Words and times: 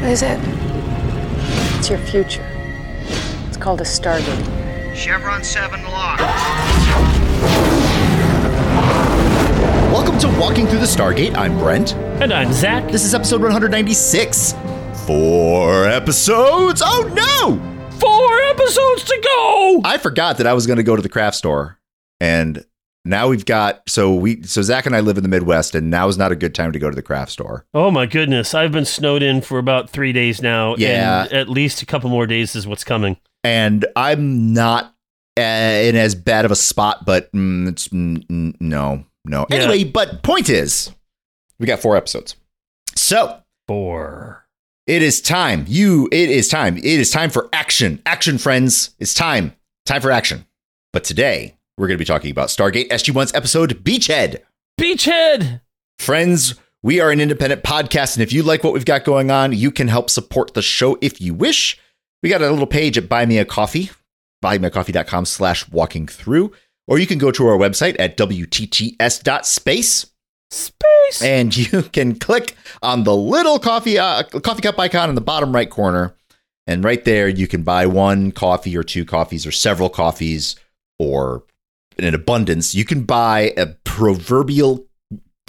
What 0.00 0.10
is 0.10 0.22
it? 0.22 0.38
It's 1.76 1.90
your 1.90 1.98
future. 1.98 2.46
It's 3.48 3.56
called 3.56 3.80
a 3.80 3.84
Stargate. 3.84 4.94
Chevron 4.94 5.42
7 5.42 5.82
locked. 5.84 6.20
Welcome 9.92 10.18
to 10.20 10.28
Walking 10.38 10.68
Through 10.68 10.78
the 10.78 10.86
Stargate. 10.86 11.36
I'm 11.36 11.58
Brent. 11.58 11.94
And 12.22 12.32
I'm 12.32 12.52
Zach. 12.52 12.90
This 12.92 13.04
is 13.04 13.12
episode 13.12 13.42
196. 13.42 14.54
Four 15.04 15.86
episodes. 15.88 16.80
Oh 16.84 17.10
no! 17.12 17.90
Four 17.98 18.40
episodes 18.50 19.02
to 19.02 19.20
go. 19.20 19.80
I 19.84 19.98
forgot 19.98 20.38
that 20.38 20.46
I 20.46 20.52
was 20.52 20.68
going 20.68 20.76
to 20.76 20.84
go 20.84 20.94
to 20.94 21.02
the 21.02 21.08
craft 21.08 21.36
store, 21.36 21.80
and 22.20 22.64
now 23.08 23.28
we've 23.28 23.44
got 23.44 23.82
so 23.88 24.14
we 24.14 24.42
so 24.42 24.62
Zach 24.62 24.86
and 24.86 24.94
I 24.94 25.00
live 25.00 25.16
in 25.16 25.22
the 25.22 25.28
Midwest, 25.28 25.74
and 25.74 25.90
now 25.90 26.08
is 26.08 26.18
not 26.18 26.32
a 26.32 26.36
good 26.36 26.54
time 26.54 26.72
to 26.72 26.78
go 26.78 26.90
to 26.90 26.96
the 26.96 27.02
craft 27.02 27.32
store. 27.32 27.66
Oh 27.74 27.90
my 27.90 28.06
goodness, 28.06 28.54
I've 28.54 28.72
been 28.72 28.84
snowed 28.84 29.22
in 29.22 29.40
for 29.40 29.58
about 29.58 29.90
three 29.90 30.12
days 30.12 30.42
now. 30.42 30.74
Yeah. 30.76 31.24
and 31.24 31.32
at 31.32 31.48
least 31.48 31.82
a 31.82 31.86
couple 31.86 32.10
more 32.10 32.26
days 32.26 32.54
is 32.54 32.66
what's 32.66 32.84
coming. 32.84 33.16
And 33.44 33.86
I'm 33.96 34.52
not 34.52 34.94
uh, 35.36 35.40
in 35.40 35.96
as 35.96 36.14
bad 36.14 36.44
of 36.44 36.50
a 36.50 36.56
spot, 36.56 37.04
but 37.04 37.32
mm, 37.32 37.68
it's 37.68 37.88
mm, 37.88 38.26
mm, 38.26 38.54
no, 38.60 39.04
no. 39.24 39.46
Yeah. 39.50 39.56
Anyway, 39.56 39.84
but 39.84 40.22
point 40.22 40.48
is, 40.48 40.90
we 41.58 41.66
got 41.66 41.80
four 41.80 41.96
episodes, 41.96 42.36
so 42.94 43.42
Four. 43.68 44.46
It 44.86 45.02
is 45.02 45.20
time. 45.20 45.66
You, 45.68 46.08
it 46.10 46.30
is 46.30 46.48
time. 46.48 46.78
It 46.78 46.84
is 46.84 47.10
time 47.10 47.28
for 47.28 47.50
action. 47.52 48.00
Action, 48.06 48.38
friends. 48.38 48.96
It's 48.98 49.12
time. 49.12 49.54
Time 49.84 50.00
for 50.00 50.10
action. 50.10 50.46
But 50.94 51.04
today, 51.04 51.57
we're 51.78 51.86
going 51.86 51.96
to 51.96 52.02
be 52.02 52.04
talking 52.04 52.30
about 52.32 52.48
Stargate 52.48 52.88
SG1's 52.88 53.32
episode 53.34 53.84
Beachhead. 53.84 54.38
Beachhead. 54.78 55.60
Friends, 55.98 56.56
we 56.82 57.00
are 57.00 57.10
an 57.10 57.20
independent 57.20 57.62
podcast, 57.62 58.16
and 58.16 58.22
if 58.22 58.32
you 58.32 58.42
like 58.42 58.64
what 58.64 58.72
we've 58.72 58.84
got 58.84 59.04
going 59.04 59.30
on, 59.30 59.52
you 59.52 59.70
can 59.70 59.88
help 59.88 60.10
support 60.10 60.54
the 60.54 60.62
show 60.62 60.98
if 61.00 61.20
you 61.20 61.34
wish. 61.34 61.78
We 62.22 62.28
got 62.28 62.42
a 62.42 62.50
little 62.50 62.66
page 62.66 62.98
at 62.98 63.08
Buy 63.08 63.26
Me 63.26 63.38
a 63.38 63.44
Coffee, 63.44 63.90
buymeacoffee.com 64.44 65.24
slash 65.24 65.68
walking 65.70 66.08
through, 66.08 66.52
or 66.88 66.98
you 66.98 67.06
can 67.06 67.18
go 67.18 67.30
to 67.30 67.46
our 67.46 67.56
website 67.56 67.94
at 67.98 68.16
WTTS.space 68.16 70.06
Space. 70.50 71.22
and 71.22 71.54
you 71.54 71.82
can 71.92 72.18
click 72.18 72.56
on 72.82 73.04
the 73.04 73.14
little 73.14 73.58
coffee 73.58 73.98
uh, 73.98 74.22
coffee 74.22 74.62
cup 74.62 74.78
icon 74.78 75.10
in 75.10 75.14
the 75.14 75.20
bottom 75.20 75.54
right 75.54 75.68
corner 75.68 76.14
and 76.66 76.82
right 76.82 77.04
there 77.04 77.28
you 77.28 77.46
can 77.46 77.62
buy 77.62 77.84
one 77.84 78.32
coffee 78.32 78.74
or 78.74 78.82
two 78.82 79.04
coffees 79.04 79.46
or 79.46 79.52
several 79.52 79.90
coffees 79.90 80.56
or 80.98 81.44
in 81.98 82.04
an 82.04 82.14
abundance 82.14 82.74
you 82.74 82.84
can 82.84 83.02
buy 83.02 83.52
a 83.56 83.66
proverbial 83.84 84.86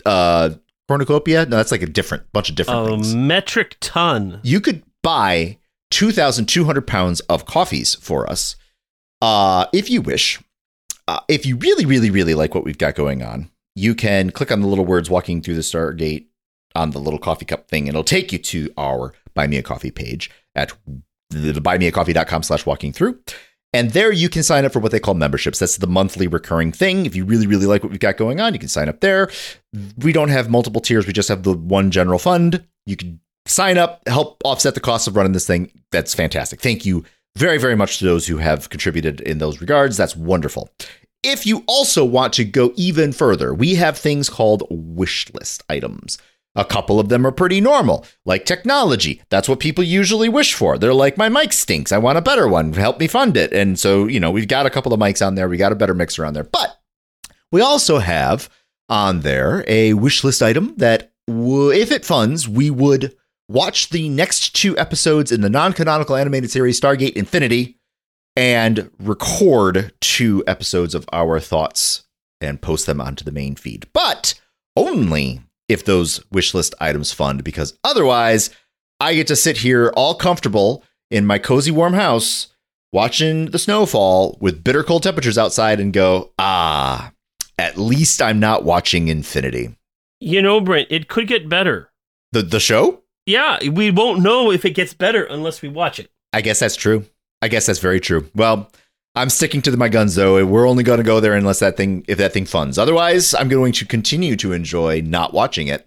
uh 0.06 0.50
cornucopia 0.88 1.46
no 1.46 1.58
that's 1.58 1.72
like 1.72 1.82
a 1.82 1.88
different 1.88 2.24
bunch 2.32 2.50
of 2.50 2.56
different 2.56 2.88
a 2.88 2.90
things 2.90 3.14
metric 3.16 3.78
ton. 3.80 4.40
you 4.44 4.60
could 4.60 4.84
buy 5.04 5.58
2,200 5.92 6.86
pounds 6.86 7.20
of 7.22 7.46
coffees 7.46 7.96
for 7.96 8.30
us 8.30 8.56
uh, 9.22 9.66
if 9.74 9.90
you 9.90 10.02
wish. 10.02 10.40
Uh, 11.08 11.20
if 11.28 11.46
you 11.46 11.56
really, 11.58 11.86
really, 11.86 12.12
really 12.12 12.36
like 12.36 12.54
what 12.54 12.64
we've 12.64 12.78
got 12.78 12.96
going 12.96 13.24
on, 13.24 13.50
you 13.76 13.96
can 13.96 14.30
click 14.30 14.52
on 14.52 14.62
the 14.62 14.68
little 14.68 14.86
words 14.86 15.10
walking 15.10 15.42
through 15.42 15.56
the 15.56 15.62
Stargate 15.62 16.28
on 16.76 16.92
the 16.92 17.00
little 17.00 17.20
coffee 17.20 17.46
cup 17.46 17.68
thing, 17.68 17.84
and 17.84 17.90
it'll 17.90 18.04
take 18.04 18.32
you 18.32 18.38
to 18.38 18.72
our 18.78 19.14
Buy 19.34 19.48
Me 19.48 19.58
a 19.58 19.64
Coffee 19.64 19.92
page 19.92 20.30
at 20.54 20.72
the, 21.30 21.52
the 21.52 21.62
buymeacoffee.com 21.62 22.44
slash 22.44 22.66
walking 22.66 22.94
through. 22.94 23.20
And 23.72 23.92
there 23.92 24.12
you 24.12 24.30
can 24.30 24.42
sign 24.42 24.66
up 24.66 24.74
for 24.74 24.80
what 24.80 24.92
they 24.92 25.00
call 25.00 25.14
memberships. 25.14 25.60
That's 25.60 25.78
the 25.78 25.88
monthly 25.88 26.28
recurring 26.28 26.72
thing. 26.72 27.06
If 27.06 27.16
you 27.16 27.24
really, 27.24 27.46
really 27.46 27.68
like 27.68 27.84
what 27.84 27.92
we've 27.92 28.00
got 28.00 28.18
going 28.18 28.40
on, 28.40 28.54
you 28.54 28.60
can 28.60 28.70
sign 28.70 28.90
up 28.90 29.00
there. 29.00 29.30
We 29.98 30.12
don't 30.12 30.30
have 30.30 30.50
multiple 30.50 30.82
tiers. 30.82 31.06
We 31.06 31.14
just 31.14 31.30
have 31.30 31.44
the 31.44 31.54
one 31.54 31.92
general 31.92 32.18
fund. 32.18 32.66
You 32.88 32.96
can 32.96 33.20
sign 33.46 33.78
up, 33.78 34.08
help 34.08 34.42
offset 34.44 34.74
the 34.74 34.80
cost 34.80 35.08
of 35.08 35.16
running 35.16 35.34
this 35.34 35.46
thing. 35.46 35.72
That's 35.92 36.16
fantastic. 36.16 36.62
Thank 36.62 36.86
you 36.86 37.06
very, 37.38 37.60
very 37.60 37.76
much 37.76 38.00
to 38.00 38.06
those 38.06 38.26
who 38.26 38.38
have 38.38 38.70
contributed 38.70 39.22
in 39.22 39.38
those 39.38 39.62
regards. 39.62 39.98
That's 39.98 40.16
wonderful. 40.16 40.70
If 41.22 41.46
you 41.46 41.64
also 41.68 42.06
want 42.06 42.34
to 42.34 42.46
go 42.46 42.74
even 42.76 43.12
further, 43.12 43.54
we 43.54 43.76
have 43.76 43.98
things 43.98 44.30
called 44.30 44.64
wish 44.70 45.32
list 45.34 45.64
items. 45.70 46.18
A 46.56 46.66
couple 46.66 47.00
of 47.00 47.10
them 47.10 47.26
are 47.26 47.32
pretty 47.32 47.62
normal, 47.62 48.06
like 48.26 48.46
technology. 48.46 49.22
That's 49.30 49.48
what 49.48 49.60
people 49.60 49.84
usually 49.84 50.30
wish 50.30 50.54
for. 50.54 50.78
They're 50.78 50.94
like, 50.94 51.18
my 51.18 51.30
mic 51.30 51.54
stinks. 51.54 51.92
I 51.92 52.00
want 52.00 52.18
a 52.18 52.22
better 52.22 52.48
one. 52.48 52.74
Help 52.74 53.00
me 53.00 53.08
fund 53.08 53.38
it. 53.38 53.54
And 53.54 53.80
so, 53.80 54.08
you 54.08 54.20
know, 54.20 54.32
we've 54.32 54.48
got 54.48 54.66
a 54.66 54.70
couple 54.70 54.94
of 54.94 55.00
mics 55.00 55.26
on 55.26 55.36
there. 55.36 55.48
We 55.48 55.58
got 55.58 55.72
a 55.72 55.76
better 55.76 55.94
mixer 55.94 56.26
on 56.26 56.34
there. 56.34 56.44
But 56.44 56.80
we 57.52 57.62
also 57.62 58.00
have 58.00 58.50
on 58.90 59.22
there 59.22 59.64
a 59.68 59.94
wish 59.94 60.24
list 60.24 60.42
item 60.42 60.74
that, 60.78 61.12
w- 61.28 61.72
if 61.72 61.92
it 61.92 62.04
funds, 62.04 62.50
we 62.50 62.72
would 62.72 63.16
watch 63.48 63.90
the 63.90 64.10
next 64.10 64.56
two 64.56 64.78
episodes 64.78 65.32
in 65.32 65.42
the 65.42 65.50
non 65.50 65.74
canonical 65.74 66.16
animated 66.16 66.50
series 66.50 66.80
Stargate 66.80 67.14
Infinity 67.14 67.78
and 68.36 68.90
record 69.00 69.94
two 70.02 70.44
episodes 70.48 70.96
of 70.96 71.08
our 71.14 71.40
thoughts 71.40 72.06
and 72.42 72.62
post 72.62 72.86
them 72.86 73.02
onto 73.02 73.24
the 73.24 73.32
main 73.32 73.56
feed. 73.56 73.86
But 73.94 74.40
only 74.76 75.42
if 75.70 75.86
those 75.86 76.24
wish 76.32 76.54
list 76.54 76.76
items 76.82 77.14
fund, 77.14 77.44
because 77.44 77.78
otherwise, 77.84 78.50
I 79.00 79.14
get 79.14 79.28
to 79.28 79.36
sit 79.36 79.58
here 79.58 79.94
all 79.96 80.16
comfortable 80.16 80.84
in 81.10 81.26
my 81.26 81.38
cozy 81.38 81.72
warm 81.72 81.94
house 81.94 82.48
watching 82.92 83.52
the 83.52 83.60
snowfall 83.60 84.38
with 84.42 84.64
bitter 84.64 84.84
cold 84.84 85.04
temperatures 85.04 85.38
outside 85.38 85.80
and 85.80 85.94
go, 85.94 86.32
ah, 86.40 87.12
at 87.58 87.78
least 87.78 88.22
I'm 88.22 88.40
not 88.40 88.64
watching 88.64 89.08
Infinity. 89.08 89.76
You 90.20 90.42
know, 90.42 90.60
Brent, 90.60 90.88
it 90.92 91.08
could 91.08 91.28
get 91.28 91.48
better. 91.48 91.92
The 92.32 92.42
the 92.42 92.60
show? 92.60 93.04
Yeah, 93.26 93.60
we 93.70 93.92
won't 93.92 94.22
know 94.22 94.52
if 94.52 94.66
it 94.66 94.72
gets 94.72 94.94
better 94.94 95.24
unless 95.24 95.62
we 95.62 95.70
watch 95.70 96.00
it. 96.00 96.10
I 96.34 96.42
guess 96.42 96.60
that's 96.60 96.76
true. 96.76 97.06
I 97.42 97.48
guess 97.48 97.68
that's 97.68 97.80
very 97.80 98.00
true. 98.00 98.30
Well, 98.36 98.72
I'm 99.20 99.30
sticking 99.30 99.62
to 99.64 99.76
my 99.78 99.90
guns 99.90 100.16
though. 100.16 100.44
We're 100.46 100.68
only 100.68 100.84
going 100.84 100.98
to 100.98 101.04
go 101.04 101.20
there 101.20 101.34
unless 101.36 101.60
that 101.60 101.78
thing, 101.78 102.06
if 102.08 102.18
that 102.18 102.34
thing 102.34 102.46
funds. 102.46 102.78
Otherwise, 102.78 103.34
I'm 103.34 103.50
going 103.50 103.74
to 103.74 103.86
continue 103.86 104.36
to 104.38 104.52
enjoy 104.54 105.02
not 105.02 105.34
watching 105.34 105.68
it. 105.68 105.86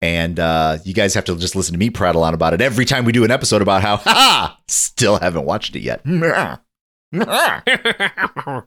And 0.00 0.38
uh, 0.38 0.78
you 0.84 0.94
guys 0.94 1.14
have 1.14 1.24
to 1.24 1.36
just 1.36 1.56
listen 1.56 1.72
to 1.72 1.78
me 1.78 1.90
prattle 1.90 2.22
on 2.22 2.32
about 2.32 2.54
it 2.54 2.60
every 2.60 2.84
time 2.84 3.04
we 3.04 3.10
do 3.12 3.24
an 3.24 3.32
episode 3.32 3.62
about 3.62 3.82
how, 3.82 3.96
ha, 4.04 4.58
still 4.68 5.18
haven't 5.18 5.44
watched 5.44 5.74
it 5.74 5.80
yet. 5.80 6.02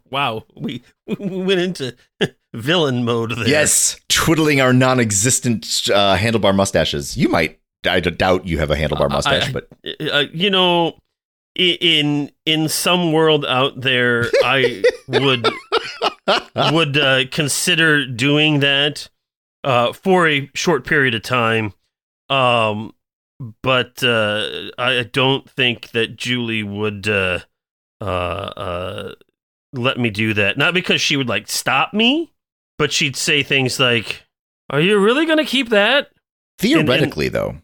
wow, 0.10 0.44
we, 0.56 0.84
we 1.08 1.44
went 1.44 1.60
into 1.62 1.96
villain 2.54 3.06
mode 3.06 3.32
there. 3.32 3.48
yes, 3.48 4.00
twiddling 4.10 4.60
our 4.62 4.74
non-existent 4.74 5.66
uh, 5.94 6.18
handlebar 6.18 6.56
mustaches. 6.56 7.16
You 7.18 7.30
might. 7.30 7.60
I 7.84 8.00
doubt 8.00 8.46
you 8.46 8.60
have 8.60 8.70
a 8.70 8.76
handlebar 8.76 9.06
Uh, 9.06 9.10
mustache, 9.10 9.50
I- 9.50 9.52
but 9.52 9.68
uh, 10.14 10.26
you 10.34 10.50
know, 10.52 10.98
in 11.56 12.32
in 12.46 12.70
some 12.70 13.12
world 13.12 13.46
out 13.46 13.82
there, 13.82 14.26
I 14.44 14.84
would 15.08 15.48
would 16.72 16.98
uh, 16.98 17.26
consider 17.32 18.06
doing 18.06 18.60
that 18.60 19.10
uh, 19.64 19.94
for 19.94 20.28
a 20.28 20.50
short 20.54 20.86
period 20.86 21.16
of 21.16 21.24
time. 21.24 21.74
Um, 22.30 22.94
but 23.64 24.04
uh, 24.04 24.70
I 24.78 25.04
don't 25.12 25.50
think 25.50 25.92
that 25.92 26.16
Julie 26.16 26.64
would 26.64 27.08
uh, 27.08 27.40
uh, 28.00 28.04
uh, 28.04 29.16
let 29.74 30.00
me 30.00 30.10
do 30.10 30.34
that. 30.36 30.58
Not 30.58 30.74
because 30.74 31.02
she 31.02 31.18
would 31.18 31.30
like 31.30 31.48
stop 31.48 31.94
me, 31.94 32.32
but 32.78 32.92
she'd 32.92 33.16
say 33.16 33.44
things 33.44 33.80
like, 33.80 34.24
"Are 34.70 34.82
you 34.82 35.00
really 35.00 35.26
going 35.26 35.40
to 35.40 35.46
keep 35.46 35.70
that?" 35.70 36.12
Theoretically, 36.60 37.30
though, 37.30 37.58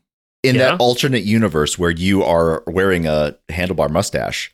in 0.43 0.55
Yeah. 0.55 0.71
that 0.71 0.79
alternate 0.79 1.23
universe 1.23 1.77
where 1.79 1.91
you 1.91 2.23
are 2.23 2.63
wearing 2.67 3.05
a 3.07 3.35
handlebar 3.49 3.89
mustache, 3.89 4.53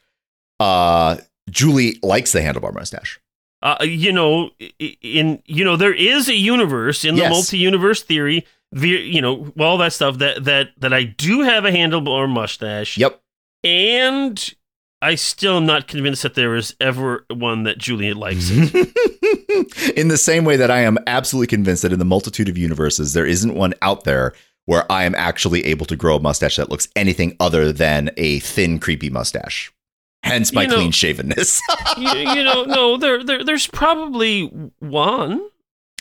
uh, 0.60 1.18
Julie 1.50 1.98
likes 2.02 2.32
the 2.32 2.40
handlebar 2.40 2.74
mustache. 2.74 3.20
uh, 3.62 3.78
you 3.82 4.12
know, 4.12 4.50
in 5.02 5.42
you 5.46 5.64
know, 5.64 5.76
there 5.78 5.94
is 5.94 6.28
a 6.28 6.36
universe 6.36 7.06
in 7.06 7.16
the 7.16 7.22
Yes. 7.22 7.32
multi-universe 7.32 8.02
theory. 8.04 8.46
The, 8.74 8.90
you 8.90 9.22
know, 9.22 9.54
all 9.60 9.78
that 9.78 9.94
stuff 9.94 10.18
that 10.18 10.44
that 10.46 10.70
that 10.80 10.92
I 10.94 11.04
do 11.04 11.42
have 11.42 11.64
a 11.64 11.72
handlebar 11.72 12.28
mustache. 12.28 12.98
Yep. 12.98 13.20
and 13.64 14.54
I 15.02 15.16
still 15.16 15.58
am 15.58 15.66
not 15.66 15.88
convinced 15.88 16.24
that 16.24 16.34
there 16.36 16.56
is 16.56 16.76
ever 16.82 17.26
one 17.30 17.64
that 17.64 17.78
Julie 17.78 18.14
likes. 18.14 18.50
it. 18.52 19.94
in 19.98 20.08
the 20.08 20.18
same 20.18 20.46
way 20.46 20.56
that 20.58 20.72
I 20.72 20.80
am 20.80 20.98
absolutely 21.08 21.48
convinced 21.48 21.82
that 21.84 21.92
in 21.94 22.00
the 22.00 22.06
multitude 22.06 22.48
of 22.50 22.58
universes, 22.58 23.14
there 23.14 23.26
isn't 23.26 23.54
one 23.54 23.74
out 23.82 24.06
there 24.06 24.34
where 24.66 24.90
I 24.92 25.04
am 25.04 25.16
actually 25.16 25.66
able 25.66 25.86
to 25.88 25.96
grow 25.96 26.16
a 26.16 26.20
mustache 26.20 26.56
that 26.56 26.70
looks 26.70 26.88
anything 26.96 27.36
other 27.40 27.72
than 27.72 28.10
a 28.18 28.40
thin, 28.40 28.80
creepy 28.80 29.10
mustache. 29.10 29.72
Hence 30.24 30.54
my 30.54 30.64
You 30.64 30.68
know- 30.70 30.76
clean 30.76 30.92
shavenness. 30.92 31.60
you, 31.98 32.10
you 32.10 32.44
know, 32.44 32.64
no, 32.64 32.98
there, 32.98 33.24
there 33.24 33.44
there's 33.44 33.68
probably 33.68 34.46
one. 34.80 35.42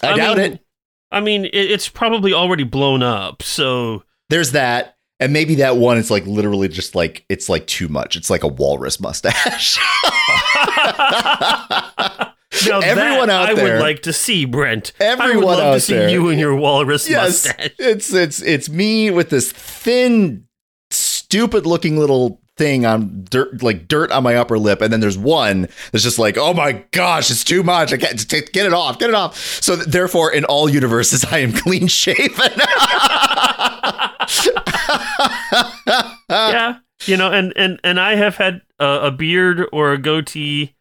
I, 0.03 0.17
doubt 0.17 0.39
mean, 0.39 0.53
it. 0.53 0.65
I 1.11 1.21
mean, 1.21 1.45
it, 1.47 1.55
it's 1.55 1.89
probably 1.89 2.33
already 2.33 2.65
blown 2.65 3.03
up. 3.03 3.43
So 3.43 4.05
There's 4.31 4.53
that. 4.53 4.97
And 5.21 5.33
maybe 5.33 5.57
that 5.57 5.77
one 5.77 5.99
is 5.99 6.11
like 6.11 6.27
literally 6.27 6.67
just 6.69 6.95
like 6.97 7.25
it's 7.29 7.49
like 7.49 7.67
too 7.69 7.87
much. 7.89 8.17
It's 8.17 8.31
like 8.31 8.43
a 8.43 8.49
walrus 8.49 8.99
mustache. 9.01 9.79
Now 12.67 12.81
Everyone 12.85 13.31
out 13.31 13.49
I 13.51 13.55
there- 13.55 13.75
would 13.75 13.83
like 13.83 14.03
to 14.03 14.13
see 14.13 14.45
Brent. 14.45 14.93
Everyone 15.01 15.21
out 15.21 15.27
there. 15.27 15.35
I 15.35 15.37
would 15.37 15.45
love 15.65 15.75
to 15.77 15.81
see 15.81 15.95
there- 15.95 16.09
you 16.09 16.29
and 16.29 16.39
your 16.39 16.55
walrus 16.55 17.09
yes, 17.09 17.47
mustache. 17.47 17.71
it's 17.79 18.13
it's 18.13 18.43
it's 18.43 18.69
me 18.69 19.11
with 19.11 19.31
this 19.31 19.51
thin, 19.53 20.47
stupid 20.91 21.67
looking 21.67 21.99
little 21.99 22.41
thing 22.59 22.85
on 22.85 23.25
dirt, 23.31 23.63
like 23.63 23.89
dirt 23.89 24.13
on 24.13 24.23
my 24.23 24.35
upper 24.37 24.59
lip, 24.59 24.83
and 24.83 24.93
then 24.93 25.01
there's 25.01 25.17
one 25.17 25.63
that's 25.91 26.05
just 26.05 26.19
like, 26.19 26.37
oh 26.37 26.53
my 26.53 26.85
gosh, 26.91 27.31
it's 27.31 27.43
too 27.45 27.63
much. 27.63 27.93
I 27.95 27.97
can't 27.97 28.29
take- 28.29 28.53
get 28.53 28.67
it 28.67 28.75
off, 28.75 28.99
get 28.99 29.09
it 29.09 29.15
off. 29.15 29.37
So 29.63 29.75
th- 29.77 29.89
therefore, 29.89 30.31
in 30.33 30.45
all 30.45 30.69
universes, 30.69 31.25
I 31.25 31.39
am 31.39 31.53
clean 31.55 31.87
shaven. 31.87 32.51
yeah, 36.29 36.79
you 37.07 37.17
know, 37.17 37.33
and 37.33 37.53
and 37.57 37.81
and 37.85 37.99
I 38.01 38.15
have 38.17 38.37
had 38.37 38.63
a, 38.79 39.07
a 39.07 39.11
beard 39.11 39.67
or 39.73 39.93
a 39.93 39.99
goatee, 39.99 40.75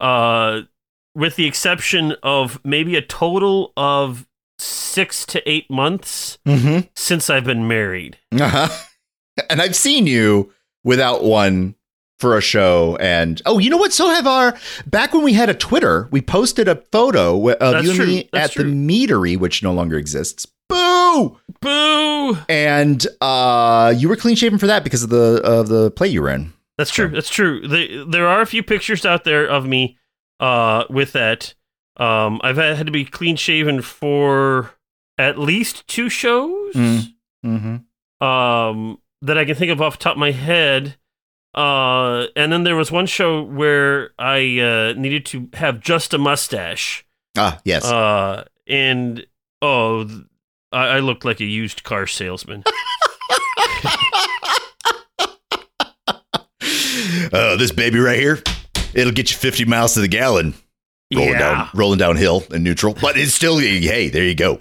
uh, 0.00 0.62
with 1.14 1.36
the 1.36 1.46
exception 1.46 2.14
of 2.22 2.60
maybe 2.64 2.96
a 2.96 3.02
total 3.02 3.72
of 3.76 4.26
six 4.58 5.26
to 5.26 5.48
eight 5.50 5.68
months 5.70 6.38
hmm 6.46 6.80
since 6.94 7.28
I've 7.28 7.44
been 7.44 7.66
married. 7.68 8.18
Uh-huh. 8.32 8.68
And 9.50 9.60
I've 9.60 9.74
seen 9.76 10.06
you 10.06 10.52
without 10.84 11.24
one 11.24 11.74
for 12.20 12.38
a 12.38 12.40
show. 12.40 12.96
And 13.00 13.42
oh, 13.46 13.58
you 13.58 13.68
know 13.68 13.76
what? 13.76 13.92
So 13.92 14.08
have 14.08 14.26
our 14.26 14.56
back 14.86 15.12
when 15.12 15.24
we 15.24 15.32
had 15.32 15.48
a 15.50 15.54
Twitter, 15.54 16.08
we 16.12 16.20
posted 16.20 16.68
a 16.68 16.76
photo 16.76 17.36
of 17.50 17.58
That's 17.58 17.84
you 17.84 17.90
and 17.90 17.96
true. 17.96 18.06
me 18.06 18.28
That's 18.32 18.50
at 18.50 18.56
the 18.56 18.62
true. 18.62 18.72
meadery, 18.72 19.36
which 19.36 19.62
no 19.62 19.72
longer 19.72 19.98
exists. 19.98 20.46
Boo! 20.68 21.38
Boo! 21.60 22.38
And 22.48 23.06
uh, 23.20 23.92
you 23.96 24.08
were 24.08 24.16
clean 24.16 24.36
shaven 24.36 24.58
for 24.58 24.68
that 24.68 24.84
because 24.84 25.02
of 25.02 25.10
the 25.10 25.40
of 25.44 25.68
the 25.68 25.90
play 25.90 26.08
you 26.08 26.22
were 26.22 26.30
in. 26.30 26.52
That's 26.78 26.90
true. 26.90 27.08
That's 27.08 27.28
true. 27.28 27.66
The, 27.66 28.04
there 28.08 28.26
are 28.26 28.40
a 28.40 28.46
few 28.46 28.62
pictures 28.62 29.04
out 29.04 29.24
there 29.24 29.46
of 29.46 29.66
me 29.66 29.98
uh, 30.40 30.84
with 30.90 31.12
that. 31.12 31.54
Um, 31.96 32.40
I've 32.42 32.56
had, 32.56 32.76
had 32.76 32.86
to 32.86 32.92
be 32.92 33.04
clean 33.04 33.36
shaven 33.36 33.80
for 33.82 34.72
at 35.18 35.38
least 35.38 35.86
two 35.86 36.08
shows 36.08 36.74
Mm. 36.74 37.14
Mm-hmm. 37.46 38.26
um, 38.26 38.98
that 39.22 39.38
I 39.38 39.44
can 39.44 39.54
think 39.54 39.70
of 39.70 39.80
off 39.80 39.98
the 39.98 40.02
top 40.02 40.14
of 40.14 40.18
my 40.18 40.32
head. 40.32 40.96
Uh, 41.54 42.26
and 42.34 42.52
then 42.52 42.64
there 42.64 42.74
was 42.74 42.90
one 42.90 43.06
show 43.06 43.42
where 43.42 44.10
I 44.18 44.58
uh, 44.58 44.94
needed 44.98 45.24
to 45.26 45.48
have 45.54 45.78
just 45.80 46.12
a 46.12 46.18
mustache. 46.18 47.06
Ah, 47.38 47.60
yes. 47.64 47.84
Uh, 47.84 48.44
and 48.66 49.24
oh, 49.62 50.02
th- 50.04 50.22
I, 50.72 50.86
I 50.86 50.98
looked 50.98 51.24
like 51.24 51.38
a 51.40 51.44
used 51.44 51.84
car 51.84 52.08
salesman. 52.08 52.64
oh, 57.32 57.56
this 57.58 57.72
baby 57.72 57.98
right 57.98 58.18
here, 58.18 58.42
it'll 58.94 59.12
get 59.12 59.30
you 59.30 59.36
50 59.36 59.64
miles 59.64 59.94
to 59.94 60.00
the 60.00 60.08
gallon. 60.08 60.54
Rolling 61.14 61.32
yeah. 61.32 61.38
down, 61.38 61.68
rolling 61.74 61.98
downhill 61.98 62.44
in 62.50 62.62
neutral, 62.62 62.94
but 63.00 63.16
it's 63.16 63.34
still 63.34 63.58
hey, 63.58 64.08
there 64.08 64.24
you 64.24 64.34
go. 64.34 64.60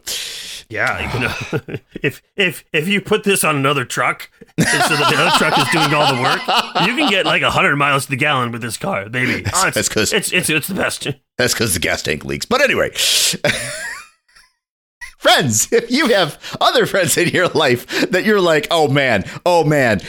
Yeah, 0.70 1.14
you 1.14 1.20
know, 1.22 1.78
if 2.02 2.22
if 2.36 2.66
if 2.74 2.88
you 2.88 3.00
put 3.00 3.24
this 3.24 3.44
on 3.44 3.56
another 3.56 3.86
truck, 3.86 4.30
so 4.60 4.66
that 4.66 5.10
the 5.10 5.18
other 5.18 5.38
truck 5.38 5.58
is 5.58 5.68
doing 5.72 5.94
all 5.94 6.14
the 6.16 6.22
work, 6.22 6.40
you 6.88 6.96
can 6.96 7.10
get 7.10 7.26
like 7.26 7.42
hundred 7.44 7.76
miles 7.78 8.06
to 8.06 8.12
the 8.12 8.18
gallon 8.18 8.52
with 8.52 8.62
this 8.62 8.78
car, 8.78 9.08
baby. 9.10 9.46
Oh, 9.54 9.68
it's, 9.68 9.76
That's 9.76 9.90
'cause- 9.90 10.14
it's 10.14 10.32
it's 10.34 10.50
it's 10.50 10.68
the 10.68 10.76
best. 10.76 11.08
That's 11.38 11.54
because 11.54 11.74
the 11.74 11.80
gas 11.80 12.04
tank 12.04 12.26
leaks. 12.26 12.46
But 12.46 12.62
anyway, 12.62 12.92
friends, 15.18 15.72
if 15.72 15.90
you 15.90 16.10
have 16.10 16.38
other 16.60 16.86
friends 16.86 17.18
in 17.18 17.30
your 17.30 17.48
life 17.50 18.12
that 18.12 18.26
you're 18.26 18.42
like, 18.42 18.68
oh 18.70 18.88
man, 18.88 19.24
oh 19.46 19.64
man, 19.64 20.02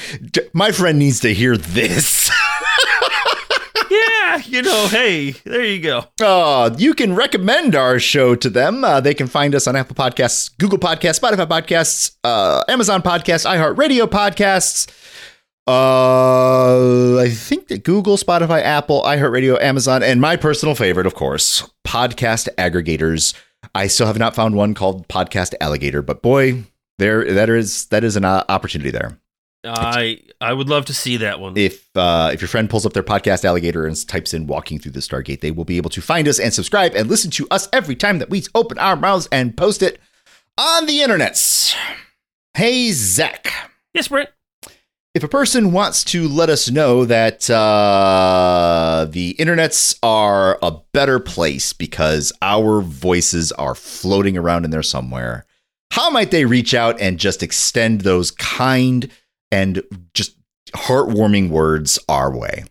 my 0.52 0.72
friend 0.72 0.98
needs 0.98 1.20
to 1.20 1.32
hear 1.32 1.56
this. 1.56 2.30
Yeah, 3.90 4.40
you 4.44 4.62
know, 4.62 4.86
hey, 4.88 5.32
there 5.44 5.64
you 5.64 5.80
go. 5.80 6.04
Uh, 6.20 6.74
you 6.78 6.94
can 6.94 7.14
recommend 7.14 7.74
our 7.74 7.98
show 7.98 8.34
to 8.34 8.48
them. 8.48 8.84
Uh, 8.84 9.00
they 9.00 9.14
can 9.14 9.26
find 9.26 9.54
us 9.54 9.66
on 9.66 9.76
Apple 9.76 9.96
Podcasts, 9.96 10.56
Google 10.58 10.78
Podcasts, 10.78 11.20
Spotify 11.20 11.46
Podcasts, 11.46 12.16
uh, 12.24 12.62
Amazon 12.68 13.02
Podcasts, 13.02 13.44
iHeartRadio 13.46 14.06
Podcasts. 14.06 14.88
Uh, 15.66 17.18
I 17.18 17.30
think 17.30 17.68
that 17.68 17.84
Google, 17.84 18.16
Spotify, 18.16 18.62
Apple, 18.62 19.02
iHeartRadio, 19.02 19.60
Amazon, 19.60 20.02
and 20.02 20.20
my 20.20 20.36
personal 20.36 20.74
favorite, 20.74 21.06
of 21.06 21.14
course, 21.14 21.68
podcast 21.86 22.48
aggregators. 22.56 23.34
I 23.74 23.86
still 23.86 24.06
have 24.06 24.18
not 24.18 24.34
found 24.34 24.54
one 24.56 24.74
called 24.74 25.08
Podcast 25.08 25.54
Alligator, 25.60 26.02
but 26.02 26.20
boy, 26.22 26.64
there 26.98 27.32
that 27.32 27.48
is 27.48 27.86
that 27.86 28.04
is 28.04 28.16
an 28.16 28.24
uh, 28.24 28.44
opportunity 28.48 28.90
there. 28.90 29.18
I 29.64 30.20
I 30.40 30.52
would 30.52 30.68
love 30.68 30.84
to 30.86 30.94
see 30.94 31.16
that 31.18 31.40
one. 31.40 31.56
If 31.56 31.88
uh, 31.96 32.30
if 32.32 32.40
your 32.40 32.48
friend 32.48 32.68
pulls 32.68 32.84
up 32.84 32.92
their 32.92 33.02
podcast 33.02 33.44
alligator 33.44 33.86
and 33.86 34.08
types 34.08 34.34
in 34.34 34.46
"walking 34.46 34.78
through 34.78 34.92
the 34.92 35.00
Stargate," 35.00 35.40
they 35.40 35.50
will 35.50 35.64
be 35.64 35.76
able 35.76 35.90
to 35.90 36.02
find 36.02 36.28
us 36.28 36.38
and 36.38 36.52
subscribe 36.52 36.94
and 36.94 37.08
listen 37.08 37.30
to 37.32 37.46
us 37.50 37.68
every 37.72 37.96
time 37.96 38.18
that 38.18 38.30
we 38.30 38.44
open 38.54 38.78
our 38.78 38.96
mouths 38.96 39.28
and 39.32 39.56
post 39.56 39.82
it 39.82 39.98
on 40.58 40.86
the 40.86 40.98
internets. 41.00 41.74
Hey 42.54 42.92
Zach, 42.92 43.52
yes, 43.94 44.08
Brent. 44.08 44.30
if 45.14 45.24
a 45.24 45.28
person 45.28 45.72
wants 45.72 46.04
to 46.04 46.28
let 46.28 46.50
us 46.50 46.70
know 46.70 47.04
that 47.04 47.48
uh, 47.50 49.06
the 49.10 49.34
internets 49.38 49.98
are 50.02 50.58
a 50.62 50.72
better 50.92 51.18
place 51.18 51.72
because 51.72 52.32
our 52.42 52.80
voices 52.80 53.50
are 53.52 53.74
floating 53.74 54.36
around 54.36 54.64
in 54.64 54.70
there 54.70 54.82
somewhere, 54.82 55.46
how 55.92 56.10
might 56.10 56.30
they 56.30 56.44
reach 56.44 56.74
out 56.74 57.00
and 57.00 57.18
just 57.18 57.42
extend 57.42 58.02
those 58.02 58.30
kind 58.30 59.10
and 59.54 59.82
just 60.14 60.36
heartwarming 60.74 61.48
words 61.48 61.98
our 62.08 62.36
way? 62.36 62.64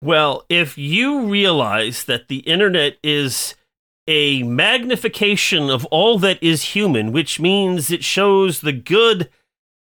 Well, 0.00 0.46
if 0.48 0.78
you 0.78 1.26
realize 1.26 2.04
that 2.04 2.28
the 2.28 2.38
internet 2.38 2.96
is 3.02 3.56
a 4.06 4.44
magnification 4.44 5.68
of 5.68 5.84
all 5.86 6.18
that 6.20 6.40
is 6.40 6.62
human, 6.62 7.10
which 7.10 7.40
means 7.40 7.90
it 7.90 8.04
shows 8.04 8.60
the 8.60 8.72
good 8.72 9.28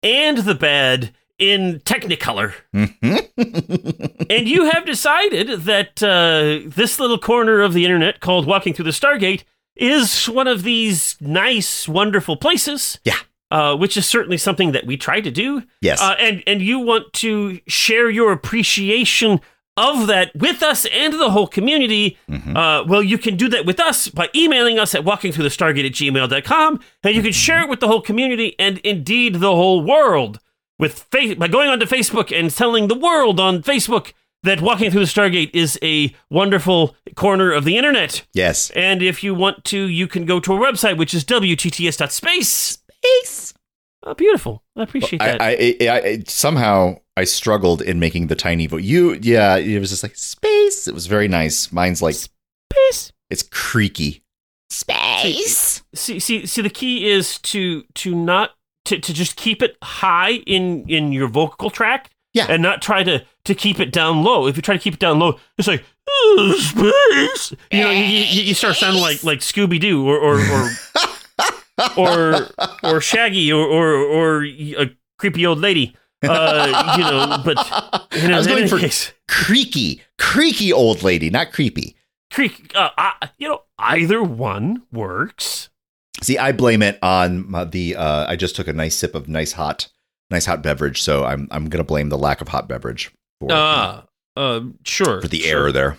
and 0.03 0.39
the 0.39 0.53
bad 0.53 1.13
in 1.39 1.79
Technicolor, 1.79 2.53
and 2.73 4.47
you 4.47 4.69
have 4.69 4.85
decided 4.85 5.63
that 5.63 6.03
uh, 6.03 6.69
this 6.69 6.99
little 6.99 7.17
corner 7.17 7.61
of 7.61 7.73
the 7.73 7.83
internet 7.83 8.19
called 8.19 8.45
Walking 8.45 8.75
Through 8.75 8.85
the 8.85 8.91
Stargate 8.91 9.43
is 9.75 10.29
one 10.29 10.47
of 10.47 10.61
these 10.61 11.17
nice, 11.19 11.87
wonderful 11.87 12.37
places. 12.37 12.99
Yeah. 13.03 13.17
Uh, 13.53 13.75
which 13.77 13.95
is 13.97 14.05
certainly 14.07 14.37
something 14.37 14.71
that 14.73 14.85
we 14.87 14.97
try 14.97 15.21
to 15.21 15.29
do. 15.31 15.61
yes. 15.81 16.01
Uh, 16.01 16.15
and 16.19 16.41
and 16.47 16.59
you 16.69 16.79
want 16.79 17.05
to 17.13 17.59
share 17.67 18.09
your 18.09 18.31
appreciation 18.31 19.39
of 19.77 20.07
that 20.07 20.31
with 20.35 20.61
us 20.63 20.85
and 21.03 21.13
the 21.13 21.29
whole 21.31 21.47
community, 21.47 22.17
Mhm. 22.29 22.55
uh, 22.55 22.83
well, 22.87 23.03
you 23.03 23.17
can 23.17 23.35
do 23.37 23.47
that 23.49 23.65
with 23.65 23.79
us 23.79 24.07
by 24.07 24.27
emailing 24.35 24.77
us 24.79 24.93
at 24.95 25.03
walkingthroughthestargate 25.03 25.85
at 25.85 25.93
gmail.com, 25.93 26.79
and 27.03 27.15
you 27.15 27.21
can 27.21 27.31
share 27.31 27.61
it 27.63 27.69
with 27.69 27.79
the 27.79 27.87
whole 27.87 28.01
community 28.01 28.55
and 28.59 28.77
indeed 28.83 29.35
the 29.35 29.55
whole 29.55 29.81
world 29.83 30.39
with 30.79 31.05
fa- 31.11 31.35
by 31.37 31.47
going 31.47 31.69
onto 31.69 31.85
Facebook 31.87 32.29
and 32.37 32.49
telling 32.55 32.87
the 32.87 32.95
world 33.07 33.39
on 33.39 33.61
Facebook 33.63 34.13
that 34.43 34.61
Walking 34.61 34.91
Through 34.91 35.05
the 35.05 35.11
Stargate 35.11 35.51
is 35.53 35.79
a 35.81 36.13
wonderful 36.29 36.95
corner 37.15 37.51
of 37.51 37.63
the 37.65 37.77
internet. 37.77 38.23
yes. 38.33 38.69
And 38.75 39.01
if 39.01 39.23
you 39.23 39.33
want 39.35 39.63
to, 39.65 39.77
you 39.99 40.07
can 40.07 40.25
go 40.25 40.39
to 40.39 40.53
our 40.53 40.59
website, 40.59 40.97
which 40.97 41.13
is 41.13 41.23
wtts.space. 41.23 42.79
Space. 43.03 43.53
Oh, 44.05 44.13
beautiful. 44.13 44.63
I 44.75 44.83
appreciate 44.83 45.21
I, 45.21 45.25
that. 45.27 45.41
I, 45.41 45.77
I, 45.81 46.01
I 46.09 46.23
somehow 46.27 46.97
I 47.15 47.23
struggled 47.23 47.81
in 47.81 47.99
making 47.99 48.27
the 48.27 48.35
tiny 48.35 48.67
voice. 48.67 48.83
You, 48.83 49.13
yeah, 49.21 49.55
it 49.55 49.79
was 49.79 49.89
just 49.91 50.03
like 50.03 50.15
space. 50.15 50.87
It 50.87 50.93
was 50.93 51.07
very 51.07 51.27
nice. 51.27 51.71
Mine's 51.71 52.01
like 52.01 52.15
Space. 52.15 53.13
it's 53.29 53.43
creaky. 53.43 54.23
Space. 54.69 55.83
see 55.93 56.19
see 56.19 56.45
see 56.47 56.61
the 56.61 56.69
key 56.69 57.09
is 57.09 57.37
to 57.39 57.83
to 57.93 58.15
not 58.15 58.51
to, 58.85 58.99
to 58.99 59.13
just 59.13 59.35
keep 59.35 59.61
it 59.61 59.77
high 59.83 60.31
in 60.47 60.89
in 60.89 61.11
your 61.13 61.27
vocal 61.27 61.69
tract 61.69 62.09
Yeah. 62.33 62.47
and 62.49 62.63
not 62.63 62.81
try 62.81 63.03
to 63.03 63.23
to 63.45 63.53
keep 63.55 63.79
it 63.79 63.91
down 63.91 64.23
low 64.23 64.47
if 64.47 64.55
you 64.55 64.61
try 64.63 64.75
to 64.75 64.81
keep 64.81 64.95
it 64.95 64.99
down 64.99 65.19
low 65.19 65.39
it's 65.59 65.67
like 65.67 65.83
"Oh, 66.09 66.55
space 66.59 67.53
you 67.71 67.83
know 67.83 67.91
you, 67.91 68.03
you, 68.03 68.41
you 68.43 68.53
start 68.55 68.75
sounding 68.75 69.01
like 69.01 69.23
like 69.23 69.39
scooby-doo 69.39 70.07
or 70.07 70.17
or 70.17 70.39
or 70.39 70.69
or, 71.97 72.47
or 72.83 73.01
shaggy 73.01 73.51
or, 73.51 73.65
or 73.65 73.93
or 73.93 74.45
a 74.45 74.89
creepy 75.17 75.45
old 75.45 75.59
lady 75.59 75.95
uh 76.23 76.95
you 76.97 77.03
know 77.03 77.41
but 77.43 77.57
you 78.21 78.27
know 78.27 78.35
I 78.35 78.37
was 78.37 78.47
going 78.47 78.67
for 78.67 78.79
case 78.79 79.13
creaky, 79.27 80.01
creaky 80.17 80.71
old 80.71 81.03
lady, 81.03 81.29
not 81.29 81.51
creepy. 81.51 81.95
creak 82.31 82.71
uh, 82.75 82.89
uh, 82.97 83.27
you 83.37 83.47
know 83.47 83.61
either 83.77 84.23
one 84.23 84.83
works 84.91 85.69
See, 86.21 86.37
I 86.37 86.51
blame 86.51 86.81
it 86.81 86.99
on 87.01 87.49
my- 87.49 87.65
the. 87.65 87.95
Uh, 87.95 88.25
I 88.27 88.35
just 88.35 88.55
took 88.55 88.67
a 88.67 88.73
nice 88.73 88.95
sip 88.95 89.15
of 89.15 89.27
nice 89.27 89.51
hot, 89.51 89.89
nice 90.29 90.45
hot 90.45 90.63
beverage, 90.63 91.01
so 91.01 91.25
I'm 91.25 91.47
I'm 91.51 91.69
gonna 91.69 91.83
blame 91.83 92.09
the 92.09 92.17
lack 92.17 92.39
of 92.39 92.47
hot 92.47 92.69
beverage 92.69 93.11
for 93.39 93.51
uh 93.51 94.01
uh 94.37 94.61
sure 94.85 95.21
for 95.21 95.27
the 95.27 95.39
sure. 95.39 95.57
error 95.59 95.71
there. 95.71 95.97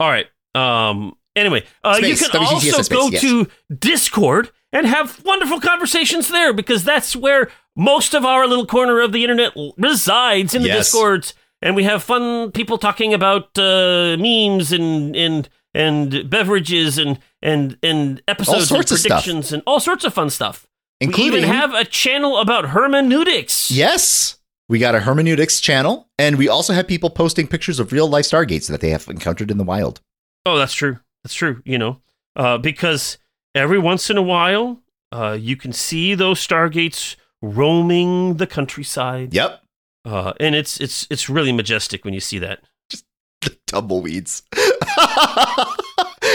All 0.00 0.08
right. 0.08 0.26
Um. 0.54 1.14
Anyway, 1.36 1.64
uh, 1.84 1.98
you 2.02 2.16
can 2.16 2.30
WTTS 2.30 2.52
also 2.52 2.82
space, 2.82 2.88
go 2.88 3.08
yes. 3.08 3.20
to 3.20 3.48
Discord 3.78 4.50
and 4.72 4.86
have 4.86 5.22
wonderful 5.24 5.60
conversations 5.60 6.28
there 6.28 6.52
because 6.52 6.84
that's 6.84 7.14
where 7.16 7.50
most 7.76 8.14
of 8.14 8.24
our 8.24 8.46
little 8.46 8.66
corner 8.66 9.00
of 9.00 9.12
the 9.12 9.22
internet 9.24 9.56
l- 9.56 9.74
resides 9.78 10.54
in 10.54 10.62
the 10.62 10.68
Yes. 10.68 10.86
Discords, 10.92 11.34
and 11.62 11.74
we 11.76 11.84
have 11.84 12.02
fun 12.02 12.50
people 12.52 12.78
talking 12.78 13.12
about 13.14 13.56
uh, 13.58 14.16
memes 14.18 14.72
and 14.72 15.14
and 15.16 15.48
and 15.74 16.28
beverages 16.28 16.98
and 16.98 17.18
and 17.42 17.76
and 17.82 18.22
episodes 18.28 18.70
and 18.70 18.86
predictions 18.86 19.52
and 19.52 19.62
all 19.66 19.80
sorts 19.80 20.04
of 20.04 20.12
fun 20.14 20.30
stuff. 20.30 20.66
Including 21.00 21.32
we 21.32 21.38
even 21.38 21.48
have 21.50 21.72
a 21.72 21.84
channel 21.84 22.38
about 22.38 22.66
hermeneutics. 22.70 23.70
yes, 23.70 24.36
We 24.68 24.78
got 24.78 24.94
a 24.94 25.00
hermeneutics 25.00 25.60
channel, 25.60 26.08
and 26.18 26.36
we 26.36 26.48
also 26.48 26.72
have 26.74 26.86
people 26.86 27.08
posting 27.10 27.46
pictures 27.46 27.80
of 27.80 27.90
real 27.92 28.06
life 28.08 28.26
stargates 28.26 28.68
that 28.68 28.80
they 28.80 28.90
have 28.90 29.08
encountered 29.08 29.50
in 29.50 29.56
the 29.58 29.64
wild. 29.64 30.00
Oh, 30.46 30.58
that's 30.58 30.74
true. 30.74 30.98
That's 31.24 31.34
true. 31.34 31.62
You 31.64 31.78
know, 31.78 32.00
uh, 32.36 32.58
because 32.58 33.16
every 33.54 33.78
once 33.78 34.10
in 34.10 34.16
a 34.16 34.22
while, 34.22 34.80
uh, 35.12 35.36
you 35.40 35.56
can 35.56 35.72
see 35.72 36.14
those 36.14 36.44
stargates 36.44 37.16
roaming 37.42 38.34
the 38.36 38.46
countryside. 38.46 39.34
Yep. 39.34 39.62
Uh, 40.04 40.32
and 40.40 40.54
it's 40.54 40.80
it's 40.80 41.06
it's 41.10 41.28
really 41.28 41.52
majestic 41.52 42.04
when 42.04 42.14
you 42.14 42.20
see 42.20 42.38
that. 42.38 42.60
Just 42.90 43.04
the 43.42 43.56
tumbleweeds. 43.66 44.42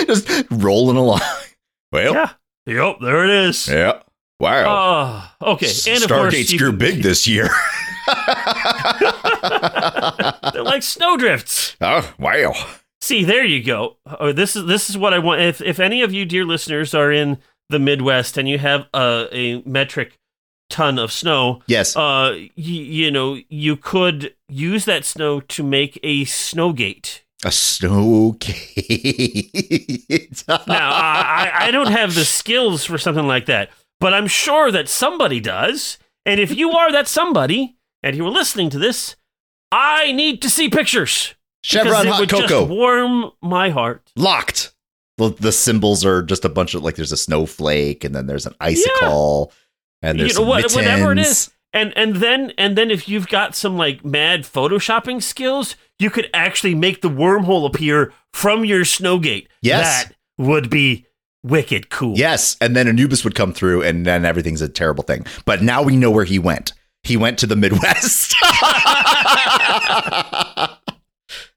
Just 0.08 0.30
rolling 0.52 0.98
along. 0.98 1.22
Well, 1.92 2.14
Yeah. 2.14 2.30
Yep. 2.68 2.98
There 3.02 3.24
it 3.26 3.32
is. 3.32 3.68
yeah. 3.68 4.02
Wow. 4.40 4.66
Ah, 4.68 5.36
okay. 5.42 5.68
And 5.88 6.04
of 6.04 6.10
course, 6.10 6.34
Stargates 6.36 6.58
grew 6.58 6.70
can- 6.72 6.78
big 6.78 7.02
this 7.04 7.28
year. 7.28 7.48
They're 10.54 10.64
like 10.64 10.84
snowdrifts. 10.84 11.76
oh, 11.82 12.14
wow. 12.20 12.54
See, 13.02 13.24
there 13.24 13.46
you 13.46 13.64
go. 13.64 13.98
Oh, 14.20 14.32
this 14.32 14.56
is 14.56 14.66
this 14.66 14.90
is 14.90 14.98
what 14.98 15.14
I 15.14 15.20
want. 15.20 15.42
If 15.42 15.62
if 15.62 15.80
any 15.80 16.02
of 16.02 16.14
you, 16.14 16.26
dear 16.26 16.46
listeners, 16.46 16.94
are 16.96 17.12
in 17.12 17.38
the 17.70 17.80
Midwest 17.80 18.38
and 18.38 18.48
you 18.50 18.58
have 18.60 18.88
a, 18.94 19.28
a 19.32 19.62
metric 19.64 20.18
ton 20.70 20.98
of 20.98 21.12
snow, 21.12 21.62
Yes. 21.68 21.96
uh, 21.96 22.32
y- 22.34 22.50
you 22.58 23.12
know, 23.12 23.38
you 23.50 23.76
could 23.78 24.34
use 24.50 24.86
that 24.86 25.06
snow 25.06 25.40
to 25.40 25.64
make 25.64 26.00
a 26.04 26.26
snowgate. 26.26 27.22
a 27.44 27.52
snow 27.52 28.32
gate. 28.40 30.44
Now, 30.48 30.90
I, 30.92 31.52
I 31.54 31.68
I 31.68 31.72
don't 31.72 31.92
have 31.92 32.16
the 32.16 32.26
skills 32.26 32.86
for 32.86 32.98
something 32.98 33.28
like 33.28 33.46
that, 33.46 33.70
but 34.00 34.14
I'm 34.14 34.28
sure 34.28 34.72
that 34.72 34.90
somebody 34.90 35.40
does. 35.40 35.98
And 36.26 36.40
if 36.40 36.56
you 36.56 36.72
are 36.72 36.92
that 36.92 37.08
somebody, 37.08 37.76
and 38.02 38.16
you 38.16 38.26
are 38.26 38.32
listening 38.32 38.72
to 38.72 38.80
this, 38.80 39.16
I 39.72 40.12
need 40.12 40.42
to 40.42 40.50
see 40.50 40.70
pictures. 40.70 41.36
Chevron 41.66 42.06
hot 42.08 42.30
cocoa. 42.30 42.48
just 42.48 42.70
warm 42.70 43.32
my 43.42 43.70
heart. 43.70 44.12
locked. 44.16 44.74
The, 45.18 45.30
the 45.30 45.52
symbols 45.52 46.06
are 46.06 46.22
just 46.22 46.46
a 46.46 46.50
bunch 46.50 46.74
of 46.76 46.84
like 46.84 46.96
there's 46.96 47.12
a 47.14 47.18
snowflake 47.18 48.04
and 48.04 48.14
then 48.14 48.28
there's 48.28 48.46
an 48.46 48.54
icicle 48.60 49.52
and 50.02 50.20
there's 50.20 50.34
You 50.36 50.42
know, 50.44 50.48
what- 50.50 50.72
whatever 50.74 51.12
it 51.14 51.20
is. 51.20 51.52
And 51.74 51.92
and 51.98 52.18
then 52.18 52.54
and 52.58 52.78
then 52.78 52.92
if 52.92 53.10
you've 53.10 53.28
got 53.28 53.56
some 53.56 53.78
like 53.78 54.06
mad 54.06 54.42
photoshopping 54.44 55.22
skills, 55.24 55.76
you 56.00 56.10
could 56.10 56.30
actually 56.34 56.76
make 56.76 57.02
the 57.02 57.10
wormhole 57.10 57.66
appear 57.68 58.14
from 58.34 58.64
your 58.64 58.82
snowgate. 58.82 59.48
Yes. 59.62 60.06
That 60.06 60.16
would 60.38 60.70
be 60.70 61.06
wicked 61.44 61.90
cool. 61.90 62.18
Yes, 62.18 62.56
and 62.62 62.76
then 62.76 62.88
Anubis 62.88 63.24
would 63.24 63.36
come 63.36 63.54
through 63.54 63.82
and 63.84 64.06
then 64.06 64.24
everything's 64.26 64.62
a 64.62 64.70
terrible 64.70 65.04
thing. 65.04 65.26
But 65.46 65.64
now 65.64 65.82
we 65.82 65.96
know 65.98 66.12
where 66.12 66.26
he 66.26 66.40
went. 66.40 66.74
He 67.04 67.18
went 67.18 67.40
to 67.40 67.48
the 67.48 67.56
Midwest. 67.56 68.36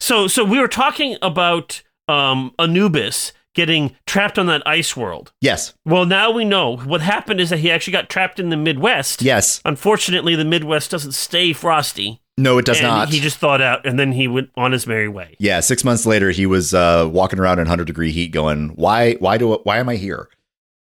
So 0.01 0.27
so 0.29 0.45
we 0.45 0.59
were 0.61 0.69
talking 0.69 1.17
about 1.23 1.83
um 2.09 2.53
Anubis 2.59 3.33
getting 3.55 3.97
trapped 4.07 4.39
on 4.39 4.47
that 4.47 4.63
ice 4.67 4.97
world. 4.97 5.33
yes. 5.41 5.75
Well, 5.85 6.07
now 6.07 6.31
we 6.31 6.45
know 6.45 6.77
what 6.77 7.01
happened 7.01 7.41
is 7.41 7.51
that 7.51 7.59
he 7.59 7.71
actually 7.73 7.93
got 7.95 8.09
trapped 8.09 8.39
in 8.39 8.51
the 8.51 8.57
Midwest. 8.57 9.21
Yes. 9.21 9.61
Unfortunately, 9.65 10.37
the 10.37 10.45
Midwest 10.45 10.93
doesn't 10.93 11.13
stay 11.13 11.53
frosty. 11.53 12.21
No, 12.37 12.59
it 12.59 12.65
does 12.67 12.79
and 12.79 12.87
not. 12.87 13.09
He 13.09 13.19
just 13.19 13.39
thawed 13.39 13.61
out, 13.61 13.85
and 13.85 13.99
then 13.99 14.13
he 14.13 14.29
went 14.29 14.51
on 14.57 14.71
his 14.71 14.87
merry 14.87 15.09
way. 15.09 15.35
yeah, 15.41 15.59
6 15.59 15.83
months 15.83 16.07
later 16.07 16.31
he 16.31 16.47
was 16.47 16.73
uh, 16.73 17.09
walking 17.11 17.41
around 17.41 17.55
in 17.59 17.65
100 17.65 17.85
degree 17.87 18.13
heat 18.13 18.29
going, 18.29 18.69
"Why 18.77 19.15
why 19.15 19.39
do 19.39 19.55
why 19.65 19.79
am 19.79 19.89
I 19.89 19.97
here?" 19.97 20.29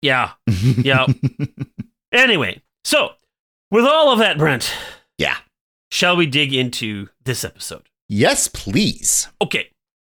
Yeah, 0.01 0.31
yeah. 0.47 1.07
anyway, 2.13 2.63
so 2.85 3.11
with 3.73 3.85
all 3.85 4.13
of 4.13 4.21
that, 4.21 4.39
Brent, 4.39 4.73
Yeah. 5.19 5.37
shall 5.91 6.15
we 6.17 6.27
dig 6.27 6.55
into 6.55 7.09
this 7.25 7.45
episode? 7.45 7.89
Yes, 8.13 8.49
please. 8.49 9.29
Okay, 9.41 9.71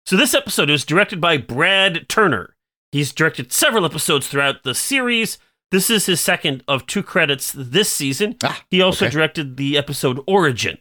so 0.06 0.16
this 0.16 0.34
episode 0.34 0.70
is 0.70 0.86
directed 0.86 1.20
by 1.20 1.36
Brad 1.36 2.08
Turner. 2.08 2.56
He's 2.94 3.12
directed 3.12 3.52
several 3.52 3.84
episodes 3.86 4.30
throughout 4.30 4.64
the 4.64 4.74
series. 4.74 5.38
This 5.72 5.90
is 5.90 6.06
his 6.06 6.22
second 6.22 6.64
of 6.70 6.86
two 6.88 7.04
credits 7.04 7.52
this 7.54 7.92
season. 7.92 8.38
Ah, 8.44 8.64
He 8.70 8.82
also 8.82 9.06
okay. 9.08 9.12
directed 9.14 9.58
the 9.58 9.78
episode 9.78 10.22
Origin. 10.26 10.78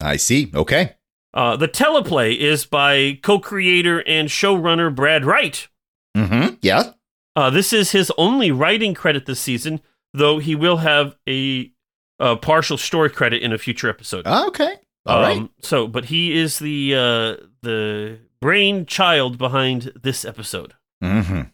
I 0.00 0.16
see. 0.16 0.50
Okay. 0.52 0.94
Uh, 1.32 1.54
the 1.56 1.68
teleplay 1.68 2.36
is 2.36 2.66
by 2.66 3.20
co-creator 3.22 4.00
and 4.08 4.28
showrunner 4.28 4.92
Brad 4.92 5.24
Wright. 5.24 5.68
Mhm. 6.16 6.58
Yeah. 6.60 6.90
Uh, 7.36 7.50
this 7.50 7.72
is 7.72 7.92
his 7.92 8.10
only 8.18 8.50
writing 8.50 8.94
credit 8.94 9.26
this 9.26 9.38
season, 9.38 9.80
though 10.12 10.38
he 10.40 10.56
will 10.56 10.78
have 10.78 11.16
a, 11.28 11.70
a 12.18 12.36
partial 12.36 12.76
story 12.78 13.10
credit 13.10 13.42
in 13.42 13.52
a 13.52 13.58
future 13.58 13.88
episode. 13.88 14.24
Ah, 14.26 14.46
okay. 14.48 14.74
All 15.06 15.20
right. 15.22 15.38
Um, 15.38 15.50
So, 15.62 15.86
but 15.88 16.06
he 16.06 16.36
is 16.38 16.58
the 16.58 16.94
uh, 16.94 17.44
the 17.62 18.18
brainchild 18.40 19.38
behind 19.38 19.92
this 20.02 20.24
episode. 20.24 20.74
Mhm. 21.02 21.50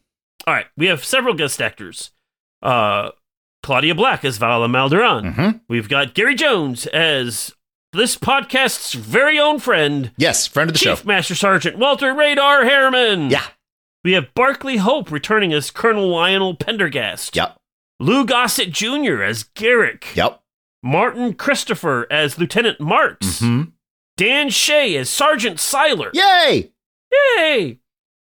All 0.46 0.54
right, 0.54 0.66
we 0.76 0.86
have 0.86 1.04
several 1.04 1.34
guest 1.34 1.60
actors. 1.62 2.10
Uh, 2.62 3.10
Claudia 3.62 3.94
Black 3.94 4.24
as 4.24 4.36
Vala 4.38 4.68
Mal 4.68 4.88
Doran. 4.88 5.34
Mhm. 5.34 5.60
We've 5.68 5.88
got 5.88 6.14
Gary 6.14 6.34
Jones 6.34 6.86
as 6.88 7.54
this 7.92 8.16
podcast's 8.16 8.92
very 8.94 9.38
own 9.38 9.58
friend, 9.60 10.10
Yes, 10.18 10.46
friend 10.46 10.68
of 10.68 10.74
the 10.74 10.78
Chief 10.80 10.98
show. 11.00 11.04
Master 11.06 11.34
Sergeant 11.34 11.78
Walter 11.78 12.12
Radar 12.12 12.64
Harriman. 12.64 13.30
Yeah. 13.30 13.46
We 14.02 14.12
have 14.12 14.34
Barclay 14.34 14.76
Hope 14.76 15.10
returning 15.10 15.52
as 15.54 15.70
Colonel 15.70 16.08
Lionel 16.08 16.54
Pendergast. 16.56 17.34
Yep. 17.36 17.56
Lou 18.00 18.26
Gossett 18.26 18.70
Jr. 18.70 19.22
as 19.22 19.44
Gerak. 19.44 20.14
Yep. 20.14 20.42
Martin 20.84 21.32
Christopher 21.34 22.06
as 22.10 22.38
Lieutenant 22.38 22.78
Marks. 22.80 23.40
Mhm. 23.40 23.72
Dan 24.16 24.50
Shea 24.50 24.94
as 24.96 25.08
Sergeant 25.10 25.56
Siler. 25.56 26.10
Yay! 26.12 26.70
Yay! 27.38 27.78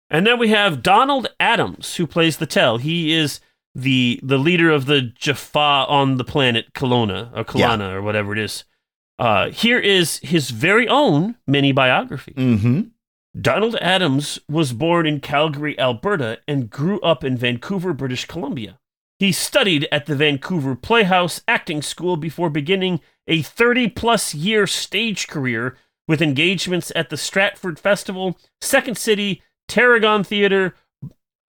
And 0.10 0.28
then 0.28 0.38
we 0.40 0.50
have 0.50 0.84
Donald 0.84 1.28
Adams, 1.40 1.96
who 1.96 2.06
plays 2.06 2.38
the 2.38 2.46
Tell. 2.46 2.78
He 2.78 3.12
is 3.14 3.40
the 3.74 4.20
the 4.22 4.38
leader 4.38 4.70
of 4.70 4.86
the 4.86 5.02
Jaffa 5.02 5.86
on 5.88 6.18
the 6.18 6.24
planet 6.24 6.74
Kelowna 6.74 7.32
or 7.36 7.44
Kelana 7.46 7.94
or 7.94 8.02
whatever 8.02 8.32
it 8.34 8.40
is. 8.40 8.64
Uh, 9.18 9.50
here 9.50 9.80
is 9.80 10.18
his 10.18 10.50
very 10.50 10.88
own 10.88 11.36
mini 11.48 11.72
biography. 11.72 12.34
Mhm. 12.36 12.92
Donald 13.40 13.76
Adams 13.78 14.40
was 14.50 14.74
born 14.74 15.08
in 15.08 15.22
Calgary, 15.22 15.80
Alberta, 15.80 16.40
and 16.50 16.70
grew 16.70 17.00
up 17.00 17.24
in 17.24 17.38
Vancouver, 17.38 17.94
British 17.94 18.26
Columbia. 18.26 18.78
He 19.22 19.32
studied 19.32 19.88
at 19.92 20.08
the 20.08 20.16
Vancouver 20.16 20.76
Playhouse 20.76 21.42
Acting 21.48 21.84
School 21.84 22.18
before 22.18 22.50
beginning 22.50 23.02
a 23.28 23.44
30 23.44 23.90
plus 23.90 24.34
year 24.34 24.66
stage 24.66 25.28
career 25.28 25.78
with 26.08 26.24
engagements 26.24 26.92
at 26.96 27.12
the 27.12 27.18
Stratford 27.18 27.78
Festival, 27.78 28.36
Second 28.62 28.98
City, 28.98 29.44
Tarragon 29.68 30.24
Theatre, 30.24 30.74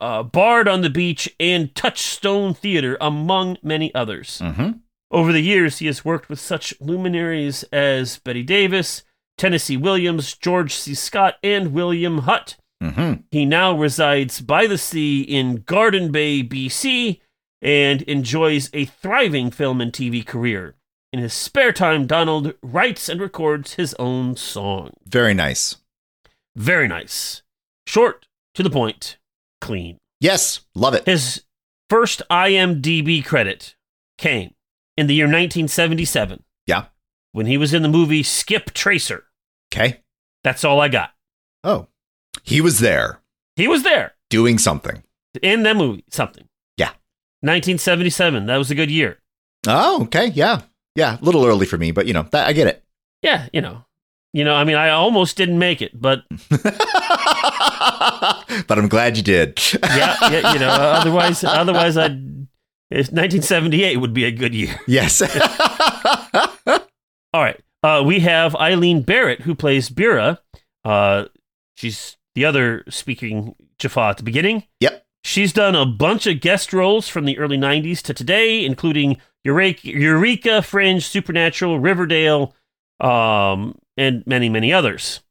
uh, 0.02 0.22
Bard 0.22 0.68
on 0.68 0.82
the 0.82 0.90
Beach, 0.90 1.34
and 1.40 1.74
Touchstone 1.74 2.54
Theatre, 2.54 2.98
among 3.00 3.56
many 3.64 3.96
others. 3.96 4.42
Mhm. 4.44 4.80
Over 5.10 5.32
the 5.32 5.40
years, 5.40 5.78
he 5.78 5.86
has 5.86 6.04
worked 6.04 6.28
with 6.28 6.42
such 6.42 6.74
luminaries 6.82 7.64
as 7.72 8.18
Bette 8.18 8.44
Davis, 8.44 9.04
Tennessee 9.38 9.78
Williams, 9.78 10.36
George 10.36 10.74
C. 10.74 10.94
Scott, 10.94 11.38
and 11.42 11.72
William 11.72 12.18
Hutt. 12.24 12.58
Mhm. 12.84 13.24
He 13.32 13.46
now 13.46 13.72
resides 13.72 14.42
by 14.42 14.68
the 14.68 14.78
sea 14.78 15.22
in 15.22 15.64
Garden 15.66 16.12
Bay, 16.12 16.42
BC, 16.42 17.22
and 17.62 18.02
enjoys 18.04 18.70
a 18.74 18.86
thriving 18.86 19.52
film 19.52 19.82
and 19.82 19.92
TV 19.94 20.26
career. 20.26 20.76
In 21.14 21.20
his 21.20 21.34
spare 21.34 21.74
time, 21.74 22.08
Donald 22.08 22.54
writes 22.64 23.10
and 23.10 23.20
records 23.20 23.74
his 23.74 23.94
own 24.00 24.36
song. 24.38 24.92
Very 25.06 25.34
nice. 25.34 25.76
Very 26.56 26.88
nice. 26.88 27.42
Short, 27.86 28.28
to 28.56 28.64
the 28.64 28.70
point, 28.70 29.18
clean. 29.60 29.98
Yes, 30.20 30.62
love 30.76 30.94
it. 30.94 31.06
His 31.06 31.44
first 31.90 32.22
IMDb 32.32 33.24
credit 33.26 33.76
came 34.18 34.54
in 34.96 35.08
the 35.08 35.16
year 35.16 35.26
1977 35.26 36.44
Yeah. 36.68 36.86
when 37.34 37.46
he 37.46 37.58
was 37.58 37.74
in 37.74 37.82
the 37.82 37.90
movie 37.90 38.24
Skip 38.24 38.72
Tracer. 38.74 39.26
Okay. 39.74 40.02
That's 40.44 40.64
all 40.64 40.80
I 40.80 40.88
got. 40.88 41.12
Oh. 41.64 41.88
He 42.44 42.62
was 42.62 42.80
there 42.80 43.20
He 43.58 43.68
was 43.68 43.84
there 43.84 44.14
doing 44.30 44.58
something. 44.58 45.04
in 45.42 45.64
that 45.64 45.76
movie, 45.76 46.06
something. 46.10 46.48
Yeah. 47.44 47.54
1977. 47.54 48.46
That 48.46 48.58
was 48.58 48.72
a 48.72 48.76
good 48.76 48.92
year. 48.92 49.20
Oh, 49.68 50.04
okay. 50.04 50.28
Yeah. 50.28 50.62
Yeah. 50.96 51.18
A 51.22 51.24
little 51.24 51.46
early 51.46 51.66
for 51.66 51.78
me, 51.78 51.92
but 51.92 52.08
you 52.08 52.14
know, 52.14 52.24
that, 52.32 52.48
I 52.48 52.54
get 52.54 52.68
it. 52.68 52.84
Yeah, 53.22 53.48
you 53.54 53.62
know. 53.62 53.86
You 54.34 54.46
know, 54.46 54.56
I 54.56 54.64
mean, 54.64 54.78
I 54.78 54.90
almost 54.92 55.36
didn't 55.36 55.60
make 55.60 55.82
it, 55.82 56.00
but 56.00 56.24
but 56.50 56.64
I'm 58.78 58.88
glad 58.88 59.18
you 59.18 59.24
did. 59.24 59.60
yeah, 59.84 60.16
yeah 60.30 60.54
you 60.54 60.60
know, 60.60 60.70
otherwise, 60.70 61.44
otherwise, 61.44 61.98
I'd. 61.98 62.48
It's 62.90 63.10
1978 63.10 63.98
would 63.98 64.14
be 64.14 64.26
a 64.26 64.32
good 64.32 64.54
year. 64.54 64.78
yes. 64.88 65.22
All 67.34 67.42
right. 67.42 67.58
Uh, 67.84 68.04
we 68.06 68.20
have 68.20 68.54
Eileen 68.56 69.02
Barrett, 69.02 69.42
who 69.42 69.56
plays 69.56 69.90
Bira. 69.90 70.40
Uh, 70.84 71.26
she's 71.76 72.18
the 72.36 72.44
other 72.44 72.84
speaking 72.90 73.56
Jaffa 73.80 74.02
at 74.02 74.18
the 74.18 74.24
beginning. 74.24 74.64
Yep. 74.82 75.06
She's 75.24 75.54
done 75.54 75.76
a 75.76 75.86
bunch 75.86 76.26
of 76.28 76.42
guest 76.42 76.74
roles 76.74 77.08
from 77.08 77.26
the 77.26 77.38
early 77.38 77.58
90s 77.58 78.02
to 78.04 78.14
today, 78.14 78.66
including 78.66 79.18
Eureka, 79.44 79.88
Eureka 79.88 80.62
Fringe, 80.62 81.06
Supernatural, 81.06 81.80
Riverdale, 81.80 82.54
um, 83.00 83.78
and 83.98 84.26
many, 84.26 84.50
many 84.50 84.74
others. 84.74 85.22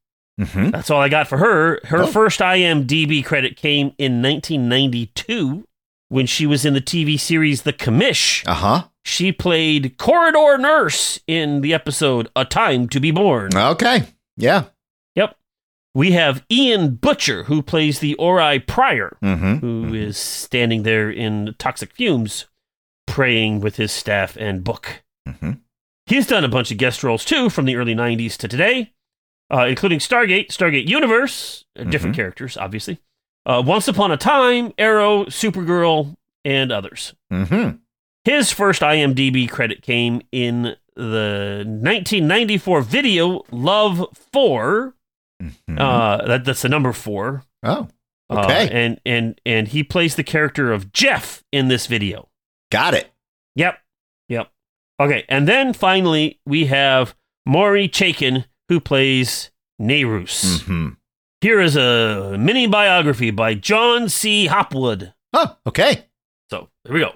hmm 0.40 0.70
That's 0.70 0.90
all 0.90 1.00
I 1.00 1.08
got 1.08 1.28
for 1.28 1.38
her. 1.38 1.80
Her 1.84 2.02
Oh. 2.02 2.06
first 2.06 2.40
IMDb 2.40 3.24
credit 3.24 3.56
came 3.56 3.92
in 3.98 4.22
1992 4.22 5.64
when 6.08 6.26
she 6.26 6.46
was 6.46 6.64
in 6.64 6.74
the 6.74 6.80
TV 6.80 7.18
series 7.18 7.62
The 7.62 7.72
Commish. 7.72 8.42
Uh 8.46 8.54
huh. 8.54 8.82
She 9.04 9.32
played 9.32 9.96
Corridor 9.98 10.58
Nurse 10.58 11.20
in 11.26 11.60
the 11.62 11.72
episode 11.74 12.28
A 12.36 12.44
Time 12.44 12.88
to 12.90 13.00
Be 13.00 13.10
Born. 13.10 13.50
Okay. 13.54 14.04
Yeah. 14.36 14.64
We 15.94 16.12
have 16.12 16.44
Ian 16.50 16.94
Butcher, 16.96 17.44
who 17.44 17.62
plays 17.62 17.98
the 17.98 18.14
Ori 18.14 18.60
Prior, 18.60 19.16
Mm-hmm. 19.22 19.54
who 19.56 19.94
is 19.94 20.16
standing 20.16 20.84
there 20.84 21.10
in 21.10 21.54
toxic 21.58 21.92
fumes, 21.92 22.46
praying 23.06 23.60
with 23.60 23.76
his 23.76 23.90
staff 23.92 24.36
and 24.36 24.62
book. 24.64 25.02
hmm 25.26 25.52
He's 26.06 26.26
done 26.26 26.44
a 26.44 26.48
bunch 26.48 26.70
of 26.72 26.78
guest 26.78 27.04
roles 27.04 27.24
too, 27.24 27.50
from 27.50 27.66
the 27.66 27.76
early 27.76 27.94
90s 27.94 28.36
to 28.38 28.48
today, 28.48 28.92
uh, 29.52 29.66
including 29.66 30.00
Stargate, 30.00 30.48
Stargate 30.48 30.88
Universe, 30.88 31.64
uh, 31.78 31.84
different 31.84 32.14
Mhm. 32.14 32.18
characters, 32.18 32.56
obviously, 32.56 32.98
uh, 33.46 33.62
Once 33.64 33.86
Upon 33.86 34.10
a 34.10 34.16
Time, 34.16 34.72
Arrow, 34.76 35.24
Supergirl, 35.26 36.16
and 36.44 36.72
others. 36.72 37.14
hmm 37.30 37.70
His 38.24 38.52
first 38.52 38.82
IMDb 38.82 39.48
credit 39.48 39.82
came 39.82 40.20
in 40.32 40.76
the 40.96 41.64
1994 41.66 42.82
video 42.82 43.44
Love 43.50 44.06
4. 44.32 44.94
Uh, 45.76 46.26
that, 46.26 46.44
that's 46.44 46.62
the 46.62 46.68
number 46.68 46.92
four. 46.92 47.44
oh, 47.62 47.88
Uh, 48.28 48.44
Okay. 48.44 48.68
and, 48.70 49.00
and, 49.04 49.40
and 49.44 49.68
he 49.68 49.82
plays 49.82 50.14
the 50.14 50.22
character 50.24 50.72
of 50.72 50.92
Jeff 50.92 51.42
in 51.52 51.68
this 51.68 51.86
video. 51.86 52.28
got 52.70 52.94
it. 52.94 53.10
Yep. 53.56 53.78
Yep. 54.28 54.50
Okay. 55.00 55.24
And 55.28 55.48
then 55.48 55.72
finally, 55.72 56.38
we 56.46 56.66
have 56.66 57.14
Maury 57.46 57.88
Chaikin, 57.88 58.44
who 58.68 58.78
plays 58.80 59.50
Nerus. 59.80 60.62
hmm 60.62 60.90
Here 61.40 61.60
is 61.60 61.74
a 61.76 62.36
mini 62.38 62.66
biography 62.68 63.30
by 63.32 63.54
John 63.54 64.08
C. 64.08 64.46
Hopwood. 64.46 65.12
Oh, 65.32 65.56
okay. 65.66 66.06
So 66.50 66.68
here 66.84 66.94
we 66.94 67.00
go. 67.00 67.12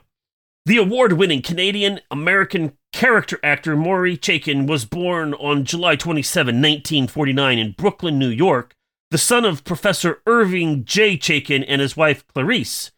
The 0.66 0.78
award 0.78 1.12
winning 1.14 1.42
Canadian 1.42 2.00
American 2.10 2.76
character 2.94 3.40
actor 3.42 3.74
Maury 3.74 4.16
Chaikin 4.16 4.68
was 4.68 4.84
born 4.84 5.34
on 5.34 5.64
July 5.64 5.96
27, 5.96 6.54
1949, 6.54 7.58
in 7.58 7.72
Brooklyn, 7.72 8.20
New 8.20 8.28
York, 8.28 8.76
the 9.10 9.18
son 9.18 9.44
of 9.44 9.64
Professor 9.64 10.22
Irving 10.28 10.84
J. 10.84 11.18
Chaikin 11.18 11.64
and 11.66 11.80
his 11.80 11.96
wife 11.96 12.24
Clarice. 12.28 12.92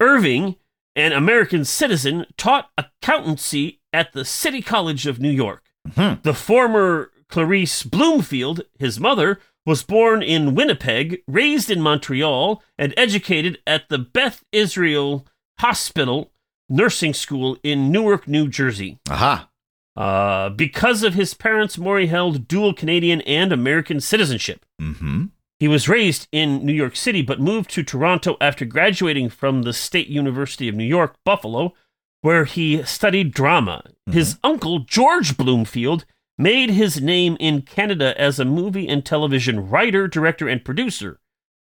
Irving, 0.00 0.56
an 0.96 1.12
American 1.12 1.66
citizen, 1.66 2.24
taught 2.38 2.70
accountancy 2.78 3.80
at 3.92 4.14
the 4.14 4.24
City 4.24 4.62
College 4.62 5.06
of 5.06 5.20
New 5.20 5.30
York. 5.30 5.64
Mhm. 5.90 6.22
The 6.22 6.32
former 6.32 7.10
Clarice 7.28 7.82
Bloomfield, 7.82 8.62
his 8.78 8.98
mother, 8.98 9.40
was 9.66 9.82
born 9.82 10.22
in 10.22 10.54
Winnipeg, 10.54 11.20
raised 11.28 11.70
in 11.70 11.82
Montreal, 11.82 12.62
and 12.78 12.94
educated 12.96 13.58
at 13.66 13.90
the 13.90 13.98
Beth 13.98 14.42
Israel 14.52 15.26
Hospital 15.58 16.32
Nursing 16.68 17.14
School 17.14 17.56
in 17.62 17.90
Newark, 17.90 18.26
New 18.26 18.48
Jersey. 18.48 18.98
Aha. 19.10 19.48
Uh, 19.96 20.48
because 20.50 21.02
of 21.02 21.14
his 21.14 21.34
parents, 21.34 21.78
Maury 21.78 22.06
held 22.06 22.48
dual 22.48 22.74
Canadian 22.74 23.20
and 23.22 23.52
American 23.52 24.00
citizenship. 24.00 24.64
Mm-hmm. 24.80 25.26
He 25.60 25.68
was 25.68 25.88
raised 25.88 26.26
in 26.32 26.66
New 26.66 26.72
York 26.72 26.96
City, 26.96 27.22
but 27.22 27.40
moved 27.40 27.70
to 27.70 27.82
Toronto 27.82 28.36
after 28.40 28.64
graduating 28.64 29.28
from 29.30 29.62
the 29.62 29.72
State 29.72 30.08
University 30.08 30.68
of 30.68 30.74
New 30.74 30.84
York, 30.84 31.16
Buffalo, 31.24 31.74
where 32.22 32.44
he 32.44 32.82
studied 32.82 33.32
drama. 33.32 33.84
His 34.10 34.38
uncle, 34.42 34.80
George 34.80 35.36
Bloomfield, 35.36 36.04
made 36.36 36.70
his 36.70 37.00
name 37.00 37.36
in 37.38 37.62
Canada 37.62 38.18
as 38.20 38.40
a 38.40 38.44
movie 38.44 38.88
and 38.88 39.04
television 39.04 39.68
writer, 39.68 40.08
director, 40.08 40.48
and 40.48 40.64
producer. 40.64 41.20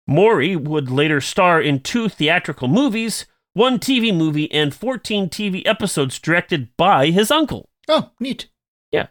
Maury 0.07 0.57
would 0.57 0.91
later 0.91 1.21
star 1.21 1.61
in 1.61 1.81
two 1.81 2.09
theatrical 2.09 2.69
movies, 2.69 3.27
one 3.59 3.81
TV 3.81 4.17
movie, 4.17 4.51
and 4.53 4.73
14 4.73 5.29
TV 5.29 5.67
episodes 5.67 6.21
directed 6.21 6.69
by 6.77 7.11
his 7.11 7.31
uncle. 7.31 7.69
Oh, 7.89 8.13
neat. 8.21 8.49
Yeah. 8.93 9.09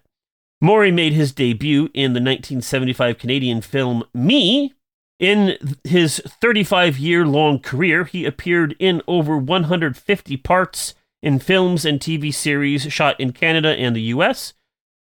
Maury 0.62 0.92
made 0.92 1.12
his 1.12 1.34
debut 1.34 1.90
in 1.94 2.14
the 2.14 2.22
1975 2.22 3.18
Canadian 3.18 3.62
film 3.62 4.06
Me. 4.14 4.74
In 5.20 5.58
his 5.84 6.22
35 6.42 6.98
year 6.98 7.26
long 7.26 7.60
career, 7.60 8.06
he 8.06 8.26
appeared 8.26 8.76
in 8.80 9.02
over 9.08 9.38
150 9.38 10.38
parts 10.38 10.94
in 11.22 11.40
films 11.40 11.84
and 11.84 12.00
TV 12.00 12.34
series 12.34 12.84
shot 12.94 13.20
in 13.20 13.34
Canada 13.34 13.70
and 13.70 13.96
the 13.96 14.14
US. 14.14 14.54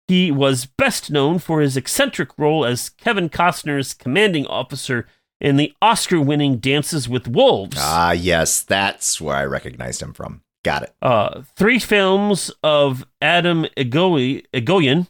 He 0.07 0.31
was 0.31 0.65
best 0.65 1.11
known 1.11 1.37
for 1.37 1.61
his 1.61 1.77
eccentric 1.77 2.29
role 2.37 2.65
as 2.65 2.89
Kevin 2.89 3.29
Costner's 3.29 3.93
commanding 3.93 4.47
officer 4.47 5.05
in 5.41 5.57
the 5.57 5.73
Oscar 5.81 6.19
winning 6.21 6.57
Dances 6.57 7.07
with 7.09 7.27
Wolves. 7.27 7.77
Ah, 7.79 8.11
yes, 8.11 8.61
that's 8.61 9.19
where 9.19 9.35
I 9.35 9.45
recognized 9.45 10.01
him 10.01 10.13
from. 10.13 10.41
Got 10.63 10.83
it. 10.83 10.95
uh, 11.01 11.43
three 11.55 11.77
films 11.77 12.49
of 12.63 13.05
Adam 13.21 13.65
Egoy- 13.77 14.45
Egoyan, 14.53 15.07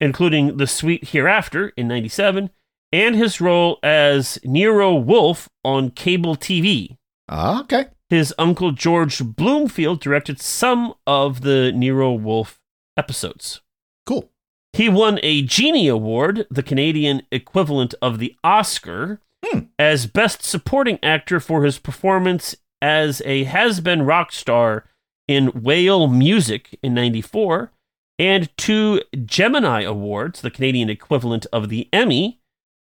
including 0.00 0.58
The 0.58 0.66
Sweet 0.68 1.08
Hereafter 1.08 1.72
in 1.76 1.88
97, 1.88 2.50
and 2.92 3.16
his 3.16 3.40
role 3.40 3.78
as 3.82 4.38
Nero 4.44 4.94
Wolfe 4.94 5.48
on 5.64 5.90
cable 5.90 6.36
TV. 6.36 6.98
Ah, 7.28 7.62
okay. 7.62 7.86
His 8.10 8.32
uncle 8.38 8.70
George 8.72 9.24
Bloomfield 9.24 10.00
directed 10.00 10.40
some 10.40 10.94
of 11.06 11.40
the 11.40 11.72
Nero 11.72 12.12
Wolfe 12.12 12.60
episodes. 12.96 13.60
Cool. 14.06 14.30
He 14.72 14.88
won 14.88 15.18
a 15.22 15.42
Genie 15.42 15.88
Award, 15.88 16.46
the 16.50 16.62
Canadian 16.62 17.22
equivalent 17.32 17.94
of 18.02 18.18
the 18.18 18.36
Oscar, 18.44 19.20
Hmm. 19.44 19.60
as 19.78 20.06
Best 20.06 20.42
Supporting 20.44 20.98
Actor 21.02 21.40
for 21.40 21.64
his 21.64 21.78
performance 21.78 22.54
as 22.80 23.20
a 23.24 23.44
has 23.44 23.80
been 23.80 24.02
rock 24.02 24.32
star 24.32 24.84
in 25.28 25.46
Whale 25.48 26.06
Music 26.08 26.78
in 26.82 26.94
94, 26.94 27.72
and 28.18 28.56
two 28.56 29.00
Gemini 29.24 29.82
Awards, 29.82 30.40
the 30.42 30.50
Canadian 30.50 30.90
equivalent 30.90 31.46
of 31.52 31.68
the 31.68 31.88
Emmy. 31.92 32.40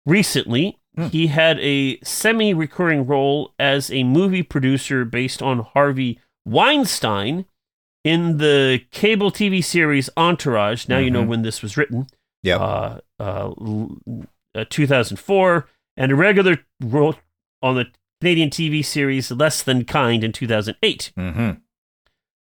Recently, 0.06 0.78
Hmm. 0.96 1.06
he 1.08 1.26
had 1.26 1.58
a 1.60 1.98
semi 2.00 2.54
recurring 2.54 3.06
role 3.06 3.52
as 3.58 3.90
a 3.90 4.02
movie 4.04 4.42
producer 4.42 5.04
based 5.04 5.42
on 5.42 5.58
Harvey 5.60 6.18
Weinstein 6.46 7.44
in 8.04 8.38
the 8.38 8.82
cable 8.92 9.30
TV 9.30 9.60
series 9.62 10.08
Entourage. 10.16 10.88
Now 10.88 10.98
you 10.98 11.10
know 11.10 11.22
Mhm. 11.24 11.28
when 11.28 11.42
this 11.42 11.60
was 11.60 11.76
written. 11.76 12.06
Yeah. 12.42 12.56
Uh, 12.58 13.00
uh, 13.20 13.52
uh, 14.54 14.64
2004, 14.70 15.68
and 15.96 16.12
a 16.12 16.16
regular 16.16 16.58
role 16.80 17.14
on 17.62 17.76
the 17.76 17.86
Canadian 18.20 18.50
TV 18.50 18.84
series 18.84 19.30
Less 19.30 19.62
Than 19.62 19.84
Kind 19.84 20.24
in 20.24 20.32
2008. 20.32 21.12
hmm 21.16 21.50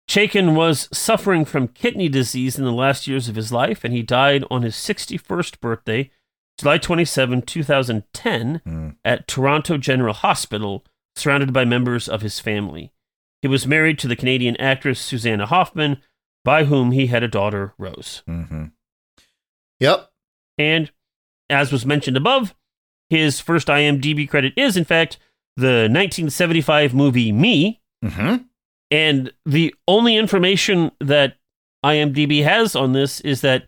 Chaikin 0.09 0.53
was 0.53 0.89
suffering 0.91 1.45
from 1.45 1.69
kidney 1.69 2.09
disease 2.09 2.57
in 2.59 2.65
the 2.65 2.73
last 2.73 3.07
years 3.07 3.29
of 3.29 3.35
his 3.35 3.53
life, 3.53 3.83
and 3.85 3.93
he 3.93 4.03
died 4.03 4.43
on 4.51 4.61
his 4.61 4.75
61st 4.75 5.61
birthday, 5.61 6.11
July 6.59 6.77
27, 6.77 7.41
2010, 7.41 8.61
Mm. 8.65 8.95
at 9.05 9.27
Toronto 9.29 9.77
General 9.77 10.13
Hospital, 10.13 10.85
surrounded 11.15 11.53
by 11.53 11.63
members 11.63 12.09
of 12.09 12.21
his 12.21 12.39
family. 12.41 12.91
He 13.41 13.47
was 13.47 13.65
married 13.65 13.97
to 13.99 14.07
the 14.09 14.15
Canadian 14.17 14.57
actress 14.57 14.99
Susanna 14.99 15.45
Hoffman, 15.45 16.01
by 16.43 16.65
whom 16.65 16.91
he 16.91 17.07
had 17.07 17.23
a 17.23 17.27
daughter, 17.29 17.73
Rose. 17.77 18.23
hmm 18.27 18.65
Yep. 19.79 20.11
And 20.57 20.91
as 21.49 21.71
was 21.71 21.85
mentioned 21.85 22.17
above, 22.17 22.53
his 23.09 23.39
first 23.39 23.67
IMDb 23.67 24.27
credit 24.29 24.53
is, 24.57 24.75
in 24.77 24.85
fact, 24.85 25.17
the 25.57 25.87
1975 25.89 26.93
movie 26.93 27.31
Me. 27.31 27.81
hmm 28.03 28.35
And 28.91 29.31
the 29.45 29.73
only 29.87 30.15
information 30.17 30.91
that 30.99 31.37
IMDb 31.85 32.43
has 32.43 32.75
on 32.75 32.93
this 32.93 33.19
is 33.21 33.41
that 33.41 33.67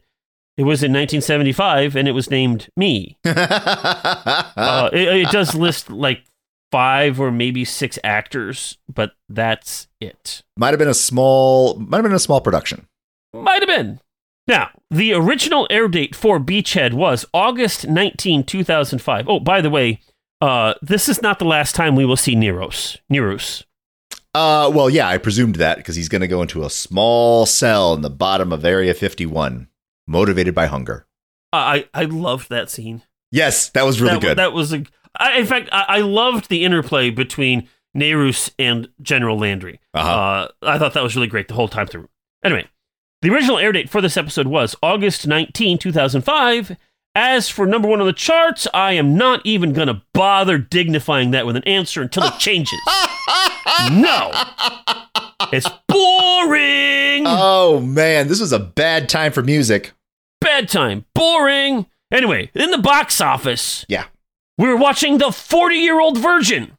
it 0.57 0.63
was 0.63 0.81
in 0.83 0.91
1975 0.93 1.95
and 1.97 2.07
it 2.07 2.13
was 2.13 2.29
named 2.31 2.69
Me. 2.77 3.17
Uh, 3.25 4.89
it, 4.93 5.07
it 5.27 5.31
does 5.31 5.53
list 5.53 5.89
like 5.89 6.23
five 6.71 7.19
or 7.19 7.31
maybe 7.31 7.65
six 7.65 7.99
actors, 8.03 8.77
but 8.93 9.11
that's 9.29 9.87
it. 10.01 10.43
might 10.57 10.69
have 10.69 10.79
been 10.79 10.87
a 10.87 10.93
small. 10.93 11.75
Might 11.75 11.97
have 11.97 12.03
been 12.03 12.13
a 12.13 12.19
small 12.19 12.41
production. 12.41 12.87
Might 13.33 13.61
have 13.61 13.67
been. 13.67 13.99
Now, 14.47 14.69
the 14.91 15.13
original 15.13 15.67
air 15.69 15.87
date 15.87 16.15
for 16.15 16.39
Beachhead 16.39 16.93
was 16.93 17.25
August 17.33 17.87
19, 17.87 18.43
2005. 18.43 19.27
Oh, 19.27 19.39
by 19.39 19.61
the 19.61 19.69
way, 19.69 19.99
uh, 20.39 20.75
this 20.81 21.09
is 21.09 21.21
not 21.21 21.39
the 21.39 21.45
last 21.45 21.73
time 21.73 21.95
we 21.95 22.05
will 22.05 22.17
see 22.17 22.35
Neros. 22.35 22.97
Neros. 23.09 23.63
Uh, 24.35 24.69
well, 24.73 24.89
yeah, 24.89 25.07
I 25.07 25.17
presumed 25.17 25.55
that 25.55 25.77
because 25.77 25.95
he's 25.95 26.09
going 26.09 26.21
to 26.21 26.27
go 26.27 26.41
into 26.41 26.63
a 26.63 26.69
small 26.69 27.45
cell 27.45 27.93
in 27.93 28.01
the 28.01 28.09
bottom 28.09 28.51
of 28.51 28.65
Area 28.65 28.93
51, 28.93 29.67
motivated 30.07 30.53
by 30.53 30.67
hunger. 30.67 31.07
I 31.53 31.87
I 31.93 32.03
loved 32.03 32.49
that 32.49 32.69
scene. 32.69 33.01
Yes, 33.31 33.69
that 33.69 33.85
was 33.85 34.01
really 34.01 34.15
that, 34.15 34.21
good. 34.21 34.37
That 34.37 34.53
was 34.53 34.73
a. 34.73 34.83
I, 35.17 35.39
in 35.39 35.45
fact, 35.45 35.69
I, 35.71 35.85
I 35.87 35.99
loved 35.99 36.49
the 36.49 36.65
interplay 36.65 37.09
between 37.09 37.69
Nerus 37.95 38.51
and 38.59 38.89
General 39.01 39.37
Landry. 39.37 39.79
uh-huh. 39.93 40.09
Uh, 40.09 40.47
I 40.61 40.77
thought 40.77 40.93
that 40.93 41.03
was 41.03 41.15
really 41.15 41.27
great 41.27 41.47
the 41.47 41.53
whole 41.53 41.69
time 41.69 41.87
through. 41.87 42.09
Anyway, 42.43 42.67
The 43.25 43.31
original 43.33 43.57
air 43.57 43.71
date 43.71 43.89
for 43.89 44.01
this 44.01 44.17
episode 44.17 44.45
was 44.45 44.75
August 44.83 45.25
19, 45.25 45.79
2005. 45.79 46.77
As 47.15 47.49
for 47.49 47.65
number 47.65 47.87
one 47.87 47.99
on 47.99 48.05
the 48.05 48.13
charts, 48.13 48.67
I 48.71 48.91
am 48.93 49.17
not 49.17 49.41
even 49.43 49.73
going 49.73 49.87
to 49.87 50.03
bother 50.13 50.59
dignifying 50.59 51.31
that 51.31 51.47
with 51.47 51.55
an 51.55 51.63
answer 51.63 52.03
until 52.03 52.21
it 52.25 52.37
changes. 52.37 52.79
no. 53.91 54.31
It's 55.51 55.67
boring. 55.87 57.23
Oh 57.25 57.79
man, 57.83 58.27
this 58.27 58.39
was 58.39 58.53
a 58.53 58.59
bad 58.59 59.09
time 59.09 59.31
for 59.31 59.41
music. 59.41 59.93
Bad 60.39 60.69
time. 60.69 61.05
Boring. 61.15 61.87
Anyway, 62.11 62.51
in 62.53 62.69
the 62.69 62.77
box 62.77 63.19
office, 63.19 63.87
Yeah. 63.89 64.05
we 64.59 64.67
were 64.67 64.77
watching 64.77 65.17
the 65.17 65.31
40 65.31 65.77
year 65.77 65.99
old 65.99 66.19
virgin. 66.19 66.74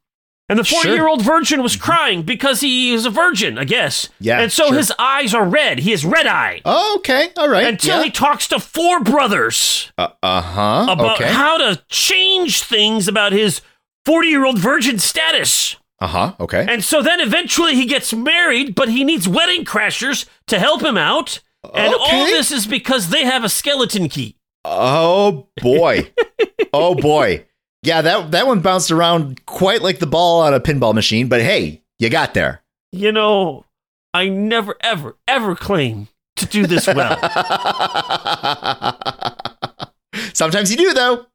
And 0.48 0.58
the 0.58 0.64
Sure. 0.64 0.82
40 0.82 0.94
year 0.96 1.08
old 1.08 1.22
virgin 1.22 1.62
was 1.62 1.74
crying 1.76 2.22
because 2.22 2.60
he 2.60 2.94
is 2.94 3.04
a 3.04 3.10
virgin, 3.10 3.58
I 3.58 3.64
guess. 3.64 4.08
Yeah, 4.20 4.40
And 4.40 4.52
so 4.52 4.68
sure. 4.68 4.76
his 4.76 4.92
eyes 4.98 5.34
are 5.34 5.44
red. 5.44 5.80
He 5.80 5.90
has 5.90 6.04
red 6.04 6.26
eye. 6.26 6.60
Oh, 6.64 6.96
okay. 6.98 7.30
All 7.36 7.48
right. 7.48 7.66
Until 7.66 7.98
yeah. 7.98 8.04
he 8.04 8.10
talks 8.10 8.46
to 8.48 8.60
four 8.60 9.00
brothers 9.00 9.90
uh 9.98 10.08
huh. 10.22 10.86
about 10.88 11.20
Okay. 11.20 11.32
how 11.32 11.56
to 11.58 11.82
change 11.88 12.62
things 12.62 13.08
about 13.08 13.32
his 13.32 13.60
40 14.04 14.28
year 14.28 14.44
old 14.44 14.58
virgin 14.58 14.98
status. 15.00 15.76
Uh 15.98 16.06
huh. 16.06 16.32
Okay. 16.38 16.64
And 16.68 16.84
so 16.84 17.02
then 17.02 17.20
eventually 17.20 17.74
he 17.74 17.86
gets 17.86 18.12
married, 18.12 18.74
but 18.74 18.88
he 18.88 19.02
needs 19.02 19.26
wedding 19.26 19.64
crashers 19.64 20.26
to 20.46 20.58
help 20.60 20.82
him 20.82 20.96
out. 20.98 21.40
And 21.74 21.92
all 21.92 22.26
this 22.26 22.52
is 22.52 22.66
because 22.66 23.08
they 23.08 23.24
have 23.24 23.42
a 23.42 23.48
skeleton 23.48 24.08
key. 24.08 24.36
Oh 24.64 25.48
boy. 25.60 26.12
oh 26.72 26.94
boy. 26.94 27.46
Yeah, 27.86 28.02
that 28.02 28.32
that 28.32 28.48
one 28.48 28.62
bounced 28.62 28.90
around 28.90 29.46
quite 29.46 29.80
like 29.80 30.00
the 30.00 30.08
ball 30.08 30.40
on 30.40 30.52
a 30.52 30.58
pinball 30.58 30.92
machine, 30.92 31.28
but 31.28 31.40
hey, 31.40 31.84
you 32.00 32.10
got 32.10 32.34
there. 32.34 32.64
You 32.90 33.12
know, 33.12 33.64
I 34.12 34.28
never, 34.28 34.74
ever, 34.80 35.16
ever 35.28 35.54
claim 35.54 36.08
to 36.34 36.46
do 36.46 36.66
this 36.66 36.88
well. 36.88 37.16
Sometimes 40.34 40.72
you 40.72 40.76
do 40.76 40.94
though. 40.94 41.26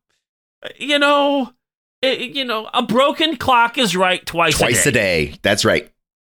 you 0.78 1.00
know, 1.00 1.54
it, 2.02 2.36
you 2.36 2.44
know, 2.44 2.70
a 2.74 2.84
broken 2.84 3.38
clock 3.38 3.78
is 3.78 3.96
right 3.96 4.26
twice, 4.26 4.56
a 4.56 4.60
day. 4.60 4.66
Twice 4.66 4.86
a 4.86 4.92
day. 4.92 5.36
That's 5.44 5.64
right. 5.64 5.90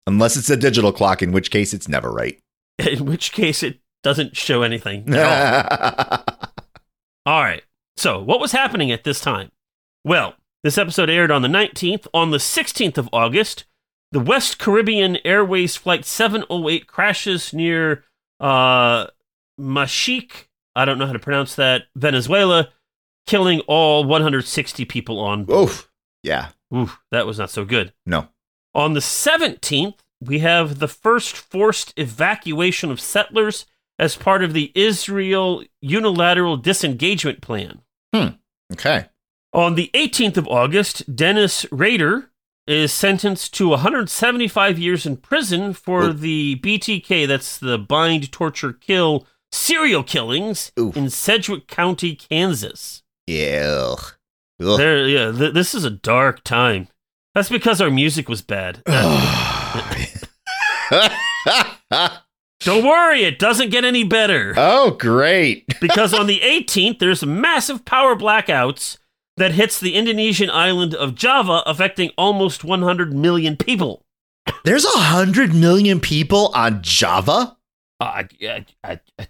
Unless 0.08 0.36
it's 0.36 0.50
a 0.50 0.56
digital 0.56 0.90
clock, 0.90 1.22
in 1.22 1.30
which 1.30 1.52
case 1.52 1.72
it's 1.72 1.86
never 1.86 2.10
right. 2.10 2.40
In 2.80 3.04
which 3.04 3.30
case, 3.30 3.62
it 3.62 3.78
doesn't 4.02 4.36
show 4.36 4.62
anything. 4.62 5.14
at 5.14 6.18
all. 6.18 6.24
All 7.26 7.42
right. 7.42 7.62
So, 7.96 8.20
what 8.20 8.40
was 8.40 8.50
happening 8.50 8.90
at 8.90 9.04
this 9.04 9.20
time? 9.20 9.52
Well, 10.04 10.34
this 10.62 10.78
episode 10.78 11.10
aired 11.10 11.30
on 11.30 11.42
the 11.42 11.48
19th. 11.48 12.06
On 12.12 12.30
the 12.30 12.38
16th 12.38 12.98
of 12.98 13.08
August, 13.12 13.64
the 14.12 14.20
West 14.20 14.58
Caribbean 14.58 15.18
Airways 15.24 15.76
Flight 15.76 16.04
708 16.04 16.86
crashes 16.86 17.52
near 17.52 18.04
uh, 18.40 19.06
Machique. 19.60 20.46
I 20.74 20.84
don't 20.84 20.98
know 20.98 21.06
how 21.06 21.12
to 21.12 21.18
pronounce 21.18 21.54
that. 21.56 21.84
Venezuela, 21.94 22.70
killing 23.26 23.60
all 23.60 24.04
160 24.04 24.84
people 24.84 25.20
on 25.20 25.44
board. 25.44 25.68
Oof. 25.68 25.90
Yeah. 26.22 26.48
Ooh, 26.74 26.90
that 27.10 27.26
was 27.26 27.38
not 27.38 27.50
so 27.50 27.64
good. 27.64 27.92
No. 28.06 28.28
On 28.74 28.94
the 28.94 29.00
17th, 29.00 29.98
we 30.20 30.40
have 30.40 30.78
the 30.78 30.88
first 30.88 31.36
forced 31.36 31.92
evacuation 31.96 32.90
of 32.90 33.00
settlers 33.00 33.66
as 33.98 34.16
part 34.16 34.44
of 34.44 34.52
the 34.52 34.72
Israel 34.74 35.64
unilateral 35.80 36.56
disengagement 36.56 37.40
plan. 37.40 37.80
Hmm. 38.14 38.28
Okay. 38.72 39.06
On 39.58 39.74
the 39.74 39.90
18th 39.92 40.36
of 40.36 40.46
August, 40.46 41.16
Dennis 41.16 41.66
Rader 41.72 42.30
is 42.68 42.92
sentenced 42.92 43.52
to 43.54 43.70
175 43.70 44.78
years 44.78 45.04
in 45.04 45.16
prison 45.16 45.72
for 45.72 46.04
Ooh. 46.04 46.12
the 46.12 46.60
BTK, 46.62 47.26
that's 47.26 47.58
the 47.58 47.76
bind, 47.76 48.30
torture, 48.30 48.72
kill 48.72 49.26
serial 49.50 50.04
killings 50.04 50.70
Oof. 50.78 50.96
in 50.96 51.10
Sedgwick 51.10 51.66
County, 51.66 52.14
Kansas. 52.14 53.02
Ugh. 53.28 54.00
There, 54.60 55.08
yeah, 55.08 55.32
th- 55.32 55.54
this 55.54 55.74
is 55.74 55.82
a 55.84 55.90
dark 55.90 56.44
time. 56.44 56.86
That's 57.34 57.48
because 57.48 57.80
our 57.80 57.90
music 57.90 58.28
was 58.28 58.42
bad. 58.42 58.84
Don't 62.60 62.86
worry, 62.86 63.24
it 63.24 63.40
doesn't 63.40 63.70
get 63.70 63.84
any 63.84 64.04
better. 64.04 64.54
oh, 64.56 64.92
great. 64.92 65.64
because 65.80 66.14
on 66.18 66.28
the 66.28 66.38
18th, 66.44 67.00
there's 67.00 67.26
massive 67.26 67.84
power 67.84 68.14
blackouts 68.14 68.98
that 69.38 69.52
hits 69.52 69.80
the 69.80 69.94
Indonesian 69.94 70.50
island 70.50 70.94
of 70.94 71.14
Java, 71.14 71.62
affecting 71.66 72.10
almost 72.18 72.64
100 72.64 73.12
million 73.14 73.56
people. 73.56 74.04
There's 74.64 74.84
a 74.84 74.98
hundred 74.98 75.54
million 75.54 76.00
people 76.00 76.50
on 76.54 76.82
Java. 76.82 77.56
Uh, 78.00 78.04
I, 78.04 78.28
I, 78.42 79.00
I, 79.18 79.28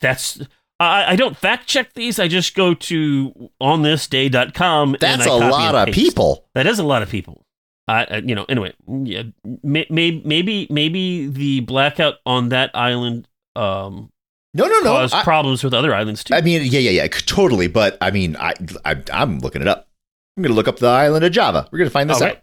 that's 0.00 0.40
I, 0.80 1.12
I 1.12 1.16
don't 1.16 1.36
fact 1.36 1.66
check 1.66 1.94
these. 1.94 2.18
I 2.18 2.28
just 2.28 2.54
go 2.54 2.74
to 2.74 3.50
onthisday.com. 3.60 4.96
That's 5.00 5.26
and 5.26 5.30
I 5.30 5.34
a 5.34 5.50
lot 5.50 5.88
of 5.88 5.94
people. 5.94 6.46
That 6.54 6.66
is 6.66 6.78
a 6.78 6.84
lot 6.84 7.02
of 7.02 7.08
people. 7.08 7.44
I, 7.86 8.04
I 8.04 8.16
you 8.18 8.34
know, 8.34 8.44
anyway, 8.48 8.74
yeah, 8.86 9.24
may, 9.62 9.86
may, 9.90 10.22
maybe 10.24 10.66
maybe 10.70 11.26
the 11.26 11.60
blackout 11.60 12.14
on 12.24 12.48
that 12.50 12.70
island 12.74 13.28
um, 13.56 14.10
No, 14.54 14.66
no, 14.66 14.78
no. 14.80 14.92
caused 14.92 15.14
I, 15.14 15.22
problems 15.24 15.64
with 15.64 15.74
other 15.74 15.94
islands 15.94 16.22
too. 16.24 16.34
I 16.34 16.40
mean, 16.40 16.62
yeah, 16.64 16.78
yeah, 16.78 16.90
yeah, 16.90 17.08
totally. 17.08 17.66
But 17.66 17.98
I 18.00 18.10
mean, 18.10 18.36
I, 18.36 18.54
I, 18.84 19.02
I'm 19.12 19.40
looking 19.40 19.62
it 19.62 19.68
up. 19.68 19.88
I'm 20.36 20.42
gonna 20.42 20.54
look 20.54 20.68
up 20.68 20.78
the 20.78 20.86
island 20.86 21.24
of 21.24 21.32
Java. 21.32 21.68
We're 21.70 21.78
gonna 21.78 21.90
find 21.90 22.08
this 22.08 22.22
All 22.22 22.28
out. 22.28 22.38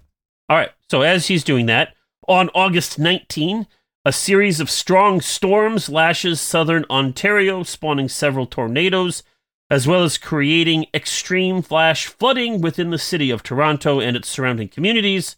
All 0.50 0.58
right. 0.58 0.72
So 0.90 1.02
as 1.02 1.28
he's 1.28 1.44
doing 1.44 1.66
that, 1.68 1.96
on 2.28 2.50
August 2.54 3.00
19, 3.00 3.68
a 4.04 4.12
series 4.12 4.60
of 4.60 4.70
strong 4.70 5.22
storms 5.22 5.88
lashes 5.88 6.42
southern 6.42 6.86
Ontario, 6.90 7.64
spawning 7.64 8.10
several 8.10 8.46
tornadoes, 8.46 9.24
as 9.70 9.88
well 9.88 10.04
as 10.04 10.18
creating 10.18 10.88
extreme 10.94 11.62
flash 11.62 12.08
flooding 12.08 12.62
within 12.62 12.90
the 12.90 12.98
city 12.98 13.30
of 13.32 13.44
Toronto 13.44 14.00
and 14.00 14.18
its 14.18 14.28
surrounding 14.28 14.68
communities. 14.68 15.38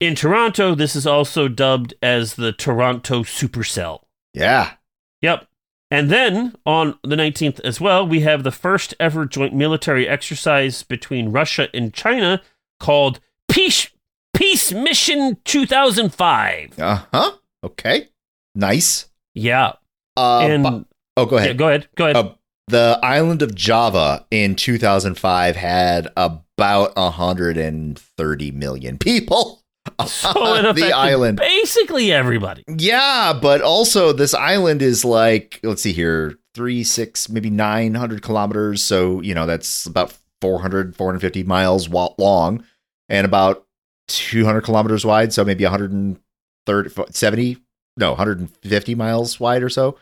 In 0.00 0.14
Toronto, 0.14 0.74
this 0.74 0.94
is 0.94 1.06
also 1.06 1.48
dubbed 1.48 1.94
as 2.00 2.34
the 2.34 2.52
Toronto 2.52 3.22
Supercell. 3.22 4.00
Yeah. 4.32 4.72
Yep. 5.20 5.46
And 5.90 6.10
then 6.10 6.54
on 6.64 6.98
the 7.02 7.14
19th 7.14 7.60
as 7.60 7.80
well, 7.80 8.06
we 8.06 8.20
have 8.20 8.42
the 8.42 8.50
first 8.50 8.94
ever 8.98 9.24
joint 9.24 9.54
military 9.54 10.08
exercise 10.08 10.82
between 10.82 11.30
Russia 11.30 11.68
and 11.72 11.94
China 11.94 12.42
called 12.80 13.20
Peace 13.48 13.88
Peace 14.34 14.72
Mission 14.72 15.38
2005. 15.44 16.78
Uh 16.78 17.02
huh. 17.12 17.32
Okay. 17.64 18.08
Nice. 18.54 19.08
Yeah. 19.34 19.74
Uh, 20.16 20.40
and 20.40 20.86
oh, 21.16 21.26
go 21.26 21.36
yeah, 21.36 21.42
ahead. 21.44 21.58
go 21.58 21.68
ahead. 21.68 21.88
Go 21.94 22.04
ahead. 22.06 22.16
Uh, 22.16 22.34
the 22.68 22.98
island 23.02 23.42
of 23.42 23.54
Java 23.54 24.26
in 24.30 24.56
2005 24.56 25.56
had 25.56 26.08
about 26.16 26.96
130 26.96 28.50
million 28.50 28.98
people 28.98 29.62
so 30.06 30.54
it 30.54 30.76
the 30.76 30.92
island. 30.92 31.38
basically 31.38 32.12
everybody. 32.12 32.64
Yeah, 32.68 33.38
but 33.40 33.62
also 33.62 34.12
this 34.12 34.34
island 34.34 34.82
is 34.82 35.04
like 35.04 35.60
let's 35.62 35.82
see 35.82 35.92
here, 35.92 36.38
three, 36.54 36.84
six, 36.84 37.28
maybe 37.28 37.50
900 37.50 38.22
kilometers. 38.22 38.82
So 38.82 39.20
you 39.20 39.34
know 39.34 39.46
that's 39.46 39.86
about 39.86 40.16
400, 40.40 40.96
450 40.96 41.44
miles 41.44 41.88
long, 41.88 42.64
and 43.08 43.24
about 43.24 43.66
200 44.08 44.62
kilometers 44.62 45.04
wide. 45.04 45.32
So 45.32 45.44
maybe 45.44 45.64
130, 45.64 47.12
70, 47.12 47.58
no, 47.96 48.10
150 48.10 48.94
miles 48.94 49.40
wide 49.40 49.62
or 49.62 49.68
so. 49.68 49.96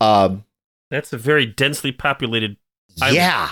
Um, 0.00 0.44
That's 0.90 1.12
a 1.12 1.18
very 1.18 1.46
densely 1.46 1.92
populated 1.92 2.56
Island. 3.00 3.16
yeah, 3.16 3.50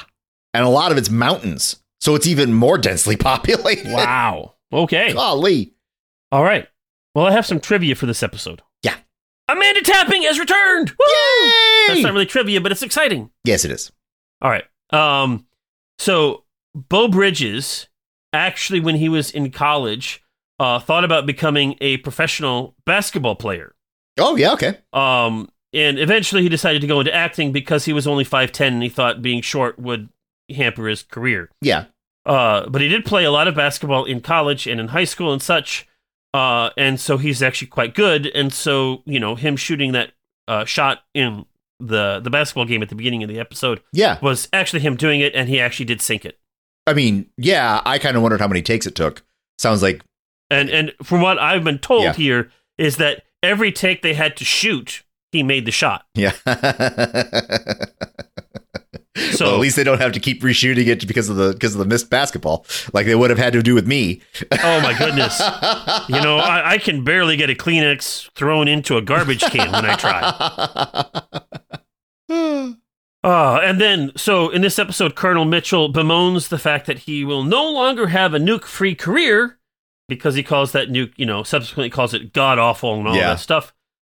and 0.55 0.65
a 0.65 0.69
lot 0.69 0.93
of 0.93 0.99
it's 0.99 1.11
mountains, 1.11 1.83
so 2.01 2.15
it's 2.15 2.27
even 2.27 2.55
more 2.55 2.79
densely 2.79 3.17
populated. 3.19 3.93
Wow. 3.93 4.55
Okay. 4.73 5.13
golly. 5.13 5.75
All 6.31 6.43
right. 6.43 6.69
Well, 7.15 7.27
I 7.27 7.33
have 7.33 7.47
some 7.47 7.61
trivia 7.61 7.95
for 7.95 8.07
this 8.07 8.23
episode. 8.23 8.63
Yeah. 8.83 8.97
Amanda 9.49 9.83
Tapping 9.83 10.23
has 10.23 10.39
returned. 10.39 10.91
Woo! 10.91 11.47
Yay! 11.47 11.85
That's 11.89 12.03
not 12.03 12.13
really 12.13 12.27
trivia, 12.27 12.61
but 12.61 12.73
it's 12.73 12.83
exciting. 12.83 13.31
Yes, 13.45 13.65
it 13.65 13.71
is. 13.71 13.93
All 14.41 14.51
right. 14.51 14.65
Um, 14.91 15.47
so 15.99 16.45
Beau 16.75 17.09
Bridges 17.09 17.89
actually, 18.33 18.81
when 18.81 18.97
he 18.97 19.09
was 19.09 19.31
in 19.31 19.51
college, 19.51 20.23
uh, 20.59 20.79
thought 20.79 21.05
about 21.05 21.27
becoming 21.27 21.77
a 21.81 21.99
professional 21.99 22.75
basketball 22.87 23.35
player. 23.35 23.75
Oh 24.19 24.37
yeah, 24.37 24.53
okay. 24.53 24.79
Um, 24.93 25.51
and 25.73 25.99
eventually 25.99 26.43
he 26.43 26.49
decided 26.49 26.81
to 26.83 26.87
go 26.87 27.01
into 27.01 27.15
acting 27.15 27.53
because 27.53 27.85
he 27.85 27.93
was 27.93 28.07
only 28.07 28.25
5'10 28.25 28.69
and 28.69 28.83
he 28.83 28.89
thought 28.89 29.23
being 29.23 29.43
short 29.43 29.79
would 29.79 30.09
hamper 30.55 30.87
his 30.87 31.03
career. 31.03 31.51
Yeah, 31.61 31.87
Uh, 32.25 32.69
but 32.69 32.81
he 32.81 32.89
did 32.89 33.05
play 33.05 33.25
a 33.25 33.31
lot 33.31 33.49
of 33.49 33.55
basketball 33.55 34.05
in 34.05 34.21
college 34.21 34.67
and 34.67 34.81
in 34.81 34.89
high 34.89 35.05
school 35.05 35.33
and 35.33 35.43
such. 35.43 35.87
Uh, 36.35 36.71
and 36.77 36.99
so 36.99 37.19
he's 37.19 37.43
actually 37.43 37.69
quite 37.69 37.95
good. 37.95 38.27
And 38.29 38.53
so, 38.53 39.03
you 39.05 39.21
know, 39.21 39.35
him 39.35 39.57
shooting 39.57 39.93
that 39.93 40.13
uh, 40.49 40.65
shot 40.65 41.01
in 41.15 41.45
the, 41.81 42.21
the 42.21 42.31
basketball 42.31 42.65
game 42.65 42.83
at 42.83 42.89
the 42.89 42.95
beginning 42.95 43.23
of 43.23 43.29
the 43.29 43.39
episode 43.41 43.83
yeah. 43.93 44.19
was 44.23 44.49
actually 44.53 44.81
him 44.81 44.97
doing 44.97 45.21
it, 45.21 45.35
and 45.35 45.49
he 45.49 45.61
actually 45.61 45.85
did 45.87 46.01
sink 46.01 46.25
it. 46.25 46.39
I 46.87 46.95
mean, 46.95 47.27
yeah. 47.37 47.83
I 47.85 47.99
kind 47.99 48.17
of 48.17 48.23
wondered 48.23 48.41
how 48.41 48.49
many 48.49 48.63
takes 48.63 48.87
it 48.87 48.95
took. 48.95 49.23
Sounds 49.59 49.83
like 49.83 50.03
And 50.51 50.71
and 50.71 50.93
from 51.03 51.21
what 51.21 51.39
I've 51.39 51.65
been 51.65 51.79
told 51.79 52.03
Yeah. 52.05 52.13
here 52.15 52.51
is 52.79 52.97
that 52.97 53.25
every 53.43 53.71
take 53.71 54.03
they 54.03 54.15
had 54.15 54.37
to 54.39 54.45
shoot 54.45 55.03
he 55.31 55.43
made 55.43 55.65
the 55.67 55.71
shot. 55.71 56.07
Yeah. 56.15 56.33
So 59.33 59.45
well, 59.47 59.55
at 59.57 59.61
least 59.61 59.77
they 59.77 59.85
don't 59.85 60.01
have 60.01 60.13
to 60.13 60.21
keep 60.21 60.41
reshooting 60.43 60.87
it 60.87 61.07
because 61.07 61.29
of 61.29 61.37
the 61.37 61.53
because 61.53 61.75
of 61.75 61.79
the 61.81 61.85
missed 61.85 62.09
basketball, 62.09 62.65
like 62.95 63.05
they 63.07 63.15
would 63.15 63.29
have 63.31 63.39
had 63.39 63.53
to 63.53 63.63
do 63.63 63.75
with 63.75 63.87
me. 63.87 64.23
oh 64.63 64.81
my 64.81 64.97
goodness, 64.97 65.39
you 66.09 66.21
know 66.23 66.39
I, 66.39 66.73
I 66.73 66.79
can 66.79 67.05
barely 67.05 67.37
get 67.37 67.51
a 67.51 67.55
Kleenex 67.55 68.31
thrown 68.35 68.69
into 68.69 68.97
a 68.97 69.03
garbage 69.03 69.43
can 69.43 69.71
when 69.71 69.85
I 69.85 69.97
try. 69.97 71.13
Uh, 72.29 72.75
and 73.63 73.81
then, 73.81 74.13
so 74.17 74.49
in 74.51 74.63
this 74.63 74.79
episode, 74.79 75.15
Colonel 75.15 75.45
Mitchell 75.45 75.93
bemoans 75.93 76.49
the 76.49 76.59
fact 76.59 76.87
that 76.87 77.01
he 77.01 77.25
will 77.25 77.45
no 77.45 77.71
longer 77.71 78.09
have 78.09 78.35
a 78.35 78.39
nuke 78.39 78.65
free 78.65 78.95
career 78.95 79.59
because 80.09 80.35
he 80.35 80.43
calls 80.43 80.73
that 80.73 80.89
nuke, 80.89 81.13
you 81.17 81.27
know, 81.27 81.43
subsequently 81.43 81.91
calls 81.91 82.15
it 82.15 82.33
god 82.33 82.59
awful 82.59 82.95
and 82.99 83.07
all 83.09 83.15
Yeah. 83.17 83.29
that 83.31 83.41
stuff. 83.41 83.75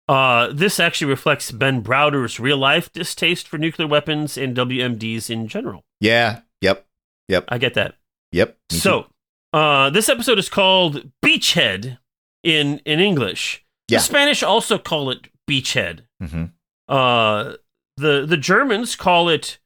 Uh, 0.07 0.49
this 0.53 0.79
actually 0.79 1.09
reflects 1.09 1.51
Ben 1.51 1.81
Browder's 1.81 2.39
real 2.39 2.57
life 2.57 2.91
distaste 2.93 3.47
for 3.47 3.57
nuclear 3.57 3.87
weapons 3.87 4.37
and 4.37 4.55
WMDs 4.55 5.29
in 5.29 5.47
general. 5.47 5.83
yeah. 5.99 6.41
Yep. 6.61 6.85
Yep. 7.27 7.45
I 7.49 7.57
get 7.57 7.73
that. 7.73 7.95
Yep. 8.31 8.57
So, 8.71 9.07
uh, 9.53 9.89
this 9.89 10.09
episode 10.09 10.39
is 10.39 10.49
called 10.49 11.11
Beachhead 11.23 11.97
in 12.43 12.79
in 12.85 12.99
English. 12.99 13.63
Yeah. 13.87 13.97
The 13.99 14.03
Spanish 14.03 14.41
also 14.43 14.77
call 14.77 15.09
it 15.11 15.27
Beachhead. 15.49 16.01
Mhm. 16.23 16.51
Uh, 16.87 17.53
the 17.97 18.25
the 18.25 18.37
Germans 18.37 18.95
call 18.95 19.27
it 19.29 19.57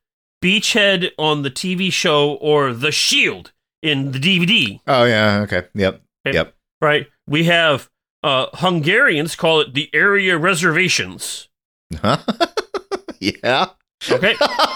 Beachhead 0.44 1.12
on 1.18 1.42
the 1.44 1.52
TV 1.52 1.92
show 1.92 2.34
or 2.36 2.74
The 2.74 2.92
Shield 2.92 3.52
in 3.82 4.12
the 4.12 4.20
DVD. 4.20 4.80
Oh 4.88 5.04
yeah. 5.06 5.42
Okay. 5.42 5.64
Yep. 5.74 6.02
Okay. 6.28 6.36
Yep. 6.38 6.56
Right? 6.82 7.08
We 7.28 7.44
have 7.46 7.90
uh, 8.24 8.48
Hungarians 8.54 9.36
call 9.36 9.62
it 9.62 9.74
the 9.74 9.90
area 9.94 10.38
reservations. 10.38 11.48
Huh? 11.96 12.18
yeah. 13.20 13.68
Okay. 14.10 14.36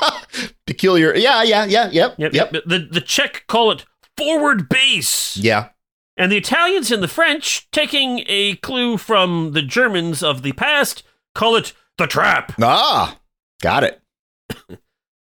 Peculiar. 0.65 1.15
Yeah. 1.15 1.43
Yeah. 1.43 1.65
Yeah. 1.65 1.89
Yep. 1.91 2.15
Yep. 2.17 2.33
Yep. 2.33 2.51
The 2.65 2.87
the 2.91 3.01
Czech 3.01 3.43
call 3.47 3.71
it 3.71 3.85
forward 4.17 4.69
base. 4.69 5.37
Yeah. 5.37 5.69
And 6.15 6.31
the 6.31 6.37
Italians 6.37 6.91
and 6.91 7.01
the 7.01 7.07
French, 7.07 7.69
taking 7.71 8.23
a 8.27 8.55
clue 8.57 8.97
from 8.97 9.53
the 9.53 9.63
Germans 9.63 10.21
of 10.21 10.43
the 10.43 10.51
past, 10.51 11.01
call 11.33 11.55
it 11.55 11.73
the 11.97 12.05
trap. 12.05 12.53
Ah. 12.61 13.17
Got 13.61 13.83
it. 13.83 14.01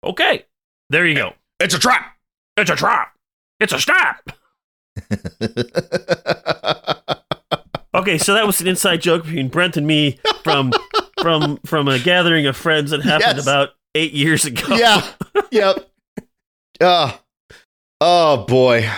Okay, 0.04 0.46
there 0.90 1.06
you 1.06 1.14
go. 1.14 1.34
It's 1.60 1.76
a 1.76 1.80
trap. 1.80 2.16
It's 2.58 2.72
a 2.72 2.76
trap. 2.76 3.16
It's 3.60 3.72
a 3.72 3.80
snap. 3.80 4.32
Okay, 8.02 8.18
so 8.18 8.34
that 8.34 8.46
was 8.48 8.60
an 8.62 8.68
inside 8.68 9.02
joke 9.02 9.24
between 9.26 9.48
Brent 9.50 9.78
and 9.78 9.86
me 9.88 10.20
from 10.44 10.72
from 11.22 11.58
from 11.66 11.88
a 11.88 12.00
gathering 12.00 12.46
of 12.48 12.58
friends 12.58 12.92
that 12.92 13.02
happened 13.04 13.38
Yes. 13.38 13.44
about 13.46 13.70
eight 13.96 14.14
years 14.14 14.46
ago. 14.46 14.76
yeah. 14.76 15.06
Yep. 15.52 15.90
Oh. 16.82 17.20
Oh 18.00 18.46
boy. 18.46 18.90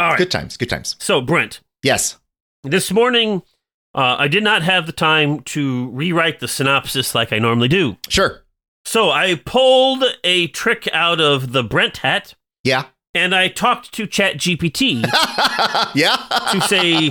All 0.00 0.08
right. 0.10 0.18
Good 0.18 0.30
times. 0.30 0.56
Good 0.56 0.70
times. 0.70 0.96
So 0.98 1.20
Brent, 1.20 1.60
Yes. 1.82 2.18
this 2.62 2.90
morning 2.90 3.42
uh, 3.94 4.16
I 4.18 4.28
did 4.28 4.42
not 4.42 4.62
have 4.62 4.86
the 4.86 4.92
time 4.92 5.40
to 5.40 5.90
rewrite 5.90 6.40
the 6.40 6.48
synopsis 6.48 7.14
like 7.14 7.32
I 7.32 7.38
normally 7.38 7.68
do. 7.68 7.98
Sure. 8.08 8.42
So 8.86 9.10
I 9.10 9.34
pulled 9.44 10.02
a 10.24 10.46
trick 10.48 10.88
out 10.94 11.20
of 11.20 11.52
the 11.52 11.62
Brent 11.62 11.98
hat 11.98 12.34
Yeah. 12.64 12.86
and 13.14 13.34
I 13.34 13.48
talked 13.48 13.92
to 13.92 14.06
ChatGPT 14.06 15.02
yeah. 15.94 16.16
to 16.52 16.60
say, 16.62 17.10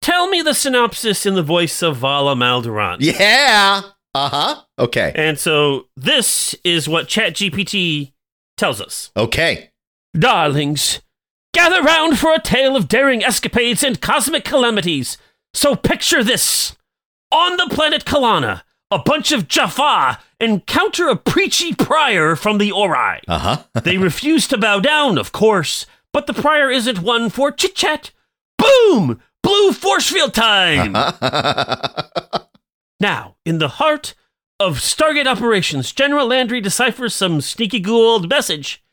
"Tell 0.00 0.28
me 0.28 0.42
the 0.42 0.54
synopsis 0.54 1.26
in 1.26 1.34
the 1.34 1.42
voice 1.42 1.82
of 1.82 1.96
Vala 1.98 2.34
Mal 2.36 2.62
Doran." 2.62 2.98
Yeah. 3.00 3.82
Uh 4.14 4.28
huh. 4.28 4.62
Okay. 4.78 5.12
And 5.14 5.38
so 5.38 5.86
this 5.96 6.54
is 6.64 6.88
what 6.88 7.06
ChatGPT 7.08 8.12
tells 8.56 8.80
us. 8.80 9.10
Okay. 9.16 9.70
Darlings, 10.18 11.00
gather 11.54 11.82
round 11.82 12.18
for 12.18 12.34
a 12.34 12.40
tale 12.40 12.74
of 12.76 12.88
daring 12.88 13.22
escapades 13.22 13.84
and 13.84 14.00
cosmic 14.00 14.44
calamities. 14.44 15.16
So 15.54 15.76
picture 15.76 16.24
this. 16.24 16.76
On 17.32 17.56
the 17.56 17.68
planet 17.70 18.04
Kallana, 18.04 18.62
a 18.90 18.98
bunch 18.98 19.30
of 19.30 19.46
Jaffa 19.46 20.18
encounter 20.40 21.08
a 21.08 21.14
preachy 21.16 21.72
prior 21.74 22.34
from 22.34 22.58
the 22.58 22.72
Ori. 22.72 23.20
Uh 23.28 23.38
huh. 23.38 23.56
They 23.84 23.96
refuse 23.98 24.48
to 24.48 24.58
bow 24.58 24.80
down, 24.80 25.16
of 25.18 25.30
course, 25.30 25.86
but 26.12 26.26
the 26.26 26.34
prior 26.34 26.70
isn't 26.70 26.98
one 27.00 27.30
for 27.30 27.52
chit 27.52 27.76
chat. 27.76 28.10
Boom! 28.58 29.20
Blue 29.42 29.72
force 29.72 30.10
field 30.10 30.34
time! 30.34 30.94
Now, 33.00 33.36
in 33.46 33.58
the 33.58 33.68
heart 33.68 34.12
of 34.58 34.76
Stargate 34.78 35.26
operations, 35.26 35.90
General 35.92 36.26
Landry 36.26 36.60
deciphers 36.60 37.14
some 37.14 37.40
sneaky 37.40 37.80
Goa'uld 37.82 38.28
message. 38.28 38.84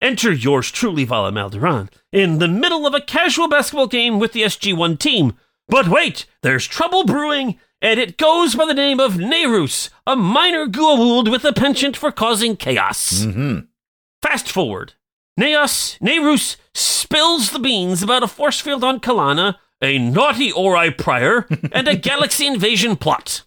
Enter 0.00 0.30
yours 0.32 0.70
truly, 0.70 1.02
Vala 1.04 1.32
Mal 1.32 1.50
Doran, 1.50 1.90
in 2.12 2.38
the 2.38 2.46
middle 2.46 2.86
of 2.86 2.94
a 2.94 3.00
casual 3.00 3.48
basketball 3.48 3.88
game 3.88 4.20
with 4.20 4.32
the 4.32 4.42
SG1 4.42 5.00
team. 5.00 5.36
But 5.68 5.88
wait, 5.88 6.26
there's 6.42 6.66
trouble 6.68 7.04
brewing, 7.04 7.58
and 7.82 7.98
it 7.98 8.18
goes 8.18 8.54
by 8.54 8.66
the 8.66 8.74
name 8.74 9.00
of 9.00 9.14
Nerus, 9.14 9.90
a 10.06 10.14
minor 10.14 10.66
Goa'uld 10.68 11.28
with 11.28 11.44
a 11.44 11.52
penchant 11.52 11.96
for 11.96 12.12
causing 12.12 12.56
chaos. 12.56 13.24
hmm 13.24 13.60
Fast 14.22 14.48
forward. 14.48 14.92
Neos, 15.40 15.98
Nerus 15.98 16.56
spills 16.72 17.50
the 17.50 17.58
beans 17.58 18.00
about 18.02 18.22
a 18.22 18.28
force 18.28 18.60
field 18.60 18.84
on 18.84 19.00
Kallana, 19.00 19.56
a 19.82 19.98
naughty 19.98 20.50
Ori 20.52 20.90
prior, 20.90 21.46
and 21.72 21.86
a 21.88 21.96
galaxy 22.10 22.46
invasion 22.46 22.96
plot. 22.96 23.42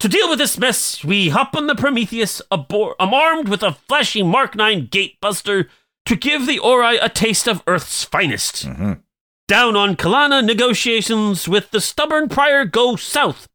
To 0.00 0.08
deal 0.08 0.28
with 0.28 0.38
this 0.38 0.58
mess, 0.58 1.04
we 1.04 1.28
hop 1.28 1.54
on 1.56 1.68
the 1.68 1.74
Prometheus, 1.76 2.42
abor- 2.50 2.94
um, 2.98 3.14
armed 3.14 3.48
with 3.48 3.62
a 3.62 3.72
flashy 3.72 4.22
Mark 4.22 4.54
9 4.56 4.88
gatebuster 4.88 5.68
to 6.06 6.16
give 6.16 6.46
the 6.46 6.58
Ori 6.58 6.96
a 6.98 7.08
taste 7.08 7.46
of 7.46 7.62
Earth's 7.66 8.02
finest. 8.04 8.66
Mhm. 8.66 9.00
Down 9.46 9.76
on 9.76 9.96
Kallana, 9.96 10.44
negotiations 10.44 11.46
with 11.48 11.70
the 11.70 11.80
stubborn 11.80 12.28
prior 12.28 12.64
go 12.64 12.96
south. 12.96 13.46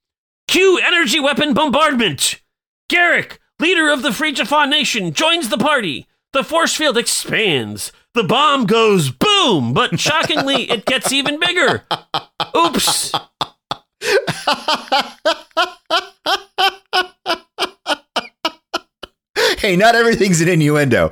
Cue 0.47 0.80
energy 0.80 1.19
weapon 1.19 1.53
bombardment. 1.53 2.39
Gerak, 2.89 3.39
leader 3.60 3.89
of 3.89 4.01
the 4.01 4.13
Free 4.13 4.32
Jaffa 4.32 4.65
Nation, 4.69 5.13
joins 5.13 5.49
the 5.49 5.58
party. 5.58 6.08
The 6.32 6.43
force 6.43 6.75
field 6.75 6.97
expands. 6.97 7.91
The 8.17 8.23
bomb 8.23 8.65
goes 8.65 9.12
boom, 9.12 9.73
but 9.73 9.99
shockingly, 9.99 10.63
it 10.71 10.86
gets 10.86 11.12
even 11.12 11.39
bigger. 11.39 11.86
Oops. 12.58 13.12
Hey, 19.60 19.75
not 19.75 19.93
everything's 19.93 20.41
an 20.41 20.47
innuendo. 20.47 21.12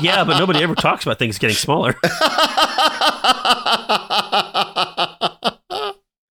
Yeah, 0.00 0.24
but 0.24 0.38
nobody 0.38 0.62
ever 0.62 0.74
talks 0.74 1.04
about 1.04 1.18
things 1.18 1.36
getting 1.36 1.54
smaller. 1.56 1.92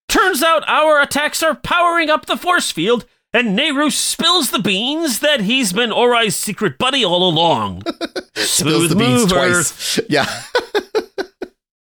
Turns 0.08 0.42
out 0.42 0.64
our 0.68 1.00
attacks 1.00 1.44
are 1.44 1.54
powering 1.54 2.10
up 2.10 2.26
the 2.26 2.36
force 2.36 2.72
field, 2.72 3.06
and 3.34 3.58
Nerus 3.58 3.94
spills 3.94 4.52
the 4.52 4.60
beans 4.60 5.20
that 5.20 5.41
he's 5.41 5.74
been 5.74 5.91
Ori's 5.91 6.36
secret 6.36 6.78
buddy 6.78 7.04
all 7.06 7.28
along. 7.30 7.84
Spills 8.36 8.89
the 8.89 8.96
beans 8.96 9.22
mover. 9.22 9.36
twice. 9.36 10.00
Yeah. 10.10 10.26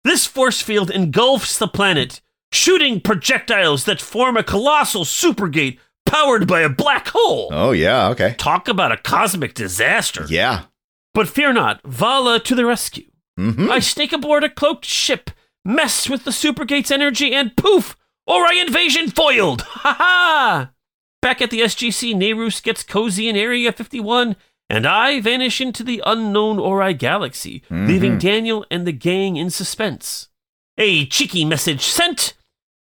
This 0.05 0.25
force 0.25 0.63
field 0.63 0.91
engulfs 0.91 1.59
the 1.59 1.67
planet, 1.67 2.21
shooting 2.53 3.01
projectiles 3.01 3.85
that 3.87 4.01
form 4.01 4.37
a 4.37 4.45
colossal 4.45 5.05
supergate 5.05 5.79
powered 6.07 6.47
by 6.47 6.61
a 6.61 6.69
black 6.69 7.09
hole. 7.09 7.49
Oh 7.51 7.73
yeah. 7.73 8.09
Okay. 8.11 8.35
Talk 8.39 8.69
about 8.69 8.93
a 8.93 8.97
cosmic 8.99 9.55
disaster. 9.55 10.25
Yeah. 10.29 10.67
But 11.13 11.29
fear 11.29 11.53
not, 11.53 11.81
Vala 11.85 12.39
to 12.39 12.55
the 12.55 12.65
rescue. 12.65 13.07
hmm 13.37 13.69
I 13.69 13.81
sneak 13.81 14.13
aboard 14.13 14.45
a 14.45 14.49
cloaked 14.49 14.85
ship, 14.85 15.31
mess 15.65 16.09
with 16.09 16.23
the 16.23 16.31
supergate's 16.31 16.93
energy, 16.93 17.35
and 17.35 17.57
poof! 17.57 17.97
Ori 18.29 18.61
invasion 18.61 19.11
foiled! 19.11 19.63
Ha 19.63 19.97
ha! 19.99 20.71
Back 21.27 21.43
at 21.43 21.51
the 21.51 21.63
SGC, 21.63 22.15
Nerus 22.15 22.63
gets 22.63 22.85
cozy 22.85 23.29
in 23.29 23.35
Area 23.35 23.73
51, 23.73 24.37
and 24.71 24.87
I 24.87 25.21
vanish 25.21 25.61
into 25.61 25.83
the 25.83 26.01
unknown 26.07 26.61
Ori 26.61 26.95
galaxy, 26.95 27.65
mm-hmm. 27.65 27.89
leaving 27.89 28.17
Daniel 28.17 28.65
and 28.71 28.87
the 28.87 28.93
gang 28.93 29.35
in 29.35 29.51
suspense. 29.51 30.29
A 30.79 31.05
cheeky 31.07 31.45
message 31.45 31.81
sent, 31.81 32.35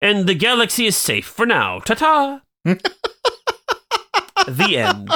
and 0.01 0.27
the 0.27 0.33
galaxy 0.33 0.87
is 0.87 0.97
safe 0.97 1.27
for 1.27 1.45
now. 1.45 1.77
Ta 1.81 1.93
ta! 1.93 2.41
the 2.65 2.79
end. 4.77 5.11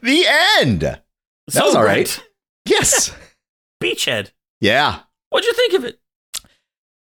The 0.00 0.24
end. 0.60 0.80
That 0.80 1.02
was 1.46 1.74
all 1.74 1.84
right. 1.84 2.24
Yes. 2.64 3.14
Beachhead. 3.82 4.30
yeah. 4.62 5.00
What'd 5.28 5.46
you 5.46 5.52
think 5.52 5.74
of 5.74 5.84
it? 5.84 6.00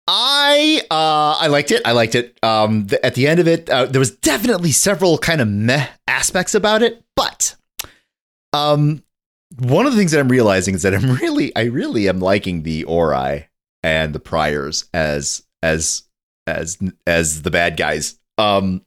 I 0.06 0.82
uh 0.90 1.38
I 1.40 1.46
liked 1.46 1.70
it. 1.70 1.82
I 1.84 1.92
liked 1.92 2.14
it. 2.14 2.38
Um 2.42 2.86
th- 2.88 3.00
at 3.02 3.14
the 3.14 3.26
end 3.26 3.40
of 3.40 3.48
it 3.48 3.70
uh, 3.70 3.86
there 3.86 3.98
was 3.98 4.10
definitely 4.10 4.70
several 4.72 5.16
kind 5.18 5.40
of 5.40 5.48
meh 5.48 5.86
aspects 6.06 6.54
about 6.54 6.82
it, 6.82 7.02
but 7.16 7.56
um 8.52 9.02
one 9.58 9.86
of 9.86 9.92
the 9.92 9.98
things 9.98 10.10
that 10.12 10.20
I'm 10.20 10.28
realizing 10.28 10.74
is 10.74 10.82
that 10.82 10.94
I'm 10.94 11.12
really 11.20 11.54
I 11.56 11.64
really 11.64 12.08
am 12.08 12.20
liking 12.20 12.62
the 12.64 12.84
Ori 12.84 13.48
and 13.82 14.14
the 14.14 14.20
Priors 14.20 14.84
as 14.92 15.42
as 15.62 16.02
as 16.46 16.78
as 17.06 17.42
the 17.42 17.50
bad 17.50 17.76
guys. 17.76 18.18
Um, 18.36 18.84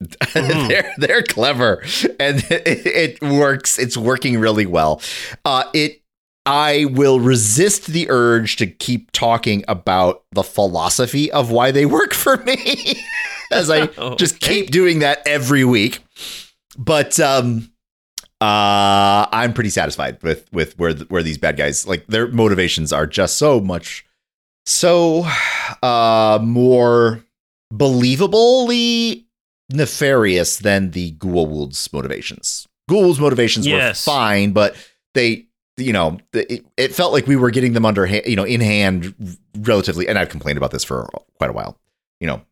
Mhm. 0.02 0.68
they're 0.68 0.92
they're 0.98 1.22
clever 1.22 1.82
and 2.18 2.38
it, 2.50 2.86
it 2.86 3.22
works. 3.22 3.78
It's 3.78 3.96
working 3.96 4.38
really 4.38 4.66
well. 4.66 5.02
Uh, 5.44 5.64
it 5.74 5.99
I 6.46 6.86
will 6.86 7.20
resist 7.20 7.86
the 7.86 8.06
urge 8.10 8.56
to 8.56 8.66
keep 8.66 9.12
talking 9.12 9.64
about 9.68 10.24
the 10.32 10.42
philosophy 10.42 11.30
of 11.30 11.50
why 11.50 11.70
they 11.70 11.84
work 11.86 12.14
for 12.14 12.38
me 12.38 12.94
as 13.52 13.70
I 13.70 13.88
Oh, 13.98 14.14
just 14.16 14.40
keep 14.40 14.70
doing 14.70 15.00
that 15.00 15.22
every 15.26 15.64
week. 15.64 15.98
But 16.78 17.20
um 17.20 17.70
uh 18.40 19.26
I'm 19.30 19.52
pretty 19.52 19.70
satisfied 19.70 20.22
with 20.22 20.48
with 20.52 20.78
where 20.78 20.94
th- 20.94 21.10
where 21.10 21.22
these 21.22 21.36
bad 21.38 21.56
guys 21.58 21.86
like 21.86 22.06
their 22.06 22.26
motivations 22.28 22.90
are 22.92 23.06
just 23.06 23.36
so 23.36 23.60
much 23.60 24.04
so 24.64 25.24
uh 25.82 26.38
more 26.42 27.22
believably 27.72 29.24
nefarious 29.72 30.58
than 30.58 30.90
the 30.92 31.12
Goa'uld's 31.12 31.92
motivations. 31.92 32.66
Goa'uld's 32.90 33.20
motivations 33.20 33.66
Yes. 33.66 34.06
were 34.06 34.12
fine, 34.12 34.52
but 34.52 34.74
they 35.14 35.46
you 35.76 35.92
know 35.92 36.18
it, 36.32 36.64
it 36.76 36.94
felt 36.94 37.12
like 37.12 37.26
we 37.26 37.36
were 37.36 37.50
getting 37.50 37.72
them 37.72 37.86
under 37.86 38.06
you 38.06 38.36
know 38.36 38.44
in 38.44 38.60
hand 38.60 39.14
relatively 39.58 40.08
and 40.08 40.18
I've 40.18 40.28
complained 40.28 40.58
about 40.58 40.70
this 40.70 40.84
for 40.84 41.08
quite 41.38 41.50
a 41.50 41.54
while. 41.54 41.78
You 42.20 42.26
know, 42.26 42.42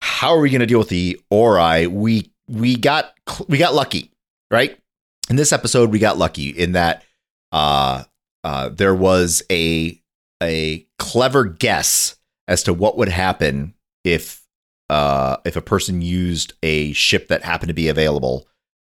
how 0.00 0.30
are 0.30 0.40
we 0.40 0.50
going 0.50 0.60
to 0.60 0.66
deal 0.66 0.78
with 0.78 0.88
the 0.88 1.20
Ori? 1.30 1.86
We 1.86 2.30
we 2.48 2.76
got 2.76 3.12
we 3.48 3.58
got 3.58 3.74
lucky, 3.74 4.12
right? 4.50 4.78
In 5.28 5.36
this 5.36 5.52
episode, 5.52 5.90
we 5.90 5.98
got 5.98 6.16
lucky 6.16 6.48
in 6.48 6.72
that 6.72 7.04
uh, 7.52 8.04
uh, 8.44 8.70
there 8.70 8.94
was 8.94 9.42
a 9.50 10.00
a 10.42 10.86
clever 10.98 11.44
guess 11.44 12.16
as 12.46 12.62
to 12.62 12.72
what 12.72 12.96
would 12.96 13.08
happen 13.08 13.74
if 14.04 14.42
uh, 14.90 15.36
if 15.44 15.56
a 15.56 15.60
person 15.62 16.00
used 16.00 16.54
a 16.62 16.92
ship 16.92 17.28
that 17.28 17.42
happened 17.42 17.68
to 17.68 17.74
be 17.74 17.88
available 17.88 18.46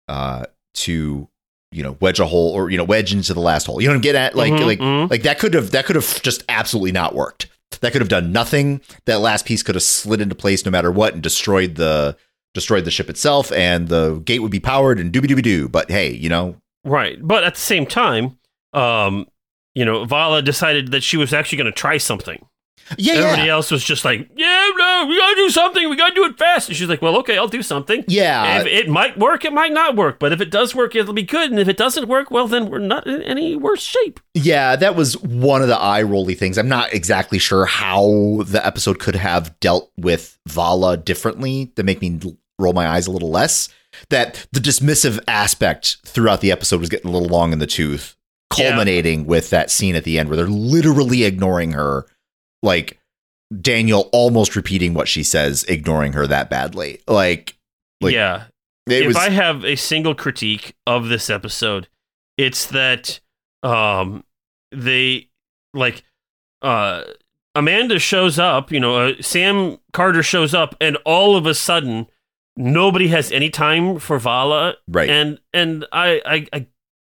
uh, 0.08 0.46
to 0.74 1.30
you 1.76 1.84
know 1.84 1.98
wedge 2.00 2.20
a 2.20 2.26
hole 2.26 2.52
or 2.52 2.70
you 2.70 2.78
know 2.78 2.84
wedge 2.84 3.14
into 3.14 3.34
the 3.34 3.40
last 3.42 3.66
hole. 3.66 3.82
You 3.82 3.88
know 3.88 3.94
what 3.94 3.98
I'm 3.98 4.02
getting 4.02 4.22
at? 4.22 4.36
Like 4.36 4.54
Mhm, 4.54 4.66
like 4.66 4.80
mhm. 4.80 5.10
like 5.10 5.24
that 5.24 5.40
could 5.40 5.54
have 5.54 5.72
that 5.72 5.86
could 5.86 5.96
have 5.96 6.22
just 6.22 6.44
absolutely 6.50 6.92
not 6.92 7.14
worked. 7.14 7.48
That 7.82 7.92
could 7.92 8.02
have 8.02 8.10
done 8.10 8.32
nothing. 8.32 8.82
That 9.06 9.20
last 9.20 9.46
piece 9.46 9.62
could 9.62 9.76
have 9.76 9.84
slid 9.84 10.22
into 10.22 10.36
place 10.36 10.66
no 10.66 10.72
matter 10.72 10.92
what 10.92 11.14
and 11.14 11.22
destroyed 11.22 11.76
the 11.76 12.16
destroyed 12.54 12.86
the 12.86 12.92
ship 12.92 13.10
itself, 13.10 13.52
and 13.52 13.90
the 13.90 14.16
gate 14.26 14.40
would 14.40 14.52
be 14.52 14.62
powered 14.62 14.98
and 14.98 15.12
dooby 15.12 15.26
dooby 15.26 15.44
doo. 15.44 15.68
But 15.68 15.92
hey, 15.92 16.12
you 16.14 16.30
know, 16.30 16.56
Right. 16.86 17.18
But 17.22 17.44
at 17.44 17.56
the 17.56 17.60
same 17.60 17.86
time, 17.86 18.38
um, 18.74 19.26
you 19.74 19.84
know, 19.84 20.06
Vala 20.06 20.42
decided 20.42 20.92
that 20.92 21.04
she 21.04 21.18
was 21.18 21.34
actually 21.34 21.58
going 21.58 21.66
to 21.66 21.72
try 21.78 21.98
something. 21.98 22.46
Yeah, 22.98 23.14
Everybody 23.16 23.44
yeah, 23.48 23.54
else 23.54 23.72
was 23.72 23.84
just 23.84 24.06
like, 24.06 24.30
yeah, 24.36 24.70
no, 24.78 25.06
we 25.10 25.18
got 25.18 25.30
to 25.32 25.36
do 25.36 25.50
something. 25.50 25.90
We 25.90 25.96
got 25.96 26.10
to 26.10 26.16
do 26.16 26.26
it 26.26 26.38
fast. 26.38 26.70
And 26.70 26.78
she's 26.78 26.88
like, 26.88 27.02
well, 27.02 27.18
okay, 27.20 27.38
I'll 27.38 27.48
do 27.48 27.62
something. 27.64 28.04
yeah. 28.08 28.60
if 28.62 28.68
it 28.68 28.90
might 28.90 29.18
work, 29.18 29.44
it 29.46 29.54
might 29.54 29.72
not 29.72 29.96
work. 29.96 30.20
But 30.20 30.32
if 30.32 30.42
it 30.42 30.52
does 30.52 30.76
work, 30.76 30.96
it'll 30.96 31.14
be 31.14 31.24
good. 31.24 31.50
And 31.52 31.60
if 31.60 31.68
it 31.68 31.78
doesn't 31.78 32.08
work, 32.08 32.30
well, 32.32 32.48
then 32.48 32.70
we're 32.70 32.80
not 32.80 33.08
in 33.08 33.22
any 33.24 33.56
worse 33.56 33.82
shape. 33.82 34.20
Yeah, 34.34 34.76
that 34.76 34.96
was 34.96 35.18
one 35.22 35.62
of 35.62 35.68
the 35.68 35.78
eye 35.80 36.04
rolly 36.04 36.36
things. 36.36 36.58
I'm 36.58 36.70
not 36.70 36.94
exactly 36.94 37.40
sure 37.40 37.66
how 37.66 38.44
the 38.46 38.62
episode 38.64 39.00
could 39.00 39.16
have 39.16 39.60
dealt 39.60 39.92
with 39.98 40.38
Vala 40.48 40.98
differently 40.98 41.72
to 41.76 41.84
make 41.84 42.02
me 42.02 42.20
roll 42.60 42.74
my 42.74 42.88
eyes 42.88 43.08
a 43.08 43.12
little 43.12 43.32
less. 43.32 43.70
That 44.10 44.46
the 44.52 44.60
dismissive 44.60 45.20
aspect 45.28 45.98
throughout 46.06 46.42
the 46.42 46.52
episode 46.52 46.82
was 46.82 46.90
getting 46.90 47.10
a 47.10 47.14
little 47.14 47.30
long 47.30 47.54
in 47.54 47.60
the 47.60 47.66
tooth, 47.68 48.16
Yeah. 48.58 48.70
culminating 48.70 49.26
with 49.26 49.50
that 49.52 49.72
scene 49.72 49.96
at 49.96 50.04
the 50.04 50.20
end 50.20 50.28
where 50.30 50.36
they're 50.36 50.48
literally 50.48 51.24
ignoring 51.24 51.72
her, 51.72 52.06
like 52.66 53.00
Daniel 53.62 54.10
almost 54.12 54.56
repeating 54.56 54.94
what 54.94 55.08
she 55.08 55.24
says, 55.24 55.64
ignoring 55.66 56.14
her 56.14 56.28
that 56.28 56.50
badly. 56.50 57.00
Like, 57.08 57.56
Like, 58.02 58.14
yeah. 58.14 58.46
if 58.88 59.08
was. 59.08 59.16
I 59.16 59.30
have 59.30 59.64
a 59.64 59.76
single 59.76 60.16
critique 60.16 60.76
of 60.86 61.08
this 61.08 61.30
episode, 61.30 61.88
it's 62.38 62.66
that 62.68 63.20
um 63.64 64.24
they 64.72 65.30
like 65.74 66.04
uh 66.62 67.04
Amanda 67.56 68.00
shows 68.00 68.38
up, 68.38 68.72
you 68.72 68.82
know, 68.82 68.98
uh, 68.98 69.14
Sam 69.22 69.78
Carter 69.94 70.22
shows 70.22 70.54
up 70.54 70.76
and 70.82 70.98
all 71.06 71.38
of 71.38 71.46
a 71.46 71.54
sudden 71.54 72.08
nobody 72.58 73.08
has 73.08 73.32
any 73.32 73.50
time 73.50 73.98
for 74.00 74.20
Vala 74.20 74.76
right. 74.88 75.10
and 75.10 75.40
and 75.54 75.86
I, 75.92 76.22
I 76.26 76.48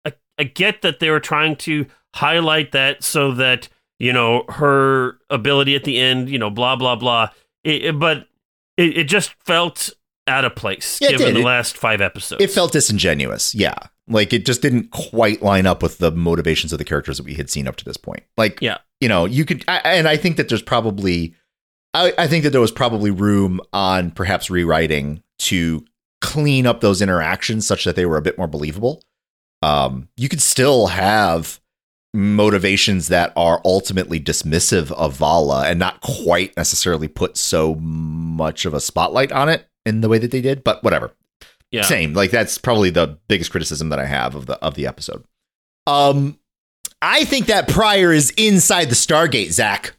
I 0.05 0.13
I 0.39 0.45
get 0.45 0.83
that 0.83 1.01
they 1.01 1.11
were 1.11 1.21
trying 1.21 1.57
to 1.57 1.87
highlight 2.15 2.73
that 2.73 3.03
so 3.03 3.33
that 3.33 3.69
you 3.99 4.13
know 4.13 4.45
her 4.49 5.19
ability 5.31 5.75
at 5.75 5.85
the 5.85 5.99
end, 5.99 6.29
you 6.31 6.39
know, 6.39 6.51
blah 6.51 6.77
blah 6.77 6.97
blah. 6.97 7.31
It, 7.65 7.85
it- 7.87 7.99
but 7.99 8.27
it, 8.77 8.99
it 8.99 9.05
just 9.05 9.35
felt 9.45 9.91
out 10.29 10.45
of 10.45 10.55
place 10.57 10.99
Yeah, 11.01 11.11
given 11.13 11.35
the 11.35 11.43
last 11.43 11.77
five 11.77 12.01
episodes. 12.01 12.43
it 12.43 12.51
felt 12.51 12.73
disingenuous. 12.73 13.55
Yeah. 13.55 13.75
Like 14.09 14.33
it 14.33 14.45
just 14.45 14.61
didn't 14.61 14.91
quite 14.91 15.41
line 15.43 15.67
up 15.67 15.83
with 15.83 15.99
the 15.99 16.11
motivations 16.13 16.73
of 16.73 16.79
the 16.79 16.85
characters 16.85 17.17
that 17.17 17.25
we 17.25 17.35
had 17.35 17.49
seen 17.49 17.67
up 17.69 17.77
to 17.77 17.85
this 17.85 17.97
point. 17.97 18.25
Like, 18.37 18.61
Yeah. 18.61 18.79
you 19.01 19.09
know, 19.09 19.25
you 19.25 19.45
could, 19.45 19.65
I, 19.69 19.79
and 19.85 20.07
I 20.09 20.17
think 20.17 20.37
that 20.37 20.49
there's 20.49 20.63
probably, 20.63 21.35
I, 21.95 22.13
I 22.19 22.27
think 22.27 22.43
that 22.45 22.51
there 22.51 22.61
was 22.61 22.71
probably 22.73 23.11
room 23.11 23.61
on 23.73 24.11
perhaps 24.11 24.51
rewriting 24.51 25.23
to 25.39 25.85
clean 26.21 26.67
up 26.67 26.81
those 26.81 27.01
interactions 27.01 27.67
such 27.67 27.85
that 27.85 27.95
they 27.97 28.05
were 28.07 28.17
a 28.19 28.23
bit 28.23 28.37
more 28.37 28.49
believable. 28.49 29.03
Um, 29.63 30.09
you 30.17 30.29
could 30.29 30.43
still 30.43 30.89
have 30.89 31.61
motivations 32.15 33.09
that 33.09 33.33
are 33.37 33.61
ultimately 33.65 34.19
dismissive 34.19 34.91
of 34.93 35.15
Vala 35.17 35.67
and 35.67 35.79
not 35.79 36.01
quite 36.01 36.57
necessarily 36.57 37.09
put 37.09 37.37
so 37.37 37.75
much 37.77 38.65
of 38.65 38.75
a 38.75 38.81
spotlight 38.81 39.33
on 39.33 39.49
it 39.49 39.69
in 39.85 40.01
the 40.01 40.09
way 40.09 40.19
that 40.19 40.31
they 40.31 40.41
did, 40.41 40.65
but 40.65 40.83
whatever 40.83 41.13
yeah. 41.71 41.83
same 41.83 42.13
like 42.13 42.31
that's 42.31 42.59
probably 42.59 42.91
the 42.91 43.19
biggest 43.29 43.51
criticism 43.51 43.89
that 43.89 43.99
i 43.99 44.07
have 44.07 44.35
of 44.35 44.47
the 44.47 44.55
of 44.65 44.75
the 44.75 44.87
episode 44.87 45.25
um 45.87 46.39
i 47.03 47.25
think 47.25 47.47
that 47.47 47.69
prior 47.69 48.13
is 48.13 48.31
inside 48.37 48.87
the 48.87 48.95
stargate 48.95 49.53
zach 49.53 49.95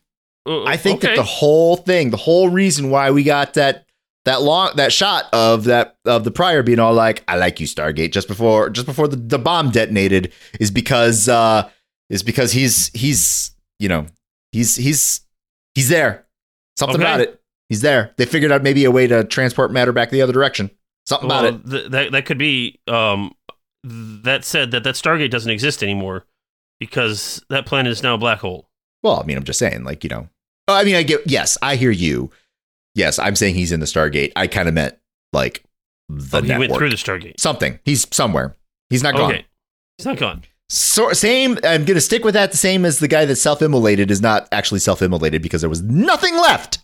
Uh, 0.46 0.63
i 0.63 0.78
think 0.78 1.00
okay. 1.00 1.10
that 1.10 1.15
the 1.15 1.24
whole 1.24 1.76
thing 1.76 2.10
the 2.10 2.17
whole 2.17 2.50
reason 2.50 2.89
why 2.89 3.12
we 3.12 3.24
got 3.24 3.54
that 3.54 3.86
that 4.26 4.41
long 4.41 4.72
that 4.76 4.91
shot 4.91 5.26
of 5.34 5.65
that 5.65 5.98
of 6.06 6.24
the 6.24 6.32
prior 6.32 6.63
being 6.63 6.80
all 6.80 6.93
like 6.93 7.24
i 7.28 7.36
like 7.36 7.60
you 7.60 7.67
stargate 7.67 8.12
just 8.12 8.28
before 8.28 8.70
just 8.70 8.88
before 8.88 9.08
the, 9.08 9.15
the 9.15 9.39
bomb 9.39 9.70
detonated 9.70 10.34
is 10.60 10.72
because 10.72 11.30
uh 11.30 11.70
is 12.10 12.24
because 12.24 12.52
he's 12.52 12.88
he's 12.93 13.52
you 13.80 13.89
know 13.89 14.06
he's 14.52 14.76
he's 14.76 15.22
he's 15.76 15.89
there 15.89 16.26
something 16.78 16.96
Okay. 17.02 17.04
about 17.04 17.22
it 17.22 17.41
he's 17.70 17.82
there 17.82 18.13
they 18.17 18.26
figured 18.26 18.52
out 18.52 18.63
maybe 18.63 18.86
a 18.86 18.91
way 18.91 19.08
to 19.08 19.24
transport 19.24 19.72
matter 19.72 19.91
back 19.91 20.10
the 20.10 20.22
other 20.22 20.34
direction 20.34 20.70
something 21.06 21.28
about 21.30 21.46
it 21.46 21.70
th- 21.70 21.91
that 21.91 22.12
that 22.12 22.26
could 22.26 22.38
be. 22.38 22.80
Um, 22.88 23.34
that 23.84 24.43
said, 24.43 24.72
that 24.72 24.84
that 24.84 24.96
Stargate 24.96 25.30
doesn't 25.30 25.52
exist 25.52 25.82
anymore 25.82 26.26
because 26.80 27.41
that 27.50 27.65
planet 27.65 27.89
is 27.91 28.04
now 28.04 28.15
a 28.15 28.17
black 28.17 28.39
hole. 28.39 28.67
Well, 29.04 29.22
I 29.22 29.24
mean, 29.24 29.38
I'm 29.38 29.43
just 29.46 29.60
saying, 29.60 29.86
like, 29.86 30.04
you 30.04 30.10
know, 30.10 30.28
oh, 30.67 30.74
I 30.76 30.84
mean, 30.84 30.96
I 30.96 31.04
get, 31.04 31.22
yes, 31.26 31.58
I 31.62 31.76
hear 31.78 31.91
you. 31.91 32.30
Yes, 32.96 33.17
I'm 33.20 33.36
saying 33.38 33.56
he's 33.56 33.72
in 33.72 33.80
the 33.80 33.86
Stargate. 33.86 34.34
I 34.36 34.48
kind 34.48 34.67
of 34.67 34.74
meant 34.74 34.98
like 35.32 35.63
the 36.10 36.39
Oh, 36.39 36.41
he 36.41 36.48
network. 36.50 36.70
went 36.70 36.80
through 36.80 36.89
the 36.89 36.96
Stargate. 36.98 37.39
Something. 37.39 37.80
He's 37.86 38.06
somewhere. 38.13 38.58
He's 38.89 39.04
not 39.04 39.15
gone. 39.15 39.32
Okay, 39.32 39.46
he's 39.98 40.06
not 40.06 40.17
gone. 40.17 40.43
So, 40.70 41.14
same. 41.14 41.58
I'm 41.64 41.86
going 41.86 41.96
to 41.96 42.02
stick 42.02 42.26
with 42.26 42.34
that. 42.34 42.52
The 42.52 42.58
same 42.58 42.84
as 42.84 43.00
the 43.00 43.08
guy 43.08 43.26
that 43.26 43.36
self 43.38 43.62
immolated 43.62 44.12
is 44.12 44.22
not 44.22 44.48
actually 44.52 44.80
self 44.80 45.02
immolated 45.02 45.42
because 45.42 45.62
there 45.62 45.70
was 45.70 45.82
nothing 45.82 46.36
left. 46.36 46.80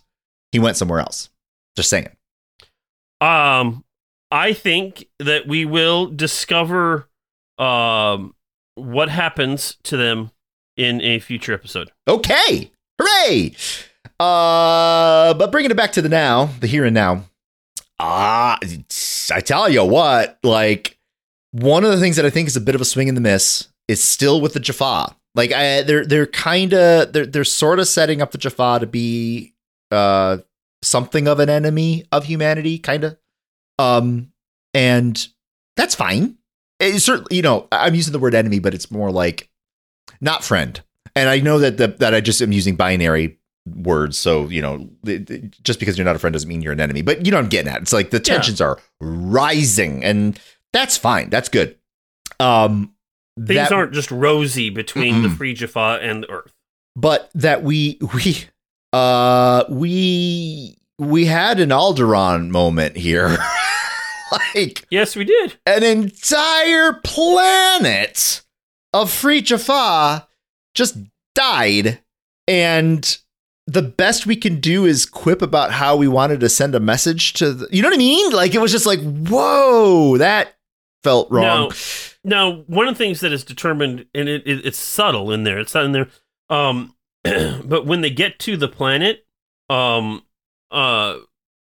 He 0.52 0.58
went 0.58 0.76
somewhere 0.76 1.00
else. 1.00 1.30
Just 1.76 1.90
saying. 1.90 2.08
Um, 3.20 3.84
I 4.30 4.52
think 4.52 5.08
that 5.18 5.46
we 5.46 5.64
will 5.64 6.06
discover 6.06 7.08
um 7.58 8.34
what 8.74 9.08
happens 9.08 9.76
to 9.84 9.96
them 9.96 10.30
in 10.76 11.00
a 11.00 11.18
future 11.20 11.52
episode. 11.52 11.90
Okay. 12.08 12.70
Hooray. 13.00 13.54
Uh, 14.18 15.34
but 15.34 15.50
bringing 15.52 15.70
it 15.70 15.76
back 15.76 15.92
to 15.92 16.02
the 16.02 16.08
now, 16.08 16.46
the 16.60 16.66
here 16.66 16.84
and 16.84 16.94
now. 16.94 17.24
Ah, 18.00 18.58
I 19.32 19.40
tell 19.40 19.68
you 19.68 19.84
what, 19.84 20.38
like 20.42 20.98
one 21.52 21.84
of 21.84 21.90
the 21.90 22.00
things 22.00 22.16
that 22.16 22.24
I 22.26 22.30
think 22.30 22.48
is 22.48 22.56
a 22.56 22.60
bit 22.60 22.74
of 22.74 22.80
a 22.80 22.84
swing 22.84 23.08
and 23.08 23.16
the 23.16 23.20
miss 23.20 23.68
is 23.88 24.02
still 24.02 24.40
with 24.40 24.54
the 24.54 24.60
Jaffa. 24.60 25.14
Like 25.34 25.52
I, 25.52 25.82
they're 25.82 26.06
they're 26.06 26.26
kind 26.26 26.72
of 26.74 27.12
they're 27.12 27.26
they're 27.26 27.44
sort 27.44 27.78
of 27.80 27.88
setting 27.88 28.22
up 28.22 28.30
the 28.30 28.38
Jaffa 28.38 28.78
to 28.80 28.86
be 28.86 29.54
uh 29.90 30.38
something 30.82 31.26
of 31.26 31.40
an 31.40 31.48
enemy 31.48 32.04
of 32.12 32.24
humanity, 32.24 32.78
kind 32.78 33.04
of. 33.04 33.16
Um, 33.78 34.32
and 34.74 35.26
that's 35.76 35.94
fine. 35.94 36.36
It's 36.78 37.04
certainly, 37.04 37.36
you 37.36 37.42
know, 37.42 37.66
I'm 37.72 37.94
using 37.94 38.12
the 38.12 38.18
word 38.18 38.34
enemy, 38.34 38.58
but 38.58 38.74
it's 38.74 38.90
more 38.90 39.10
like 39.10 39.48
not 40.20 40.44
friend. 40.44 40.80
And 41.16 41.28
I 41.28 41.40
know 41.40 41.58
that 41.60 41.78
the, 41.78 41.88
that 41.88 42.14
I 42.14 42.20
just 42.20 42.40
am 42.42 42.52
using 42.52 42.76
binary 42.76 43.38
words, 43.66 44.18
so 44.18 44.48
you 44.48 44.60
know, 44.62 44.88
it- 45.04 45.30
it- 45.30 45.62
just 45.62 45.80
because 45.80 45.96
you're 45.96 46.04
not 46.04 46.16
a 46.16 46.18
friend 46.18 46.32
doesn't 46.32 46.48
mean 46.48 46.60
you're 46.62 46.72
an 46.72 46.80
enemy. 46.80 47.02
But 47.02 47.24
you 47.24 47.32
know, 47.32 47.38
what 47.38 47.44
I'm 47.44 47.48
getting 47.48 47.72
at. 47.72 47.82
It's 47.82 47.92
like 47.92 48.10
the 48.10 48.18
Yeah. 48.18 48.22
tensions 48.34 48.60
are 48.60 48.78
rising, 49.00 50.04
and 50.04 50.38
that's 50.72 50.96
fine. 50.96 51.30
That's 51.30 51.48
good. 51.48 51.76
Um, 52.40 52.93
Things 53.36 53.68
that- 53.68 53.72
aren't 53.72 53.92
just 53.92 54.10
rosy 54.10 54.70
between 54.70 55.22
the 55.22 55.28
Mm-mm. 55.28 55.36
free 55.36 55.54
Jaffa 55.54 55.98
and 56.02 56.22
the 56.22 56.30
Earth. 56.30 56.52
but 56.96 57.30
that 57.34 57.62
we 57.64 57.98
we 58.14 58.44
uh 58.92 59.64
we 59.68 60.76
we 60.98 61.24
had 61.24 61.58
an 61.60 61.70
Alderaan 61.70 62.50
moment 62.50 62.96
here. 62.96 63.36
like 64.54 64.86
Yes, 64.90 65.16
we 65.16 65.24
did. 65.24 65.54
an 65.66 65.82
entire 65.82 66.92
planet 67.04 68.42
of 68.92 69.10
free 69.10 69.40
Jaffa 69.42 70.28
just 70.74 70.96
died. 71.34 72.00
And 72.46 73.18
the 73.66 73.82
best 73.82 74.26
we 74.26 74.36
can 74.36 74.60
do 74.60 74.84
is 74.84 75.06
quip 75.06 75.40
about 75.42 75.72
how 75.72 75.96
we 75.96 76.06
wanted 76.06 76.40
to 76.40 76.48
send 76.48 76.74
a 76.74 76.80
message 76.80 77.32
to 77.34 77.52
the, 77.52 77.68
you 77.72 77.80
know 77.82 77.88
what 77.88 77.94
I 77.94 77.98
mean? 77.98 78.30
Like 78.32 78.54
it 78.54 78.60
was 78.60 78.70
just 78.72 78.86
like, 78.86 79.00
whoa, 79.00 80.18
that 80.18 80.54
felt 81.04 81.30
wrong. 81.30 81.70
Now, 82.24 82.64
one 82.66 82.88
of 82.88 82.94
the 82.94 82.98
things 82.98 83.20
that 83.20 83.32
is 83.32 83.44
determined, 83.44 84.06
and 84.14 84.28
it, 84.28 84.42
it, 84.46 84.66
it's 84.66 84.78
subtle 84.78 85.30
in 85.30 85.44
there. 85.44 85.58
It's 85.60 85.74
not 85.74 85.84
in 85.84 85.92
there. 85.92 86.08
Um, 86.50 86.94
but 87.22 87.86
when 87.86 88.00
they 88.00 88.10
get 88.10 88.38
to 88.40 88.56
the 88.56 88.68
planet, 88.68 89.26
um, 89.70 90.22
uh, 90.70 91.18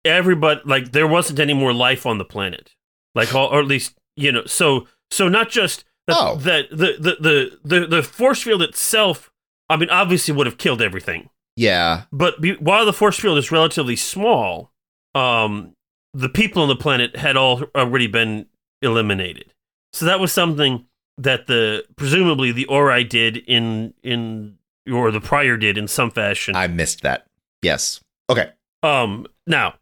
everybody 0.04 0.60
like 0.64 0.92
there 0.92 1.06
wasn't 1.06 1.38
any 1.38 1.54
more 1.54 1.72
life 1.72 2.04
on 2.04 2.18
the 2.18 2.24
planet, 2.24 2.74
like 3.14 3.34
all, 3.34 3.48
or 3.48 3.60
at 3.60 3.66
least 3.66 3.94
you 4.16 4.32
know. 4.32 4.44
So 4.46 4.86
so 5.10 5.28
not 5.28 5.48
just 5.48 5.84
that, 6.06 6.16
Oh. 6.18 6.36
that 6.36 6.70
the, 6.70 6.96
the 6.98 7.16
the 7.20 7.58
the 7.80 7.86
the 7.86 8.02
force 8.02 8.42
field 8.42 8.62
itself. 8.62 9.30
I 9.70 9.76
mean, 9.76 9.90
obviously 9.90 10.34
would 10.34 10.46
have 10.46 10.56
killed 10.58 10.80
everything. 10.80 11.28
Yeah. 11.54 12.04
But 12.10 12.40
be, 12.40 12.54
while 12.54 12.86
the 12.86 12.92
force 12.92 13.18
field 13.18 13.36
is 13.36 13.52
relatively 13.52 13.96
small, 13.96 14.72
um, 15.14 15.74
the 16.14 16.30
people 16.30 16.62
on 16.62 16.68
the 16.68 16.76
planet 16.76 17.16
had 17.16 17.36
all 17.36 17.64
already 17.74 18.06
been 18.06 18.46
eliminated. 18.82 19.52
So 19.92 20.04
that 20.06 20.20
was 20.20 20.32
something 20.32 20.86
that 21.16 21.46
the 21.46 21.84
presumably 21.96 22.52
the 22.52 22.66
Ori 22.66 23.04
did 23.04 23.38
in 23.38 23.94
in 24.02 24.56
or 24.92 25.10
the 25.10 25.20
prior 25.20 25.56
did 25.56 25.76
in 25.78 25.88
some 25.88 26.10
fashion. 26.10 26.54
I 26.56 26.66
missed 26.68 27.02
that. 27.02 27.26
Yes. 27.62 28.00
Okay. 28.30 28.50
um, 28.82 29.26
now 29.46 29.74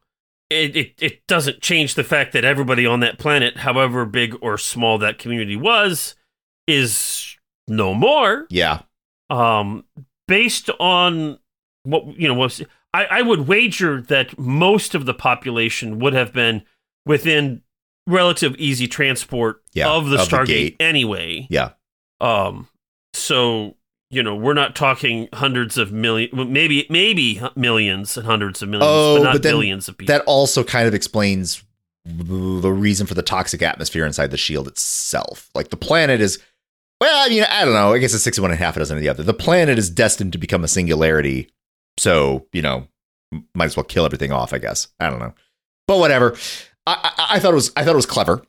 it, 0.49 0.77
it 0.77 0.95
it 1.01 1.27
doesn't 1.27 1.61
change 1.61 1.95
the 1.97 2.05
fact 2.05 2.33
that 2.33 2.45
everybody 2.45 2.87
on 2.87 3.01
that 3.01 3.19
planet, 3.19 3.59
however 3.59 4.07
big 4.07 4.37
or 4.41 4.57
small 4.57 4.97
that 4.99 5.19
community 5.19 5.57
was, 5.57 6.15
is 6.67 7.37
no 7.69 7.93
more 7.95 8.47
Yeah. 8.49 8.83
um, 9.29 9.85
based 10.29 10.71
on 10.79 11.39
what 11.83 12.07
you 12.19 12.29
know 12.29 12.35
was 12.35 12.63
I, 12.95 13.05
I 13.07 13.23
would 13.23 13.49
wager 13.49 14.01
that 14.03 14.39
most 14.39 14.95
of 14.95 15.05
the 15.05 15.15
population 15.15 15.99
would 15.99 16.15
have 16.15 16.33
been 16.33 16.63
within 17.05 17.63
relative 18.07 18.55
easy 18.57 18.87
transport 18.89 19.63
Yeah, 19.73 19.91
of 19.91 20.09
the 20.09 20.21
of 20.21 20.29
Stargate 20.29 20.47
gate. 20.47 20.77
anyway. 20.81 21.47
Yeah. 21.51 21.71
Um 22.21 22.69
so 23.15 23.77
you 24.11 24.23
know, 24.23 24.37
we're 24.37 24.55
not 24.55 24.77
talking 24.77 25.29
hundreds 25.33 25.77
of 25.79 25.91
million 25.93 26.31
maybe 26.53 26.87
maybe 26.89 27.41
millions 27.57 28.17
and 28.17 28.25
hundreds 28.27 28.63
of 28.63 28.69
millions, 28.69 28.89
Oh, 28.89 29.17
but 29.19 29.23
not 29.25 29.33
but 29.43 29.89
of 29.89 29.99
people. 29.99 30.07
That 30.15 30.23
also 30.27 30.63
kind 30.63 30.87
of 30.87 30.95
explains 30.95 31.63
the 32.05 32.71
reason 32.71 33.07
for 33.07 33.15
the 33.15 33.23
toxic 33.23 33.63
atmosphere 33.63 34.07
inside 34.07 34.31
the 34.31 34.37
shield 34.37 34.69
itself. 34.69 35.51
Like 35.57 35.71
the 35.71 35.77
planet 35.77 36.21
is, 36.21 36.39
well, 37.01 37.27
I 37.27 37.29
mean, 37.29 37.43
I 37.51 37.65
don't 37.65 37.75
know. 37.75 37.93
I 37.95 37.99
guess 37.99 38.15
it's 38.15 38.23
61 38.23 38.53
and 38.53 38.61
a 38.61 38.65
half, 38.65 38.77
a 38.77 38.79
dozen 38.79 38.97
of 38.97 39.03
the 39.03 39.09
other. 39.09 39.25
The 39.25 39.35
planet 39.35 39.77
is 39.77 39.91
destined 39.91 40.31
to 40.33 40.39
become 40.39 40.63
a 40.63 40.69
singularity. 40.69 41.51
So, 41.99 42.47
you 42.53 42.63
know, 42.63 42.87
might 43.57 43.65
as 43.65 43.77
well 43.77 43.83
kill 43.83 44.05
everything 44.05 44.31
off, 44.31 44.53
I 44.53 44.59
guess. 44.59 44.87
I 45.01 45.11
don't 45.11 45.19
know. 45.19 45.35
But 45.89 45.99
whatever. 45.99 46.37
I, 46.87 47.13
I, 47.19 47.27
I 47.37 47.39
thought 47.39 47.53
it 47.53 47.57
was 47.57 47.73
I 47.77 47.85
thought 47.85 47.93
it 47.93 47.97
was 47.97 48.07
clever. 48.07 48.43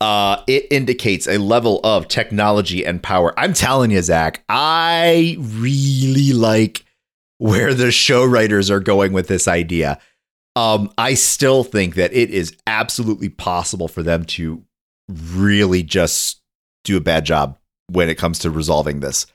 Uh, 0.00 0.42
it 0.46 0.66
indicates 0.70 1.26
a 1.26 1.38
level 1.38 1.80
of 1.82 2.06
technology 2.08 2.84
and 2.84 3.02
power. 3.02 3.32
I'm 3.38 3.54
telling 3.54 3.90
you, 3.90 4.02
Zach, 4.02 4.44
I 4.48 5.36
really 5.40 6.32
like 6.34 6.84
where 7.38 7.72
the 7.72 7.90
show 7.90 8.24
writers 8.24 8.70
are 8.70 8.80
going 8.80 9.12
with 9.12 9.28
this 9.28 9.48
idea. 9.48 9.98
Um, 10.54 10.90
I 10.98 11.14
still 11.14 11.64
think 11.64 11.94
that 11.94 12.12
it 12.12 12.30
is 12.30 12.54
absolutely 12.66 13.28
possible 13.28 13.88
for 13.88 14.02
them 14.02 14.24
to 14.24 14.62
really 15.08 15.82
just 15.82 16.40
do 16.84 16.96
a 16.96 17.00
bad 17.00 17.24
job 17.24 17.58
when 17.90 18.08
it 18.08 18.16
comes 18.16 18.38
to 18.40 18.50
resolving 18.50 19.00
this. 19.00 19.26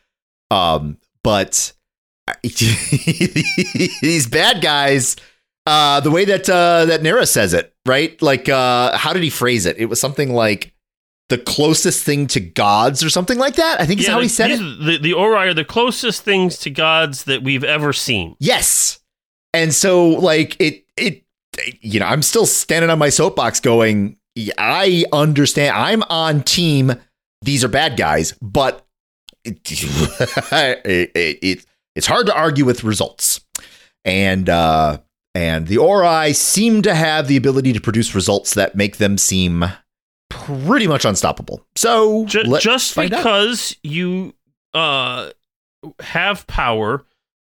Um, 0.49 0.97
but 1.23 1.73
these 2.43 4.27
bad 4.27 4.61
guys, 4.61 5.15
uh, 5.65 5.99
the 5.99 6.11
way 6.11 6.25
that 6.25 6.49
uh, 6.49 6.85
that 6.85 7.01
Nerus 7.01 7.31
says 7.31 7.53
it, 7.53 7.70
right? 7.85 8.19
Like, 8.21 8.49
uh, 8.49 8.97
how 8.97 9.13
did 9.13 9.23
he 9.23 9.29
phrase 9.29 9.65
it? 9.65 9.77
It 9.77 9.85
was 9.85 9.99
something 9.99 10.33
like 10.33 10.73
the 11.29 11.37
closest 11.37 12.03
thing 12.03 12.27
to 12.27 12.39
gods 12.39 13.03
or 13.03 13.09
something 13.09 13.37
like 13.37 13.55
that. 13.55 13.79
I 13.79 13.85
think 13.85 14.01
is 14.01 14.07
how 14.07 14.17
the, 14.17 14.23
he 14.23 14.27
said 14.27 14.51
it. 14.51 14.57
The, 14.57 14.97
the 14.97 15.13
Ori 15.13 15.49
are 15.49 15.53
the 15.53 15.63
closest 15.63 16.23
things 16.23 16.57
to 16.59 16.69
gods 16.69 17.23
that 17.23 17.41
we've 17.41 17.63
ever 17.63 17.93
seen. 17.93 18.35
Yes. 18.39 18.99
And 19.53 19.73
so 19.73 20.09
like 20.09 20.59
it 20.59 20.85
it 20.97 21.23
you 21.79 21.99
know, 21.99 22.05
I'm 22.05 22.21
still 22.21 22.45
standing 22.45 22.89
on 22.89 22.99
my 22.99 23.09
soapbox 23.09 23.59
going, 23.61 24.17
I 24.57 25.05
understand. 25.13 25.75
I'm 25.75 26.03
on 26.03 26.43
team 26.43 26.93
these 27.41 27.63
are 27.63 27.69
bad 27.69 27.97
guys, 27.97 28.33
but 28.41 28.85
it, 29.43 29.59
it, 30.85 31.11
it, 31.15 31.65
it's 31.95 32.07
hard 32.07 32.27
to 32.27 32.35
argue 32.35 32.65
with 32.65 32.83
results. 32.83 33.41
And 34.03 34.49
uh 34.49 34.97
and 35.33 35.67
the 35.67 35.77
Ori 35.77 36.33
seem 36.33 36.81
to 36.81 36.93
have 36.93 37.27
the 37.27 37.37
ability 37.37 37.73
to 37.73 37.81
produce 37.81 38.13
results 38.13 38.53
that 38.55 38.75
make 38.75 38.97
them 38.97 39.17
seem 39.17 39.65
pretty 40.29 40.87
much 40.87 41.05
unstoppable. 41.05 41.65
So 41.75 42.27
let's 42.45 42.63
just 42.63 42.93
find 42.93 43.13
out. 43.13 43.17
because 43.17 43.75
you 43.83 44.33
uh, 44.73 45.31
have 45.99 46.47
power, 46.47 47.05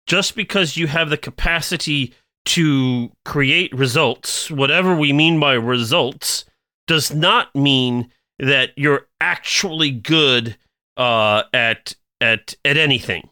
just 0.07 0.35
because 0.35 0.77
you 0.77 0.87
have 0.87 1.11
the 1.11 1.17
capacity 1.17 2.15
to 2.45 3.11
create 3.25 3.73
results, 3.73 4.51
whatever 4.51 4.97
we 4.97 5.13
mean 5.13 5.39
by 5.39 5.55
results, 5.55 6.45
does 6.87 7.15
not 7.15 7.55
mean 7.55 8.11
that 8.39 8.71
you're 8.77 9.07
actually 9.21 9.91
good 9.91 10.57
uh, 10.97 11.45
at 11.53 11.95
at 12.21 12.55
at 12.65 12.77
anything. 12.77 13.29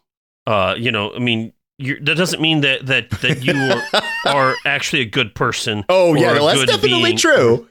Uh, 0.47 0.75
you 0.79 0.91
know, 0.91 1.13
I 1.13 1.19
mean, 1.19 1.53
you're, 1.79 2.01
that 2.01 2.17
doesn't 2.17 2.41
mean 2.41 2.61
that 2.61 2.87
that 2.87 3.11
that 3.23 3.45
you 3.45 3.55
are, 3.95 4.03
are 4.27 4.55
actually 4.65 5.03
a 5.03 5.07
good 5.07 5.35
person. 5.35 5.85
Oh 5.89 6.15
yeah, 6.15 6.33
no, 6.33 6.47
that's 6.47 6.65
definitely 6.67 7.11
being. 7.11 7.17
true. 7.17 7.67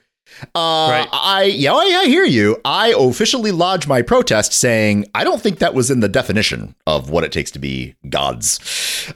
Uh, 0.55 0.87
Right. 0.91 1.07
I 1.11 1.43
yeah, 1.55 1.73
I, 1.73 2.01
I 2.03 2.05
hear 2.05 2.23
you. 2.23 2.61
I 2.63 2.93
officially 2.97 3.51
lodge 3.51 3.87
my 3.87 4.01
protest 4.01 4.53
saying 4.53 5.05
I 5.15 5.23
don't 5.23 5.41
think 5.41 5.59
that 5.59 5.73
was 5.73 5.89
in 5.91 5.99
the 6.01 6.07
definition 6.07 6.75
of 6.87 7.09
what 7.09 7.23
it 7.23 7.31
takes 7.31 7.51
to 7.51 7.59
be 7.59 7.95
gods. 8.09 8.59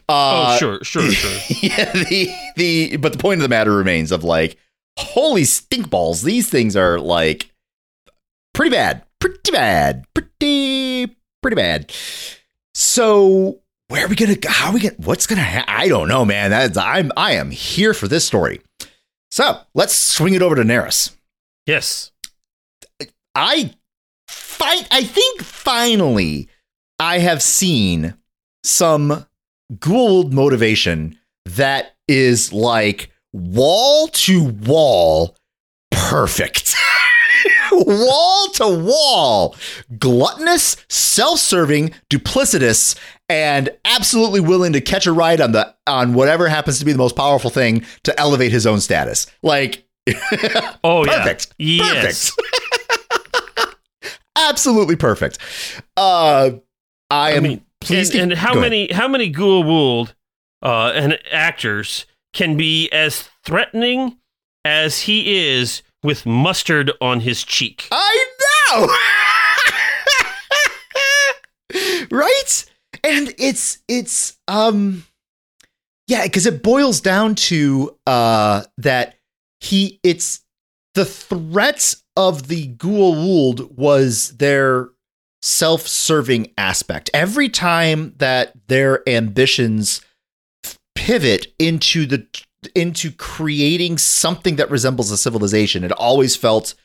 Uh, 0.09 0.53
oh, 0.53 0.57
sure, 0.57 0.83
sure, 0.83 1.03
sure. 1.11 1.57
yeah, 1.61 1.91
the 1.93 2.33
the 2.55 2.97
but 2.97 3.13
the 3.13 3.19
point 3.19 3.39
of 3.39 3.43
the 3.43 3.49
matter 3.49 3.73
remains 3.75 4.11
of 4.11 4.23
like 4.23 4.57
holy 4.97 5.43
stink 5.43 5.89
balls. 5.89 6.23
These 6.23 6.49
things 6.49 6.75
are 6.75 6.99
like 6.99 7.51
pretty 8.53 8.71
bad, 8.71 9.03
pretty 9.19 9.51
bad, 9.51 10.05
pretty 10.13 11.15
pretty 11.41 11.55
bad. 11.55 11.93
So 12.73 13.61
where 13.93 14.05
are 14.05 14.07
we 14.07 14.15
gonna? 14.15 14.35
go? 14.35 14.49
How 14.49 14.69
are 14.69 14.73
we 14.73 14.79
gonna? 14.79 14.95
What's 14.97 15.27
gonna? 15.27 15.43
Ha- 15.43 15.65
I 15.67 15.87
don't 15.87 16.07
know, 16.07 16.25
man. 16.25 16.49
That's 16.49 16.75
I'm 16.77 17.11
I 17.15 17.33
am 17.33 17.51
here 17.51 17.93
for 17.93 18.07
this 18.07 18.25
story. 18.25 18.59
So 19.29 19.59
let's 19.75 19.93
swing 19.93 20.33
it 20.33 20.41
over 20.41 20.55
to 20.55 20.63
Nerus. 20.63 21.15
Yes. 21.67 22.11
I 23.35 23.75
fight. 24.27 24.87
I 24.89 25.03
think 25.03 25.43
finally 25.43 26.49
I 26.97 27.19
have 27.19 27.43
seen 27.43 28.15
some 28.63 29.27
Goa'uld 29.71 30.31
motivation 30.31 31.19
that 31.45 31.95
is 32.07 32.51
like 32.51 33.11
wall 33.31 34.07
to 34.07 34.43
wall 34.43 35.35
perfect. 35.91 36.73
wall 37.75 38.47
to 38.53 38.67
wall, 38.67 39.55
gluttonous, 39.97 40.77
self-serving, 40.89 41.91
duplicitous, 42.09 42.97
and 43.29 43.69
absolutely 43.85 44.39
willing 44.39 44.73
to 44.73 44.81
catch 44.81 45.07
a 45.07 45.11
ride 45.13 45.41
on 45.41 45.51
the 45.53 45.73
on 45.87 46.13
whatever 46.13 46.47
happens 46.49 46.79
to 46.79 46.85
be 46.85 46.91
the 46.91 46.97
most 46.97 47.15
powerful 47.15 47.49
thing 47.49 47.85
to 48.03 48.17
elevate 48.19 48.51
his 48.51 48.67
own 48.67 48.79
status. 48.81 49.27
Like 49.41 49.85
Oh 50.83 51.05
yeah. 51.05 51.19
Perfect. 51.23 51.53
yeah. 51.57 51.83
Yes. 51.93 52.31
absolutely 54.37 54.95
perfect. 54.95 55.37
Uh, 55.97 56.51
I 57.09 57.29
I 57.29 57.31
am 57.31 57.43
mean, 57.43 57.65
pleased. 57.81 58.13
and, 58.13 58.31
and 58.31 58.39
how 58.39 58.51
ahead. 58.51 58.61
many 58.61 58.91
how 58.91 59.07
many 59.07 59.31
Goa'uld 59.31 60.13
uh, 60.61 60.91
and 60.95 61.19
actors 61.31 62.05
can 62.33 62.57
be 62.57 62.89
as 62.91 63.29
threatening 63.45 64.17
as 64.65 65.01
he 65.01 65.49
is 65.53 65.83
with 66.03 66.25
mustard 66.25 66.91
on 67.01 67.21
his 67.21 67.43
cheek? 67.43 67.87
I 67.91 68.25
know, 68.71 68.87
right? 72.11 72.65
And 73.03 73.33
it's 73.37 73.79
it's 73.87 74.37
um, 74.47 75.05
yeah, 76.07 76.23
because 76.23 76.45
it 76.45 76.61
boils 76.63 77.01
down 77.01 77.35
to 77.35 77.97
uh 78.05 78.63
that 78.77 79.15
he 79.59 79.99
it's 80.03 80.41
the 80.93 81.05
threats 81.05 82.03
of 82.15 82.47
the 82.47 82.67
Goa'uld 82.75 83.71
was 83.75 84.37
their 84.37 84.89
self-serving 85.41 86.51
aspect. 86.57 87.09
Every 87.13 87.49
time 87.49 88.13
that 88.17 88.53
their 88.67 89.07
ambitions 89.09 90.01
pivot 90.95 91.47
into 91.59 92.05
the 92.05 92.27
into 92.75 93.11
creating 93.11 93.97
something 93.97 94.55
that 94.57 94.71
resembles 94.71 95.11
a 95.11 95.17
civilization, 95.17 95.83
it 95.83 95.91
always 95.91 96.35
felt 96.35 96.75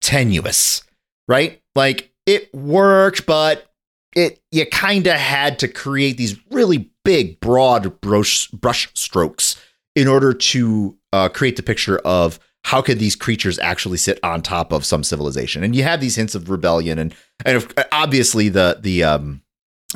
tenuous, 0.00 0.82
right? 1.28 1.62
Like 1.74 2.12
it 2.26 2.52
worked, 2.54 3.26
but 3.26 3.66
it 4.14 4.40
you 4.50 4.66
kind 4.66 5.06
of 5.06 5.16
had 5.16 5.58
to 5.60 5.68
create 5.68 6.16
these 6.16 6.36
really 6.50 6.90
big, 7.04 7.40
broad 7.40 8.00
brush 8.00 8.48
brush 8.48 8.88
strokes 8.94 9.60
in 9.94 10.08
order 10.08 10.32
to 10.32 10.96
uh, 11.12 11.28
create 11.28 11.56
the 11.56 11.62
picture 11.62 11.98
of 11.98 12.38
how 12.64 12.82
could 12.82 12.98
these 12.98 13.16
creatures 13.16 13.58
actually 13.58 13.96
sit 13.96 14.18
on 14.22 14.42
top 14.42 14.72
of 14.72 14.84
some 14.84 15.02
civilization. 15.02 15.64
And 15.64 15.74
you 15.74 15.82
have 15.82 16.00
these 16.00 16.16
hints 16.16 16.34
of 16.34 16.50
rebellion, 16.50 16.98
and 16.98 17.14
and 17.44 17.66
obviously 17.92 18.48
the 18.48 18.78
the 18.80 19.04
um 19.04 19.42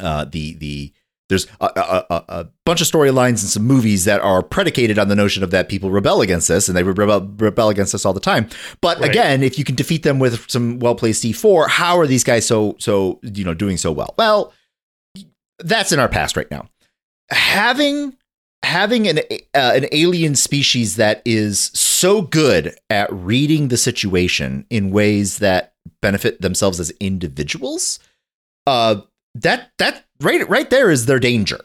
uh 0.01 0.25
the 0.25 0.55
the 0.55 0.93
there's 1.29 1.47
a, 1.61 1.67
a, 1.77 2.07
a, 2.11 2.25
a 2.41 2.47
bunch 2.67 2.81
of 2.83 2.87
storylines 2.87 3.29
and 3.29 3.49
some 3.51 3.65
movies 3.65 4.05
that 4.05 4.21
are 4.21 4.43
predicated 4.43 4.99
on 4.99 5.09
the 5.09 5.15
notion 5.15 5.43
of 5.43 5.51
that 5.53 5.69
people 5.71 5.91
rebel 5.91 6.21
against 6.21 6.49
this, 6.49 6.69
and 6.69 6.77
they 6.77 6.83
rebel, 6.83 7.27
rebel 7.39 7.71
against 7.71 7.95
us 7.95 8.05
all 8.05 8.13
the 8.13 8.21
time. 8.21 8.49
But 8.81 9.01
Right. 9.01 9.11
again, 9.11 9.43
if 9.43 9.59
you 9.59 9.65
can 9.65 9.75
defeat 9.75 10.03
them 10.03 10.19
with 10.19 10.51
some 10.51 10.79
well 10.79 10.95
placed 10.95 11.23
C4, 11.25 11.69
how 11.69 11.99
are 11.99 12.07
these 12.07 12.25
guys 12.25 12.47
so 12.47 12.77
so 12.79 13.21
you 13.23 13.45
know 13.45 13.55
doing 13.55 13.77
so 13.79 13.91
well? 13.91 14.15
Well, 14.19 14.53
that's 15.61 15.93
in 15.93 15.99
our 15.99 16.09
past 16.09 16.37
right 16.37 16.51
now. 16.51 16.69
Having 17.31 18.17
having 18.63 19.07
an 19.09 19.19
uh, 19.19 19.73
an 19.75 19.87
alien 19.93 20.35
species 20.35 20.97
that 20.97 21.23
is 21.25 21.71
so 21.75 22.23
good 22.23 22.75
at 22.91 23.13
reading 23.13 23.69
the 23.69 23.77
situation 23.77 24.67
in 24.71 24.91
ways 24.91 25.39
that 25.39 25.73
benefit 26.01 26.41
themselves 26.41 26.81
as 26.81 26.91
individuals, 27.01 27.99
uh, 28.67 28.97
that 29.35 29.71
that 29.79 30.05
right 30.25 30.49
right 30.49 30.71
there 30.71 30.91
is 30.91 31.07
their 31.07 31.21
danger. 31.21 31.61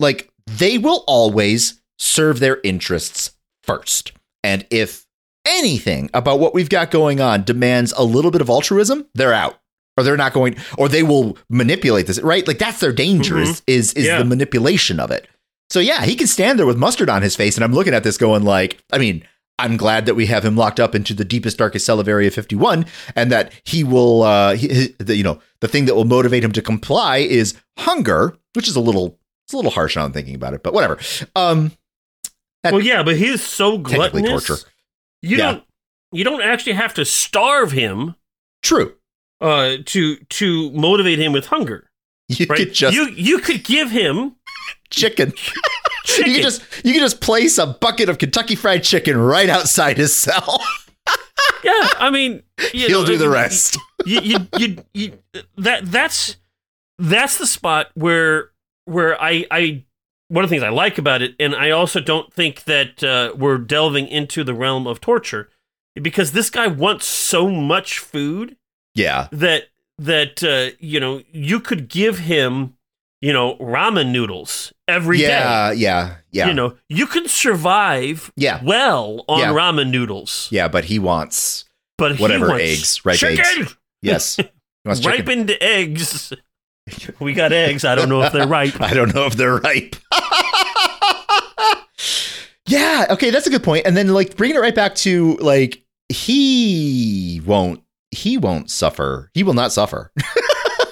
Like 0.00 0.30
they 0.46 0.78
will 0.78 1.04
always 1.06 1.80
serve 1.98 2.40
their 2.40 2.60
interests 2.62 3.32
first, 3.62 4.12
and 4.42 4.66
if 4.70 5.06
anything 5.46 6.10
about 6.14 6.40
what 6.40 6.54
we've 6.54 6.70
got 6.70 6.90
going 6.90 7.20
on 7.20 7.44
demands 7.44 7.92
a 7.96 8.04
little 8.04 8.30
bit 8.30 8.40
of 8.40 8.48
altruism, 8.48 9.06
they're 9.14 9.34
out. 9.34 9.58
Or 9.96 10.02
they're 10.02 10.16
not 10.16 10.32
going, 10.32 10.56
or 10.76 10.88
they 10.88 11.04
will 11.04 11.38
manipulate 11.48 12.08
this, 12.08 12.20
right? 12.20 12.44
Like 12.48 12.58
that's 12.58 12.80
their 12.80 12.92
danger 12.92 13.38
is 13.38 13.60
mm-hmm. 13.60 13.64
is, 13.68 13.92
is 13.92 14.06
Yeah. 14.06 14.18
the 14.18 14.24
manipulation 14.24 14.98
of 14.98 15.12
it. 15.12 15.28
So 15.70 15.78
yeah, 15.78 16.04
he 16.04 16.16
can 16.16 16.26
stand 16.26 16.58
there 16.58 16.66
with 16.66 16.76
mustard 16.76 17.08
on 17.08 17.22
his 17.22 17.36
face, 17.36 17.56
and 17.56 17.62
I'm 17.62 17.72
looking 17.72 17.94
at 17.94 18.02
this 18.02 18.18
going 18.18 18.42
like, 18.42 18.82
I 18.92 18.98
mean, 18.98 19.24
I'm 19.58 19.76
glad 19.76 20.06
that 20.06 20.14
we 20.16 20.26
have 20.26 20.44
him 20.44 20.56
locked 20.56 20.80
up 20.80 20.94
into 20.94 21.14
the 21.14 21.24
deepest, 21.24 21.58
darkest 21.58 21.86
cell 21.86 22.00
of 22.00 22.08
Area 22.08 22.30
51, 22.30 22.86
and 23.14 23.30
that 23.30 23.52
he 23.64 23.84
will, 23.84 24.22
uh, 24.22 24.56
he, 24.56 24.68
he- 24.68 24.94
the, 24.98 25.14
you 25.16 25.22
know, 25.22 25.38
the 25.60 25.68
thing 25.68 25.84
that 25.84 25.94
will 25.94 26.04
motivate 26.04 26.42
him 26.42 26.50
to 26.52 26.60
comply 26.62 27.18
is 27.18 27.54
hunger, 27.78 28.36
which 28.54 28.66
is 28.68 28.74
a 28.76 28.80
little, 28.80 29.18
it's 29.46 29.52
a 29.52 29.56
little 29.56 29.70
harsh 29.70 29.94
now 29.96 30.04
I'm 30.04 30.12
thinking 30.12 30.34
about 30.34 30.54
it, 30.54 30.62
but 30.64 30.72
whatever. 30.74 30.98
Um, 31.36 31.72
well, 32.64 32.80
yeah, 32.80 33.02
but 33.02 33.16
he's 33.16 33.42
so 33.42 33.76
Technically 33.82 34.22
gluttonous. 34.22 34.46
torture. 34.46 34.62
You 35.22 35.36
Yeah. 35.36 35.52
don't 35.52 35.64
you 36.12 36.22
don't 36.24 36.42
actually 36.42 36.74
have 36.74 36.94
to 36.94 37.04
starve 37.04 37.72
him 37.72 38.14
true. 38.62 38.94
uh, 39.40 39.76
to 39.84 40.16
to 40.16 40.70
motivate 40.72 41.18
him 41.18 41.32
with 41.32 41.46
hunger, 41.46 41.90
You 42.28 42.46
right? 42.48 42.56
could 42.58 42.72
just 42.72 42.94
you 42.94 43.08
you 43.10 43.38
could 43.38 43.64
give 43.64 43.90
him 43.90 44.36
chicken. 44.90 45.32
chicken. 46.04 46.30
You 46.30 46.34
can 46.36 46.42
just 46.42 46.62
you 46.84 46.92
could 46.92 47.00
just 47.02 47.20
place 47.20 47.58
a 47.58 47.66
bucket 47.66 48.08
of 48.08 48.18
Kentucky 48.18 48.54
Fried 48.54 48.84
Chicken 48.84 49.16
right 49.18 49.48
outside 49.48 49.96
his 49.96 50.14
cell. 50.14 50.60
yeah, 51.64 51.88
I 51.98 52.10
mean, 52.10 52.42
you 52.72 52.86
He'll 52.86 53.00
know, 53.00 53.06
do 53.06 53.16
the 53.18 53.28
rest. 53.28 53.78
you, 54.06 54.20
you, 54.20 54.38
you, 54.58 54.76
you, 54.94 55.18
that 55.56 55.86
that's 55.86 56.36
that's 56.98 57.38
the 57.38 57.46
spot 57.46 57.88
where 57.94 58.50
where 58.84 59.20
I 59.20 59.46
I 59.50 59.84
one 60.28 60.44
of 60.44 60.50
the 60.50 60.54
things 60.54 60.62
I 60.62 60.70
like 60.70 60.98
about 60.98 61.22
it, 61.22 61.34
and 61.38 61.54
I 61.54 61.70
also 61.70 62.00
don't 62.00 62.32
think 62.32 62.64
that 62.64 63.02
uh, 63.04 63.32
we're 63.36 63.58
delving 63.58 64.08
into 64.08 64.42
the 64.44 64.54
realm 64.54 64.86
of 64.86 65.00
torture 65.00 65.50
because 66.00 66.32
this 66.32 66.50
guy 66.50 66.66
wants 66.66 67.06
so 67.06 67.50
much 67.50 67.98
food 67.98 68.56
Yeah, 68.94 69.28
that 69.32 69.64
that 69.98 70.42
uh, 70.42 70.76
you 70.80 70.98
know 71.00 71.22
you 71.32 71.60
could 71.60 71.88
give 71.88 72.18
him 72.20 72.73
you 73.24 73.32
know 73.32 73.56
ramen 73.56 74.10
noodles 74.12 74.72
every 74.86 75.18
day. 75.18 75.28
yeah, 75.28 75.72
yeah, 75.72 76.16
yeah, 76.30 76.48
You 76.48 76.54
know 76.54 76.76
you 76.88 77.06
can 77.06 77.26
survive 77.28 78.30
Yeah. 78.36 78.60
well 78.62 79.24
on 79.28 79.40
Yeah. 79.40 79.52
ramen 79.52 79.90
noodles, 79.90 80.48
yeah. 80.50 80.68
But 80.68 80.84
he 80.84 80.98
wants 80.98 81.64
but 81.96 82.16
he 82.16 82.22
Whatever 82.22 82.48
wants 82.48 82.64
eggs, 82.64 83.04
ripe 83.04 83.18
chicken. 83.18 83.44
eggs. 83.62 83.76
yes, 84.02 84.36
he 84.36 84.48
wants 84.84 85.00
chicken. 85.00 85.18
ripened 85.18 85.56
eggs. 85.60 86.32
We 87.18 87.32
got 87.32 87.52
eggs. 87.52 87.82
I 87.84 87.94
don't 87.94 88.10
know 88.10 88.20
if 88.22 88.32
they're 88.34 88.46
ripe. 88.46 88.78
I 88.90 88.92
don't 88.92 89.14
know 89.14 89.24
if 89.26 89.34
they're 89.36 89.56
ripe. 89.56 89.96
yeah, 92.66 93.06
okay, 93.10 93.30
that's 93.30 93.46
a 93.46 93.50
good 93.50 93.62
point. 93.62 93.86
And 93.86 93.96
then 93.96 94.08
like 94.08 94.36
bringing 94.36 94.56
it 94.56 94.60
right 94.60 94.74
back 94.74 94.94
to 94.96 95.34
like 95.36 95.82
he 96.08 97.40
won't 97.46 97.82
he 98.10 98.38
won't 98.38 98.70
suffer. 98.70 99.30
He 99.34 99.42
will 99.42 99.54
not 99.54 99.72
suffer. 99.72 100.10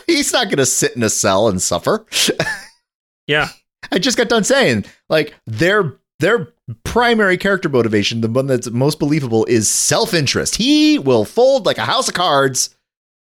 He's 0.06 0.32
not 0.32 0.46
going 0.46 0.58
to 0.58 0.66
sit 0.66 0.96
in 0.96 1.02
a 1.02 1.10
cell 1.10 1.48
and 1.48 1.60
suffer. 1.60 2.06
Yeah. 3.28 3.48
I 3.92 3.98
just 4.00 4.18
got 4.18 4.28
done 4.28 4.42
saying 4.42 4.84
like 5.08 5.34
their 5.46 5.94
their 6.18 6.48
primary 6.84 7.36
character 7.36 7.68
motivation, 7.68 8.20
the 8.20 8.28
one 8.28 8.46
that's 8.46 8.68
most 8.70 8.98
believable 8.98 9.44
is 9.46 9.68
self-interest. 9.70 10.56
He 10.56 10.98
will 10.98 11.24
fold 11.24 11.64
like 11.64 11.78
a 11.78 11.84
house 11.84 12.08
of 12.08 12.14
cards 12.14 12.74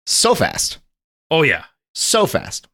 so 0.06 0.34
fast 0.34 0.78
Oh 1.30 1.42
yeah. 1.42 1.64
so 1.94 2.24
fast. 2.26 2.66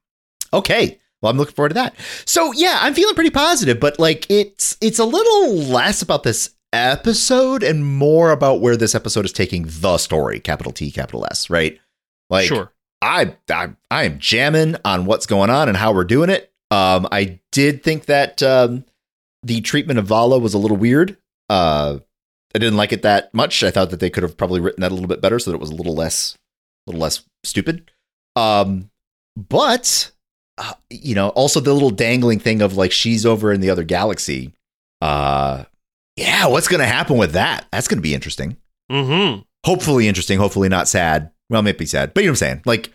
Okay. 0.53 0.99
Well, 1.21 1.31
I'm 1.31 1.37
looking 1.37 1.55
forward 1.55 1.71
to 1.71 1.75
that. 1.75 1.97
So 2.27 2.53
yeah, 2.53 2.79
I'm 2.81 2.95
feeling 2.95 3.15
pretty 3.17 3.31
positive, 3.31 3.81
but 3.81 3.99
like 3.99 4.25
it's 4.31 4.77
it's 4.81 5.01
a 5.01 5.05
little 5.05 5.55
less 5.55 6.01
about 6.03 6.23
this 6.23 6.51
episode 6.73 7.63
and 7.65 7.85
more 7.85 8.31
about 8.31 8.61
where 8.61 8.77
this 8.77 8.95
episode 8.95 9.25
is 9.25 9.33
taking 9.33 9.67
the 9.67 9.99
story, 9.99 10.39
capital 10.39 10.73
T, 10.73 10.91
capital 10.93 11.27
S, 11.31 11.51
right? 11.51 11.79
Like 12.31 12.47
sure. 12.47 12.73
I 13.03 13.37
I 13.51 13.71
I 13.91 14.05
am 14.05 14.19
jamming 14.19 14.77
on 14.85 15.07
what's 15.07 15.27
going 15.27 15.51
on 15.51 15.69
and 15.69 15.77
how 15.77 15.93
we're 15.93 16.05
doing 16.05 16.31
it. 16.31 16.53
Um, 16.71 17.07
I 17.13 17.41
did 17.53 17.83
think 17.83 18.07
that 18.07 18.43
um, 18.43 18.85
the 19.43 19.61
treatment 19.61 19.99
of 19.99 20.07
Vala 20.07 20.39
was 20.39 20.55
a 20.55 20.59
little 20.59 20.77
weird. 20.77 21.17
Uh, 21.49 21.99
I 22.55 22.59
didn't 22.59 22.77
like 22.77 22.93
it 22.93 23.03
that 23.03 23.33
much. 23.35 23.63
I 23.63 23.71
thought 23.71 23.91
that 23.91 24.01
they 24.01 24.11
could 24.11 24.23
have 24.23 24.37
probably 24.37 24.61
written 24.61 24.81
that 24.81 24.91
a 24.91 24.95
little 24.95 25.09
bit 25.09 25.21
better 25.21 25.39
so 25.39 25.51
that 25.51 25.57
it 25.57 25.61
was 25.61 25.71
a 25.71 25.75
little 25.75 25.95
less, 25.95 26.37
a 26.87 26.91
little 26.91 27.01
less 27.03 27.23
stupid. 27.45 27.91
Um, 28.35 28.91
but 29.37 30.11
uh, 30.59 30.73
you 30.91 31.15
know, 31.15 31.29
also 31.31 31.61
the 31.61 31.73
little 31.73 31.91
dangling 31.91 32.39
thing 32.41 32.63
of 32.63 32.77
like 32.77 32.93
she's 32.93 33.27
over 33.27 33.53
in 33.53 33.61
the 33.61 33.71
other 33.71 33.85
galaxy. 33.85 34.53
Uh, 35.03 35.65
yeah, 36.17 36.47
what's 36.47 36.69
going 36.69 36.81
to 36.81 36.87
happen 36.87 37.19
with 37.19 37.33
that? 37.33 37.67
That's 37.71 37.89
going 37.89 37.99
to 37.99 38.03
be 38.03 38.15
interesting 38.15 38.57
Mm-hmm. 38.91 39.43
hopefully 39.65 40.09
interesting, 40.09 40.39
hopefully 40.39 40.69
not 40.69 40.89
sad. 40.89 41.31
Well, 41.51 41.63
maybe 41.63 41.87
sad, 41.87 42.13
but 42.15 42.23
you 42.23 42.29
know 42.29 42.33
what 42.33 42.43
I'm 42.43 42.49
saying. 42.49 42.63
Like, 42.67 42.93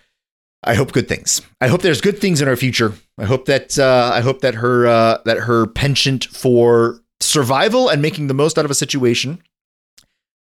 I 0.64 0.74
hope 0.76 0.92
good 0.92 1.08
things. 1.08 1.42
I 1.62 1.68
hope 1.68 1.82
there's 1.82 2.02
good 2.02 2.20
things 2.20 2.42
in 2.42 2.48
our 2.48 2.56
future. 2.56 2.94
I 3.18 3.26
hope 3.26 3.46
that 3.46 3.80
uh, 3.80 4.12
I 4.14 4.22
hope 4.22 4.42
that 4.42 4.56
her 4.56 4.86
uh, 4.88 5.18
that 5.26 5.38
her 5.40 5.68
penchant 5.68 6.26
for 6.26 7.00
survival 7.20 7.90
and 7.90 8.02
making 8.02 8.28
the 8.28 8.34
most 8.34 8.58
out 8.60 8.66
of 8.66 8.72
a 8.72 8.76
situation 8.76 9.42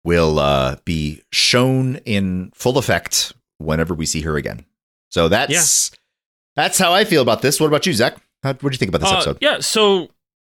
will 0.05 0.39
uh, 0.39 0.77
be 0.85 1.23
shown 1.33 1.97
in 2.05 2.51
full 2.55 2.77
effect 2.79 3.33
whenever 3.59 3.95
we 3.95 4.05
see 4.07 4.23
her 4.23 4.37
again. 4.37 4.65
So 5.11 5.29
that's 5.29 5.91
that's 6.57 6.79
how 6.79 6.93
I 6.93 7.05
feel 7.05 7.23
about 7.23 7.41
this. 7.43 7.61
What 7.61 7.69
about 7.69 7.87
you, 7.87 7.93
Zach? 7.93 8.17
How, 8.43 8.51
what 8.55 8.61
do 8.61 8.69
you 8.75 8.79
think 8.79 8.89
about 8.89 9.01
this 9.03 9.11
Uh, 9.11 9.15
episode? 9.17 9.39
yeah. 9.41 9.61
So 9.61 10.09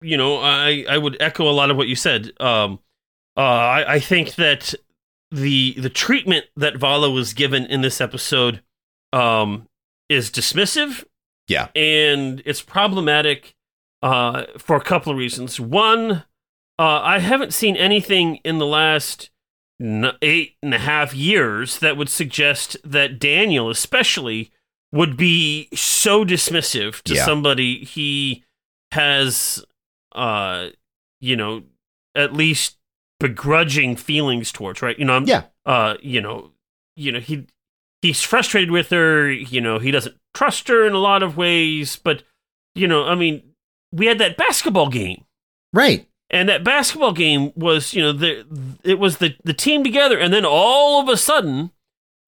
you 0.03 0.17
know, 0.17 0.39
I 0.39 0.85
I 0.89 0.99
would 0.99 1.17
echo 1.21 1.49
a 1.49 1.53
lot 1.53 1.71
of 1.71 1.77
what 1.77 1.89
you 1.89 1.95
said. 1.97 2.33
Um, 2.41 2.81
uh, 3.37 3.41
I 3.41 3.95
I 3.95 4.01
think 4.01 4.35
that 4.35 4.75
the 5.31 5.75
the 5.79 5.91
treatment 5.91 6.47
that 6.57 6.77
Vala 6.77 7.11
was 7.11 7.35
given 7.35 7.65
in 7.67 7.81
this 7.83 8.01
episode, 8.01 8.63
um, 9.13 9.69
is 10.09 10.31
dismissive. 10.31 11.05
Yeah. 11.49 11.69
and 11.77 12.43
it's 12.45 12.61
problematic, 12.61 13.55
uh, 14.03 14.47
for 14.59 14.75
a 14.75 14.81
couple 14.81 15.13
of 15.13 15.19
reasons. 15.19 15.61
One, 15.61 16.25
uh, 16.77 17.01
I 17.03 17.21
haven't 17.21 17.55
seen 17.55 17.77
anything 17.77 18.41
in 18.45 18.59
the 18.59 18.67
last 18.67 19.31
eight 19.81 20.57
and 20.61 20.75
a 20.75 20.79
half 20.79 21.15
years 21.15 21.79
that 21.79 21.97
would 21.97 22.09
suggest 22.09 22.77
that 22.83 23.21
Daniel, 23.21 23.71
especially, 23.71 24.51
would 24.91 25.17
be 25.17 25.69
so 25.73 26.25
dismissive 26.25 27.01
to 27.03 27.15
Yeah. 27.15 27.25
somebody 27.25 27.85
he 27.85 28.43
has, 28.93 29.65
uh, 30.17 30.71
you 31.21 31.37
know, 31.37 31.63
at 32.17 32.33
least 32.33 32.77
begrudging 33.21 33.97
feelings 33.97 34.53
towards, 34.53 34.83
right? 34.83 34.99
You 34.99 35.05
know, 35.05 35.15
I'm, 35.17 35.27
Yeah. 35.27 35.45
uh, 35.65 35.97
you 36.03 36.21
know, 36.21 36.53
you 36.97 37.13
know, 37.13 37.21
he 37.21 37.47
he's 38.03 38.23
frustrated 38.23 38.71
with 38.71 38.91
her. 38.91 39.31
You 39.31 39.61
know, 39.61 39.79
he 39.79 39.91
doesn't 39.91 40.17
trust 40.35 40.69
her 40.69 40.87
in 40.87 40.93
a 40.93 40.99
lot 40.99 41.23
of 41.23 41.37
ways, 41.37 41.97
but 42.03 42.23
you 42.75 42.87
know, 42.87 43.05
I 43.05 43.15
mean, 43.15 43.43
we 43.93 44.07
had 44.07 44.19
that 44.19 44.37
basketball 44.37 44.89
game 44.91 45.25
Right. 45.73 46.07
and 46.31 46.49
that 46.49 46.63
basketball 46.65 47.13
game 47.13 47.53
was 47.57 47.95
you 47.95 48.03
know 48.03 48.13
the 48.13 48.45
it 48.85 48.99
was 48.99 49.19
the 49.19 49.35
the 49.45 49.55
team 49.55 49.83
together 49.85 50.19
and 50.19 50.33
then 50.33 50.45
all 50.45 51.01
of 51.01 51.09
a 51.09 51.17
sudden 51.17 51.71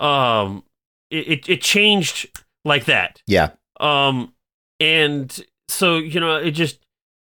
um 0.00 0.62
it 1.10 1.28
it, 1.28 1.48
it 1.48 1.60
changed 1.62 2.28
like 2.64 2.84
that 2.86 3.20
Yeah. 3.26 3.50
um 3.80 4.32
and 4.80 5.44
so 5.68 5.96
you 5.98 6.20
know 6.20 6.36
it 6.36 6.52
just 6.52 6.78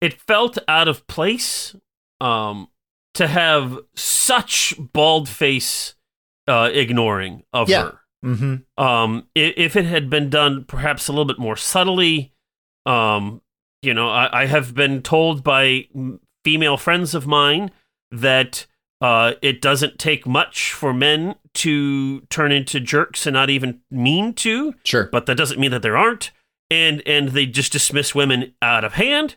it 0.00 0.20
felt 0.20 0.58
out 0.68 0.86
of 0.88 1.06
place 1.08 1.74
um, 2.20 2.68
to 3.18 3.26
have 3.28 3.78
such 3.94 4.74
bald 4.92 5.28
face 5.28 5.94
uh, 6.48 6.70
ignoring 6.72 7.42
of 7.52 7.68
Yeah. 7.68 7.82
her. 7.82 8.00
Mm-hmm. 8.24 8.82
Um, 8.84 9.28
if 9.36 9.76
it 9.76 9.84
had 9.84 10.10
been 10.10 10.28
done 10.30 10.64
perhaps 10.64 11.06
a 11.06 11.12
little 11.12 11.24
bit 11.24 11.38
more 11.38 11.56
subtly, 11.56 12.32
um, 12.86 13.42
you 13.82 13.94
know, 13.94 14.08
I, 14.10 14.42
I 14.42 14.46
have 14.46 14.74
been 14.74 15.02
told 15.02 15.44
by 15.44 15.86
female 16.44 16.76
friends 16.76 17.14
of 17.14 17.26
mine 17.28 17.70
that 18.10 18.66
uh, 19.00 19.34
it 19.42 19.60
doesn't 19.60 19.98
take 20.00 20.26
much 20.26 20.72
for 20.72 20.92
men 20.92 21.36
to 21.54 22.20
turn 22.22 22.50
into 22.50 22.80
jerks 22.80 23.26
and 23.26 23.34
not 23.34 23.50
even 23.50 23.80
mean 23.90 24.34
to, 24.34 24.74
Sure. 24.84 25.08
but 25.12 25.26
that 25.26 25.36
doesn't 25.36 25.60
mean 25.60 25.70
that 25.70 25.82
there 25.82 25.96
aren't. 25.96 26.32
And 26.70 27.02
and 27.06 27.28
they 27.30 27.46
just 27.46 27.72
dismiss 27.72 28.14
women 28.14 28.54
out 28.60 28.84
of 28.84 28.94
hand. 28.94 29.36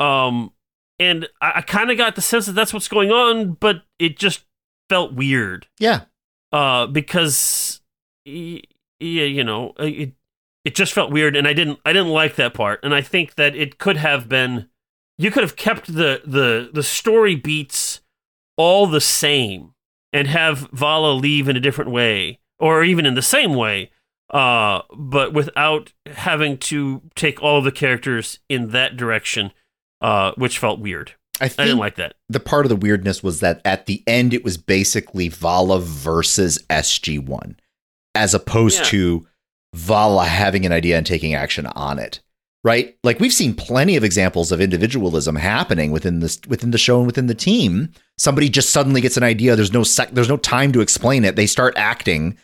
Um, 0.00 0.52
and 0.98 1.28
I, 1.40 1.52
I 1.56 1.60
kind 1.62 1.90
of 1.90 1.98
got 1.98 2.14
the 2.14 2.22
sense 2.22 2.46
that 2.46 2.52
that's 2.52 2.72
what's 2.72 2.88
going 2.88 3.10
on, 3.10 3.52
but 3.54 3.82
it 3.98 4.18
just 4.18 4.44
felt 4.88 5.12
weird. 5.12 5.66
Yeah. 5.78 6.02
uh, 6.52 6.86
because 6.86 7.80
yeah, 8.24 8.60
you 8.98 9.44
know, 9.44 9.72
uh, 9.78 9.84
it 9.84 10.12
it 10.64 10.74
just 10.74 10.92
felt 10.92 11.12
weird, 11.12 11.36
and 11.36 11.46
I 11.46 11.52
didn't 11.52 11.78
I 11.84 11.92
didn't 11.92 12.12
like 12.12 12.36
that 12.36 12.54
part, 12.54 12.80
and 12.82 12.94
I 12.94 13.00
think 13.02 13.34
that 13.36 13.54
it 13.54 13.78
could 13.78 13.96
have 13.96 14.28
been 14.28 14.68
you 15.18 15.30
could 15.30 15.42
have 15.42 15.56
kept 15.56 15.86
the 15.86 16.22
the 16.24 16.70
the 16.72 16.82
story 16.82 17.34
beats 17.34 18.00
all 18.56 18.86
the 18.86 19.00
same 19.00 19.74
and 20.12 20.28
have 20.28 20.70
Vala 20.72 21.12
leave 21.12 21.48
in 21.48 21.56
a 21.56 21.60
different 21.60 21.90
way, 21.90 22.40
or 22.58 22.82
even 22.82 23.04
in 23.04 23.14
the 23.14 23.22
same 23.22 23.54
way, 23.54 23.90
uh, 24.30 24.80
but 24.96 25.32
without 25.32 25.92
having 26.06 26.56
to 26.58 27.02
take 27.14 27.42
all 27.42 27.60
the 27.60 27.72
characters 27.72 28.38
in 28.48 28.70
that 28.70 28.96
direction, 28.96 29.52
uh, 30.00 30.32
which 30.36 30.58
felt 30.58 30.80
weird. 30.80 31.12
I 31.40 31.44
I 31.46 31.48
didn't 31.48 31.78
like 31.78 31.96
that. 31.96 32.14
the 32.30 32.40
part 32.40 32.64
of 32.64 32.70
the 32.70 32.76
weirdness 32.76 33.22
was 33.22 33.40
that 33.40 33.60
at 33.64 33.84
the 33.86 34.02
end 34.06 34.32
it 34.32 34.42
was 34.42 34.56
basically 34.56 35.28
Vala 35.28 35.80
versus 35.80 36.58
SG1 36.70 37.56
as 38.14 38.32
opposed 38.32 38.78
Yeah. 38.78 38.84
to 38.84 39.26
Vala 39.74 40.24
having 40.24 40.64
an 40.64 40.72
idea 40.72 40.96
and 40.96 41.06
taking 41.06 41.34
action 41.34 41.66
on 41.66 41.98
it. 41.98 42.20
Right? 42.64 42.96
Like 43.04 43.20
we've 43.20 43.32
seen 43.34 43.54
plenty 43.54 43.94
of 43.96 44.02
examples 44.02 44.50
of 44.50 44.60
individualism 44.60 45.36
happening 45.36 45.92
within 45.92 46.18
this 46.20 46.40
within 46.48 46.70
the 46.72 46.78
show 46.78 46.96
and 46.98 47.06
within 47.06 47.26
the 47.26 47.34
team. 47.34 47.90
Somebody 48.18 48.48
just 48.48 48.70
suddenly 48.70 49.00
gets 49.02 49.16
an 49.18 49.22
idea, 49.22 49.54
there's 49.54 49.72
no 49.74 49.84
sec- 49.84 50.12
there's 50.12 50.28
no 50.30 50.36
time 50.38 50.72
to 50.72 50.80
explain 50.80 51.24
it. 51.24 51.36
They 51.36 51.46
start 51.46 51.74
acting. 51.76 52.36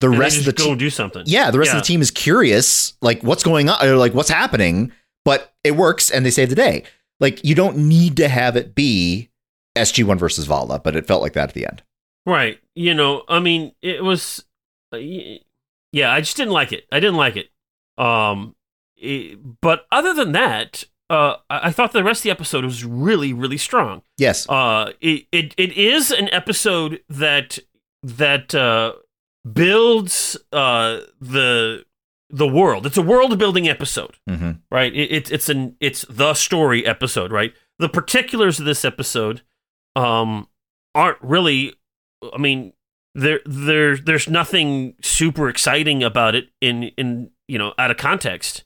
The 0.00 0.08
And 0.10 0.18
rest 0.18 0.38
of 0.38 0.44
the 0.44 0.52
go 0.52 0.64
team 0.64 0.76
do 0.78 0.90
something. 0.90 1.22
yeah, 1.26 1.50
the 1.50 1.58
rest 1.58 1.70
Yeah. 1.70 1.76
of 1.78 1.82
the 1.82 1.86
team 1.86 2.02
is 2.02 2.10
curious, 2.10 2.94
like 3.00 3.22
what's 3.22 3.42
going 3.44 3.68
on, 3.68 3.86
or 3.86 3.96
like 3.96 4.12
what's 4.12 4.28
happening, 4.30 4.92
but 5.24 5.54
it 5.64 5.76
works 5.76 6.10
and 6.10 6.26
they 6.26 6.30
save 6.30 6.48
the 6.50 6.54
day. 6.56 6.82
Like 7.20 7.44
you 7.44 7.54
don't 7.54 7.76
need 7.76 8.16
to 8.16 8.28
have 8.28 8.56
it 8.56 8.74
be 8.74 9.30
SG1 9.76 10.18
versus 10.18 10.46
Vala, 10.46 10.80
but 10.80 10.96
it 10.96 11.06
felt 11.06 11.22
like 11.22 11.34
that 11.34 11.50
at 11.50 11.54
the 11.54 11.66
end. 11.66 11.82
Right. 12.26 12.58
You 12.74 12.94
know, 12.94 13.22
I 13.28 13.38
mean, 13.40 13.72
it 13.82 14.02
was, 14.02 14.44
uh, 14.92 14.96
yeah, 14.98 16.12
I 16.12 16.20
just 16.20 16.36
didn't 16.36 16.52
like 16.52 16.72
it. 16.72 16.86
I 16.92 17.00
didn't 17.00 17.16
like 17.16 17.36
it. 17.36 17.50
Um, 18.02 18.54
it- 18.96 19.38
but 19.60 19.86
other 19.92 20.12
than 20.14 20.32
that, 20.32 20.84
uh, 21.08 21.36
I, 21.48 21.68
I 21.68 21.72
thought 21.72 21.92
the 21.92 22.04
rest 22.04 22.20
of 22.20 22.24
the 22.24 22.30
episode 22.30 22.64
was 22.64 22.84
really, 22.84 23.32
really 23.32 23.56
strong. 23.58 24.02
Yes. 24.18 24.48
Uh, 24.48 24.92
it, 25.00 25.26
it, 25.32 25.54
it 25.56 25.72
is 25.76 26.10
an 26.10 26.28
episode 26.32 27.00
that, 27.08 27.58
that, 28.02 28.54
uh, 28.54 28.92
builds, 29.50 30.36
uh, 30.52 31.00
the, 31.20 31.84
the 32.32 32.46
world. 32.46 32.86
It's 32.86 32.96
a 32.96 33.02
world 33.02 33.38
building 33.38 33.68
episode 33.68 34.16
hmm 34.28 34.52
right? 34.70 34.92
It, 34.94 35.10
it, 35.12 35.32
it's 35.32 35.48
an 35.48 35.76
it's 35.80 36.04
the 36.08 36.34
story 36.34 36.86
episode, 36.86 37.32
right? 37.32 37.52
The 37.78 37.88
particulars 37.88 38.58
of 38.60 38.66
this 38.66 38.84
episode 38.84 39.42
um 39.96 40.48
aren't 40.94 41.18
really. 41.22 41.74
I 42.34 42.38
mean, 42.38 42.72
there 43.14 43.40
there 43.46 43.96
there's 43.96 44.28
nothing 44.28 44.94
super 45.02 45.48
exciting 45.48 46.02
about 46.02 46.34
it 46.34 46.48
in 46.60 46.84
in 46.96 47.30
you 47.48 47.58
know 47.58 47.72
out 47.78 47.90
of 47.90 47.96
context. 47.96 48.64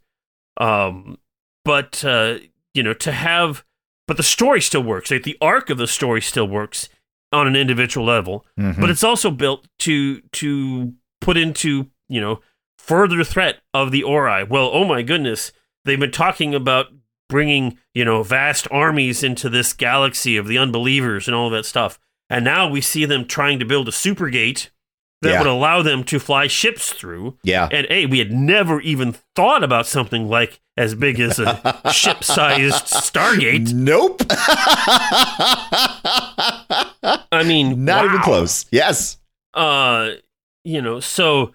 Um, 0.61 1.19
but 1.65 2.05
uh, 2.05 2.39
you 2.75 2.83
know 2.83 2.95
to 2.95 3.13
have, 3.13 3.65
but 4.07 4.17
the 4.17 4.23
story 4.23 4.61
still 4.61 4.83
works. 4.83 5.11
Like 5.11 5.23
the 5.23 5.39
arc 5.41 5.71
of 5.71 5.79
the 5.79 5.87
story 5.87 6.21
still 6.21 6.47
works 6.49 6.89
on 7.33 7.47
an 7.49 7.57
individual 7.57 8.07
level 8.07 8.47
Mm-hmm. 8.61 8.81
but 8.81 8.91
it's 8.91 9.03
also 9.03 9.31
built 9.31 9.67
to 9.81 10.21
to 10.21 10.93
put 11.21 11.37
into 11.37 11.89
you 12.09 12.21
know 12.21 12.41
further 12.87 13.25
threat 13.25 13.61
of 13.73 13.91
the 13.91 14.03
Ori. 14.03 14.45
Well, 14.45 14.71
oh 14.73 14.85
my 14.85 15.03
goodness, 15.03 15.53
they've 15.85 15.99
been 16.01 16.11
talking 16.11 16.55
about 16.55 16.87
bringing 17.29 17.79
you 17.95 18.05
know 18.05 18.23
vast 18.23 18.69
armies 18.71 19.23
into 19.23 19.49
this 19.49 19.73
galaxy 19.73 20.37
of 20.37 20.47
the 20.47 20.59
unbelievers 20.59 21.27
and 21.27 21.35
all 21.35 21.47
of 21.47 21.53
that 21.53 21.65
stuff, 21.67 21.99
and 22.29 22.45
now 22.45 22.69
we 22.69 22.81
see 22.81 23.05
them 23.05 23.25
trying 23.27 23.59
to 23.59 23.65
build 23.65 23.89
a 23.89 23.93
supergate 23.93 24.69
that 25.23 25.31
Yeah. 25.31 25.39
would 25.39 25.47
allow 25.49 25.81
them 25.81 26.05
to 26.05 26.19
fly 26.19 26.47
ships 26.49 26.93
through. 26.93 27.39
yeah. 27.43 27.67
And 27.73 27.87
a, 27.89 28.05
we 28.07 28.19
had 28.19 28.31
never 28.31 28.81
even 28.83 29.15
thought 29.35 29.65
about 29.65 29.87
something 29.87 30.29
like 30.29 30.61
as 30.77 30.95
big 30.95 31.19
as 31.19 31.39
a 31.39 31.81
ship-sized 31.93 32.85
Stargate. 32.87 33.73
Nope. 33.73 34.21
I 37.33 37.43
mean, 37.47 37.85
Not 37.85 38.05
even 38.05 38.21
close. 38.21 38.67
Yes. 38.71 39.19
uh 39.55 40.11
you 40.65 40.81
know 40.83 40.99
so 41.01 41.55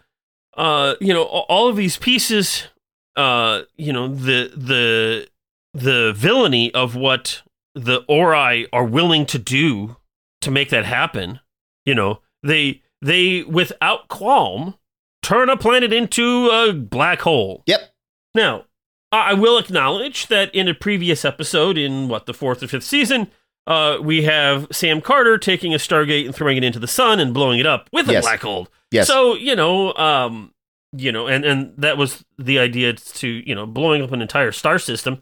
uh 0.59 0.93
you 1.01 1.11
know 1.13 1.23
all 1.23 1.67
of 1.67 1.75
these 1.75 1.97
pieces 1.97 2.67
uh 3.15 3.61
you 3.77 3.91
know 3.91 4.07
the 4.07 4.51
the 4.55 5.27
the 5.73 6.13
villainy 6.15 6.71
of 6.73 6.95
what 6.95 7.41
the 7.75 8.03
ori 8.07 8.67
are 8.71 8.83
willing 8.85 9.25
to 9.25 9.39
do 9.39 9.95
to 10.41 10.51
make 10.51 10.69
that 10.69 10.85
happen 10.85 11.39
you 11.85 11.95
know 11.95 12.19
they 12.43 12.81
they 13.01 13.41
without 13.43 14.07
qualm 14.09 14.75
turn 15.23 15.49
a 15.49 15.57
planet 15.57 15.91
into 15.93 16.47
a 16.49 16.73
black 16.73 17.21
hole 17.21 17.63
Yep. 17.65 17.91
now 18.35 18.65
I 19.11 19.33
will 19.33 19.57
acknowledge 19.57 20.27
that 20.27 20.53
in 20.53 20.67
a 20.67 20.73
previous 20.75 21.25
episode 21.25 21.79
in 21.79 22.09
what 22.09 22.27
the 22.27 22.33
fourth 22.33 22.61
or 22.61 22.67
fifth 22.67 22.83
season 22.83 23.31
uh, 23.65 23.97
we 24.01 24.23
have 24.23 24.67
Sam 24.71 25.01
Carter 25.01 25.37
taking 25.37 25.73
a 25.73 25.77
Stargate 25.77 26.25
and 26.25 26.35
throwing 26.35 26.57
it 26.57 26.63
into 26.63 26.77
the 26.79 26.87
sun 26.87 27.19
and 27.19 27.33
blowing 27.33 27.59
it 27.59 27.65
up 27.65 27.89
with 27.91 28.07
a 28.09 28.13
Yes. 28.13 28.23
black 28.23 28.41
hole. 28.41 28.67
Yes. 28.91 29.07
So 29.07 29.35
you 29.35 29.55
know, 29.55 29.93
um, 29.93 30.53
you 30.93 31.11
know, 31.11 31.27
and 31.27 31.45
and 31.45 31.73
that 31.77 31.97
was 31.97 32.23
the 32.37 32.59
idea 32.59 32.93
to 32.93 33.27
you 33.27 33.55
know 33.55 33.65
blowing 33.65 34.01
up 34.01 34.11
an 34.11 34.21
entire 34.21 34.51
star 34.51 34.79
system 34.79 35.21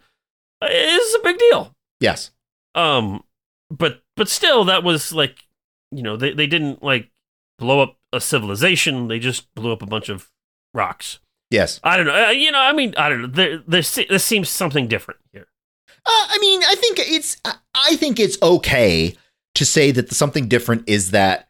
is 0.62 1.16
a 1.16 1.20
big 1.24 1.38
deal. 1.38 1.74
yes. 2.00 2.32
Um, 2.76 3.24
but 3.70 4.02
but 4.16 4.30
still, 4.30 4.66
that 4.66 4.84
was 4.84 5.12
like 5.12 5.48
you 5.92 6.04
know 6.04 6.16
they 6.16 6.34
they 6.34 6.48
didn't 6.48 6.84
like 6.84 7.10
blow 7.58 7.82
up 7.82 7.98
a 8.14 8.22
civilization. 8.22 9.08
They 9.08 9.20
just 9.20 9.54
blew 9.56 9.72
up 9.72 9.82
a 9.82 9.88
bunch 9.88 10.10
of 10.10 10.30
rocks. 10.74 11.20
Yes. 11.50 11.80
I 11.84 11.98
don't 11.98 12.06
know. 12.06 12.28
Uh, 12.28 12.30
you 12.32 12.52
know, 12.52 12.60
I 12.60 12.74
mean, 12.74 12.94
I 12.98 13.10
don't 13.10 13.22
know. 13.22 13.28
There, 13.28 13.64
there, 13.68 13.82
there 14.10 14.20
seems 14.20 14.50
something 14.50 14.88
different 14.88 15.20
here. 15.32 15.48
Uh, 16.06 16.28
I 16.30 16.38
mean, 16.40 16.62
I 16.64 16.76
think 16.76 17.00
it's 17.00 17.38
I 17.46 17.96
think 17.96 18.20
it's 18.20 18.38
okay 18.42 19.16
to 19.56 19.66
say 19.66 19.92
that 19.92 20.14
something 20.14 20.48
different 20.48 20.84
is 20.88 21.12
that 21.12 21.47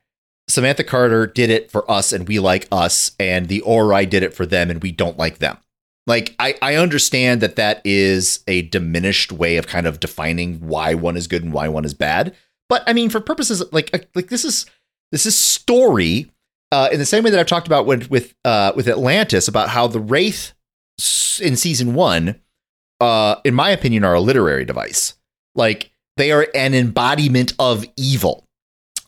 Samantha 0.48 0.84
Carter 0.84 1.28
did 1.28 1.50
it 1.50 1.70
for 1.70 1.90
us 1.90 2.14
and 2.14 2.28
we 2.28 2.40
like 2.40 2.68
us, 2.72 3.12
and 3.20 3.48
the 3.48 3.62
Ori 3.62 4.06
did 4.06 4.24
it 4.24 4.34
for 4.34 4.46
them 4.46 4.70
and 4.70 4.82
we 4.82 4.92
don't 4.92 5.18
like 5.18 5.40
them. 5.40 5.58
Like 6.06 6.36
I, 6.40 6.56
I 6.62 6.76
understand 6.76 7.42
that 7.42 7.58
that 7.58 7.82
is 7.84 8.44
a 8.48 8.62
diminished 8.64 9.32
way 9.32 9.58
of 9.58 9.68
kind 9.68 9.86
of 9.86 10.00
defining 10.00 10.56
why 10.60 10.94
one 10.94 11.18
is 11.18 11.28
good 11.28 11.44
and 11.44 11.52
why 11.52 11.68
one 11.68 11.84
is 11.84 11.94
bad. 11.94 12.34
But 12.70 12.84
I 12.88 12.94
mean, 12.94 13.10
for 13.10 13.20
purposes 13.20 13.62
of, 13.62 13.74
like 13.74 13.90
uh, 13.94 14.00
like 14.16 14.30
this 14.30 14.46
is 14.46 14.66
this 15.12 15.26
is 15.26 15.38
story 15.38 16.32
uh, 16.72 16.90
in 16.92 17.00
the 17.00 17.06
same 17.06 17.24
way 17.24 17.30
that 17.32 17.40
I've 17.40 17.48
talked 17.48 17.68
about 17.68 17.86
with 17.86 18.10
with 18.10 18.34
uh, 18.46 18.72
with 18.76 18.88
Atlantis 18.88 19.50
about 19.50 19.70
how 19.70 19.88
the 19.88 20.00
Wraith 20.00 20.54
in 21.42 21.56
season 21.56 21.94
one 21.94 22.40
uh, 23.00 23.36
in 23.44 23.54
my 23.54 23.70
opinion, 23.70 24.04
are 24.04 24.16
a 24.16 24.22
literary 24.22 24.66
device. 24.66 25.16
Like 25.56 25.92
they 26.18 26.32
are 26.32 26.48
an 26.56 26.74
embodiment 26.74 27.54
of 27.60 27.86
evil. 27.96 28.47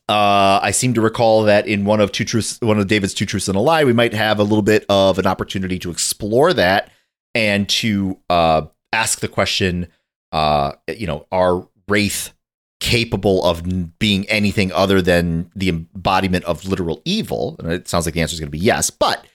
Uh, 0.10 0.60
I 0.64 0.72
seem 0.72 0.96
to 0.96 1.02
recall 1.02 1.44
that 1.44 1.68
in 1.68 1.86
one 1.86 2.02
of 2.02 2.12
two 2.12 2.26
truths, 2.26 2.60
one 2.62 2.80
of 2.80 2.88
David's 2.88 3.14
two 3.14 3.28
truths 3.28 3.48
and 3.48 3.56
a 3.56 3.60
lie, 3.60 3.84
we 3.84 3.94
might 3.94 4.14
have 4.14 4.40
a 4.40 4.44
little 4.44 4.64
bit 4.64 4.84
of 4.90 5.20
an 5.20 5.28
opportunity 5.28 5.78
to 5.80 5.92
explore 5.92 6.52
that 6.54 6.90
and 7.36 7.70
to 7.70 8.18
uh, 8.28 8.64
ask 8.92 9.20
the 9.20 9.28
question, 9.28 9.88
uh, 10.32 10.72
you 10.88 11.06
know, 11.06 11.28
are 11.32 11.68
wraith 11.88 12.34
capable 12.80 13.44
of 13.44 14.00
being 14.00 14.28
anything 14.30 14.72
other 14.72 15.00
than 15.00 15.52
the 15.56 15.70
embodiment 15.70 16.44
of 16.46 16.66
literal 16.66 17.04
evil? 17.06 17.56
And 17.60 17.72
it 17.72 17.88
sounds 17.88 18.08
like 18.08 18.16
the 18.16 18.22
answer 18.22 18.34
is 18.34 18.40
going 18.40 18.48
to 18.48 18.52
be 18.52 18.58
yes, 18.58 18.90
but 18.90 19.28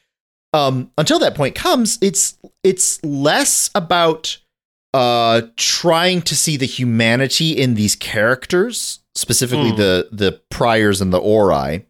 um, 0.52 0.90
until 0.98 1.20
that 1.20 1.36
point 1.36 1.54
comes, 1.54 1.98
it's 2.00 2.36
it's 2.64 3.04
less 3.04 3.70
about 3.76 4.38
uh, 4.92 5.42
trying 5.56 6.22
to 6.22 6.34
see 6.34 6.56
the 6.56 6.66
humanity 6.66 7.52
in 7.52 7.74
these 7.74 7.94
characters, 7.94 9.00
specifically 9.14 9.70
Hmm. 9.70 9.76
the 9.76 10.08
the 10.12 10.40
priors 10.50 11.00
and 11.00 11.12
the 11.12 11.18
ori, 11.18 11.86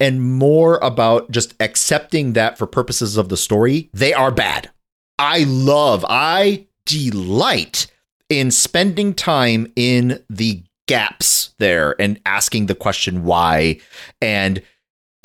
and 0.00 0.22
more 0.22 0.78
about 0.78 1.30
just 1.30 1.54
accepting 1.60 2.32
that 2.34 2.58
for 2.58 2.66
purposes 2.66 3.16
of 3.16 3.28
the 3.28 3.36
story, 3.36 3.90
they 3.92 4.12
are 4.12 4.30
bad. 4.30 4.70
I 5.18 5.44
love, 5.44 6.04
I 6.08 6.66
delight 6.86 7.86
in 8.28 8.50
spending 8.50 9.14
time 9.14 9.72
in 9.76 10.22
the 10.28 10.62
gaps 10.88 11.54
there 11.58 11.94
and 12.00 12.20
asking 12.26 12.66
the 12.66 12.74
question 12.74 13.24
why 13.24 13.80
and 14.20 14.60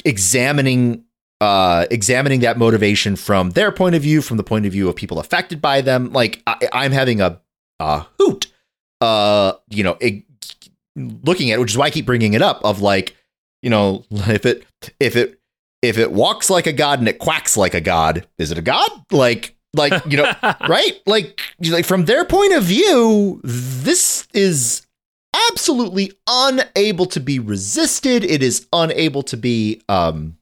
examining 0.05 1.03
uh 1.41 1.85
examining 1.91 2.39
that 2.41 2.57
motivation 2.57 3.15
from 3.15 3.51
their 3.51 3.71
point 3.71 3.95
of 3.95 4.01
view 4.01 4.21
from 4.21 4.37
the 4.37 4.43
point 4.43 4.65
of 4.65 4.71
view 4.71 4.87
of 4.89 4.95
people 4.95 5.19
affected 5.19 5.61
by 5.61 5.81
them 5.81 6.11
like 6.13 6.41
I, 6.47 6.69
i'm 6.73 6.91
having 6.91 7.19
a, 7.21 7.41
a 7.79 8.05
hoot 8.19 8.47
uh 9.01 9.53
you 9.69 9.83
know 9.83 9.97
it, 9.99 10.23
looking 11.23 11.51
at 11.51 11.55
it, 11.55 11.59
which 11.59 11.71
is 11.71 11.77
why 11.77 11.85
i 11.85 11.89
keep 11.89 12.05
bringing 12.05 12.33
it 12.33 12.41
up 12.41 12.61
of 12.63 12.81
like 12.81 13.15
you 13.61 13.69
know 13.69 14.03
if 14.11 14.45
it 14.45 14.65
if 14.99 15.15
it 15.15 15.39
if 15.81 15.97
it 15.97 16.11
walks 16.11 16.49
like 16.49 16.67
a 16.67 16.73
god 16.73 16.99
and 16.99 17.07
it 17.07 17.19
quacks 17.19 17.55
like 17.55 17.73
a 17.73 17.81
god 17.81 18.27
is 18.37 18.51
it 18.51 18.57
a 18.57 18.61
god? 18.61 18.89
Like 19.11 19.55
like 19.73 20.05
you 20.05 20.17
know 20.17 20.31
right? 20.67 20.99
Like 21.05 21.39
like 21.61 21.85
from 21.85 22.05
their 22.05 22.25
point 22.25 22.53
of 22.53 22.63
view 22.63 23.39
this 23.43 24.27
is 24.33 24.85
absolutely 25.51 26.11
unable 26.27 27.05
to 27.05 27.19
be 27.19 27.39
resisted. 27.39 28.23
It 28.23 28.43
is 28.43 28.67
unable 28.73 29.23
to 29.23 29.37
be 29.37 29.81
um 29.87 30.37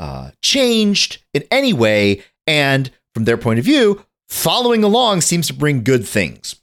uh 0.00 0.30
changed 0.42 1.22
in 1.34 1.44
any 1.50 1.72
way. 1.72 2.22
And 2.46 2.90
from 3.14 3.24
their 3.24 3.36
point 3.36 3.58
of 3.58 3.64
view 3.64 4.04
following 4.28 4.82
along 4.82 5.20
seems 5.20 5.46
to 5.46 5.54
bring 5.54 5.84
good 5.84 6.06
things 6.06 6.56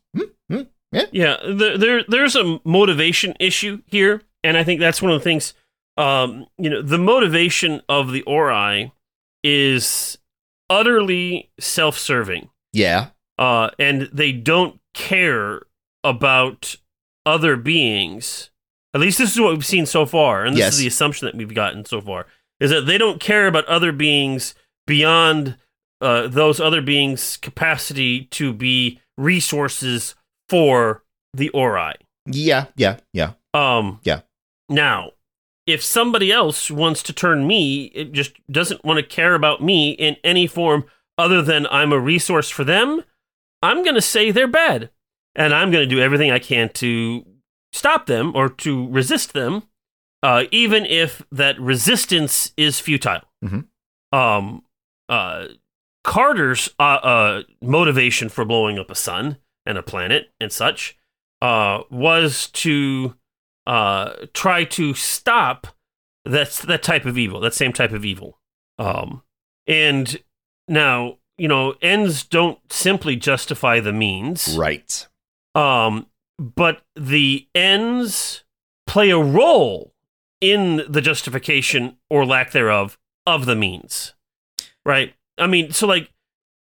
yeah 0.93 1.05
Yeah, 1.11 1.37
there, 1.45 1.77
there 1.77 2.03
there's 2.07 2.35
a 2.35 2.59
motivation 2.63 3.35
issue 3.39 3.81
here, 3.87 4.21
and 4.43 4.57
I 4.57 4.63
think 4.63 4.79
that's 4.79 5.01
one 5.01 5.11
of 5.11 5.19
the 5.19 5.23
things. 5.23 5.53
Um, 5.97 6.47
you 6.57 6.69
know, 6.69 6.81
the 6.81 6.97
motivation 6.97 7.81
of 7.89 8.11
the 8.11 8.21
Ori 8.23 8.91
is 9.43 10.17
utterly 10.69 11.51
self-serving, 11.59 12.49
yeah 12.71 13.07
uh, 13.37 13.69
and 13.79 14.09
they 14.13 14.31
don't 14.31 14.79
care 14.93 15.61
about 16.03 16.75
other 17.25 17.55
beings. 17.55 18.49
At 18.93 19.01
least 19.01 19.17
this 19.17 19.33
is 19.33 19.39
what 19.41 19.51
we've 19.53 19.65
seen 19.65 19.85
so 19.85 20.05
far, 20.05 20.45
and 20.45 20.55
this 20.55 20.59
Yes. 20.65 20.73
is 20.73 20.79
the 20.79 20.87
assumption 20.87 21.25
that 21.25 21.35
we've 21.35 21.53
gotten 21.53 21.85
so 21.85 21.99
far: 22.01 22.25
is 22.59 22.69
that 22.71 22.81
they 22.85 22.97
don't 22.97 23.19
care 23.19 23.47
about 23.47 23.65
other 23.65 23.91
beings 23.91 24.55
beyond 24.87 25.57
uh, 26.01 26.27
those 26.27 26.59
other 26.59 26.81
beings' 26.81 27.37
capacity 27.37 28.25
to 28.25 28.53
be 28.53 28.99
resources 29.17 30.15
for 30.53 31.03
the 31.33 31.49
Ori. 31.49 31.93
yeah 32.27 32.65
yeah 32.75 32.97
yeah 33.11 33.31
Um, 33.55 33.99
Yeah. 34.03 34.21
Now, 34.69 35.11
if 35.65 35.83
somebody 35.83 36.31
else 36.31 36.69
wants 36.69 37.01
to 37.03 37.13
turn 37.13 37.47
me, 37.47 37.85
it 37.95 38.11
just 38.11 38.33
doesn't 38.51 38.83
want 38.85 38.97
to 38.99 39.15
care 39.15 39.33
about 39.33 39.63
me 39.63 39.91
in 39.91 40.15
any 40.23 40.45
form 40.45 40.85
other 41.17 41.41
than 41.41 41.65
I'm 41.71 41.91
a 41.91 41.99
resource 41.99 42.49
for 42.51 42.63
them, 42.63 43.03
I'm 43.63 43.81
going 43.83 43.95
to 43.95 44.01
say 44.01 44.29
they're 44.31 44.47
bad. 44.47 44.89
And 45.35 45.55
I'm 45.55 45.71
going 45.71 45.87
to 45.89 45.95
do 45.95 46.01
everything 46.01 46.29
I 46.31 46.37
can 46.39 46.69
to 46.73 47.25
stop 47.71 48.05
them 48.05 48.31
or 48.35 48.47
to 48.49 48.87
resist 48.89 49.33
them, 49.33 49.63
uh, 50.21 50.43
even 50.51 50.85
if 50.85 51.23
that 51.31 51.59
resistance 51.59 52.53
is 52.57 52.79
futile. 52.79 53.21
Mhm. 53.43 53.65
Um, 54.11 54.63
uh, 55.09 55.47
Carter's 56.03 56.69
uh, 56.79 56.99
uh, 57.13 57.43
motivation 57.61 58.29
for 58.29 58.45
blowing 58.45 58.77
up 58.77 58.91
a 58.91 58.95
sun 58.95 59.37
and 59.65 59.77
a 59.77 59.83
planet 59.83 60.31
and 60.39 60.51
such 60.51 60.97
uh, 61.41 61.81
was 61.89 62.47
to 62.49 63.15
uh, 63.67 64.13
try 64.33 64.63
to 64.63 64.93
stop 64.93 65.67
that 66.25 66.51
that 66.67 66.83
type 66.83 67.05
of 67.05 67.17
evil, 67.17 67.39
that 67.41 67.53
same 67.53 67.73
type 67.73 67.91
of 67.91 68.05
evil. 68.05 68.39
Um, 68.79 69.23
and 69.67 70.21
now, 70.67 71.17
you 71.37 71.47
know, 71.47 71.75
ends 71.81 72.23
don't 72.23 72.59
simply 72.71 73.15
justify 73.15 73.79
the 73.79 73.93
means. 73.93 74.55
right 74.57 75.07
Um, 75.53 76.07
but 76.39 76.81
the 76.95 77.47
ends 77.53 78.43
play 78.87 79.09
a 79.09 79.19
role 79.19 79.93
in 80.41 80.83
the 80.89 81.01
justification 81.01 81.97
or 82.09 82.25
lack 82.25 82.51
thereof 82.51 82.97
of 83.25 83.45
the 83.45 83.55
means. 83.55 84.13
Right? 84.85 85.13
I 85.37 85.47
mean, 85.47 85.71
so 85.71 85.87
like 85.87 86.11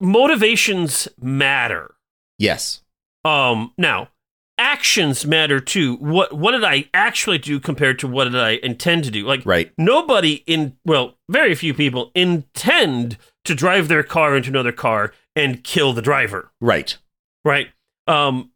motivations 0.01 1.09
matter. 1.21 1.95
yes 2.39 2.83
Um, 3.27 3.73
now, 3.77 4.09
actions 4.57 5.27
matter 5.27 5.61
too. 5.61 5.97
What 5.97 6.33
what 6.33 6.53
did 6.53 6.65
I 6.65 6.89
actually 6.95 7.39
do 7.39 7.59
compared 7.59 7.99
to 7.99 8.09
what 8.09 8.25
did 8.25 8.37
I 8.37 8.61
intend 8.63 9.05
to 9.05 9.11
do? 9.11 9.27
Like 9.27 9.43
right 9.45 9.73
nobody 9.77 10.45
in 10.47 10.77
well, 10.85 11.17
very 11.29 11.55
few 11.55 11.75
people 11.75 12.13
intend 12.15 13.19
to 13.45 13.55
drive 13.55 13.89
their 13.89 14.03
car 14.03 14.37
into 14.37 14.51
another 14.51 14.73
car 14.73 15.13
and 15.35 15.63
kill 15.65 15.93
the 15.93 16.03
driver, 16.03 16.53
right 16.61 16.97
right? 17.45 17.69
Um 18.07 18.51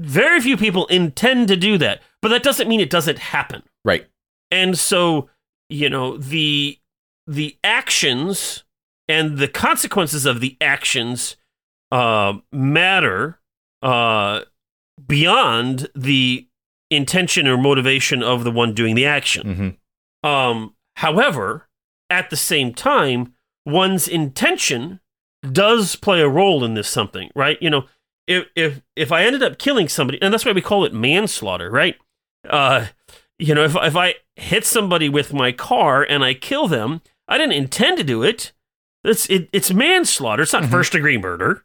very 0.00 0.40
few 0.40 0.56
people 0.56 0.86
intend 0.86 1.48
to 1.48 1.56
do 1.56 1.78
that, 1.78 2.02
but 2.20 2.28
that 2.28 2.42
doesn't 2.42 2.68
mean 2.68 2.80
it 2.80 2.90
doesn't 2.90 3.18
happen. 3.18 3.62
right 3.84 4.06
And 4.50 4.76
so, 4.76 5.30
you 5.68 5.88
know, 5.88 6.16
the 6.16 6.78
the 7.26 7.56
actions 7.62 8.64
and 9.08 9.38
the 9.38 9.48
consequences 9.48 10.26
of 10.26 10.40
the 10.40 10.56
actions 10.60 11.36
uh, 11.92 12.34
matter 12.50 13.38
uh, 13.82 14.42
beyond 15.06 15.88
the 15.94 16.46
intention 16.90 17.46
or 17.48 17.56
motivation 17.56 18.22
of 18.22 18.44
the 18.44 18.50
one 18.50 18.74
doing 18.74 18.94
the 18.94 19.06
action. 19.06 19.76
hmm 20.22 20.26
Um, 20.28 20.74
however, 20.96 21.68
at 22.10 22.30
the 22.30 22.36
same 22.36 22.72
time, 22.74 23.32
one's 23.66 24.06
intention 24.06 25.00
does 25.50 25.96
play 25.96 26.20
a 26.20 26.28
role 26.28 26.62
in 26.64 26.74
this 26.74 26.88
something, 26.88 27.30
right? 27.34 27.58
You 27.60 27.70
know, 27.70 27.84
if 28.28 28.46
if 28.54 28.82
if 28.94 29.10
I 29.10 29.24
ended 29.24 29.42
up 29.42 29.58
killing 29.58 29.88
somebody, 29.88 30.20
and 30.22 30.32
that's 30.32 30.44
why 30.44 30.52
we 30.52 30.60
call 30.60 30.84
it 30.84 30.92
manslaughter, 30.94 31.70
right? 31.70 31.96
Uh, 32.48 32.86
you 33.38 33.54
know, 33.54 33.64
if 33.64 33.74
if 33.74 33.96
I 33.96 34.14
hit 34.36 34.64
somebody 34.64 35.08
with 35.08 35.32
my 35.32 35.50
car 35.50 36.04
and 36.04 36.22
I 36.22 36.34
kill 36.34 36.68
them, 36.68 37.00
I 37.26 37.38
didn't 37.38 37.54
intend 37.54 37.96
to 37.98 38.04
do 38.04 38.22
it. 38.22 38.52
It's 39.02 39.28
it, 39.28 39.48
it's 39.52 39.72
manslaughter. 39.72 40.42
It's 40.44 40.52
not 40.52 40.62
Mhm. 40.64 40.70
first 40.70 40.92
degree 40.92 41.18
murder. 41.18 41.64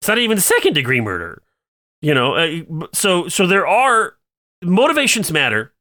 It's 0.00 0.06
not 0.08 0.18
even 0.18 0.38
second 0.38 0.74
degree 0.74 1.00
murder. 1.00 1.42
You 2.02 2.14
know, 2.14 2.34
uh, 2.34 2.86
so 2.92 3.28
so 3.28 3.46
there 3.46 3.66
are 3.66 4.16
motivations 4.62 5.32
matter, 5.32 5.72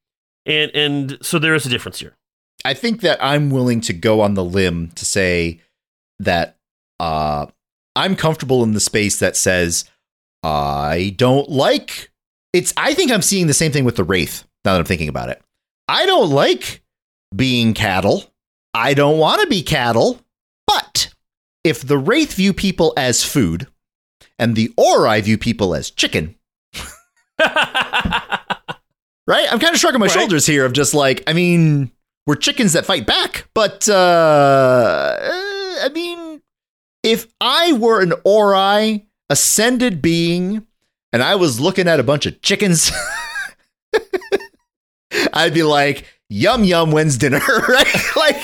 and 0.45 0.71
and 0.73 1.17
so 1.21 1.39
there 1.39 1.55
is 1.55 1.65
a 1.65 1.69
difference 1.69 1.99
here. 1.99 2.15
I 2.63 2.73
think 2.73 3.01
that 3.01 3.23
I'm 3.23 3.49
willing 3.51 3.81
to 3.81 3.93
go 3.93 4.21
on 4.21 4.33
the 4.33 4.43
limb 4.43 4.89
to 4.95 5.05
say 5.05 5.61
that 6.19 6.57
uh, 6.99 7.47
I'm 7.95 8.15
comfortable 8.15 8.63
in 8.63 8.73
the 8.73 8.79
space 8.79 9.19
that 9.19 9.35
says 9.35 9.85
I 10.43 11.13
don't 11.17 11.49
like 11.49 12.11
it's. 12.53 12.73
I 12.77 12.93
think 12.93 13.11
I'm 13.11 13.21
seeing 13.21 13.47
the 13.47 13.53
same 13.53 13.71
thing 13.71 13.83
with 13.83 13.95
the 13.95 14.03
Wraith 14.03 14.45
now 14.63 14.73
that 14.73 14.79
I'm 14.79 14.85
thinking 14.85 15.09
about 15.09 15.29
it. 15.29 15.41
I 15.87 16.05
don't 16.05 16.29
like 16.29 16.81
being 17.35 17.73
cattle. 17.73 18.23
I 18.73 18.93
don't 18.93 19.17
want 19.17 19.41
to 19.41 19.47
be 19.47 19.61
cattle. 19.61 20.19
But 20.67 21.13
if 21.63 21.85
the 21.85 21.97
Wraith 21.97 22.33
view 22.33 22.53
people 22.53 22.93
as 22.97 23.23
food 23.23 23.67
and 24.39 24.55
the 24.55 24.73
Ori 24.77 25.21
view 25.21 25.37
people 25.37 25.75
as 25.75 25.89
chicken, 25.89 26.35
right? 27.39 28.41
I'm 29.51 29.59
kind 29.59 29.73
of 29.73 29.79
shrugging 29.79 29.99
my 29.99 30.05
Right. 30.07 30.13
shoulders 30.13 30.45
here 30.45 30.65
of 30.65 30.73
just 30.73 30.93
like, 30.93 31.23
I 31.27 31.33
mean, 31.33 31.91
we're 32.27 32.35
chickens 32.35 32.73
that 32.73 32.85
fight 32.85 33.05
back, 33.05 33.47
but 33.53 33.87
uh, 33.89 35.15
I 35.19 35.89
mean, 35.93 36.41
if 37.03 37.27
I 37.39 37.73
were 37.73 38.01
an 38.01 38.13
Ori 38.23 39.05
ascended 39.29 40.01
being 40.01 40.65
and 41.13 41.23
I 41.23 41.35
was 41.35 41.59
looking 41.59 41.87
at 41.87 41.99
a 41.99 42.03
bunch 42.03 42.25
of 42.25 42.41
chickens, 42.41 42.91
I'd 45.33 45.53
be 45.53 45.63
like, 45.63 46.05
yum 46.29 46.63
yum, 46.63 46.91
when's 46.91 47.17
dinner? 47.17 47.39
right? 47.67 47.95
Like, 48.15 48.43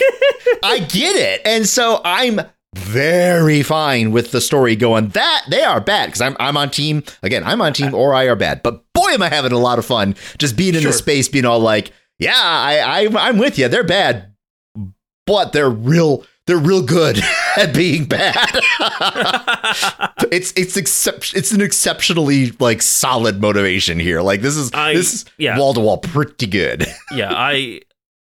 I 0.63 0.79
get 0.79 1.15
it. 1.15 1.41
And 1.45 1.67
so 1.67 2.01
I'm 2.05 2.41
very 2.75 3.63
fine 3.63 4.11
with 4.11 4.31
the 4.31 4.39
story 4.41 4.75
going 4.75 5.09
that 5.09 5.45
they 5.49 5.61
are 5.63 5.81
bad. 5.81 6.05
Because 6.07 6.21
I'm 6.21 6.35
I'm 6.39 6.55
on 6.57 6.69
team 6.71 7.03
again 7.23 7.43
I'm 7.43 7.61
on 7.61 7.73
team 7.73 7.93
Ori 7.93 8.29
are 8.29 8.35
bad. 8.35 8.63
But 8.63 8.83
boy 8.93 9.09
am 9.11 9.21
I 9.21 9.29
having 9.29 9.51
a 9.51 9.57
lot 9.59 9.79
of 9.79 9.85
fun 9.85 10.15
just 10.37 10.55
being 10.55 10.75
in 10.75 10.81
Sure. 10.81 10.91
the 10.91 10.97
space 10.97 11.27
being 11.27 11.45
all 11.45 11.59
like 11.59 11.91
yeah 12.19 12.31
I, 12.35 13.05
I 13.07 13.27
I'm 13.29 13.37
with 13.37 13.57
you 13.59 13.67
they're 13.67 13.83
bad 13.83 14.33
but 15.27 15.51
they're 15.53 15.69
real 15.69 16.25
they're 16.47 16.57
real 16.57 16.81
good 16.81 17.19
at 17.57 17.73
being 17.73 18.05
bad. 18.05 18.59
It's 20.31 20.53
it's 20.55 20.77
excep- 20.77 21.35
it's 21.35 21.51
an 21.51 21.59
exceptionally 21.59 22.51
like 22.59 22.81
solid 22.81 23.41
motivation 23.41 23.99
here. 23.99 24.21
Like 24.21 24.39
this 24.41 24.55
is 24.55 24.71
I- 24.73 24.93
this 24.93 25.13
is 25.13 25.25
yeah. 25.37 25.57
wall 25.57 25.73
to 25.73 25.81
wall 25.81 25.97
pretty 25.97 26.47
good. 26.47 26.85
Yeah, 27.13 27.33
I, 27.33 27.81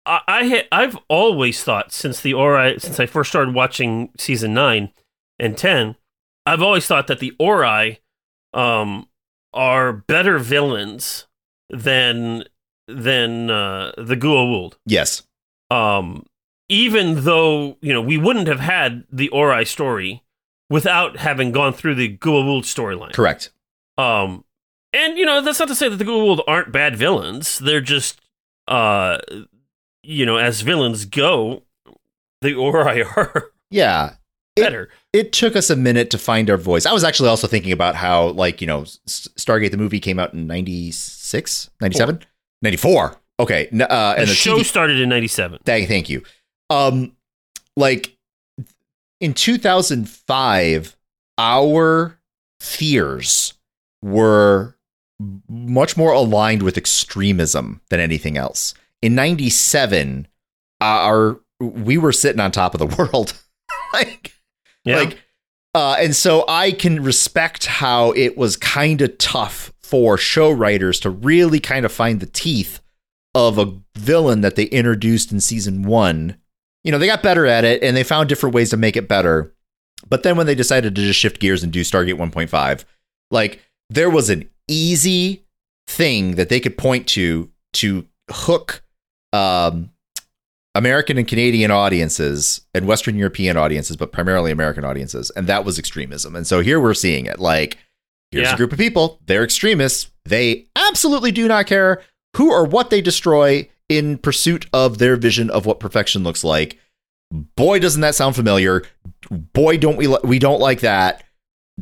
I, 0.06 0.22
I 0.28 0.48
ha- 0.48 0.68
I've 0.72 0.98
always 1.08 1.64
thought 1.64 1.92
since 1.92 2.22
the 2.22 2.34
Ori, 2.34 2.78
since 2.80 3.00
I 3.00 3.06
first 3.06 3.30
started 3.30 3.54
watching 3.54 4.10
season 4.18 4.54
nine 4.54 4.92
and 5.40 5.58
ten, 5.58 5.96
I've 6.46 6.62
always 6.62 6.86
thought 6.88 7.08
that 7.08 7.20
the 7.20 7.34
Ori, 7.40 8.00
um, 8.54 9.08
are 9.54 9.94
better 9.94 10.38
villains 10.38 11.28
than 11.70 12.44
than 12.88 13.50
uh, 13.50 13.92
the 13.98 14.16
Goa'uld. 14.16 14.74
yes 14.86 15.24
Um, 15.72 16.26
even 16.70 17.24
though 17.24 17.78
you 17.82 17.94
know 17.94 18.02
we 18.02 18.18
wouldn't 18.18 18.48
have 18.48 18.60
had 18.60 19.06
the 19.12 19.30
Ori 19.30 19.66
story 19.66 20.24
without 20.70 21.18
having 21.18 21.52
gone 21.52 21.74
through 21.74 21.96
the 21.96 22.18
Goa'uld 22.18 22.64
storyline. 22.64 23.14
correct 23.14 23.52
Um, 23.98 24.44
and 24.94 25.18
you 25.18 25.26
know 25.26 25.42
that's 25.42 25.60
not 25.60 25.68
to 25.70 25.76
say 25.76 25.90
that 25.90 25.98
the 25.98 26.06
Goa'uld 26.06 26.44
aren't 26.48 26.72
bad 26.72 26.96
villains. 26.96 27.60
They're 27.60 27.82
just, 27.82 28.20
uh, 28.68 29.18
you 30.06 30.26
know, 30.26 30.38
as 30.38 30.62
villains 30.62 31.06
go, 31.06 31.64
the 32.42 32.54
Ori 32.54 33.04
are 33.16 33.52
Yeah. 33.70 34.16
better. 34.56 34.90
It 35.14 35.32
took 35.34 35.56
us 35.56 35.70
a 35.70 35.76
minute 35.76 36.10
to 36.12 36.18
find 36.18 36.50
our 36.50 36.58
voice. 36.58 36.86
I 36.86 36.94
was 36.94 37.04
actually 37.04 37.30
also 37.30 37.48
thinking 37.48 37.72
about 37.72 37.96
how, 37.96 38.28
like, 38.30 38.62
you 38.62 38.68
know, 38.68 38.82
S- 38.82 39.28
Stargate 39.38 39.72
the 39.72 39.78
movie 39.78 40.00
came 40.00 40.20
out 40.20 40.34
in 40.34 40.46
96, 40.48 41.70
97, 41.82 42.20
94. 42.62 43.18
Okay. 43.40 43.68
Uh, 43.68 43.78
the, 43.78 43.92
and 44.20 44.30
the 44.30 44.34
show 44.34 44.58
TV 44.58 44.64
started 44.66 45.00
in 45.00 45.10
'97. 45.10 45.60
Thank, 45.66 45.88
thank 45.90 46.10
you. 46.10 46.24
Um, 46.70 47.12
like 47.76 48.16
in 49.20 49.34
2005, 49.34 50.96
our 51.38 52.18
fears 52.60 53.54
were 54.02 54.76
much 55.50 55.98
more 55.98 56.14
aligned 56.14 56.62
with 56.64 56.78
extremism 56.78 57.82
than 57.90 58.00
anything 58.00 58.38
else. 58.38 58.74
In 59.06 59.14
97, 59.14 60.28
our 60.82 61.40
we 61.60 62.00
were 62.00 62.12
sitting 62.12 62.40
on 62.40 62.52
top 62.52 62.74
of 62.74 62.80
the 62.80 62.96
world. 62.98 63.40
like 63.94 64.34
Yeah, 64.84 64.98
like 64.98 65.22
uh 65.76 65.96
and 66.00 66.16
so 66.16 66.44
I 66.48 66.72
can 66.72 67.04
respect 67.04 67.68
how 67.68 68.14
it 68.14 68.36
was 68.36 68.58
kind 68.58 69.04
of 69.04 69.16
tough 69.20 69.72
for 69.84 70.18
show 70.18 70.50
writers 70.50 71.00
to 71.02 71.12
really 71.12 71.60
kind 71.60 71.86
of 71.86 71.92
find 71.92 72.20
the 72.20 72.26
teeth 72.26 72.80
of 73.36 73.60
a 73.60 73.80
villain 73.96 74.42
that 74.42 74.56
they 74.56 74.64
introduced 74.64 75.32
in 75.32 75.40
season 75.40 75.84
1. 75.84 76.36
You 76.84 76.92
know, 76.92 76.98
they 76.98 77.06
got 77.06 77.22
better 77.22 77.46
at 77.46 77.64
it 77.64 77.84
and 77.84 77.96
they 77.96 78.04
found 78.04 78.28
different 78.28 78.56
ways 78.56 78.72
to 78.72 78.78
make 78.78 78.98
it 78.98 79.08
better. 79.08 79.54
But 80.10 80.24
then 80.24 80.36
when 80.36 80.48
they 80.48 80.56
decided 80.56 80.96
to 80.96 81.02
just 81.04 81.20
shift 81.20 81.40
gears 81.40 81.62
and 81.62 81.72
do 81.72 81.82
Stargate 81.82 82.18
1.5, 82.18 82.86
like 83.30 83.60
there 83.92 84.10
was 84.10 84.32
an 84.32 84.50
easy 84.68 85.46
thing 85.88 86.36
that 86.36 86.50
they 86.50 86.60
could 86.60 86.76
point 86.76 87.06
to 87.10 87.52
to 87.74 88.08
hook 88.32 88.82
um 89.36 89.90
American 90.76 91.18
and 91.18 91.28
Canadian 91.28 91.72
audiences 91.72 92.62
and 92.74 92.86
Western 92.86 93.16
European 93.16 93.56
audiences, 93.56 93.96
but 93.96 94.12
primarily 94.12 94.52
American 94.52 94.84
audiences. 94.84 95.32
And 95.36 95.48
that 95.48 95.64
was 95.64 95.80
extremism. 95.80 96.36
And 96.36 96.46
so 96.46 96.60
here 96.60 96.82
we're 96.82 96.94
seeing 96.94 97.26
it. 97.28 97.40
Like, 97.40 97.78
here's 98.32 98.48
Yeah. 98.48 98.54
a 98.56 98.58
group 98.58 98.74
of 98.74 98.78
people, 98.80 99.22
they're 99.26 99.44
extremists. 99.46 100.12
They 100.26 100.68
absolutely 100.76 101.32
do 101.32 101.48
not 101.48 101.66
care 101.68 102.02
who 102.36 102.52
or 102.52 102.66
what 102.66 102.90
they 102.90 103.00
destroy 103.00 103.70
in 103.88 104.18
pursuit 104.18 104.66
of 104.74 104.98
their 104.98 105.16
vision 105.16 105.50
of 105.50 105.66
what 105.66 105.80
perfection 105.80 106.24
looks 106.24 106.44
like. 106.44 106.78
Boy, 107.32 107.80
doesn't 107.80 108.02
that 108.02 108.16
sound 108.16 108.36
familiar. 108.36 108.84
Boy, 109.32 109.78
don't 109.78 109.96
we 109.98 110.08
li- 110.08 110.20
we 110.26 110.40
don't 110.40 110.60
like 110.60 110.82
that. 110.82 111.24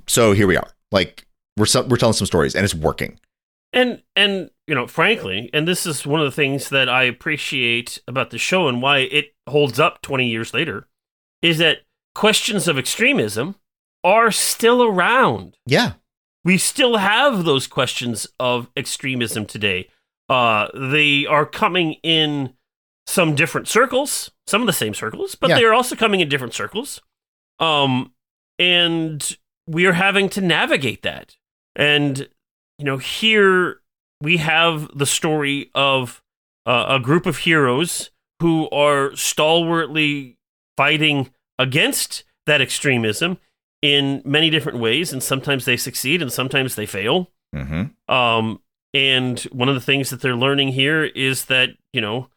So 0.07 0.33
here 0.33 0.45
we 0.47 0.55
are. 0.57 0.67
Like 0.91 1.25
we're 1.57 1.65
we're 1.87 1.97
telling 1.97 2.13
some 2.13 2.27
stories 2.27 2.53
and 2.55 2.63
it's 2.63 2.75
working. 2.75 3.19
And 3.73 4.01
and 4.15 4.49
you 4.67 4.75
know, 4.75 4.87
frankly, 4.87 5.49
and 5.53 5.67
this 5.67 5.85
is 5.85 6.05
one 6.05 6.21
of 6.21 6.25
the 6.25 6.31
things 6.31 6.69
that 6.69 6.87
I 6.87 7.03
appreciate 7.03 8.01
about 8.07 8.29
the 8.29 8.37
show 8.37 8.67
and 8.69 8.81
why 8.81 8.99
it 8.99 9.33
holds 9.49 9.79
up 9.79 10.01
20 10.01 10.25
years 10.27 10.53
later, 10.53 10.87
is 11.41 11.57
that 11.57 11.79
questions 12.15 12.67
of 12.69 12.77
extremism 12.77 13.55
are 14.03 14.31
still 14.31 14.83
around. 14.83 15.57
Yeah. 15.65 15.93
we 16.45 16.57
still 16.57 16.97
have 16.97 17.45
those 17.45 17.67
questions 17.67 18.27
of 18.39 18.69
extremism 18.75 19.45
today. 19.45 19.87
Uh, 20.29 20.67
they 20.73 21.25
are 21.25 21.45
coming 21.45 21.93
in 22.03 22.53
some 23.07 23.33
different 23.35 23.67
circles, 23.69 24.29
some 24.45 24.61
of 24.61 24.67
the 24.67 24.73
same 24.73 24.93
circles, 24.93 25.35
but 25.35 25.49
Yeah. 25.49 25.55
they 25.57 25.63
are 25.63 25.73
also 25.73 25.95
coming 25.95 26.19
in 26.19 26.27
different 26.27 26.53
circles. 26.53 27.01
Um, 27.59 28.13
and 28.59 29.37
we 29.67 29.85
are 29.85 29.93
having 29.93 30.27
to 30.29 30.41
navigate 30.41 31.01
that. 31.03 31.37
And 31.77 32.27
you 32.83 32.85
know, 32.85 32.97
here 32.97 33.79
we 34.19 34.35
have 34.37 34.89
the 34.93 35.05
story 35.05 35.71
of 35.73 36.21
uh, 36.65 36.85
a 36.89 36.99
group 36.99 37.25
of 37.25 37.37
heroes 37.37 38.11
who 38.41 38.69
are 38.71 39.15
stalwartly 39.15 40.37
fighting 40.75 41.31
against 41.57 42.25
that 42.45 42.59
extremism 42.59 43.37
in 43.81 44.21
many 44.25 44.49
different 44.49 44.79
ways, 44.79 45.13
and 45.13 45.23
sometimes 45.23 45.63
they 45.63 45.77
succeed 45.77 46.21
and 46.21 46.29
sometimes 46.29 46.75
they 46.75 46.85
fail. 46.85 47.31
Mm-hmm. 47.55 48.13
Um, 48.13 48.61
and 48.93 49.39
one 49.43 49.69
of 49.69 49.75
the 49.75 49.81
things 49.81 50.09
that 50.09 50.19
they're 50.19 50.35
learning 50.35 50.73
here 50.73 51.05
is 51.05 51.45
that 51.45 51.69
you 51.93 52.01
know, 52.01 52.27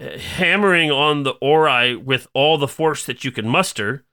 hammering 0.00 0.90
on 0.90 1.22
the 1.22 1.34
ori 1.40 1.94
with 1.94 2.26
all 2.34 2.58
the 2.58 2.66
force 2.66 3.06
that 3.06 3.22
you 3.22 3.30
can 3.30 3.46
muster 3.46 4.04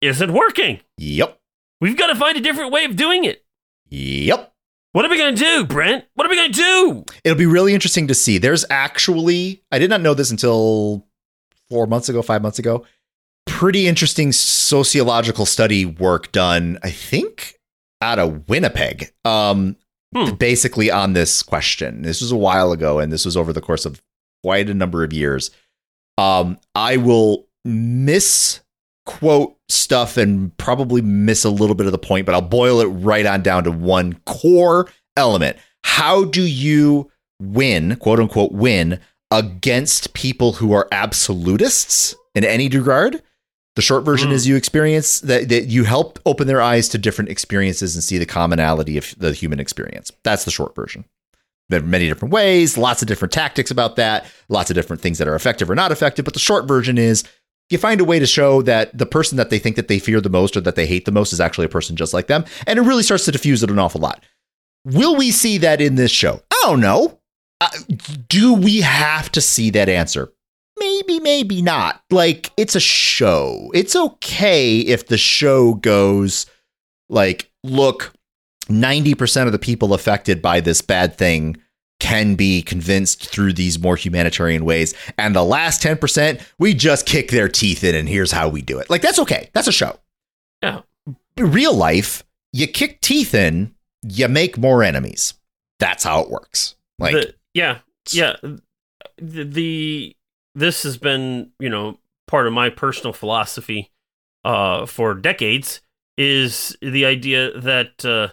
isn't 0.00 0.32
working. 0.32 0.80
Yep. 0.96 1.38
We've 1.80 1.96
got 1.96 2.08
to 2.08 2.16
find 2.16 2.36
a 2.36 2.40
different 2.40 2.72
way 2.72 2.84
of 2.84 2.96
doing 2.96 3.24
it. 3.24 3.44
Yep. 3.88 4.52
What 4.98 5.04
are 5.06 5.10
we 5.10 5.16
going 5.18 5.36
to 5.36 5.40
do, 5.40 5.64
Brent? 5.64 6.06
What 6.14 6.26
are 6.26 6.28
we 6.28 6.34
going 6.34 6.50
to 6.50 6.58
do? 6.58 7.04
It'll 7.22 7.38
be 7.38 7.46
really 7.46 7.72
interesting 7.72 8.08
to 8.08 8.14
see. 8.14 8.36
There's 8.36 8.64
actually, 8.68 9.62
I 9.70 9.78
did 9.78 9.90
not 9.90 10.00
know 10.00 10.12
this 10.12 10.32
until 10.32 11.06
four 11.70 11.86
months 11.86 12.08
ago, 12.08 12.20
five 12.20 12.42
months 12.42 12.58
ago. 12.58 12.84
Pretty 13.46 13.86
interesting 13.86 14.32
sociological 14.32 15.46
study 15.46 15.84
work 15.86 16.32
done, 16.32 16.80
I 16.82 16.90
think, 16.90 17.60
out 18.02 18.18
of 18.18 18.48
Winnipeg. 18.48 19.12
Um, 19.24 19.76
Hmm. 20.16 20.32
basically 20.34 20.90
on 20.90 21.12
this 21.12 21.44
question. 21.44 22.02
This 22.02 22.20
was 22.20 22.32
a 22.32 22.36
while 22.36 22.72
ago, 22.72 22.98
and 22.98 23.12
this 23.12 23.24
was 23.24 23.36
over 23.36 23.52
the 23.52 23.60
course 23.60 23.86
of 23.86 24.02
quite 24.42 24.68
a 24.68 24.74
number 24.74 25.04
of 25.04 25.12
years. 25.12 25.52
Um, 26.16 26.58
I 26.74 26.96
will 26.96 27.46
misquote 29.08 29.56
stuff 29.68 30.16
and 30.16 30.56
probably 30.56 31.02
miss 31.02 31.44
a 31.44 31.50
little 31.50 31.74
bit 31.74 31.86
of 31.86 31.92
the 31.92 31.98
point, 31.98 32.26
but 32.26 32.34
I'll 32.34 32.40
boil 32.40 32.80
it 32.80 32.86
right 32.86 33.26
on 33.26 33.42
down 33.42 33.64
to 33.64 33.70
one 33.70 34.14
core 34.26 34.88
element. 35.16 35.56
How 35.84 36.24
do 36.24 36.42
you 36.42 37.10
win, 37.40 37.96
quote 37.96 38.20
unquote, 38.20 38.52
win 38.52 39.00
against 39.30 40.14
people 40.14 40.54
who 40.54 40.72
are 40.72 40.88
absolutists 40.92 42.14
in 42.34 42.44
any 42.44 42.68
regard? 42.68 43.22
The 43.76 43.82
short 43.82 44.04
version 44.04 44.30
Mm. 44.30 44.32
is 44.32 44.48
you 44.48 44.56
experience 44.56 45.20
that, 45.20 45.48
that 45.50 45.66
you 45.68 45.84
help 45.84 46.18
open 46.26 46.48
their 46.48 46.60
eyes 46.60 46.88
to 46.88 46.98
different 46.98 47.30
experiences 47.30 47.94
and 47.94 48.02
see 48.02 48.18
the 48.18 48.26
commonality 48.26 48.98
of 48.98 49.14
the 49.18 49.32
human 49.32 49.60
experience. 49.60 50.10
That's 50.24 50.44
the 50.44 50.50
short 50.50 50.74
version. 50.74 51.04
There 51.68 51.78
are 51.80 51.84
many 51.84 52.08
different 52.08 52.32
ways, 52.32 52.76
lots 52.78 53.02
of 53.02 53.08
different 53.08 53.30
tactics 53.30 53.70
about 53.70 53.96
that, 53.96 54.26
lots 54.48 54.70
of 54.70 54.74
different 54.74 55.02
things 55.02 55.18
that 55.18 55.28
are 55.28 55.34
effective 55.36 55.70
or 55.70 55.74
not 55.76 55.92
effective. 55.92 56.24
But 56.24 56.34
the 56.34 56.40
short 56.40 56.66
version 56.66 56.98
is 56.98 57.24
you 57.70 57.78
find 57.78 58.00
a 58.00 58.04
way 58.04 58.18
to 58.18 58.26
show 58.26 58.62
that 58.62 58.96
the 58.96 59.06
person 59.06 59.36
that 59.36 59.50
they 59.50 59.58
think 59.58 59.76
that 59.76 59.88
they 59.88 59.98
fear 59.98 60.20
the 60.20 60.30
most 60.30 60.56
or 60.56 60.60
that 60.62 60.74
they 60.74 60.86
hate 60.86 61.04
the 61.04 61.12
most 61.12 61.32
is 61.32 61.40
actually 61.40 61.66
a 61.66 61.70
person 61.70 61.96
just 61.96 62.14
like 62.14 62.26
them. 62.26 62.44
And 62.66 62.78
it 62.78 62.82
really 62.82 63.02
starts 63.02 63.24
to 63.26 63.32
diffuse 63.32 63.62
it 63.62 63.70
an 63.70 63.78
awful 63.78 64.00
lot. 64.00 64.24
Will 64.84 65.16
we 65.16 65.30
see 65.30 65.58
that 65.58 65.80
in 65.80 65.96
this 65.96 66.10
show? 66.10 66.40
I 66.52 66.60
don't 66.64 66.80
know. 66.80 67.18
Uh, 67.60 67.68
do 68.28 68.54
we 68.54 68.80
have 68.80 69.30
to 69.32 69.40
see 69.40 69.70
that 69.70 69.88
answer? 69.88 70.32
Maybe, 70.78 71.20
maybe 71.20 71.60
not. 71.60 72.02
Like, 72.10 72.52
it's 72.56 72.76
a 72.76 72.80
show. 72.80 73.70
It's 73.74 73.96
okay 73.96 74.78
if 74.78 75.08
the 75.08 75.18
show 75.18 75.74
goes, 75.74 76.46
like, 77.08 77.50
look, 77.64 78.12
90% 78.68 79.46
of 79.46 79.52
the 79.52 79.58
people 79.58 79.92
affected 79.92 80.40
by 80.40 80.60
this 80.60 80.80
bad 80.80 81.16
thing 81.16 81.56
can 82.00 82.34
be 82.34 82.62
convinced 82.62 83.28
through 83.28 83.52
these 83.52 83.78
more 83.78 83.96
humanitarian 83.96 84.64
ways. 84.64 84.94
And 85.16 85.34
the 85.34 85.44
last 85.44 85.82
10%, 85.82 86.40
we 86.58 86.74
just 86.74 87.06
kick 87.06 87.30
their 87.30 87.48
teeth 87.48 87.82
in, 87.82 87.94
and 87.94 88.08
here's 88.08 88.32
how 88.32 88.48
we 88.48 88.62
do 88.62 88.78
it. 88.78 88.88
Like, 88.88 89.02
that's 89.02 89.18
okay. 89.18 89.50
That's 89.52 89.68
a 89.68 89.72
show. 89.72 89.98
Yeah. 90.62 90.82
Real 91.36 91.74
life, 91.74 92.24
you 92.52 92.66
kick 92.66 93.00
teeth 93.00 93.34
in, 93.34 93.74
you 94.02 94.28
make 94.28 94.58
more 94.58 94.82
enemies. 94.82 95.34
That's 95.78 96.04
how 96.04 96.20
it 96.20 96.30
works. 96.30 96.76
Like, 96.98 97.14
the, 97.14 97.34
yeah, 97.54 97.78
yeah. 98.10 98.36
The, 99.16 99.44
the 99.44 100.16
this 100.54 100.82
has 100.82 100.96
been 100.96 101.50
you 101.58 101.68
know 101.68 101.98
part 102.26 102.46
of 102.46 102.52
my 102.52 102.68
personal 102.68 103.12
philosophy 103.12 103.90
uh, 104.44 104.86
for 104.86 105.14
decades 105.14 105.80
is 106.16 106.76
the 106.82 107.04
idea 107.04 107.58
that 107.58 108.04
uh, 108.04 108.28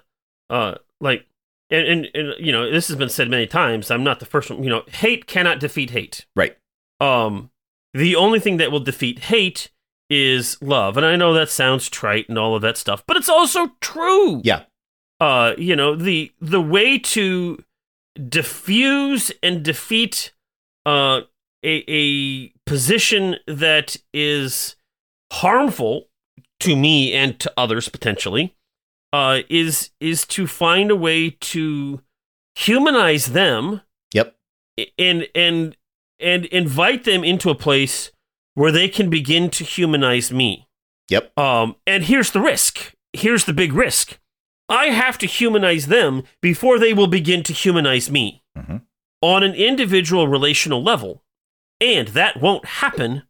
uh, 0.54 0.76
like 1.00 1.28
and, 1.70 1.88
and 1.88 2.08
and 2.14 2.34
you 2.40 2.52
know 2.52 2.70
this 2.72 2.88
has 2.88 2.98
been 2.98 3.10
said 3.10 3.30
many 3.30 3.48
times. 3.48 3.90
I'm 3.92 4.04
not 4.04 4.20
the 4.20 4.26
first 4.26 4.50
one. 4.50 4.64
You 4.64 4.70
know, 4.70 4.84
hate 4.88 5.28
cannot 5.28 5.60
defeat 5.60 5.90
hate. 5.92 6.26
right. 6.36 6.58
Um, 7.02 7.52
the 7.94 8.16
only 8.16 8.40
thing 8.40 8.58
that 8.58 8.72
will 8.72 8.80
defeat 8.80 9.20
hate 9.20 9.70
is 10.10 10.58
love, 10.62 10.98
and 10.98 11.06
I 11.06 11.16
know 11.16 11.34
that 11.34 11.50
sounds 11.50 11.90
trite 11.90 12.30
and 12.30 12.38
all 12.38 12.56
of 12.56 12.62
that 12.62 12.78
stuff, 12.78 13.04
but 13.08 13.18
it's 13.18 13.30
also 13.30 13.72
true 13.82 14.42
Yeah. 14.44 14.64
uh 15.20 15.54
you 15.58 15.76
know 15.76 15.96
the 15.96 16.32
the 16.40 16.62
way 16.62 17.00
to 17.00 17.64
diffuse 18.30 19.32
and 19.44 19.64
defeat 19.64 20.32
uh 20.86 21.22
a, 21.64 21.84
a 21.88 22.50
position 22.66 23.36
that 23.48 23.98
is 24.14 24.76
harmful 25.34 26.08
to 26.60 26.76
me 26.76 27.12
and 27.14 27.40
to 27.40 27.52
others 27.58 27.90
potentially 27.90 28.55
uh 29.16 29.42
is 29.50 29.92
is 30.00 30.20
to 30.36 30.46
find 30.48 30.88
a 30.92 30.96
way 31.08 31.20
to 31.54 32.02
humanize 32.56 33.28
them 33.28 33.82
Yep. 34.14 34.36
and 34.98 35.28
and 35.36 35.76
and 36.20 36.46
invite 36.46 37.04
them 37.04 37.24
into 37.24 37.50
a 37.50 37.56
place 37.56 38.12
where 38.54 38.72
they 38.72 38.88
can 38.88 39.10
begin 39.10 39.50
to 39.52 39.64
humanize 39.64 40.32
me 40.32 40.68
Yep. 41.10 41.38
um, 41.38 41.76
and 41.86 42.04
here's 42.06 42.32
the 42.32 42.42
risk. 42.42 42.94
Here's 43.14 43.46
the 43.46 43.54
big 43.54 43.74
risk. 43.74 44.18
I 44.68 44.86
have 44.88 45.18
to 45.20 45.28
humanize 45.28 45.86
them 45.88 46.24
before 46.42 46.80
they 46.80 46.94
will 46.94 47.08
begin 47.20 47.44
to 47.44 47.54
humanize 47.54 48.10
me 48.10 48.42
Mhm. 48.58 48.82
on 49.22 49.44
an 49.44 49.54
individual 49.54 50.28
relational 50.28 50.82
level. 50.84 51.24
And 51.82 52.08
that 52.10 52.42
won't 52.42 52.66
happen. 52.66 53.24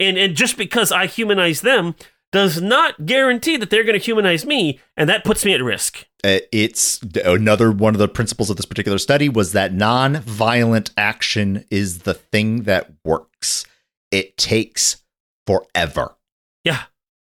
And, 0.00 0.18
and 0.18 0.36
just 0.36 0.56
because 0.58 0.90
I 0.92 1.06
humanize 1.06 1.60
them 1.62 1.94
does 2.32 2.60
not 2.60 3.06
guarantee 3.06 3.56
that 3.58 3.70
they're 3.70 3.84
going 3.84 3.98
to 3.98 4.04
humanize 4.04 4.44
me. 4.44 4.80
And 4.96 5.08
that 5.08 5.24
puts 5.24 5.44
me 5.44 5.52
at 5.54 5.62
risk. 5.62 6.06
Uh, 6.24 6.38
It's 6.50 7.00
another 7.24 7.70
one 7.70 7.94
of 7.94 7.98
the 7.98 8.08
principles 8.08 8.50
of 8.50 8.56
this 8.56 8.66
particular 8.66 8.98
study 8.98 9.28
was 9.28 9.52
that 9.52 9.72
non-violent 9.72 10.90
action 10.96 11.64
is 11.70 12.00
the 12.00 12.14
thing 12.14 12.62
that 12.62 12.90
works. 13.04 13.64
It 14.10 14.36
takes 14.36 15.02
forever. 15.46 16.16
Yeah. 16.64 16.82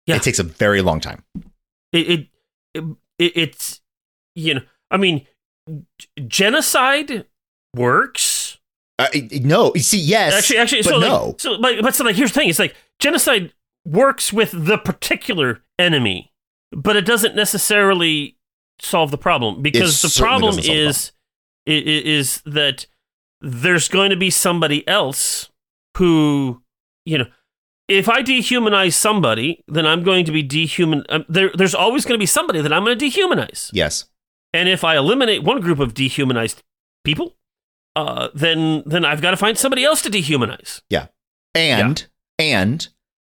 Yeah. 0.08 0.18
It 0.18 0.24
takes 0.24 0.40
a 0.40 0.44
very 0.44 0.82
long 0.82 1.00
time. 1.00 1.24
It, 1.94 2.10
it, 2.10 2.28
it 2.74 2.84
it's 3.38 3.82
you 4.36 4.56
know 4.56 4.62
I 4.92 4.98
mean 4.98 5.26
genocide 6.28 7.26
works. 7.76 8.60
Uh, 8.98 9.08
no, 9.42 9.74
you 9.76 9.82
see, 9.82 9.98
yes, 9.98 10.34
actually, 10.34 10.58
actually, 10.58 10.82
but 10.84 10.90
so 10.90 10.98
like, 10.98 11.10
no. 11.10 11.36
so 11.38 11.52
like, 11.54 11.82
but 11.82 11.96
so 11.96 12.04
like, 12.06 12.16
here's 12.16 12.32
the 12.32 12.40
thing: 12.40 12.50
it's 12.50 12.60
like 12.60 12.76
genocide 13.00 13.54
works 13.86 14.34
with 14.34 14.52
the 14.54 14.78
particular 14.78 15.62
enemy, 15.80 16.34
but 16.72 16.96
it 16.96 17.06
doesn't 17.06 17.36
necessarily 17.36 18.38
solve 18.80 19.12
the 19.12 19.18
problem 19.18 19.62
because 19.62 20.02
the 20.02 20.10
problem 20.22 20.56
the 20.56 20.72
is 20.72 21.12
i- 21.68 21.72
i- 21.72 22.04
is 22.06 22.42
that 22.46 22.88
there's 23.42 23.88
going 23.88 24.10
to 24.10 24.16
be 24.18 24.30
somebody 24.30 24.86
else 24.88 25.50
who 25.98 26.62
you 27.06 27.18
know. 27.18 27.28
If 27.88 28.10
I 28.10 28.24
dehumanize 28.24 28.94
somebody, 28.94 29.64
then 29.68 29.86
I'm 29.86 30.02
going 30.02 30.26
to 30.26 30.32
be 30.32 30.42
dehuman. 30.44 31.06
Um, 31.08 31.24
there, 31.30 31.52
there's 31.54 31.76
always 31.76 32.04
going 32.04 32.16
to 32.16 32.20
be 32.20 32.26
somebody 32.26 32.60
that 32.62 32.74
I'm 32.74 32.84
going 32.84 32.98
to 32.98 33.06
dehumanize. 33.06 33.70
yes, 33.74 34.06
And 34.54 34.68
if 34.68 34.84
I 34.84 34.98
eliminate 34.98 35.44
one 35.44 35.62
group 35.62 35.78
of 35.80 35.94
dehumanized 35.94 36.64
people, 37.04 37.36
uh, 37.96 38.30
then 38.34 38.82
then 38.88 39.06
I've 39.06 39.22
got 39.22 39.32
to 39.32 39.38
find 39.38 39.56
somebody 39.56 39.84
else 39.84 40.02
to 40.02 40.10
dehumanize. 40.10 40.82
Yeah. 40.90 41.08
And 41.54 42.08
and 42.40 42.88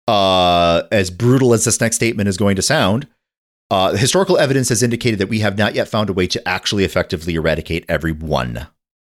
uh, 0.09 0.83
as 0.91 1.11
brutal 1.11 1.55
as 1.55 1.65
this 1.65 1.81
next 1.81 1.97
statement 1.97 2.29
is 2.29 2.37
going 2.37 2.57
to 2.57 2.63
sound, 2.63 3.07
uh, 3.71 3.93
historical 3.95 4.37
evidence 4.39 4.69
has 4.69 4.83
indicated 4.83 5.19
that 5.19 5.29
we 5.29 5.41
have 5.41 5.57
not 5.57 5.75
yet 5.75 5.89
found 5.89 6.11
a 6.11 6.13
way 6.13 6.27
to 6.27 6.49
actually 6.49 6.85
effectively 6.85 7.35
eradicate 7.35 7.85
every 7.89 8.13
one 8.13 8.67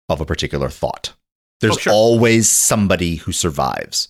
of 0.08 0.20
a 0.20 0.26
particular 0.26 0.68
thought. 0.68 1.12
There's 1.60 1.74
Oh, 1.76 1.78
sure. 1.78 1.92
always 1.92 2.50
somebody 2.50 3.16
who 3.16 3.32
survives, 3.32 4.08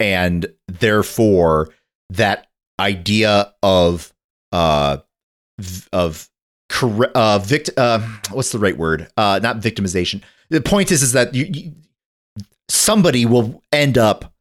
and 0.00 0.46
therefore 0.68 1.70
that 2.10 2.46
idea 2.80 3.52
of 3.62 4.12
uh 4.52 4.98
of 5.92 6.28
uh, 7.14 7.38
vict- 7.38 7.70
uh 7.76 8.00
what's 8.30 8.50
the 8.50 8.58
right 8.58 8.76
word 8.76 9.08
uh 9.16 9.38
not 9.42 9.58
victimization 9.58 10.22
the 10.48 10.60
point 10.60 10.90
is 10.90 11.02
is 11.02 11.12
that 11.12 11.34
you, 11.34 11.44
you 11.52 11.72
somebody 12.68 13.26
will 13.26 13.62
end 13.72 13.98
up 13.98 14.31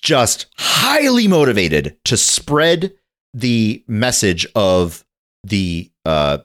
just 0.00 0.46
highly 0.56 1.26
motivated 1.28 1.96
to 2.04 2.16
spread 2.16 2.92
the 3.34 3.82
message 3.86 4.46
of 4.54 5.04
the 5.44 5.90
uh 6.04 6.38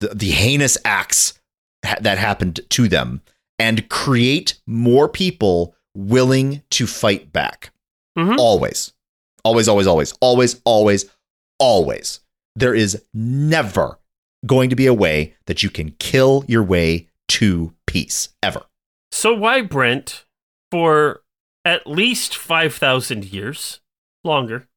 the, 0.00 0.08
the 0.08 0.30
heinous 0.30 0.76
acts 0.84 1.38
ha- 1.84 1.96
that 2.00 2.18
happened 2.18 2.60
to 2.70 2.88
them 2.88 3.22
and 3.58 3.88
create 3.88 4.60
more 4.66 5.08
people 5.08 5.74
willing 5.96 6.62
to 6.70 6.86
fight 6.86 7.32
back. 7.32 7.72
Mhm. 8.18 8.36
always. 8.38 8.92
Always 9.44 9.68
always 9.68 9.86
always. 9.86 10.12
Always 10.20 10.60
always 10.64 11.06
always. 11.58 12.20
There 12.56 12.74
is 12.74 13.02
never 13.14 13.98
going 14.44 14.68
to 14.70 14.76
be 14.76 14.86
a 14.86 14.94
way 14.94 15.34
that 15.46 15.62
you 15.62 15.70
can 15.70 15.92
kill 15.98 16.44
your 16.48 16.62
way 16.62 17.08
to 17.28 17.72
peace 17.86 18.30
ever. 18.42 18.62
So 19.12 19.32
why 19.32 19.62
Brent 19.62 20.24
for 20.70 21.21
at 21.64 21.86
least 21.86 22.36
five 22.36 22.74
thousand 22.74 23.26
years 23.26 23.80
longer? 24.24 24.68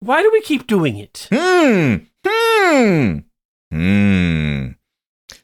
Why 0.00 0.22
do 0.22 0.30
we 0.32 0.40
keep 0.40 0.66
doing 0.66 0.96
it? 0.96 1.28
Hmm. 1.30 1.96
Hmm. 2.26 3.18
Hmm. 3.70 4.66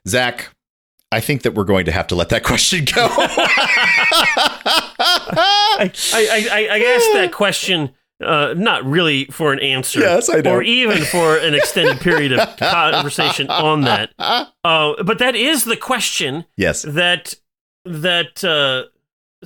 Zach, 0.09 0.51
I 1.13 1.21
think 1.21 1.43
that 1.43 1.55
we're 1.55 1.65
going 1.65 1.85
to 1.87 1.93
have 1.93 2.07
to 2.09 2.15
let 2.15 2.31
that 2.31 2.43
question 2.45 2.85
go. 2.85 3.07
I, 5.79 5.91
I, 6.13 6.49
I, 6.51 6.69
I 6.73 6.79
asked 6.79 7.13
that 7.15 7.33
question 7.33 7.95
uh, 8.25 8.55
not 8.57 8.85
really 8.85 9.27
for 9.27 9.53
an 9.53 9.59
answer, 9.61 10.01
Yes, 10.01 10.29
or 10.29 10.63
even 10.63 11.03
for 11.05 11.37
an 11.37 11.55
extended 11.55 12.01
period 12.01 12.33
of 12.33 12.57
conversation 12.59 13.49
on 13.51 13.83
that. 13.83 14.11
Uh, 14.19 15.03
but 15.05 15.19
that 15.19 15.37
is 15.37 15.65
the 15.65 15.77
question 15.77 16.47
yes. 16.57 16.83
that 16.83 17.35
that 17.85 18.43
uh 18.43 18.85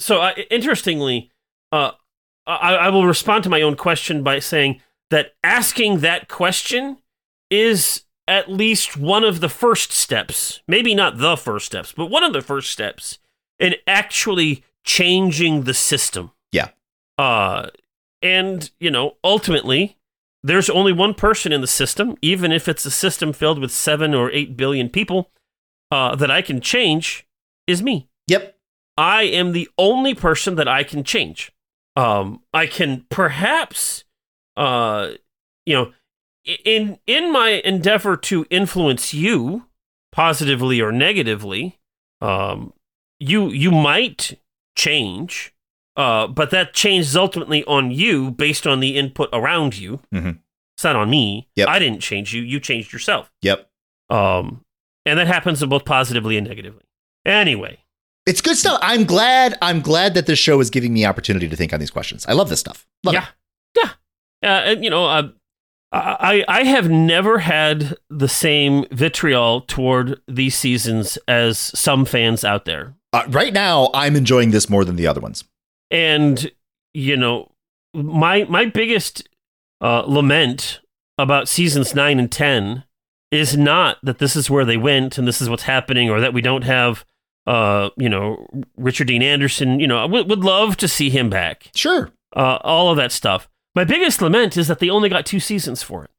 so 0.01 0.21
I, 0.21 0.33
interestingly 0.51 1.31
uh 1.73 1.93
I, 2.47 2.75
I 2.75 2.89
will 2.89 3.07
respond 3.07 3.45
to 3.45 3.51
my 3.51 3.63
own 3.63 3.77
question 3.77 4.23
by 4.23 4.39
saying 4.41 4.81
that 5.11 5.35
asking 5.45 6.01
that 6.01 6.27
question 6.29 6.99
is 7.51 8.03
at 8.27 8.51
least 8.51 8.97
one 8.97 9.25
of 9.25 9.41
the 9.41 9.49
first 9.49 9.93
steps 9.93 10.61
maybe 10.67 10.95
not 10.95 11.19
the 11.19 11.37
first 11.37 11.67
steps 11.67 11.93
but 11.93 12.07
one 12.07 12.25
of 12.25 12.33
the 12.33 12.43
first 12.43 12.71
steps 12.71 13.19
in 13.59 13.75
actually 13.87 14.65
changing 14.85 15.63
the 15.63 15.75
system 15.75 16.33
Yeah. 16.53 16.69
uh 17.19 17.69
and 18.23 18.71
you 18.81 18.91
know 18.91 19.17
ultimately 19.23 19.97
there's 20.43 20.71
only 20.71 20.93
one 20.93 21.13
person 21.15 21.53
in 21.53 21.61
the 21.61 21.67
system 21.67 22.17
even 22.23 22.51
if 22.53 22.67
it's 22.69 22.87
a 22.87 22.91
system 22.91 23.33
filled 23.33 23.59
with 23.59 23.71
7 23.71 24.15
or 24.15 24.31
8 24.33 24.57
billion 24.57 24.89
people 24.89 25.31
uh 25.91 26.15
that 26.17 26.31
I 26.31 26.41
can 26.43 26.61
change 26.61 27.27
is 27.67 27.83
me. 27.83 28.09
I 28.97 29.22
am 29.22 29.53
the 29.53 29.68
only 29.78 30.14
person 30.14 30.57
that 30.57 30.68
I 30.68 30.82
can 30.84 31.05
change. 31.05 31.53
Um, 31.97 32.43
I 32.53 32.66
can 32.66 33.07
perhaps, 33.11 34.05
uh, 34.57 35.12
you 35.66 35.74
know, 35.74 35.93
in 36.64 36.99
in 37.07 37.32
my 37.32 37.61
endeavor 37.64 38.16
to 38.16 38.47
influence 38.51 39.12
you 39.12 39.66
positively 40.12 40.80
or 40.80 40.93
negatively, 40.93 41.78
um, 42.20 42.72
you 43.18 43.49
you 43.51 43.70
might 43.70 44.38
change, 44.76 45.53
uh, 45.97 46.26
but 46.26 46.51
that 46.51 46.72
change 46.74 47.07
is 47.07 47.16
ultimately 47.16 47.64
on 47.64 47.91
you 47.91 48.30
based 48.30 48.66
on 48.66 48.80
the 48.80 48.97
input 48.97 49.28
around 49.32 49.76
you. 49.78 50.01
Mhm. 50.14 50.38
It's 50.76 50.84
not 50.84 50.97
on 50.97 51.11
me. 51.11 51.49
Yep. 51.57 51.68
I 51.68 51.78
didn't 51.78 52.01
change 52.01 52.32
you. 52.32 52.41
You 52.43 52.59
changed 52.61 52.93
yourself. 52.93 53.30
Yep. 53.43 53.68
Um, 54.09 54.64
and 55.05 55.18
that 55.18 55.26
happens 55.26 55.62
both 55.64 55.84
positively 55.84 56.36
and 56.38 56.47
negatively. 56.47 56.84
Anyway. 57.26 57.78
It's 58.27 58.41
good 58.41 58.57
stuff. 58.57 58.79
I'm 58.83 59.05
glad. 59.05 59.57
I'm 59.62 59.81
glad 59.81 60.14
that 60.14 60.27
this 60.27 60.39
show 60.39 60.61
is 60.61 60.71
giving 60.71 60.93
me 60.93 61.05
opportunity 61.05 61.49
to 61.49 61.57
think 61.57 61.73
on 61.73 61.81
these 61.81 61.91
questions. 61.91 62.25
I 62.29 62.33
love 62.35 62.49
this 62.49 62.61
stuff. 62.61 62.87
Love 63.05 63.14
yeah, 63.14 63.27
it. 63.77 63.89
yeah. 64.43 64.49
Uh, 64.49 64.62
and, 64.64 64.85
you 64.85 64.91
know, 64.91 65.07
uh, 65.07 65.29
I 65.93 66.45
I 66.47 66.62
have 66.64 66.89
never 66.89 67.39
had 67.41 67.97
the 68.09 68.29
same 68.29 68.85
vitriol 68.93 69.62
toward 69.62 70.21
these 70.29 70.55
seasons 70.55 71.18
as 71.27 71.59
some 71.59 72.05
fans 72.05 72.45
out 72.45 72.64
there, 72.64 72.95
Uh, 73.12 73.25
right 73.29 73.53
now, 73.53 73.91
I'm 73.93 74.14
enjoying 74.14 74.53
this 74.53 74.71
more 74.71 74.85
than 74.85 74.97
the 74.97 75.07
other 75.07 75.21
ones. 75.21 75.45
and 75.91 76.51
you 76.95 77.16
know, 77.16 77.51
my 77.95 78.45
my 78.45 78.66
biggest 78.66 79.29
uh, 79.81 80.03
lament 80.07 80.81
about 81.18 81.49
seasons 81.49 81.95
nine 81.95 82.18
and 82.18 82.31
ten 82.31 82.85
is 83.33 83.57
not 83.57 83.99
that 84.03 84.18
this 84.18 84.37
is 84.37 84.49
where 84.51 84.64
they 84.64 84.77
went 84.77 85.18
and 85.18 85.27
this 85.27 85.41
is 85.41 85.49
what's 85.49 85.64
happening, 85.64 86.09
or 86.11 86.21
that 86.21 86.35
we 86.35 86.41
don't 86.43 86.64
have. 86.64 87.05
Uh, 87.47 87.91
you 87.97 88.09
know, 88.09 88.47
Richard 88.76 89.07
Dean 89.09 89.22
Anderson. 89.22 89.80
You 89.80 89.86
know, 89.86 89.99
I 89.99 90.05
would 90.05 90.28
would 90.28 90.41
love 90.41 90.76
to 90.78 90.88
see 90.88 91.11
him 91.11 91.30
back. 91.30 91.70
Sure. 91.74 92.11
uh, 92.36 92.59
all 92.62 92.91
of 92.91 92.97
that 92.97 93.12
stuff. 93.12 93.49
My 93.74 93.84
biggest 93.84 94.20
lament 94.20 94.57
is 94.57 94.68
that 94.68 94.78
they 94.80 94.91
only 94.91 95.09
got 95.09 95.24
two 95.26 95.41
seasons 95.41 95.82
for 95.82 96.05
it. 96.05 96.11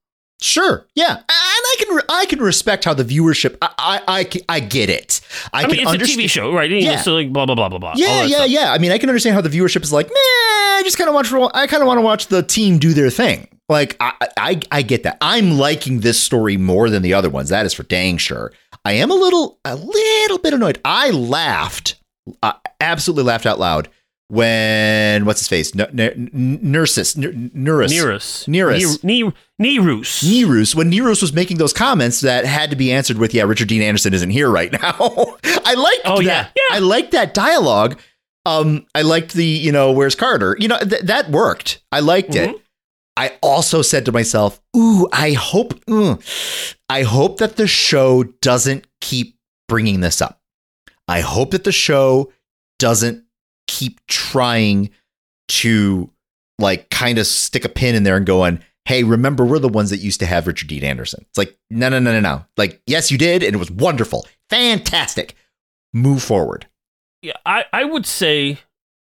Sure. 0.41 0.87
Yeah. 0.95 1.11
And 1.17 1.23
I 1.29 1.75
can 1.77 1.95
re- 1.95 2.03
I 2.09 2.25
can 2.25 2.39
respect 2.39 2.85
how 2.85 2.95
the 2.95 3.03
viewership. 3.05 3.57
I 3.61 3.69
I 3.77 4.01
I, 4.07 4.29
I 4.49 4.59
get 4.59 4.89
it. 4.89 5.21
I, 5.53 5.59
I, 5.59 5.61
can 5.61 5.71
mean, 5.71 5.79
it's 5.81 5.89
understand. 5.91 6.19
a 6.19 6.23
TV 6.23 6.29
show, 6.29 6.51
right? 6.53 6.71
Yeah. 6.71 6.99
so 6.99 7.13
like 7.13 7.31
blah 7.31 7.45
blah 7.45 7.53
blah 7.53 7.69
blah 7.69 7.77
blah. 7.77 7.93
Yeah, 7.95 8.23
yeah, 8.23 8.37
stuff. 8.37 8.49
yeah. 8.49 8.73
I 8.73 8.79
mean, 8.79 8.91
I 8.91 8.97
can 8.97 9.07
understand 9.09 9.35
how 9.35 9.41
the 9.41 9.49
viewership 9.49 9.83
is 9.83 9.93
like, 9.93 10.07
nah, 10.07 10.13
I 10.15 10.81
just 10.83 10.97
kind 10.97 11.07
of 11.09 11.13
watch. 11.13 11.31
I 11.53 11.67
kind 11.67 11.83
of 11.83 11.87
want 11.87 11.99
to 11.99 12.01
watch 12.01 12.27
the 12.27 12.41
team 12.41 12.79
do 12.79 12.93
their 12.93 13.11
thing. 13.11 13.47
Like, 13.71 13.95
I, 13.99 14.13
I, 14.37 14.59
I 14.71 14.81
get 14.83 15.03
that. 15.03 15.17
I'm 15.21 15.57
liking 15.57 16.01
this 16.01 16.19
story 16.19 16.57
more 16.57 16.89
than 16.89 17.01
the 17.01 17.13
other 17.13 17.29
ones. 17.29 17.49
That 17.49 17.65
is 17.65 17.73
for 17.73 17.83
dang 17.83 18.17
sure. 18.17 18.51
I 18.85 18.93
am 18.93 19.09
a 19.09 19.15
little, 19.15 19.59
a 19.65 19.75
little 19.75 20.37
bit 20.37 20.53
annoyed. 20.53 20.79
I 20.85 21.09
laughed, 21.11 21.95
uh, 22.43 22.53
absolutely 22.79 23.23
laughed 23.23 23.45
out 23.45 23.59
loud 23.59 23.87
when 24.27 25.25
what's 25.25 25.41
his 25.41 25.47
face, 25.47 25.75
N- 25.77 25.99
N- 25.99 26.29
N- 26.33 26.59
Nursis, 26.63 27.17
N- 27.17 27.51
Nurus, 27.53 27.91
Nerus. 27.93 28.47
Nerus. 28.47 29.03
Ne- 29.03 29.23
Ne- 29.59 29.77
Nerus. 29.77 30.23
Nerus, 30.23 30.73
when 30.73 30.89
Nerus 30.91 31.21
was 31.21 31.33
making 31.33 31.57
those 31.57 31.73
comments 31.73 32.21
that 32.21 32.45
had 32.45 32.69
to 32.69 32.75
be 32.77 32.91
answered 32.91 33.17
with, 33.17 33.33
"Yeah, 33.33 33.43
Richard 33.43 33.67
Dean 33.67 33.81
Anderson 33.81 34.13
isn't 34.13 34.29
here 34.29 34.49
right 34.49 34.71
now." 34.71 34.79
I 35.43 35.73
liked 35.73 36.01
Oh, 36.05 36.17
that. 36.17 36.23
yeah. 36.23 36.47
Yeah. 36.55 36.75
I 36.77 36.79
liked 36.79 37.11
that 37.11 37.33
dialogue. 37.33 37.99
Um, 38.45 38.85
I 38.95 39.01
liked 39.03 39.33
the, 39.33 39.45
you 39.45 39.71
know, 39.71 39.91
where's 39.91 40.15
Carter? 40.15 40.55
You 40.59 40.69
know, 40.69 40.79
th- 40.79 41.03
that 41.03 41.29
worked. 41.29 41.81
I 41.91 41.99
liked 41.99 42.31
Mhm. 42.31 42.47
it. 42.55 42.61
I 43.21 43.37
also 43.43 43.83
said 43.83 44.05
to 44.05 44.11
myself, 44.11 44.59
"Ooh, 44.75 45.07
I 45.11 45.33
hope, 45.33 45.85
mm, 45.85 46.19
I 46.89 47.03
hope 47.03 47.37
that 47.37 47.55
the 47.55 47.67
show 47.67 48.23
doesn't 48.23 48.87
keep 48.99 49.37
bringing 49.67 49.99
this 50.01 50.23
up. 50.23 50.41
I 51.07 51.19
hope 51.19 51.51
that 51.51 51.63
the 51.63 51.71
show 51.71 52.31
doesn't 52.79 53.23
keep 53.67 54.01
trying 54.07 54.89
to 55.49 56.09
like 56.57 56.89
kind 56.89 57.19
of 57.19 57.27
stick 57.27 57.63
a 57.63 57.69
pin 57.69 57.93
in 57.93 58.01
there 58.03 58.17
and 58.17 58.25
going." 58.25 58.59
Hey, 58.85 59.03
remember 59.03 59.45
we're 59.45 59.59
the 59.59 59.69
ones 59.69 59.91
that 59.91 59.99
used 59.99 60.19
to 60.21 60.25
have 60.25 60.47
Richard 60.47 60.69
Dean 60.69 60.83
Anderson. 60.83 61.23
It's 61.29 61.37
like, 61.37 61.55
no, 61.69 61.89
no, 61.89 61.99
no, 61.99 62.13
no, 62.13 62.19
no. 62.19 62.45
Like, 62.57 62.81
yes, 62.87 63.11
you 63.11 63.17
did, 63.19 63.43
and 63.43 63.53
it 63.53 63.59
was 63.59 63.69
wonderful, 63.69 64.25
fantastic. 64.49 65.35
Move 65.93 66.23
forward. 66.23 66.65
Yeah, 67.21 67.37
I, 67.45 67.65
I 67.71 67.83
would 67.83 68.07
say, 68.07 68.57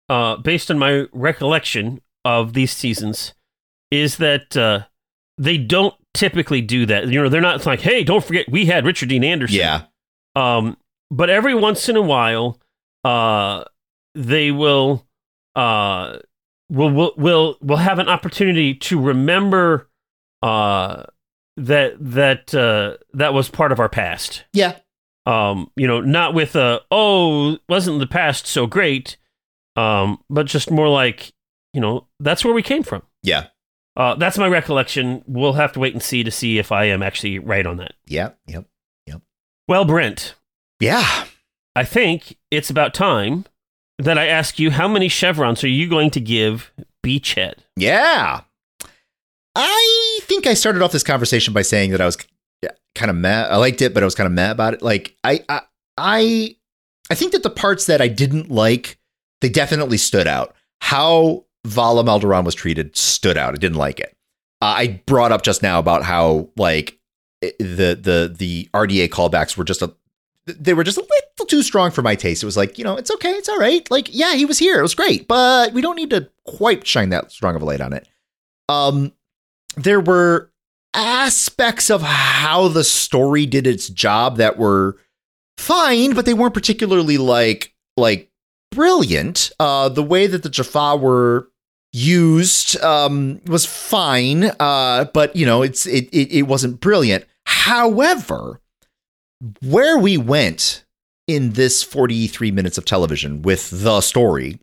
uh, 0.09 0.36
based 0.36 0.70
on 0.70 0.78
my 0.78 1.05
recollection 1.13 2.01
of 2.26 2.53
these 2.53 2.74
seasons, 2.74 3.34
is 3.92 4.18
that 4.18 4.56
uh, 4.58 4.84
they 5.38 5.58
don't 5.58 5.94
typically 6.14 6.62
do 6.62 6.86
that. 6.86 7.08
You 7.08 7.22
know, 7.24 7.30
they're 7.30 7.42
not 7.42 7.66
like, 7.66 7.82
hey, 7.82 8.04
don't 8.04 8.24
forget 8.24 8.50
we 8.50 8.66
had 8.66 8.86
Richard 8.86 9.10
Dean 9.10 9.24
Anderson. 9.24 9.58
Yeah, 9.60 9.84
Um, 10.36 10.78
but 11.12 11.30
every 11.30 11.56
once 11.56 11.90
in 11.90 11.96
a 11.96 12.02
while, 12.02 12.60
uh, 13.04 13.64
they 14.16 14.52
will, 14.52 15.06
uh, 15.56 16.18
will 16.70 16.90
will 16.92 17.14
will 17.18 17.58
will 17.62 17.78
have 17.78 18.00
an 18.00 18.08
opportunity 18.10 18.74
to 18.76 19.00
remember, 19.00 19.90
uh, 20.44 21.04
that 21.58 21.96
that 22.00 22.54
uh, 22.54 22.98
that 23.14 23.34
was 23.34 23.50
part 23.50 23.72
of 23.72 23.80
our 23.80 23.90
past. 23.90 24.46
yeah, 24.54 24.78
Um, 25.26 25.72
you 25.76 25.88
know, 25.88 26.00
not 26.02 26.34
with 26.34 26.56
a 26.56 26.82
oh, 26.92 27.58
wasn't 27.68 28.00
the 28.00 28.08
past 28.08 28.46
so 28.48 28.66
great, 28.68 29.18
um, 29.76 30.24
but 30.30 30.46
just 30.46 30.72
more 30.72 30.90
like, 30.90 31.32
you 31.74 31.82
know, 31.82 32.08
that's 32.20 32.46
where 32.46 32.54
we 32.54 32.62
came 32.64 32.84
from. 32.84 33.02
yeah, 33.24 33.48
Uh, 34.00 34.16
that's 34.16 34.38
my 34.38 34.47
recollection. 34.47 35.24
We'll 35.28 35.54
have 35.54 35.74
to 35.74 35.80
wait 35.80 35.93
and 35.93 36.02
see 36.02 36.24
to 36.24 36.32
see 36.32 36.58
if 36.58 36.72
I 36.72 36.86
am 36.86 37.04
actually 37.04 37.38
right 37.38 37.66
on 37.66 37.78
that. 37.78 37.93
yeah, 38.08 38.30
yep, 38.47 38.66
yep. 39.06 39.22
Well, 39.68 39.84
Brent, 39.84 40.36
yeah. 40.80 41.26
I 41.76 41.84
think 41.84 42.38
it's 42.50 42.70
about 42.70 42.93
time 42.93 43.45
that 43.97 44.18
I 44.18 44.28
ask 44.28 44.58
you 44.58 44.72
how 44.72 44.88
many 44.88 45.10
chevrons 45.10 45.64
are 45.64 45.68
you 45.68 45.89
going 45.89 46.10
to 46.12 46.22
give 46.22 46.72
Beachhead? 47.06 47.56
Yeah. 47.76 48.41
I 49.56 50.20
think 50.24 50.47
I 50.47 50.54
started 50.54 50.82
off 50.82 50.93
this 50.93 51.04
conversation 51.04 51.54
by 51.54 51.62
saying 51.62 51.91
that 51.91 52.00
I 52.02 52.06
was 52.06 52.18
kind 52.95 53.10
of 53.12 53.18
mad. 53.18 53.52
I 53.52 53.58
liked 53.58 53.82
it, 53.82 53.93
but 53.93 54.02
I 54.02 54.06
was 54.06 54.16
kind 54.16 54.28
of 54.28 54.34
mad 54.34 54.52
about 54.52 54.74
it. 54.74 54.82
Like 54.82 55.16
I, 55.24 55.43
I, 55.50 55.62
I, 55.97 56.56
I 57.12 57.16
think 57.16 57.34
that 57.34 57.43
the 57.43 57.50
parts 57.50 57.86
that 57.88 58.02
I 58.02 58.08
didn't 58.08 58.50
like, 58.50 58.97
they 59.41 59.50
definitely 59.50 59.97
stood 59.97 60.28
out. 60.28 60.56
How 60.82 61.45
Vala 61.66 62.03
Mal 62.03 62.20
Doran 62.20 62.45
was 62.45 62.55
treated 62.55 62.95
stood 62.95 63.38
out. 63.38 63.53
I 63.53 63.57
didn't 63.57 63.78
like 63.78 63.99
it. 63.99 64.16
Uh, 64.62 64.76
I 64.78 65.01
brought 65.05 65.32
up 65.32 65.41
just 65.41 65.64
now 65.64 65.80
about 65.80 66.03
how 66.03 66.49
like 66.57 66.99
the 67.41 67.97
the 67.99 68.34
the 68.36 68.70
RDA 68.74 69.10
callbacks 69.10 69.57
were 69.57 69.64
just 69.64 69.82
a 69.82 69.93
they 70.45 70.74
were 70.74 70.84
just 70.84 70.97
a 70.97 71.01
little 71.01 71.45
too 71.47 71.64
strong 71.64 71.91
for 71.91 72.01
my 72.01 72.16
taste. 72.16 72.41
It 72.43 72.45
was 72.47 72.57
like, 72.57 72.78
you 72.78 72.84
know, 72.84 72.95
it's 72.95 73.12
okay, 73.12 73.32
it's 73.32 73.49
all 73.49 73.60
right. 73.60 73.89
Like, 73.91 74.14
yeah, 74.14 74.34
he 74.34 74.45
was 74.45 74.57
here. 74.57 74.80
It 74.80 74.84
was 74.84 74.95
great, 74.95 75.28
but 75.28 75.74
we 75.74 75.82
don't 75.82 75.95
need 75.95 76.10
to 76.10 76.30
quite 76.45 76.88
shine 76.88 77.10
that 77.10 77.32
strong 77.32 77.55
of 77.55 77.62
a 77.62 77.66
light 77.66 77.82
on 77.82 77.93
it. 77.93 78.07
Um 78.68 79.14
there 79.76 79.99
were 79.99 80.51
aspects 80.93 81.89
of 81.89 82.01
how 82.01 82.68
the 82.68 82.84
story 82.84 83.45
did 83.45 83.68
its 83.68 83.88
job 83.88 84.38
that 84.38 84.57
were 84.57 84.97
fine, 85.57 86.14
but 86.14 86.26
they 86.26 86.34
weren't 86.34 86.53
particularly 86.53 87.18
like 87.18 87.74
like 87.95 88.29
brilliant. 88.72 89.51
Uh 89.59 89.89
the 89.89 90.03
way 90.03 90.28
that 90.28 90.43
the 90.43 90.49
Jaffa 90.49 90.95
were 90.95 91.49
used 91.91 92.80
um 92.82 93.41
was 93.45 93.65
fine, 93.65 94.51
uh 94.59 95.05
but 95.13 95.36
you 95.36 95.45
know, 95.45 95.61
it's 95.61 95.86
it 95.86 96.09
it, 96.11 96.32
it 96.32 96.41
wasn't 96.43 96.80
brilliant. 96.80 97.26
However, 97.45 98.61
where 99.61 99.97
we 99.97 100.17
went 100.17 100.84
in 101.28 101.51
this 101.51 101.84
43 101.84 102.51
minutes 102.51 102.78
of 102.78 102.86
television 102.86 103.41
with 103.41 103.70
the 103.70 104.01
story, 104.01 104.59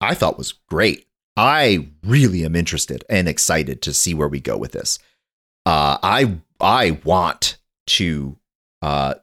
I 0.00 0.14
thought 0.14 0.38
was 0.38 0.54
great. 0.68 1.06
I 1.36 1.88
really 2.02 2.44
am 2.44 2.56
interested 2.56 3.04
and 3.08 3.28
excited 3.28 3.80
to 3.82 3.94
see 3.94 4.14
where 4.14 4.26
we 4.26 4.40
go 4.40 4.56
with 4.56 4.72
this. 4.72 4.98
Uh, 5.64 5.98
I 6.02 6.38
I 6.60 6.98
want 7.04 7.58
to 7.88 8.36
uh, 8.82 9.14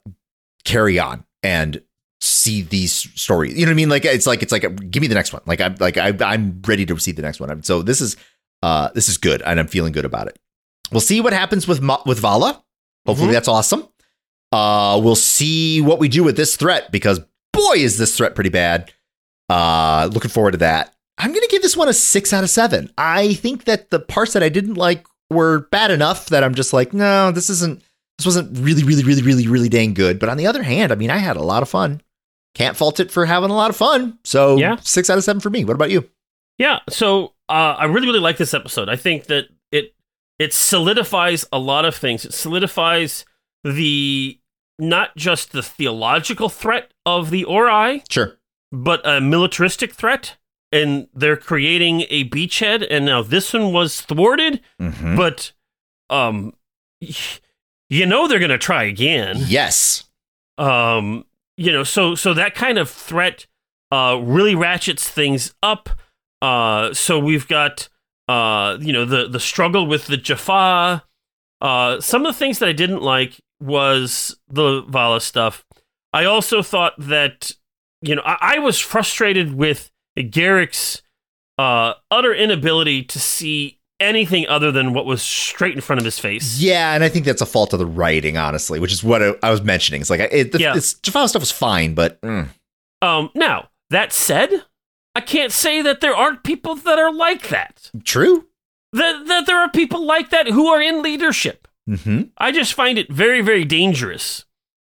carry 0.64 0.98
on 0.98 1.26
and 1.44 1.82
see 2.26 2.62
these 2.62 2.92
stories. 3.20 3.58
You 3.58 3.66
know 3.66 3.70
what 3.70 3.74
I 3.74 3.76
mean? 3.76 3.90
Like 3.90 4.06
it's 4.06 4.28
like 4.28 4.42
it's 4.44 4.52
like 4.52 4.92
give 4.92 5.02
me 5.02 5.08
the 5.08 5.16
next 5.16 5.32
one. 5.34 5.42
Like 5.46 5.62
I'm 5.62 5.76
like 5.80 5.98
I, 5.98 6.14
I'm 6.22 6.62
ready 6.68 6.86
to 6.88 6.98
see 7.00 7.12
the 7.12 7.22
next 7.22 7.40
one. 7.40 7.64
So 7.64 7.82
this 7.82 8.02
is 8.02 8.18
uh, 8.64 8.90
this 8.94 9.08
is 9.10 9.18
good, 9.18 9.42
and 9.44 9.60
I'm 9.60 9.68
feeling 9.68 9.92
good 9.94 10.06
about 10.06 10.28
it. 10.28 10.40
We'll 10.92 11.02
see 11.02 11.22
what 11.22 11.34
happens 11.34 11.68
with 11.68 11.82
Ma- 11.82 12.02
with 12.06 12.20
Vala. 12.20 12.64
Hopefully 13.06 13.30
Mhm. 13.30 13.34
that's 13.34 13.48
awesome. 13.48 13.88
Uh, 14.52 15.00
we'll 15.04 15.16
see 15.16 15.82
what 15.82 16.00
we 16.00 16.08
do 16.08 16.24
with 16.24 16.38
this 16.38 16.56
threat 16.56 16.92
because 16.92 17.20
boy 17.54 17.76
is 17.76 17.98
this 17.98 18.16
threat 18.18 18.36
pretty 18.36 18.50
bad. 18.50 18.92
Uh, 19.50 20.10
looking 20.12 20.30
forward 20.32 20.52
to 20.52 20.58
that. 20.58 20.94
I'm 21.18 21.32
gonna 21.34 21.48
give 21.50 21.62
this 21.62 21.78
one 21.78 21.88
a 21.88 21.94
six 21.94 22.34
out 22.34 22.44
of 22.44 22.50
seven. 22.50 22.92
I 22.98 23.34
think 23.36 23.66
that 23.66 23.90
the 23.90 24.00
parts 24.00 24.34
that 24.34 24.44
I 24.44 24.50
didn't 24.50 24.76
like 24.76 25.06
were 25.30 25.68
bad 25.72 25.92
enough 25.92 26.28
that 26.28 26.44
I'm 26.44 26.56
just 26.56 26.74
like, 26.74 26.94
no, 26.94 27.32
this 27.32 27.50
isn't. 27.50 27.82
This 28.18 28.26
wasn't 28.26 28.58
really, 28.60 28.84
really, 28.84 29.04
really, 29.04 29.22
really, 29.22 29.46
really 29.48 29.68
dang 29.68 29.94
good. 29.94 30.20
But 30.20 30.30
on 30.30 30.38
the 30.38 30.48
other 30.48 30.64
hand, 30.64 30.94
I 30.94 30.96
mean, 30.96 31.10
I 31.10 31.18
had 31.18 31.36
a 31.36 31.42
lot 31.44 31.62
of 31.64 31.68
fun. 31.70 32.02
Can't 32.56 32.76
fault 32.76 33.00
it 33.00 33.12
for 33.12 33.26
having 33.26 33.52
a 33.52 33.56
lot 33.56 33.70
of 33.70 33.76
fun. 33.76 34.18
So 34.24 34.58
Yeah. 34.58 34.78
six 34.82 35.10
out 35.10 35.18
of 35.20 35.24
seven 35.24 35.40
for 35.42 35.50
me. 35.52 35.64
What 35.64 35.76
about 35.76 35.92
you? 35.92 36.10
Yeah, 36.58 36.80
so 36.90 37.34
uh, 37.50 37.76
I 37.78 37.86
really, 37.86 38.08
really 38.08 38.20
like 38.20 38.38
this 38.38 38.54
episode. 38.54 38.90
I 38.90 38.96
think 38.96 39.26
that 39.26 39.50
it 39.72 39.94
it 40.40 40.54
solidifies 40.54 41.46
a 41.54 41.60
lot 41.60 41.86
of 41.86 41.96
things. 41.96 42.26
It 42.26 42.34
solidifies 42.34 43.26
the 43.64 44.40
not 44.80 45.16
just 45.16 45.52
the 45.52 45.62
theological 45.64 46.50
threat 46.50 46.92
of 47.06 47.30
the 47.30 47.44
Ori, 47.44 48.04
Sure. 48.10 48.38
but 48.72 49.06
a 49.08 49.22
militaristic 49.22 49.94
threat. 49.94 50.38
And 50.72 51.08
they're 51.14 51.38
creating 51.38 52.02
a 52.10 52.28
beachhead, 52.30 52.86
and 52.90 53.06
now 53.06 53.22
this 53.22 53.54
one 53.54 53.72
was 53.72 54.02
thwarted. 54.02 54.60
Mm-hmm. 54.82 55.16
But, 55.16 55.54
um, 56.10 56.54
you 57.90 58.06
know 58.06 58.28
they're 58.28 58.40
gonna 58.40 58.58
try 58.58 58.84
again. 58.84 59.38
Yes. 59.48 60.06
um 60.58 61.26
you 61.58 61.72
know 61.72 61.84
so 61.84 62.16
so 62.16 62.34
that 62.34 62.56
kind 62.56 62.78
of 62.78 62.90
threat 62.90 63.46
uh 63.92 64.20
really 64.22 64.56
ratchets 64.56 65.10
things 65.10 65.54
up. 65.64 65.90
Uh 66.42 66.94
so 66.94 67.20
we've 67.20 67.48
got 67.48 67.90
uh 68.28 68.78
you 68.80 68.92
know 68.94 69.06
the 69.06 69.28
the 69.28 69.40
struggle 69.40 69.88
with 69.88 70.08
the 70.08 70.18
jaffa. 70.18 71.04
Uh 71.62 72.00
some 72.02 72.26
of 72.26 72.34
the 72.34 72.38
things 72.38 72.60
that 72.60 72.70
i 72.70 72.74
didn't 72.74 73.02
like 73.02 73.40
was 73.62 74.38
the 74.50 74.82
vala 74.88 75.22
stuff. 75.22 75.66
I 76.14 76.26
also 76.26 76.62
thought 76.62 76.94
that 76.98 77.52
you 78.02 78.16
know 78.16 78.22
i, 78.26 78.56
I 78.56 78.60
was 78.60 78.80
frustrated 78.80 79.54
with 79.56 79.92
Gerak's 80.18 81.02
uh 81.58 81.94
utter 82.12 82.34
inability 82.34 83.04
to 83.04 83.20
see 83.20 83.75
anything 84.00 84.48
other 84.48 84.72
than 84.72 84.94
what 84.94 85.06
was 85.06 85.22
straight 85.22 85.74
in 85.76 85.82
front 85.82 86.00
of 86.00 86.06
his 86.06 86.20
face 86.20 86.60
Yeah, 86.60 86.94
and 86.94 87.04
I 87.04 87.10
think 87.10 87.26
that's 87.26 87.42
a 87.42 87.46
fault 87.46 87.74
of 87.74 87.80
the 87.80 87.86
writing, 87.86 88.38
honestly, 88.38 88.80
which 88.80 88.92
is 88.92 89.04
what 89.04 89.22
I, 89.24 89.34
I 89.42 89.52
was 89.52 89.62
mentioning. 89.62 90.02
It's 90.02 90.10
like 90.10 90.20
it, 90.20 90.52
the, 90.52 90.60
Yeah. 90.60 90.74
Jaffa 90.74 91.28
stuff 91.30 91.42
was 91.42 91.52
fine, 91.52 91.94
but 91.94 92.20
mm, 92.22 92.48
Um, 93.02 93.30
now, 93.36 93.70
that 93.90 94.12
said, 94.12 94.64
I 95.16 95.22
can't 95.22 95.52
say 95.52 95.82
that 95.82 96.02
there 96.02 96.16
aren't 96.16 96.44
people 96.44 96.76
that 96.76 97.00
are 97.00 97.14
like 97.14 97.48
that. 97.50 97.92
true. 98.04 98.48
That, 98.94 99.28
that 99.28 99.46
there 99.46 99.60
are 99.60 99.70
people 99.70 100.06
like 100.06 100.30
that 100.30 100.48
who 100.48 100.68
are 100.68 100.82
in 100.82 101.02
leadership. 101.02 101.68
Mm-hmm. 101.90 102.30
I 102.38 102.52
just 102.52 102.74
find 102.74 102.98
it 102.98 103.12
very, 103.12 103.42
very 103.42 103.66
dangerous. 103.66 104.46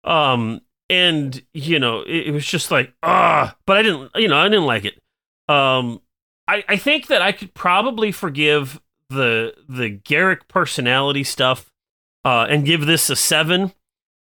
Um, 0.03 0.61
and 0.89 1.43
you 1.53 1.79
know, 1.79 2.01
it, 2.01 2.27
it 2.27 2.31
was 2.31 2.45
just 2.45 2.71
like, 2.71 2.93
ah, 3.03 3.55
but 3.65 3.77
I 3.77 3.81
didn't, 3.81 4.11
you 4.15 4.27
know, 4.27 4.37
I 4.37 4.47
didn't 4.49 4.65
like 4.65 4.85
it. 4.85 5.01
Um, 5.49 6.01
I, 6.47 6.63
I 6.69 6.77
think 6.77 7.07
that 7.07 7.21
I 7.21 7.31
could 7.31 7.53
probably 7.53 8.11
forgive 8.11 8.79
the 9.09 9.53
the 9.67 9.97
Gerak 9.97 10.47
personality 10.47 11.23
stuff, 11.23 11.71
uh, 12.25 12.45
and 12.49 12.65
give 12.65 12.85
this 12.85 13.09
a 13.09 13.15
seven, 13.15 13.73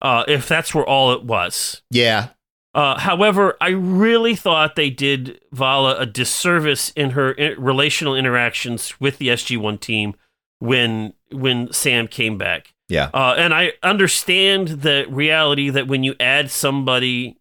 uh, 0.02 0.24
if 0.28 0.46
that's 0.48 0.74
where 0.74 0.86
all 0.86 1.12
it 1.12 1.24
was. 1.24 1.82
Yeah. 1.90 2.28
Uh, 2.74 2.98
however, 2.98 3.56
I 3.60 3.70
really 3.70 4.36
thought 4.36 4.76
they 4.76 4.90
did 4.90 5.40
Vala 5.52 5.96
a 5.98 6.06
disservice 6.06 6.90
in 6.90 7.10
her 7.10 7.34
i- 7.38 7.54
relational 7.58 8.14
interactions 8.14 9.00
with 9.00 9.18
the 9.18 9.28
SG1 9.28 9.80
team 9.80 10.14
when 10.60 11.14
when 11.32 11.72
Sam 11.72 12.06
came 12.06 12.38
back. 12.38 12.74
Yeah. 12.88 13.10
Uh, 13.12 13.34
and 13.36 13.52
I 13.52 13.72
understand 13.82 14.68
the 14.82 15.06
reality 15.08 15.70
that 15.70 15.88
when 15.88 16.04
you 16.04 16.14
add 16.20 16.50
somebody 16.50 17.36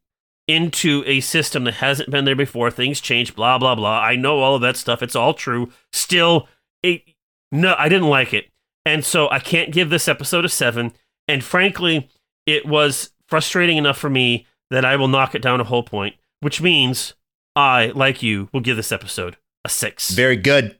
into 0.47 1.03
a 1.05 1.19
system 1.19 1.65
that 1.65 1.76
hasn't 1.76 2.09
been 2.09 2.26
there 2.26 2.35
before, 2.35 2.72
things 2.72 2.99
change. 3.01 3.35
Blah 3.35 3.57
blah 3.57 3.76
blah. 3.76 3.99
I 3.99 4.15
know 4.15 4.39
all 4.39 4.55
of 4.55 4.61
that 4.61 4.77
stuff. 4.77 5.03
It's 5.03 5.15
all 5.15 5.34
true. 5.34 5.72
Still, 5.91 6.47
it, 6.81 7.03
no, 7.52 7.76
I 7.78 7.90
didn't 7.90 8.10
like 8.10 8.34
it, 8.34 8.49
and 8.86 9.03
so 9.06 9.30
I 9.30 9.40
can't 9.40 9.72
give 9.72 9.90
this 9.90 10.07
episode 10.07 10.45
a 10.45 10.49
seven. 10.49 10.94
And 11.28 11.44
frankly, 11.44 12.10
it 12.45 12.65
was 12.65 13.11
frustrating 13.28 13.78
enough 13.78 13.98
for 13.98 14.10
me 14.10 14.45
that 14.69 14.86
I 14.86 14.95
will 14.95 15.07
knock 15.10 15.36
it 15.36 15.41
down 15.41 15.60
a 15.60 15.65
whole 15.65 15.84
point, 15.84 16.15
which 16.40 16.61
means 16.61 17.14
I, 17.56 17.88
like 17.95 18.24
you, 18.24 18.49
will 18.53 18.61
give 18.61 18.78
this 18.78 18.91
episode 18.91 19.38
a 19.65 19.69
six. 19.69 20.11
Very 20.11 20.38
good. 20.38 20.78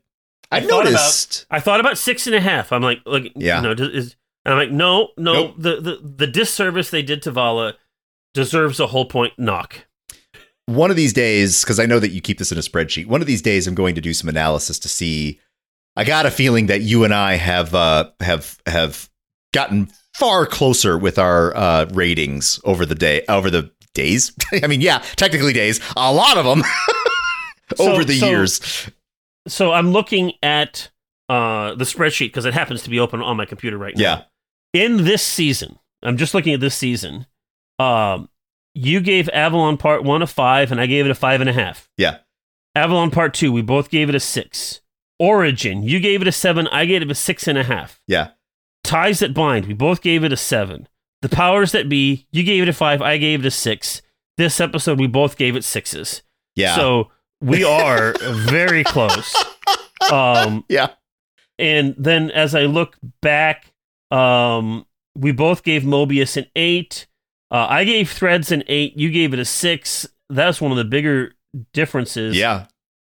I, 0.52 0.62
thought 0.62 0.84
about- 0.84 0.92
noticed. 0.94 1.46
I 1.52 1.60
thought 1.60 1.80
about 1.82 1.98
six 1.98 2.26
and 2.28 2.36
a 2.36 2.40
half. 2.40 2.72
I'm 2.72 2.82
like, 2.82 3.00
like, 3.06 3.34
Yeah. 3.36 3.58
you 3.62 3.64
know, 3.76 3.84
is, 3.84 4.16
and 4.46 4.54
I'm 4.54 4.60
like, 4.60 4.72
no, 4.72 5.10
no, 5.18 5.34
Nope. 5.34 5.56
the, 5.58 5.82
the 5.82 6.00
the 6.02 6.28
disservice 6.28 6.90
they 6.90 7.02
did 7.02 7.22
to 7.24 7.32
Vala 7.32 7.74
deserves 8.34 8.80
a 8.80 8.88
whole 8.88 9.06
point 9.06 9.34
knock. 9.38 9.86
one 10.68 10.90
of 10.90 10.96
these 10.96 11.12
days, 11.12 11.64
because 11.64 11.80
I 11.80 11.86
know 11.86 12.00
that 12.00 12.12
you 12.12 12.22
keep 12.22 12.38
this 12.40 12.52
in 12.54 12.58
a 12.58 12.62
spreadsheet, 12.62 13.08
one 13.08 13.20
of 13.22 13.28
these 13.28 13.42
days 13.42 13.68
I'm 13.68 13.76
going 13.76 13.96
to 13.96 14.02
do 14.02 14.14
some 14.14 14.30
analysis 14.30 14.80
to 14.80 14.88
see. 14.90 15.40
I 15.98 16.04
got 16.04 16.26
a 16.28 16.32
feeling 16.32 16.68
that 16.68 16.82
you 16.82 17.04
and 17.04 17.14
I 17.14 17.34
have 17.36 17.74
uh, 17.74 18.12
have 18.22 18.58
have 18.68 19.10
gotten 19.54 19.90
far 20.14 20.46
closer 20.46 20.98
with 20.98 21.18
our 21.18 21.56
uh, 21.58 21.86
ratings 21.92 22.60
over 22.64 22.86
the 22.86 22.96
day 22.96 23.24
over 23.28 23.50
the 23.50 23.72
days. 23.96 24.32
I 24.64 24.68
mean, 24.68 24.82
yeah, 24.82 25.00
technically 25.16 25.54
days, 25.54 25.80
a 25.98 26.14
lot 26.14 26.38
of 26.38 26.46
them 26.46 26.64
So- 27.76 27.92
over 27.92 28.04
the 28.06 28.20
so- 28.20 28.30
years. 28.30 28.90
So 29.48 29.72
I'm 29.72 29.92
looking 29.92 30.34
at 30.44 30.90
uh, 31.30 31.74
the 31.76 31.86
spreadsheet 31.86 32.28
because 32.28 32.46
it 32.46 32.54
happens 32.54 32.84
to 32.84 32.90
be 32.90 33.00
open 33.00 33.22
on 33.22 33.38
my 33.38 33.46
computer 33.46 33.78
right 33.78 33.96
now. 33.96 34.02
Yeah, 34.74 34.82
in 34.84 35.04
this 35.06 35.24
season, 35.24 35.80
I'm 36.04 36.18
just 36.18 36.34
looking 36.34 36.54
at 36.54 36.60
this 36.60 36.76
season. 36.76 37.26
Um, 37.80 38.30
you 38.76 39.00
gave 39.00 39.30
Avalon 39.30 39.78
Part 39.78 40.04
One 40.04 40.22
a 40.22 40.28
five, 40.28 40.72
and 40.72 40.80
I 40.80 40.86
gave 40.86 41.06
it 41.06 41.12
a 41.12 41.16
five 41.16 41.42
and 41.42 41.50
a 41.50 41.54
half. 41.54 41.90
Yeah. 41.98 42.18
Avalon 42.76 43.10
Part 43.10 43.34
Two, 43.34 43.52
we 43.52 43.62
both 43.64 43.90
gave 43.90 44.10
it 44.10 44.16
a 44.16 44.20
six. 44.20 44.82
Origin, 45.20 45.84
you 45.84 46.00
gave 46.00 46.22
it 46.22 46.28
a 46.28 46.32
seven, 46.32 46.68
I 46.68 46.86
gave 46.86 47.02
it 47.02 47.12
a 47.12 47.16
six 47.16 47.48
and 47.48 47.58
a 47.58 47.64
half. 47.64 48.02
yeah, 48.08 48.30
Ties 48.84 49.20
that 49.20 49.34
bind, 49.34 49.66
we 49.66 49.74
both 49.74 50.02
gave 50.02 50.24
it 50.24 50.32
a 50.32 50.38
seven. 50.38 50.88
The 51.22 51.30
powers 51.30 51.72
that 51.72 51.90
be, 51.90 52.28
you 52.32 52.44
gave 52.44 52.64
it 52.64 52.70
a 52.70 52.74
five, 52.74 53.02
I 53.02 53.18
gave 53.18 53.40
it 53.42 53.46
a 53.48 53.52
six. 53.52 54.02
This 54.38 54.60
episode, 54.62 55.00
we 55.00 55.08
both 55.08 55.36
gave 55.38 55.56
it 55.56 55.64
sixes. 55.64 56.22
yeah, 56.56 56.76
So 56.76 57.12
we 57.42 57.64
are 57.64 58.14
very 58.22 58.84
close. 58.84 59.36
Um, 60.12 60.64
yeah. 60.70 60.90
and 61.58 61.96
then 61.98 62.30
as 62.32 62.54
I 62.54 62.62
look 62.66 62.96
back, 63.22 63.74
um, 64.12 64.86
we 65.16 65.32
both 65.32 65.64
gave 65.64 65.82
Mobius 65.84 66.38
an 66.38 66.46
eight. 66.56 67.08
Uh, 67.50 67.66
I 67.68 67.84
gave 67.84 68.12
Threads 68.12 68.52
an 68.52 68.64
eight. 68.68 68.96
You 68.98 69.10
gave 69.10 69.34
it 69.34 69.40
a 69.40 69.46
six. 69.46 70.08
That's 70.30 70.62
one 70.62 70.72
of 70.72 70.78
the 70.78 70.86
bigger 70.86 71.34
differences. 71.74 72.38
Yeah, 72.38 72.68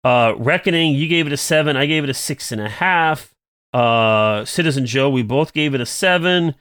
Uh, 0.06 0.36
Reckoning, 0.36 0.94
you 0.94 1.08
gave 1.08 1.26
it 1.26 1.32
a 1.32 1.36
seven. 1.36 1.76
I 1.76 1.86
gave 1.86 2.04
it 2.04 2.10
a 2.10 2.14
six 2.14 2.52
and 2.52 2.60
a 2.60 2.68
half. 2.68 3.34
Uh, 3.72 4.44
Citizen 4.44 4.86
Joe, 4.86 5.10
we 5.10 5.24
both 5.24 5.52
gave 5.52 5.74
it 5.74 5.80
a 5.80 5.86
seven. 5.86 6.54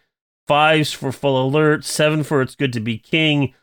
Fives 0.47 0.91
for 0.91 1.11
Full 1.11 1.47
Alert. 1.47 1.85
Seven 1.85 2.23
for 2.23 2.41
It's 2.41 2.55
Good 2.55 2.73
to 2.73 2.79
Be 2.79 2.97
King. 2.97 3.53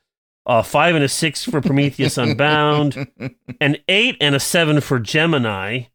Uh, 0.47 0.63
five 0.63 0.95
and 0.95 1.03
a 1.03 1.09
six 1.09 1.43
for 1.43 1.61
Prometheus 1.61 2.17
Unbound. 2.17 3.09
An 3.61 3.77
eight 3.89 4.17
and 4.21 4.37
a 4.37 4.41
seven 4.41 4.81
for 4.81 5.01
Gemini. 5.01 5.87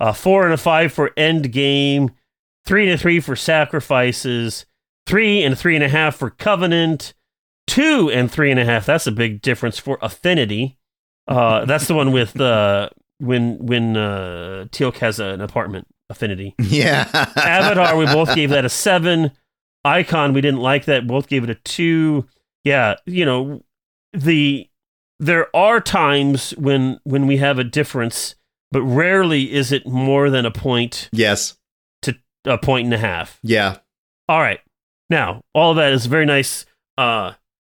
A 0.00 0.12
four 0.12 0.42
and 0.42 0.52
a 0.52 0.56
five 0.56 0.92
for 0.92 1.10
Endgame. 1.10 2.10
Three 2.64 2.86
and 2.86 2.94
a 2.94 2.98
three 2.98 3.20
for 3.20 3.36
Sacrifices. 3.36 4.66
Three 5.06 5.44
and 5.44 5.56
three 5.56 5.76
and 5.76 5.84
a 5.84 5.88
half 5.88 6.16
for 6.16 6.30
Covenant. 6.30 7.14
Two 7.68 8.10
and 8.10 8.28
three 8.28 8.50
and 8.50 8.58
a 8.58 8.64
half. 8.64 8.86
That's 8.86 9.06
a 9.06 9.12
big 9.12 9.40
difference 9.40 9.78
for 9.78 10.00
Affinity. 10.02 10.78
Uh, 11.28 11.64
that's 11.64 11.86
the 11.86 11.94
one 11.94 12.10
with 12.10 12.40
uh, 12.40 12.88
when 13.18 13.58
when 13.58 13.96
uh, 13.96 14.66
Teal'c 14.70 14.96
has 14.98 15.20
an 15.20 15.40
apartment. 15.40 15.86
Affinity. 16.08 16.54
yeah. 16.60 17.08
Avatar, 17.34 17.96
we 17.96 18.06
both 18.06 18.32
gave 18.36 18.50
that 18.50 18.64
a 18.64 18.68
seven. 18.68 19.32
Icon, 19.84 20.32
we 20.32 20.40
didn't 20.40 20.60
like 20.60 20.84
that. 20.84 21.06
Both 21.06 21.28
gave 21.28 21.42
it 21.42 21.50
a 21.50 21.56
two. 21.56 22.26
Yeah, 22.62 22.94
you 23.06 23.24
know, 23.24 23.64
the 24.12 24.68
there 25.18 25.54
are 25.54 25.80
times 25.80 26.50
when 26.52 27.00
when 27.04 27.26
we 27.26 27.38
have 27.38 27.58
a 27.58 27.64
difference, 27.64 28.34
but 28.70 28.82
rarely 28.82 29.52
is 29.52 29.72
it 29.72 29.86
more 29.86 30.30
than 30.30 30.44
a 30.44 30.50
point 30.50 31.08
yes. 31.12 31.56
to 32.02 32.16
a 32.44 32.58
point 32.58 32.86
and 32.86 32.94
a 32.94 32.98
half. 32.98 33.38
Yeah. 33.42 33.78
All 34.28 34.40
right. 34.40 34.60
Now, 35.08 35.42
all 35.54 35.70
of 35.70 35.76
that 35.76 35.92
is 35.92 36.06
a 36.06 36.08
very 36.08 36.26
nice 36.26 36.66
uh 36.98 37.32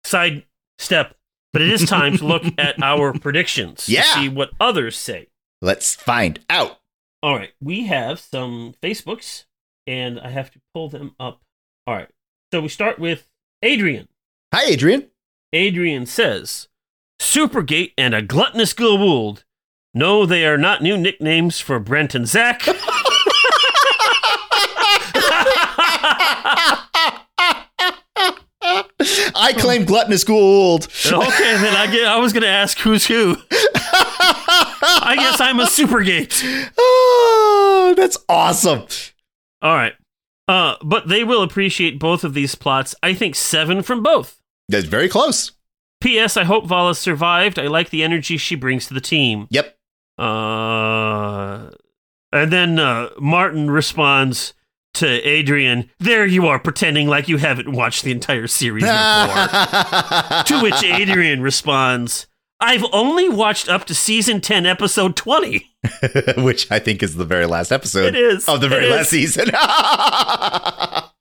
side 0.03 0.45
step, 0.79 1.15
but 1.53 1.61
it 1.61 1.69
is 1.69 1.85
time 1.85 2.17
to 2.17 2.25
look 2.25 2.43
at 2.57 2.81
our 2.83 3.13
predictions 3.13 3.87
Yeah. 3.89 4.03
see 4.03 4.29
what 4.29 4.51
others 4.59 4.97
say. 4.97 5.27
Let's 5.61 5.95
find 5.95 6.39
out. 6.49 6.79
All 7.23 7.35
right, 7.35 7.51
we 7.61 7.87
have 7.87 8.19
some 8.19 8.75
Facebooks, 8.81 9.45
and 9.87 10.19
I 10.19 10.29
have 10.29 10.51
to 10.51 10.59
pull 10.73 10.89
them 10.89 11.15
up. 11.19 11.41
All 11.87 11.95
right, 11.95 12.09
so 12.53 12.61
we 12.61 12.69
start 12.69 12.99
with 12.99 13.27
Adrian. 13.63 14.07
Hi, 14.53 14.65
Adrian. 14.65 15.07
Adrian 15.53 16.05
says, 16.05 16.67
Supergate 17.19 17.93
and 17.97 18.13
a 18.13 18.21
gluttonous 18.21 18.73
Goa'uld. 18.73 19.43
No, 19.93 20.25
they 20.27 20.45
are 20.45 20.57
not 20.57 20.83
new 20.83 20.95
nicknames 20.97 21.59
for 21.59 21.79
Brent 21.79 22.13
and 22.13 22.27
Zach. 22.27 22.61
I 29.35 29.53
claim 29.57 29.85
gluttonous 29.85 30.23
Goa'uld. 30.23 30.87
okay, 31.11 31.57
then 31.57 31.75
I, 31.75 31.87
get, 31.91 32.05
I 32.07 32.17
was 32.17 32.33
going 32.33 32.43
to 32.43 32.49
ask 32.49 32.77
who's 32.79 33.05
who. 33.05 33.37
I 33.49 35.15
guess 35.17 35.39
I'm 35.39 35.59
a 35.59 35.65
Supergate. 35.65 36.71
oh, 36.77 37.93
that's 37.95 38.17
awesome. 38.29 38.85
All 39.61 39.75
right. 39.75 39.93
Uh, 40.47 40.75
but 40.83 41.07
they 41.07 41.23
will 41.23 41.41
appreciate 41.41 41.99
both 41.99 42.23
of 42.23 42.33
these 42.33 42.55
plots. 42.55 42.95
I 43.03 43.13
think 43.13 43.35
seven 43.35 43.81
from 43.81 44.01
both. 44.01 44.41
That's 44.69 44.85
very 44.85 45.09
close. 45.09 45.51
P.S. 45.99 46.37
I 46.37 46.43
hope 46.43 46.65
Vala 46.65 46.95
survived. 46.95 47.57
I 47.57 47.67
like 47.67 47.89
the 47.89 48.03
energy 48.03 48.37
she 48.37 48.55
brings 48.55 48.87
to 48.87 48.93
the 48.93 49.01
team. 49.01 49.47
Yep. 49.49 49.77
Uh, 50.17 51.69
and 52.31 52.51
then 52.51 52.79
uh, 52.79 53.09
Martin 53.19 53.69
responds 53.71 54.53
to 54.97 55.07
Adrian, 55.27 55.89
There 55.99 56.25
you 56.25 56.47
are, 56.47 56.59
pretending 56.59 57.07
like 57.07 57.27
you 57.27 57.37
haven't 57.37 57.71
watched 57.71 58.03
the 58.03 58.11
entire 58.11 58.47
series 58.47 58.83
before. 58.83 58.93
to 60.45 60.59
which 60.61 60.83
Adrian 60.83 61.41
responds, 61.41 62.27
I've 62.59 62.83
only 62.91 63.29
watched 63.29 63.69
up 63.69 63.85
to 63.85 63.93
season 63.95 64.41
10, 64.41 64.65
episode 64.65 65.15
20. 65.15 65.63
Which 66.37 66.71
I 66.71 66.79
think 66.79 67.03
is 67.03 67.15
the 67.15 67.23
very 67.25 67.45
last 67.45 67.71
episode 67.71 68.07
It 68.07 68.15
is. 68.15 68.49
of 68.49 68.61
the 68.61 68.67
very 68.67 68.87
It 68.87 68.91
last 68.91 69.13
is. 69.13 69.35
season. 69.35 69.49
right. 69.53 71.11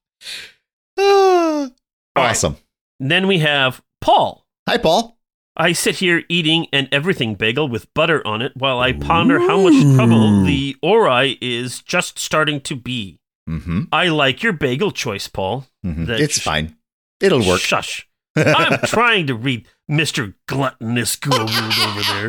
awesome. 2.16 2.56
Then 2.98 3.26
we 3.26 3.40
have 3.40 3.82
Paul. 4.00 4.46
Hi, 4.68 4.78
Paul. 4.78 5.18
I 5.58 5.72
sit 5.72 5.96
here 5.96 6.22
eating 6.28 6.66
an 6.72 6.88
everything 6.92 7.34
bagel 7.34 7.68
with 7.68 7.92
butter 7.94 8.26
on 8.26 8.42
it 8.42 8.52
while 8.56 8.78
I 8.78 8.92
ponder 8.92 9.38
how 9.38 9.60
much 9.62 9.74
trouble 9.94 10.42
the 10.44 10.76
Ori 10.82 11.38
is 11.40 11.80
just 11.80 12.18
starting 12.18 12.60
to 12.62 12.76
be. 12.76 13.20
Mm-hmm. 13.48 13.82
I 13.92 14.08
like 14.08 14.42
your 14.42 14.52
bagel 14.52 14.90
choice, 14.90 15.28
Paul. 15.28 15.66
That 15.82 16.20
It's 16.20 16.40
sh- 16.40 16.44
fine. 16.44 16.76
It'll 17.20 17.46
work. 17.46 17.60
Shush. 17.60 18.08
I'm 18.36 18.80
trying 18.80 19.26
to 19.28 19.34
read 19.34 19.66
Mr. 19.90 20.34
Gluttonous 20.48 21.16
Goa'uld 21.16 21.48
over 21.88 22.28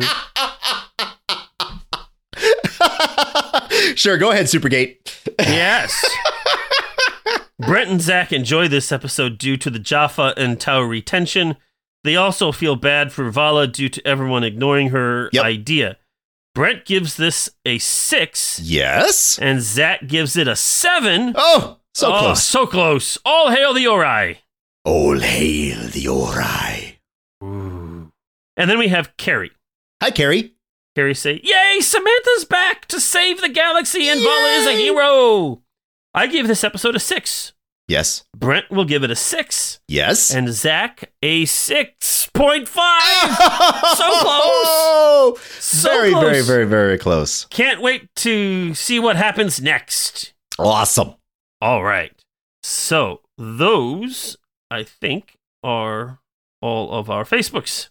sure, 3.96 4.16
go 4.16 4.30
ahead, 4.30 4.46
Supergate. 4.46 4.96
Yes. 5.40 6.02
Brent 7.58 7.90
and 7.90 8.00
Zach 8.00 8.32
enjoy 8.32 8.68
this 8.68 8.92
episode 8.92 9.36
due 9.38 9.56
to 9.56 9.68
the 9.70 9.78
Jaffa 9.80 10.32
and 10.36 10.58
Tauri 10.58 11.04
tension. 11.04 11.56
They 12.04 12.14
also 12.16 12.52
feel 12.52 12.76
bad 12.76 13.12
for 13.12 13.28
Vala 13.30 13.66
due 13.66 13.88
to 13.88 14.06
everyone 14.06 14.44
ignoring 14.44 14.90
her 14.90 15.28
Yep. 15.32 15.44
idea. 15.44 15.96
Brent 16.58 16.84
gives 16.86 17.16
this 17.16 17.48
a 17.64 17.78
six, 17.78 18.58
Yes. 18.58 19.38
and 19.38 19.62
Zach 19.62 20.08
gives 20.08 20.36
it 20.36 20.48
a 20.48 20.56
seven. 20.56 21.32
Oh, 21.36 21.78
so 21.94 22.12
Oh, 22.12 22.18
close. 22.18 22.42
So 22.42 22.66
close. 22.66 23.16
All 23.24 23.50
hail 23.52 23.72
the 23.72 23.86
Ori. 23.86 24.40
All 24.84 25.20
hail 25.20 25.86
the 25.86 26.08
Ori. 26.08 26.98
Ooh. 27.44 28.10
And 28.56 28.68
then 28.68 28.76
we 28.76 28.88
have 28.88 29.16
Carrie. 29.16 29.52
Hi, 30.02 30.10
Carrie. 30.10 30.54
Carrie 30.96 31.14
say, 31.14 31.40
Yay, 31.44 31.78
Samantha's 31.80 32.44
back 32.44 32.86
to 32.86 32.98
save 33.00 33.40
the 33.40 33.48
galaxy 33.48 34.08
and 34.08 34.20
Vala 34.20 34.48
is 34.54 34.66
a 34.66 34.72
hero. 34.72 35.62
I 36.12 36.26
give 36.26 36.48
this 36.48 36.64
episode 36.64 36.96
a 36.96 36.98
six. 36.98 37.52
Yes. 37.88 38.24
Brent 38.36 38.70
will 38.70 38.84
give 38.84 39.02
it 39.02 39.10
a 39.10 39.16
six. 39.16 39.80
Yes. 39.88 40.32
And 40.32 40.52
Zach 40.52 41.10
a 41.22 41.44
6.5. 41.44 42.66
So 43.96 44.04
Oh, 44.10 45.38
So 45.58 45.88
very, 45.90 46.10
close. 46.10 46.22
very, 46.24 46.42
very, 46.42 46.64
very 46.66 46.98
close. 46.98 47.46
Can't 47.46 47.80
wait 47.80 48.14
to 48.16 48.74
see 48.74 49.00
what 49.00 49.16
happens 49.16 49.60
next. 49.60 50.34
Awesome. 50.58 51.14
All 51.60 51.82
right. 51.82 52.12
So, 52.62 53.20
those, 53.38 54.36
I 54.70 54.82
think, 54.82 55.36
are 55.64 56.20
all 56.60 56.92
of 56.92 57.08
our 57.08 57.24
Facebooks. 57.24 57.88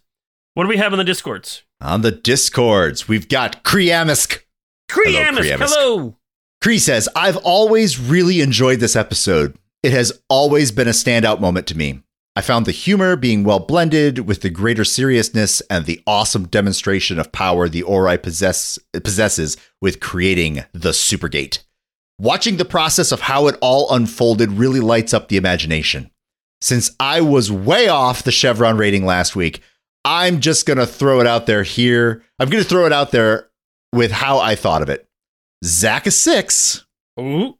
What 0.54 0.64
do 0.64 0.68
we 0.68 0.76
have 0.76 0.92
in 0.92 0.98
the 0.98 1.04
Discords? 1.04 1.62
On 1.80 2.02
the 2.02 2.10
Discords, 2.12 3.08
we've 3.08 3.28
got 3.28 3.64
Kriamisk. 3.64 4.42
Kriamisk, 4.90 5.38
Kriamisk. 5.38 5.74
hello. 5.74 6.16
Cree 6.62 6.78
says, 6.78 7.08
I've 7.14 7.36
always 7.38 7.98
really 8.00 8.40
enjoyed 8.40 8.80
this 8.80 8.96
episode. 8.96 9.56
It 9.88 9.94
has 9.94 10.12
always 10.28 10.70
been 10.70 10.86
a 10.86 10.90
standout 10.90 11.40
moment 11.40 11.66
to 11.68 11.74
me. 11.74 12.02
I 12.36 12.42
found 12.42 12.66
the 12.66 12.72
humor 12.72 13.16
being 13.16 13.42
well 13.42 13.58
blended 13.58 14.28
with 14.28 14.42
the 14.42 14.50
greater 14.50 14.84
seriousness 14.84 15.62
and 15.70 15.86
the 15.86 16.02
awesome 16.06 16.46
demonstration 16.46 17.18
of 17.18 17.32
power 17.32 17.70
the 17.70 17.84
Ori 17.84 18.18
possess, 18.18 18.78
possesses 19.02 19.56
with 19.80 19.98
creating 19.98 20.62
the 20.74 20.90
Supergate. 20.90 21.60
Watching 22.18 22.58
the 22.58 22.66
process 22.66 23.12
of 23.12 23.22
how 23.22 23.46
it 23.46 23.56
all 23.62 23.90
unfolded 23.90 24.52
really 24.52 24.80
lights 24.80 25.14
up 25.14 25.28
the 25.28 25.38
imagination. 25.38 26.10
Since 26.60 26.94
I 27.00 27.22
was 27.22 27.50
way 27.50 27.88
off 27.88 28.24
the 28.24 28.30
Chevron 28.30 28.76
rating 28.76 29.06
last 29.06 29.34
week, 29.34 29.62
I'm 30.04 30.40
just 30.40 30.66
going 30.66 30.76
to 30.78 30.86
throw 30.86 31.20
it 31.20 31.26
out 31.26 31.46
there 31.46 31.62
here. 31.62 32.22
I'm 32.38 32.50
going 32.50 32.62
to 32.62 32.68
throw 32.68 32.84
it 32.84 32.92
out 32.92 33.10
there 33.10 33.48
with 33.94 34.12
how 34.12 34.38
I 34.38 34.54
thought 34.54 34.82
of 34.82 34.90
it. 34.90 35.08
Zach 35.64 36.06
a 36.06 36.10
six 36.10 36.84
Ooh. 37.18 37.54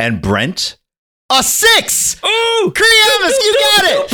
and 0.00 0.20
Brent 0.20 0.79
a 1.30 1.42
six. 1.42 2.16
Ooh. 2.24 2.72
Kriyamis, 2.74 3.36
you 3.44 3.54
got 3.58 3.84
it. 3.86 4.10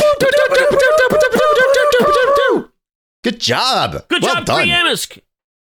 Good 3.25 3.41
job. 3.41 4.07
Good 4.09 4.23
well 4.23 4.35
job, 4.37 4.45
done. 4.47 4.69
Priamisk. 4.69 5.19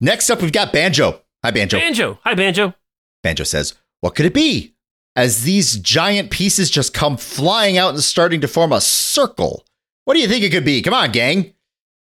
Next 0.01 0.31
up, 0.31 0.41
we've 0.41 0.53
got 0.53 0.73
Banjo. 0.73 1.21
Hi, 1.45 1.51
Banjo. 1.51 1.79
Banjo. 1.79 2.19
Hi, 2.25 2.35
Banjo. 2.35 2.75
Banjo 3.23 3.45
says, 3.45 3.75
What 4.01 4.15
could 4.15 4.27
it 4.27 4.35
be? 4.35 4.75
As 5.17 5.43
these 5.43 5.77
giant 5.79 6.31
pieces 6.31 6.71
just 6.71 6.95
come 6.95 7.17
flying 7.17 7.77
out 7.77 7.91
and 7.95 8.03
starting 8.03 8.41
to 8.43 8.49
form 8.49 8.73
a 8.73 8.81
circle. 8.81 9.65
What 10.05 10.15
do 10.15 10.21
you 10.21 10.29
think 10.29 10.45
it 10.45 10.51
could 10.51 10.65
be? 10.65 10.81
Come 10.83 10.95
on, 10.95 11.11
gang. 11.11 11.55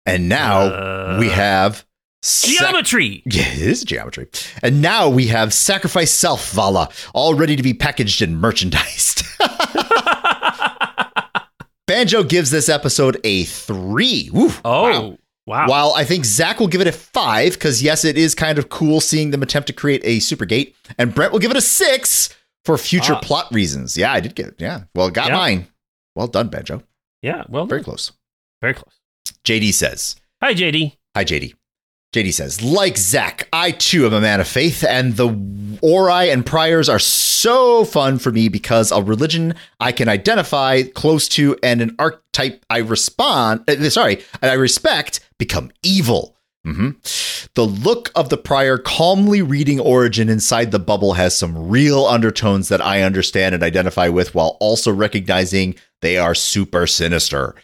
And 0.07 0.29
now 0.29 0.61
Uh, 0.63 1.17
we 1.21 1.29
have 1.29 1.85
sac- 2.23 2.51
Geometry. 2.59 3.23
Yeah, 3.27 3.49
it 3.53 3.61
is 3.63 3.85
geometry. 3.85 4.29
And 4.63 4.81
now 4.81 5.09
we 5.09 5.27
have 5.29 5.53
Sacrifice 5.53 6.11
Self 6.11 6.51
Vala, 6.53 6.89
all 7.15 7.35
ready 7.35 7.57
to 7.57 7.63
be 7.63 7.75
packaged 7.75 8.23
and 8.23 8.41
merchandised. 8.41 9.23
Banjo 11.87 12.23
gives 12.23 12.51
this 12.51 12.69
episode 12.69 13.19
a 13.25 13.45
three. 13.45 14.31
Woo, 14.33 14.51
oh, 14.65 14.83
wow. 14.83 15.17
wow. 15.47 15.69
While 15.69 15.93
I 15.95 16.05
think 16.05 16.25
Zach 16.25 16.61
will 16.61 16.69
give 16.69 16.81
it 16.81 16.87
a 16.87 16.93
five, 16.93 17.55
because 17.55 17.83
yes, 17.83 18.05
it 18.05 18.17
is 18.17 18.35
kind 18.35 18.59
of 18.59 18.69
cool 18.69 19.01
seeing 19.01 19.31
them 19.31 19.43
attempt 19.43 19.67
to 19.67 19.73
create 19.73 20.01
a 20.05 20.21
super 20.21 20.45
gate. 20.45 20.77
And 20.97 21.15
Brent 21.15 21.33
will 21.33 21.41
give 21.41 21.51
it 21.51 21.57
a 21.57 21.61
six 21.63 22.35
for 22.65 22.79
future 22.79 23.15
Ah. 23.15 23.21
plot 23.21 23.49
reasons. 23.53 23.97
Yeah, 23.97 24.13
I 24.13 24.21
did 24.21 24.35
get 24.37 24.47
it. 24.47 24.55
Yeah. 24.59 24.85
Well, 24.95 25.11
got 25.11 25.29
Yeah. 25.31 25.37
mine. 25.37 25.67
Well 26.15 26.29
done, 26.29 26.49
Banjo. 26.49 26.83
Yeah, 27.21 27.43
well 27.49 27.67
Very 27.67 27.81
done. 27.81 27.85
close. 27.87 28.13
Very 28.61 28.75
close. 28.75 28.95
JD 29.45 29.73
says, 29.75 30.17
Hi, 30.43 30.55
JD. 30.55 30.97
Hi, 31.17 31.25
JD. 31.25 31.55
JD 32.13 32.35
says, 32.35 32.63
like 32.63 32.99
Zach, 32.99 33.49
I 33.55 33.71
too 33.71 34.05
am 34.05 34.13
a 34.13 34.21
man 34.21 34.41
of 34.41 34.47
faith, 34.47 34.85
and 34.85 35.17
the 35.17 35.79
Ori 35.81 36.31
and 36.31 36.45
Priors 36.45 36.89
are 36.91 36.99
so 36.99 37.85
fun 37.87 38.19
for 38.19 38.31
me 38.31 38.49
because 38.49 38.93
a 38.93 39.03
religion 39.03 39.55
I 39.81 39.93
can 39.93 40.09
identify 40.09 40.83
close 40.83 41.27
to 41.31 41.57
and 41.63 41.81
an 41.81 41.97
archetype 41.99 42.65
I 42.69 42.79
respond, 42.79 43.65
uh, 43.69 43.89
sorry, 43.89 44.23
and 44.43 44.51
I 44.51 44.55
respect 44.55 45.21
become 45.39 45.71
evil. 45.83 46.37
hmm 46.65 46.91
The 47.55 47.65
look 47.67 48.11
of 48.15 48.29
the 48.29 48.37
prior 48.37 48.77
calmly 48.77 49.41
reading 49.41 49.81
origin 49.81 50.29
inside 50.29 50.71
the 50.71 50.79
bubble 50.79 51.15
has 51.15 51.35
some 51.37 51.71
real 51.71 52.05
undertones 52.05 52.69
that 52.69 52.83
I 52.85 53.01
understand 53.03 53.55
and 53.55 53.65
identify 53.65 54.09
with 54.09 54.35
while 54.35 54.59
also 54.61 54.93
recognizing 54.93 55.77
they 56.03 56.19
are 56.19 56.35
super 56.35 56.87
sinister. 56.87 57.55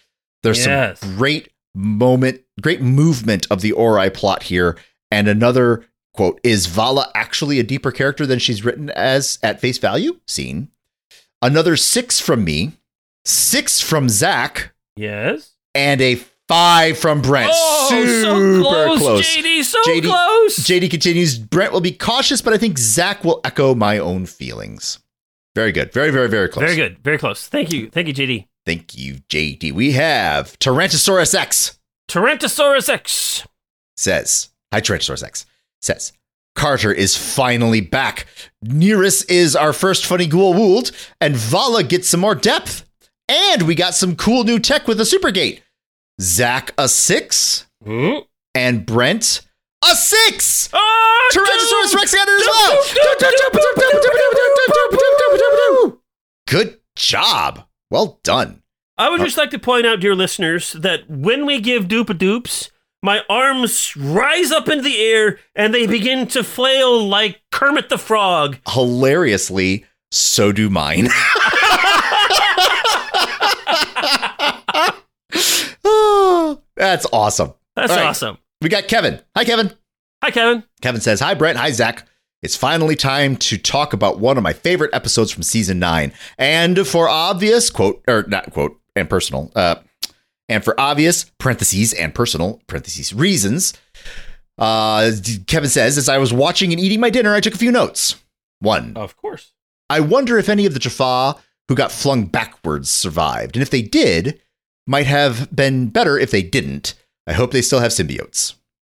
There's 0.43 0.65
Yes. 0.65 1.01
some 1.01 1.17
great 1.17 1.51
moment, 1.75 2.41
great 2.61 2.81
movement 2.81 3.47
of 3.51 3.61
the 3.61 3.73
Ori 3.73 4.11
plot 4.11 4.45
here. 4.45 4.77
And 5.11 5.29
another 5.29 5.85
quote 6.15 6.41
is 6.43 6.67
Vala 6.67 7.11
actually 7.15 7.59
a 7.59 7.63
deeper 7.63 7.91
character 7.93 8.27
than 8.27 8.39
she's 8.39 8.65
written 8.65 8.91
as 8.91 9.39
at 9.43 9.61
face 9.61 9.79
value? 9.79 10.21
Scene. 10.27 10.69
Another 11.41 11.77
six 11.77 12.21
from 12.21 12.45
me, 12.45 12.73
six 13.25 13.81
from 13.81 14.09
Zach, 14.09 14.75
Yes. 14.97 15.53
and 15.75 16.01
a 16.01 16.17
five 16.49 16.99
from 16.99 17.23
Brent. 17.23 17.51
Oh, 17.55 17.87
Super 17.89 18.23
so 18.23 18.63
close, 18.63 18.99
close. 18.99 19.37
JD. 19.37 19.63
So 19.65 19.79
JD 19.87 20.03
close. 20.03 20.57
JD 20.59 20.91
continues, 20.91 21.39
Brent 21.39 21.73
will 21.73 21.81
be 21.81 21.93
cautious, 21.93 22.41
but 22.43 22.53
I 22.53 22.59
think 22.59 22.79
Zach 22.79 23.23
will 23.23 23.41
echo 23.45 23.75
my 23.75 23.99
own 23.99 24.27
feelings. 24.27 24.99
Very 25.55 25.73
good. 25.73 25.93
Very, 25.93 26.11
very, 26.11 26.29
very 26.29 26.49
close. 26.49 26.65
Very 26.65 26.77
good. 26.77 26.99
Very 27.05 27.19
close. 27.19 27.47
Thank 27.49 27.73
you. 27.73 27.91
Thank 27.91 28.09
you, 28.09 28.15
JD. 28.15 28.47
Thank 28.69 28.99
you, 28.99 29.15
JD. 29.31 29.73
We 29.73 29.93
have 29.93 30.59
Tyrannosaurus 30.59 31.35
X 31.35 31.79
Tyrannosaurus 32.11 32.91
X. 32.91 33.47
says, 33.97 34.51
Hi, 34.75 34.83
Tyrannosaurus 34.83 35.25
X 35.25 35.47
says, 35.81 36.13
Carter 36.55 36.93
is 36.93 37.17
finally 37.17 37.81
back. 37.81 38.27
Nerus 38.63 39.25
is 39.31 39.57
our 39.57 39.73
first 39.73 40.05
funny 40.05 40.29
Goa'uld, 40.29 40.93
and 41.19 41.35
Vala 41.35 41.83
gets 41.83 42.09
some 42.11 42.21
more 42.21 42.35
depth. 42.35 42.85
And 43.27 43.63
we 43.63 43.75
got 43.75 43.95
some 43.95 44.15
cool 44.17 44.45
new 44.45 44.59
tech 44.59 44.87
with 44.87 44.99
the 44.99 45.05
Supergate. 45.05 45.61
Zach 46.21 46.75
a 46.77 46.91
six, 46.91 47.67
Hmm? 47.83 48.19
and 48.55 48.85
Brent 48.85 49.41
a 49.83 49.95
six. 49.95 50.69
Ah, 50.75 51.29
Tyrannosaurus. 51.33 51.95
Rex 51.95 52.13
got 52.15 52.29
it 52.29 52.41
as 52.41 52.47
well. 52.47 53.89
Good 56.47 56.81
job. 56.97 57.65
Well 57.91 58.21
done. 58.23 58.63
I 58.97 59.09
would 59.09 59.21
just 59.21 59.39
like 59.39 59.51
to 59.51 59.59
point 59.59 59.87
out, 59.87 60.01
dear 60.01 60.15
listeners, 60.15 60.73
that 60.73 61.09
when 61.09 61.47
we 61.47 61.61
give 61.61 61.85
dupa 61.87 62.19
doops, 62.19 62.71
my 63.03 63.23
arms 63.29 63.97
rise 63.97 64.51
up 64.51 64.69
into 64.69 64.83
the 64.83 65.01
air 65.01 65.39
and 65.55 65.73
they 65.73 65.87
begin 65.87 66.27
to 66.29 66.43
flail 66.43 67.07
like 67.07 67.41
Kermit 67.53 67.89
the 67.91 67.99
Frog. 67.99 68.59
Hilariously, 68.69 69.85
so 70.11 70.51
do 70.51 70.69
mine. 70.69 71.09
Oh, 75.85 76.61
That's 76.77 77.07
awesome. 77.13 77.55
That's 77.77 77.93
right. 77.93 78.07
awesome. 78.07 78.39
We 78.61 78.69
got 78.69 78.89
Kevin. 78.89 79.21
Hi, 79.37 79.45
Kevin. 79.45 79.73
Hi, 80.25 80.31
Kevin. 80.33 80.65
Kevin 80.83 81.01
says, 81.01 81.21
Hi, 81.21 81.35
Brent. 81.35 81.59
Hi, 81.59 81.71
Zach. 81.71 82.05
It's 82.43 82.57
finally 82.57 82.95
time 82.95 83.37
to 83.37 83.59
talk 83.59 83.93
about 83.93 84.21
one 84.21 84.37
of 84.37 84.43
my 84.45 84.53
favorite 84.53 84.95
episodes 84.95 85.31
from 85.33 85.43
season 85.43 85.79
nine. 85.79 86.13
And 86.39 86.87
for 86.87 87.09
obvious, 87.09 87.69
quote, 87.69 88.03
or 88.07 88.25
not 88.29 88.53
quote, 88.53 88.79
and 88.95 89.11
personal, 89.11 89.51
uh, 89.57 89.77
and 90.49 90.65
for 90.65 90.79
obvious 90.81 91.25
parentheses 91.39 91.93
and 91.93 92.15
personal 92.15 92.61
parentheses 92.67 93.13
reasons, 93.13 93.75
uh, 94.57 95.11
Kevin 95.47 95.69
says, 95.69 95.99
as 95.99 96.09
I 96.09 96.19
was 96.19 96.33
watching 96.33 96.73
and 96.73 96.81
eating 96.81 97.01
my 97.01 97.11
dinner, 97.11 97.35
I 97.35 97.41
took 97.41 97.55
a 97.55 97.59
few 97.59 97.73
notes. 97.73 98.17
One, 98.61 98.97
Of 98.97 99.17
course. 99.17 99.53
I 99.91 100.01
wonder 100.01 100.39
if 100.39 100.49
any 100.49 100.67
of 100.67 100.75
the 100.75 100.81
Jaffa 100.81 101.39
who 101.69 101.75
got 101.75 101.93
flung 101.93 102.27
backwards 102.27 102.91
survived. 102.91 103.57
And 103.57 103.63
if 103.63 103.71
they 103.71 103.83
did, 103.83 104.41
might 104.87 105.07
have 105.07 105.55
been 105.55 105.89
better 105.89 106.19
if 106.19 106.31
they 106.31 106.43
didn't. 106.43 106.95
I 107.27 107.35
hope 107.35 107.51
they 107.53 107.63
still 107.63 107.81
have 107.81 107.93
symbiotes. 107.93 108.55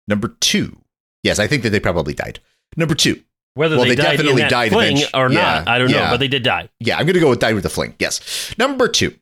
Number 0.08 0.36
two. 0.40 0.82
Yes, 1.24 1.40
I 1.40 1.48
think 1.48 1.64
that 1.64 1.72
they 1.72 1.80
probably 1.80 2.14
died. 2.14 2.40
Number 2.78 2.96
two. 2.96 3.22
Whether 3.60 3.76
Well, 3.76 3.84
they, 3.84 3.90
they 3.90 4.02
definitely 4.02 4.44
died 4.44 4.72
fling 4.72 4.96
eventu- 4.96 5.10
or 5.14 5.30
Yeah, 5.30 5.42
not, 5.42 5.68
I 5.68 5.80
don't 5.80 5.92
know, 5.92 6.08
but 6.12 6.22
they 6.22 6.30
did 6.30 6.44
die. 6.44 6.70
Yeah, 6.80 6.98
I'm 6.98 7.06
going 7.06 7.16
to 7.16 7.20
go 7.20 7.30
with 7.30 7.40
died 7.40 7.56
with 7.56 7.64
the 7.64 7.70
fling. 7.70 7.94
Yes. 8.00 8.56
Number 8.58 8.88
two. 8.88 9.16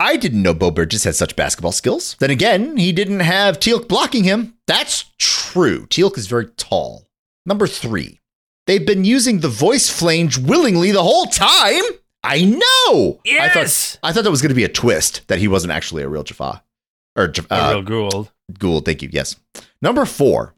I 0.00 0.16
didn't 0.16 0.42
know 0.42 0.52
Beau 0.52 0.72
Bridges 0.72 1.04
had 1.04 1.14
such 1.14 1.36
basketball 1.36 1.70
skills. 1.70 2.16
Then 2.18 2.30
again, 2.30 2.76
he 2.76 2.90
didn't 2.90 3.20
have 3.20 3.60
Teal'c 3.60 3.86
blocking 3.86 4.24
him. 4.24 4.54
That's 4.66 5.04
true. 5.18 5.86
Teal'c 5.86 6.18
is 6.18 6.26
very 6.26 6.46
tall. 6.56 7.06
Number 7.46 7.68
three. 7.68 8.18
They've 8.66 8.84
been 8.84 9.04
using 9.04 9.38
the 9.38 9.48
voice 9.48 9.88
flange 9.88 10.38
willingly 10.38 10.90
the 10.90 11.04
whole 11.04 11.26
time. 11.26 11.84
I 12.24 12.46
know. 12.46 13.20
I 13.40 13.46
thought 13.46 13.60
Yes! 13.62 13.96
I 14.02 14.12
thought 14.12 14.24
that 14.24 14.30
was 14.32 14.42
going 14.42 14.48
to 14.48 14.56
be 14.56 14.64
a 14.64 14.68
twist 14.68 15.22
that 15.28 15.38
he 15.38 15.46
wasn't 15.46 15.72
actually 15.72 16.02
a 16.02 16.08
real 16.08 16.24
Jaffa 16.24 16.64
or 17.14 17.28
Jaf- 17.28 17.46
A 17.48 17.54
uh, 17.54 17.70
real 17.74 17.84
Goa'uld. 17.84 18.28
Goa'uld. 18.54 18.84
Thank 18.84 19.02
you. 19.02 19.08
Yes. 19.12 19.36
Number 19.80 20.04
four. 20.04 20.56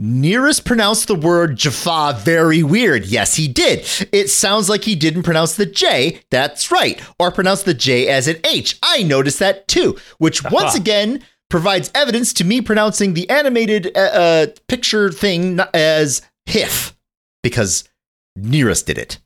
Nerus 0.00 0.64
pronounced 0.64 1.08
the 1.08 1.14
word 1.14 1.56
Jaffa 1.56 2.18
very 2.20 2.62
weird. 2.62 3.04
Yes, 3.04 3.34
he 3.34 3.46
did. 3.48 3.80
It 4.12 4.30
sounds 4.30 4.70
like 4.70 4.84
he 4.84 4.94
didn't 4.96 5.24
pronounce 5.24 5.56
the 5.56 5.66
J. 5.66 6.22
That's 6.30 6.70
right. 6.70 7.02
Or 7.18 7.30
pronounce 7.30 7.64
the 7.64 7.74
J 7.74 8.08
as 8.08 8.26
an 8.26 8.36
H. 8.44 8.78
I 8.82 9.02
noticed 9.02 9.40
that 9.40 9.68
too, 9.68 9.98
which 10.16 10.42
once 10.44 10.74
again 10.74 11.22
provides 11.50 11.90
evidence 11.94 12.32
to 12.34 12.44
me 12.44 12.62
pronouncing 12.62 13.12
the 13.12 13.28
animated 13.28 13.94
uh, 13.94 14.00
uh, 14.00 14.46
picture 14.68 15.12
thing 15.12 15.60
as 15.74 16.22
HIF 16.46 16.96
because 17.42 17.86
Nerus 18.38 18.82
did 18.82 18.96
it. 18.96 19.18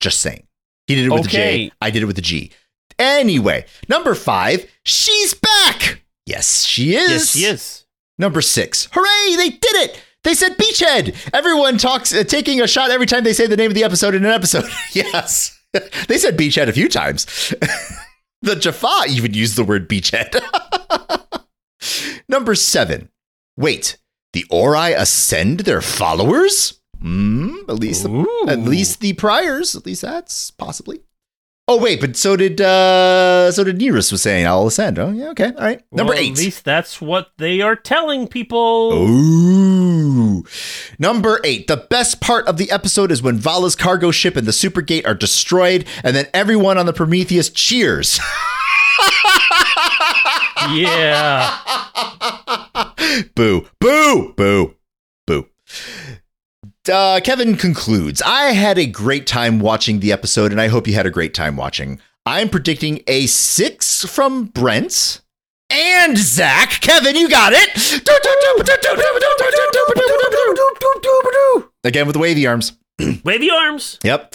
Just 0.00 0.20
saying. 0.20 0.46
He 0.86 0.94
did 0.94 1.06
it 1.06 1.10
with 1.10 1.24
the 1.24 1.28
J. 1.28 1.72
I 1.82 1.90
did 1.90 2.02
it 2.02 2.06
with 2.06 2.16
the 2.16 2.22
G. 2.22 2.52
Anyway, 2.98 3.66
number 3.86 4.14
five, 4.14 4.70
she's 4.84 5.34
back. 5.34 6.02
Yes, 6.24 6.64
she 6.64 6.94
is. 6.94 7.10
Yes, 7.10 7.34
he 7.34 7.44
is. 7.44 7.84
Number 8.18 8.40
six, 8.40 8.88
hooray, 8.92 9.36
they 9.36 9.50
did 9.50 9.74
it. 9.74 10.02
They 10.24 10.34
said 10.34 10.56
beachhead. 10.56 11.16
Everyone 11.32 11.78
talks, 11.78 12.14
uh, 12.14 12.22
taking 12.24 12.60
a 12.60 12.68
shot 12.68 12.90
every 12.90 13.06
time 13.06 13.24
they 13.24 13.32
say 13.32 13.46
the 13.46 13.56
name 13.56 13.70
of 13.70 13.74
the 13.74 13.84
episode 13.84 14.14
in 14.14 14.24
an 14.24 14.30
episode. 14.30 14.64
yes. 14.92 15.58
they 15.72 16.18
said 16.18 16.36
beachhead 16.36 16.68
a 16.68 16.72
few 16.72 16.88
times. 16.88 17.24
the 18.42 18.54
Jaffa 18.54 19.08
even 19.08 19.34
used 19.34 19.56
the 19.56 19.64
word 19.64 19.88
beachhead. 19.88 20.40
Number 22.28 22.54
seven, 22.54 23.08
wait, 23.56 23.98
the 24.32 24.46
Ori 24.48 24.92
ascend 24.92 25.60
their 25.60 25.80
followers? 25.80 26.80
Hmm, 27.00 27.56
at 27.68 27.80
least 27.80 28.04
the 28.04 28.44
at 28.46 28.60
least 28.60 29.00
the 29.00 29.12
priors. 29.14 29.74
At 29.74 29.84
least 29.84 30.02
that's 30.02 30.52
possibly. 30.52 31.00
Oh 31.68 31.80
wait, 31.80 32.00
but 32.00 32.16
so 32.16 32.34
did 32.36 32.60
uh 32.60 33.50
so 33.52 33.62
did 33.62 33.78
Nerus 33.78 34.10
was 34.10 34.20
saying 34.20 34.46
I'll 34.46 34.66
ascend. 34.66 34.98
Oh 34.98 35.10
yeah, 35.10 35.28
okay. 35.30 35.52
All 35.56 35.64
right. 35.64 35.80
Number 35.92 36.12
Well, 36.12 36.20
eight. 36.22 36.32
At 36.32 36.38
least 36.38 36.64
that's 36.64 37.00
what 37.00 37.30
they 37.38 37.60
are 37.60 37.76
telling 37.76 38.26
people. 38.26 38.92
Ooh. 38.94 40.44
Number 40.98 41.40
eight. 41.44 41.68
The 41.68 41.76
best 41.76 42.20
part 42.20 42.46
of 42.48 42.56
the 42.56 42.70
episode 42.70 43.12
is 43.12 43.22
when 43.22 43.38
Vala's 43.38 43.76
cargo 43.76 44.10
ship 44.10 44.36
and 44.36 44.46
the 44.46 44.52
Supergate 44.52 45.06
are 45.06 45.14
destroyed, 45.14 45.86
and 46.02 46.16
then 46.16 46.26
everyone 46.34 46.78
on 46.78 46.86
the 46.86 46.92
Prometheus 46.92 47.48
cheers. 47.48 48.18
Yeah. 50.70 51.58
boo, 53.34 53.66
boo, 53.80 54.32
boo, 54.36 54.74
boo. 55.26 55.46
Uh, 56.90 57.20
Kevin 57.22 57.56
concludes 57.56 58.20
I 58.22 58.52
had 58.52 58.76
a 58.76 58.86
great 58.86 59.26
time 59.26 59.60
watching 59.60 60.00
the 60.00 60.10
episode, 60.10 60.50
and 60.50 60.60
I 60.60 60.66
hope 60.66 60.88
you 60.88 60.94
had 60.94 61.06
a 61.06 61.10
great 61.10 61.32
time 61.32 61.56
watching. 61.56 62.00
I'm 62.26 62.48
predicting 62.48 63.02
a 63.06 63.26
six 63.26 64.04
from 64.04 64.46
Brent 64.46 65.20
and 65.70 66.18
Zach. 66.18 66.80
Kevin, 66.80 67.14
you 67.14 67.28
got 67.28 67.52
it. 67.54 67.70
Again 71.84 72.06
with 72.06 72.14
the 72.14 72.20
wavy 72.20 72.46
arms. 72.48 72.72
wavy 73.24 73.50
arms. 73.50 74.00
Yep. 74.02 74.34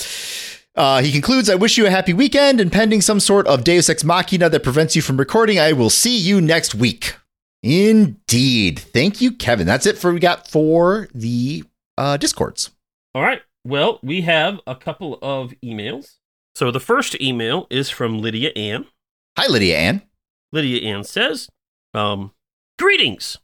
Uh, 0.76 1.02
he 1.02 1.12
concludes, 1.12 1.50
I 1.50 1.56
wish 1.56 1.78
you 1.78 1.86
a 1.86 1.90
happy 1.90 2.14
weekend, 2.14 2.62
and 2.62 2.72
pending 2.72 3.02
some 3.02 3.20
sort 3.20 3.46
of 3.48 3.66
Deus 3.66 3.90
Ex 3.90 4.06
Machina 4.06 4.50
that 4.50 4.64
prevents 4.64 4.96
you 4.96 5.02
from 5.02 5.18
recording, 5.18 5.60
I 5.60 5.74
will 5.74 5.90
see 5.90 6.18
you 6.18 6.40
next 6.40 6.76
week. 6.76 7.16
Indeed. 7.62 8.80
Thank 8.80 9.20
you, 9.20 9.34
Kevin. 9.34 9.68
That's 9.68 9.86
it 9.86 9.98
for 9.98 10.14
we 10.14 10.20
got 10.22 10.48
for 10.48 11.10
the 11.14 11.64
uh, 11.98 12.18
Discords. 12.18 12.72
All 13.16 13.22
right. 13.22 13.42
Well, 13.66 14.00
we 14.02 14.22
have 14.22 14.60
a 14.66 14.76
couple 14.76 15.20
of 15.22 15.54
emails. 15.64 16.16
So 16.56 16.72
the 16.72 16.80
first 16.80 17.20
email 17.22 17.68
is 17.70 17.90
from 17.90 18.20
Lydia 18.20 18.52
Ann. 18.56 18.86
Hi, 19.38 19.48
Lydia 19.48 19.78
Ann. 19.78 20.02
Lydia 20.52 20.90
Ann 20.90 21.04
says, 21.04 21.50
um, 21.94 22.32
Greetings. 22.80 23.38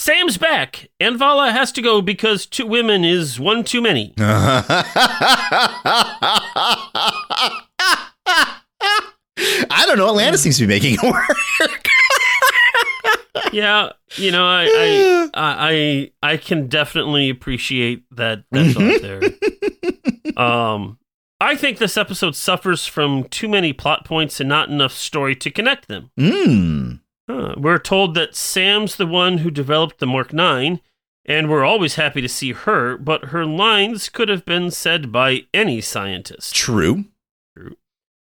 Sam's 0.00 0.38
back, 0.38 0.90
and 1.00 1.18
Vala 1.18 1.50
has 1.50 1.72
to 1.72 1.82
go 1.82 2.00
because 2.00 2.46
two 2.46 2.66
women 2.66 3.04
is 3.04 3.40
one 3.40 3.64
too 3.64 3.82
many. 3.82 4.14
I 4.18 4.62
don't 9.86 9.98
know. 9.98 10.08
Atlantis 10.08 10.42
seems 10.42 10.56
to 10.58 10.64
be 10.64 10.68
making 10.68 10.94
it 10.94 11.02
work. 11.60 11.88
Yeah, 13.52 13.90
you 14.16 14.30
know, 14.30 14.44
I, 14.44 15.28
I, 15.34 16.10
I, 16.22 16.32
I 16.32 16.36
can 16.36 16.68
definitely 16.68 17.30
appreciate 17.30 18.04
that. 18.12 18.44
That's 18.50 18.76
out 18.76 19.02
there. 19.02 19.20
Um, 20.36 20.98
I 21.40 21.56
think 21.56 21.78
this 21.78 21.96
episode 21.96 22.36
suffers 22.36 22.86
from 22.86 23.24
too 23.24 23.48
many 23.48 23.72
plot 23.72 24.04
points 24.04 24.38
and 24.38 24.48
not 24.48 24.68
enough 24.68 24.92
story 24.92 25.34
to 25.36 25.50
connect 25.50 25.88
them. 25.88 26.10
Mm. 26.18 27.00
Huh. 27.28 27.54
We're 27.58 27.78
told 27.78 28.14
that 28.14 28.36
Sam's 28.36 28.96
the 28.96 29.06
one 29.06 29.38
who 29.38 29.50
developed 29.50 29.98
the 29.98 30.06
Mark 30.06 30.32
9, 30.32 30.80
and 31.24 31.50
we're 31.50 31.64
always 31.64 31.96
happy 31.96 32.20
to 32.20 32.28
see 32.28 32.52
her, 32.52 32.96
but 32.96 33.26
her 33.26 33.44
lines 33.44 34.08
could 34.08 34.28
have 34.28 34.44
been 34.44 34.70
said 34.70 35.12
by 35.12 35.42
any 35.52 35.80
scientist. 35.80 36.54
True. 36.54 37.04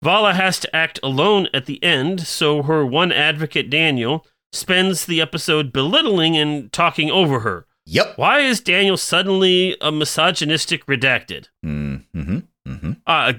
Vala 0.03 0.33
has 0.33 0.59
to 0.59 0.75
act 0.75 0.99
alone 1.03 1.47
at 1.53 1.67
the 1.67 1.83
end, 1.83 2.21
so 2.21 2.63
her 2.63 2.85
one 2.85 3.11
advocate, 3.11 3.69
Daniel, 3.69 4.25
spends 4.53 5.05
the 5.05 5.21
episode 5.21 5.71
belittling 5.71 6.37
and 6.37 6.71
talking 6.71 7.09
over 7.09 7.41
her. 7.41 7.65
Yep. 7.85 8.17
Why 8.17 8.39
is 8.39 8.59
Daniel 8.59 8.97
suddenly 8.97 9.75
a 9.81 9.91
misogynistic 9.91 10.85
redacted? 10.85 11.47
Mm-hmm. 11.65 12.39
Mm-hmm. 12.67 12.91
Uh, 13.07 13.33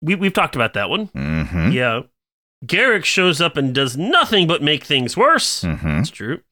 we, 0.00 0.14
we've 0.14 0.32
talked 0.32 0.56
about 0.56 0.74
that 0.74 0.90
one. 0.90 1.08
Mm-hmm. 1.08 1.72
Yeah. 1.72 2.02
Gerak 2.64 3.04
shows 3.04 3.40
up 3.40 3.56
and 3.56 3.74
does 3.74 3.96
nothing 3.96 4.46
but 4.46 4.62
make 4.62 4.84
things 4.84 5.16
worse. 5.16 5.62
Mm-hmm. 5.62 5.88
That's 5.88 6.10
true. 6.10 6.42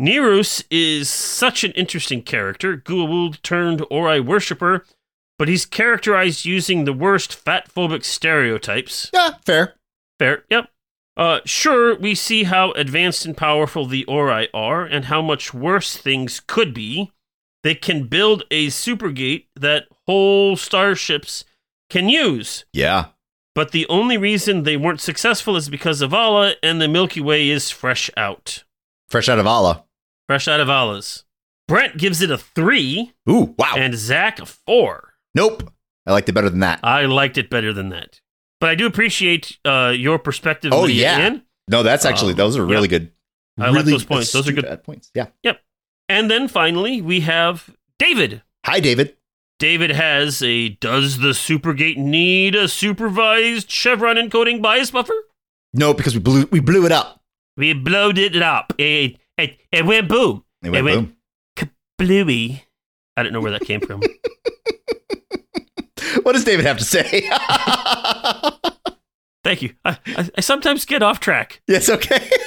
Nerus 0.00 0.64
is 0.70 1.10
such 1.10 1.64
an 1.64 1.72
interesting 1.72 2.22
character, 2.22 2.78
Goa'uld 2.78 3.42
turned 3.42 3.84
Ori 3.90 4.18
worshipper, 4.18 4.86
but 5.38 5.48
he's 5.48 5.66
characterized 5.66 6.46
using 6.46 6.84
the 6.84 6.94
worst 6.94 7.34
fat-phobic 7.34 8.04
stereotypes. 8.04 9.10
Yeah, 9.12 9.34
fair. 9.44 9.74
Fair, 10.18 10.44
yep. 10.48 10.70
Uh, 11.16 11.40
sure, 11.44 11.98
we 11.98 12.14
see 12.14 12.44
how 12.44 12.72
advanced 12.72 13.26
and 13.26 13.36
powerful 13.36 13.84
the 13.86 14.04
Ori 14.06 14.48
are 14.54 14.84
and 14.84 15.06
how 15.06 15.20
much 15.20 15.52
worse 15.52 15.96
things 15.96 16.40
could 16.40 16.72
be. 16.72 17.12
They 17.62 17.74
can 17.74 18.04
build 18.04 18.44
a 18.50 18.68
supergate 18.68 19.46
that 19.54 19.84
whole 20.06 20.56
starships 20.56 21.44
can 21.90 22.08
use. 22.08 22.64
Yeah. 22.72 23.06
But 23.54 23.72
the 23.72 23.86
only 23.88 24.16
reason 24.16 24.62
they 24.62 24.76
weren't 24.76 25.00
successful 25.00 25.56
is 25.56 25.68
because 25.68 26.00
of 26.00 26.10
Vala, 26.12 26.54
and 26.62 26.80
the 26.80 26.88
Milky 26.88 27.20
Way 27.20 27.50
is 27.50 27.70
fresh 27.70 28.08
out. 28.16 28.64
Fresh 29.10 29.28
out 29.28 29.38
of 29.38 29.44
Vala. 29.44 29.84
Fresh 30.26 30.48
out 30.48 30.60
of 30.60 30.68
Vala's. 30.68 31.24
Brent 31.68 31.98
gives 31.98 32.22
it 32.22 32.30
a 32.30 32.38
three, 32.38 33.12
Ooh, 33.28 33.54
wow. 33.58 33.74
and 33.76 33.94
Zach 33.94 34.40
a 34.40 34.46
four. 34.46 35.14
nope. 35.34 35.72
I 36.06 36.12
liked 36.12 36.28
it 36.30 36.32
better 36.32 36.48
than 36.48 36.60
that. 36.60 36.80
I 36.82 37.04
liked 37.04 37.36
it 37.36 37.50
better 37.50 37.72
than 37.74 37.90
that. 37.90 38.19
But 38.60 38.70
I 38.70 38.74
do 38.74 38.86
appreciate 38.86 39.58
uh, 39.64 39.92
your 39.96 40.18
perspective. 40.18 40.72
Oh, 40.72 40.86
yeah. 40.86 41.16
Ann. 41.18 41.42
No, 41.68 41.82
that's 41.82 42.04
actually 42.04 42.32
Um, 42.32 42.38
those 42.38 42.56
are 42.56 42.64
really 42.64 42.82
yeah. 42.88 42.98
good. 42.98 43.12
I 43.58 43.70
like 43.70 43.84
those 43.84 44.04
points. 44.04 44.32
Those 44.32 44.48
are 44.48 44.52
good. 44.52 44.82
points. 44.84 45.10
Yeah. 45.14 45.26
Yep. 45.42 45.60
And 46.08 46.30
then 46.30 46.48
finally, 46.48 47.00
we 47.00 47.20
have 47.20 47.70
David. 47.98 48.42
Hi, 48.66 48.80
David. 48.80 49.16
David 49.58 49.90
has 49.90 50.42
a 50.42 50.70
Does 50.70 51.18
the 51.18 51.28
Supergate 51.28 51.96
need 51.98 52.54
a 52.54 52.66
supervised 52.68 53.70
Chevron 53.70 54.16
encoding 54.16 54.62
bias 54.62 54.90
buffer? 54.90 55.12
No, 55.74 55.92
because 55.94 56.14
we 56.14 56.20
blew 56.20 56.48
we 56.50 56.60
blew 56.60 56.86
it 56.86 56.92
up. 56.92 57.22
We 57.56 57.74
blowed 57.74 58.16
it 58.18 58.40
up. 58.40 58.72
It, 58.78 59.18
it, 59.36 59.58
it 59.70 59.84
went 59.84 60.08
boom. 60.08 60.44
It 60.64 60.70
went 60.70 60.76
It 60.78 60.82
went- 60.82 61.08
boom. 61.56 61.70
Bluey. 61.98 62.64
I 63.16 63.22
don't 63.22 63.32
know 63.34 63.40
where 63.42 63.52
that 63.52 63.60
came 63.66 63.80
from. 63.80 64.00
What 66.22 66.32
does 66.32 66.44
David 66.44 66.64
have 66.66 66.78
to 66.78 66.84
say? 66.84 67.28
Thank 69.44 69.62
you. 69.62 69.74
I, 69.84 69.98
I, 70.06 70.30
I 70.36 70.40
sometimes 70.40 70.84
get 70.84 71.02
off 71.02 71.20
track. 71.20 71.62
yes, 71.66 71.88
okay. 71.88 72.28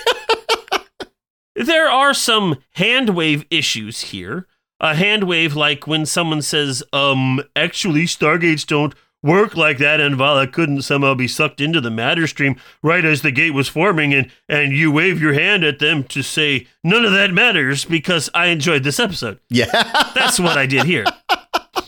There 1.55 1.87
are 1.87 2.15
some 2.15 2.57
hand 2.71 3.11
wave 3.11 3.45
issues 3.51 4.01
here. 4.01 4.47
A 4.79 4.95
hand 4.95 5.25
wave 5.25 5.55
like 5.55 5.85
when 5.85 6.05
someone 6.07 6.41
says, 6.41 6.81
um, 6.91 7.43
actually, 7.55 8.05
Stargates 8.05 8.65
don't 8.65 8.95
work 9.21 9.55
like 9.55 9.77
that, 9.77 10.01
and 10.01 10.15
Vala 10.15 10.47
couldn't 10.47 10.81
somehow 10.81 11.13
be 11.13 11.27
sucked 11.27 11.61
into 11.61 11.79
the 11.79 11.91
matter 11.91 12.25
stream 12.25 12.55
right 12.81 13.05
as 13.05 13.21
the 13.21 13.31
gate 13.31 13.53
was 13.53 13.69
forming, 13.69 14.15
and, 14.15 14.31
and 14.49 14.73
you 14.73 14.91
wave 14.91 15.21
your 15.21 15.33
hand 15.33 15.63
at 15.63 15.77
them 15.77 16.03
to 16.05 16.23
say, 16.23 16.67
none 16.83 17.05
of 17.05 17.11
that 17.11 17.31
matters 17.31 17.85
because 17.85 18.31
I 18.33 18.47
enjoyed 18.47 18.83
this 18.83 18.99
episode. 18.99 19.39
yeah. 19.49 19.67
That's 20.15 20.39
what 20.39 20.57
I 20.57 20.65
did 20.65 20.85
here. 20.85 21.05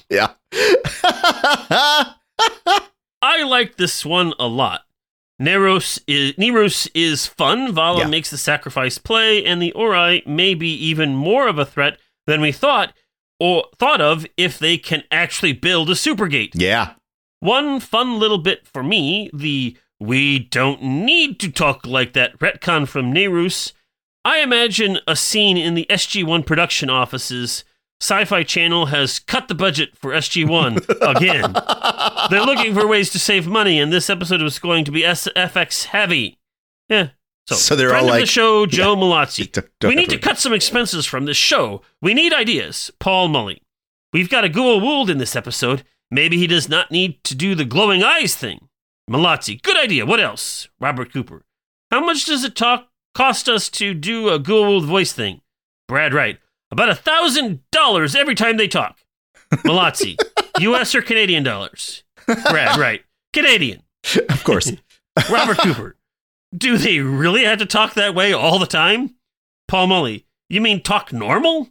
Yeah. 0.09 0.31
I 3.21 3.43
like 3.43 3.77
this 3.77 4.05
one 4.05 4.33
a 4.39 4.47
lot. 4.47 4.81
Nerus 5.41 5.99
is 6.07 6.33
Nerus 6.33 6.87
is 6.93 7.25
fun. 7.25 7.71
Vala 7.73 8.01
Yeah. 8.01 8.07
makes 8.07 8.29
the 8.29 8.37
sacrifice 8.37 8.97
play, 8.97 9.43
and 9.45 9.61
the 9.61 9.71
Ori 9.73 10.23
may 10.25 10.53
be 10.53 10.69
even 10.73 11.15
more 11.15 11.47
of 11.47 11.59
a 11.59 11.65
threat 11.65 11.97
than 12.25 12.41
we 12.41 12.51
thought 12.51 12.93
or 13.39 13.65
thought 13.77 13.99
of 14.01 14.25
if 14.37 14.57
they 14.57 14.77
can 14.77 15.03
actually 15.11 15.51
build 15.53 15.89
a 15.89 15.93
supergate. 15.93 16.51
yeah. 16.53 16.93
One 17.41 17.79
fun 17.79 18.17
little 18.17 18.37
bit 18.37 18.65
for 18.65 18.81
me, 18.81 19.29
the 19.33 19.77
we 19.99 20.39
don't 20.39 20.81
need 20.81 21.39
to 21.41 21.51
talk 21.51 21.85
like 21.85 22.13
that 22.13 22.39
retcon 22.39 22.87
from 22.87 23.13
Nerus. 23.13 23.73
I 24.23 24.39
imagine 24.39 24.99
a 25.07 25.15
scene 25.15 25.57
in 25.57 25.73
the 25.75 25.85
SG1 25.89 26.45
production 26.45 26.89
offices. 26.89 27.63
Sci-Fi 28.01 28.43
Channel 28.43 28.87
has 28.87 29.19
cut 29.19 29.47
the 29.47 29.55
budget 29.55 29.97
for 29.97 30.11
SG1 30.11 30.77
again. 31.15 31.53
They're 32.29 32.45
looking 32.45 32.73
for 32.73 32.85
ways 32.87 33.09
to 33.11 33.19
save 33.19 33.47
money, 33.47 33.79
and 33.79 33.91
this 33.91 34.09
episode 34.09 34.41
was 34.41 34.59
going 34.59 34.85
to 34.85 34.91
be 34.91 35.01
SFX 35.01 35.85
heavy. 35.85 36.37
Yeah. 36.89 37.09
So, 37.47 37.55
So 37.55 37.75
they're 37.75 37.89
friend 37.89 38.07
all 38.07 38.13
of 38.13 38.19
the 38.19 38.25
show, 38.25 38.65
Joe 38.67 38.95
Mallozzi. 38.95 39.51
Don't- 39.51 39.67
don't 39.79 39.89
we 39.89 39.95
need 39.95 40.09
to 40.09 40.17
cut 40.17 40.37
some 40.37 40.53
expenses 40.53 41.05
from 41.05 41.25
this 41.25 41.37
show. 41.37 41.81
We 42.01 42.13
need 42.13 42.33
ideas. 42.33 42.91
Paul 42.99 43.27
Mullie. 43.29 43.61
We've 44.13 44.29
got 44.29 44.45
a 44.45 44.49
Goa'uld 44.49 45.09
in 45.09 45.17
this 45.17 45.35
episode. 45.35 45.83
Maybe 46.11 46.37
he 46.37 46.47
does 46.47 46.69
not 46.69 46.91
need 46.91 47.23
to 47.23 47.35
do 47.35 47.55
the 47.55 47.65
glowing 47.65 48.03
eyes 48.03 48.35
thing. 48.35 48.67
Mallozzi. 49.09 49.61
Good 49.61 49.77
idea. 49.77 50.05
What 50.05 50.19
else? 50.19 50.67
Robert 50.79 51.11
Cooper. 51.13 51.43
How 51.91 52.03
much 52.05 52.25
does 52.25 52.43
it 52.43 52.55
talk 52.55 52.87
cost 53.13 53.47
us 53.47 53.69
to 53.69 53.93
do 53.93 54.29
a 54.29 54.39
Goa'uld 54.39 54.85
voice 54.85 55.13
thing? 55.13 55.41
Brad 55.87 56.13
Wright. 56.13 56.39
About 56.71 56.89
a 56.89 56.95
thousand 56.95 57.61
dollars 57.71 58.15
every 58.15 58.35
time 58.35 58.57
they 58.57 58.67
talk. 58.67 58.97
Mallozzi. 59.51 60.17
U.S. 60.59 60.95
or 60.95 61.01
Canadian 61.01 61.43
dollars? 61.43 62.03
Brad 62.25 62.77
Wright. 62.77 63.03
Canadian. 63.33 63.83
Of 64.29 64.43
course. 64.43 64.71
Robert 65.31 65.57
Cooper. 65.59 65.95
Do 66.55 66.77
they 66.77 66.99
really 66.99 67.43
have 67.43 67.59
to 67.59 67.65
talk 67.65 67.93
that 67.93 68.15
way 68.15 68.33
all 68.33 68.59
the 68.59 68.65
time? 68.65 69.15
Paul 69.67 69.87
Mullie. 69.87 70.25
You 70.49 70.61
mean 70.61 70.81
talk 70.81 71.11
normal? 71.11 71.69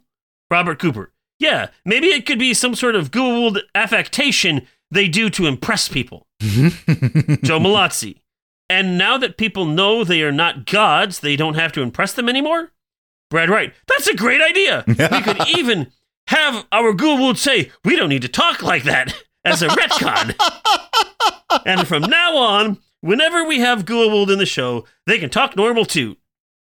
Robert 0.51 0.79
Cooper. 0.79 1.11
Yeah, 1.39 1.69
maybe 1.83 2.07
it 2.07 2.25
could 2.25 2.39
be 2.39 2.53
some 2.53 2.75
sort 2.75 2.95
of 2.95 3.11
Goa'uld 3.11 3.61
affectation 3.73 4.67
they 4.91 5.07
do 5.07 5.29
to 5.31 5.47
impress 5.47 5.87
people. 5.87 6.27
Joe 6.41 7.59
Mallozzi. 7.59 8.21
And 8.69 8.97
now 8.97 9.17
that 9.17 9.37
people 9.37 9.65
know 9.65 10.03
they 10.03 10.23
are 10.23 10.31
not 10.31 10.65
gods, 10.65 11.19
they 11.19 11.35
don't 11.35 11.55
have 11.55 11.71
to 11.73 11.81
impress 11.81 12.13
them 12.13 12.29
anymore? 12.29 12.71
Brad 13.29 13.49
Wright. 13.49 13.73
That's 13.87 14.07
a 14.07 14.15
great 14.15 14.41
idea. 14.41 14.83
We 14.87 14.95
could 14.95 15.47
even 15.57 15.91
have 16.27 16.65
our 16.71 16.93
Goa'uld 16.93 17.37
say, 17.37 17.71
we 17.83 17.95
don't 17.95 18.09
need 18.09 18.21
to 18.23 18.27
talk 18.27 18.61
like 18.61 18.83
that 18.83 19.15
as 19.43 19.61
a 19.61 19.67
retcon. 19.67 20.35
and 21.65 21.87
from 21.87 22.03
now 22.03 22.35
on, 22.37 22.77
whenever 23.01 23.43
we 23.43 23.59
have 23.59 23.85
Goa'uld 23.85 24.31
in 24.31 24.39
the 24.39 24.45
show, 24.45 24.85
they 25.05 25.19
can 25.19 25.29
talk 25.29 25.55
normal 25.55 25.85
too. 25.85 26.17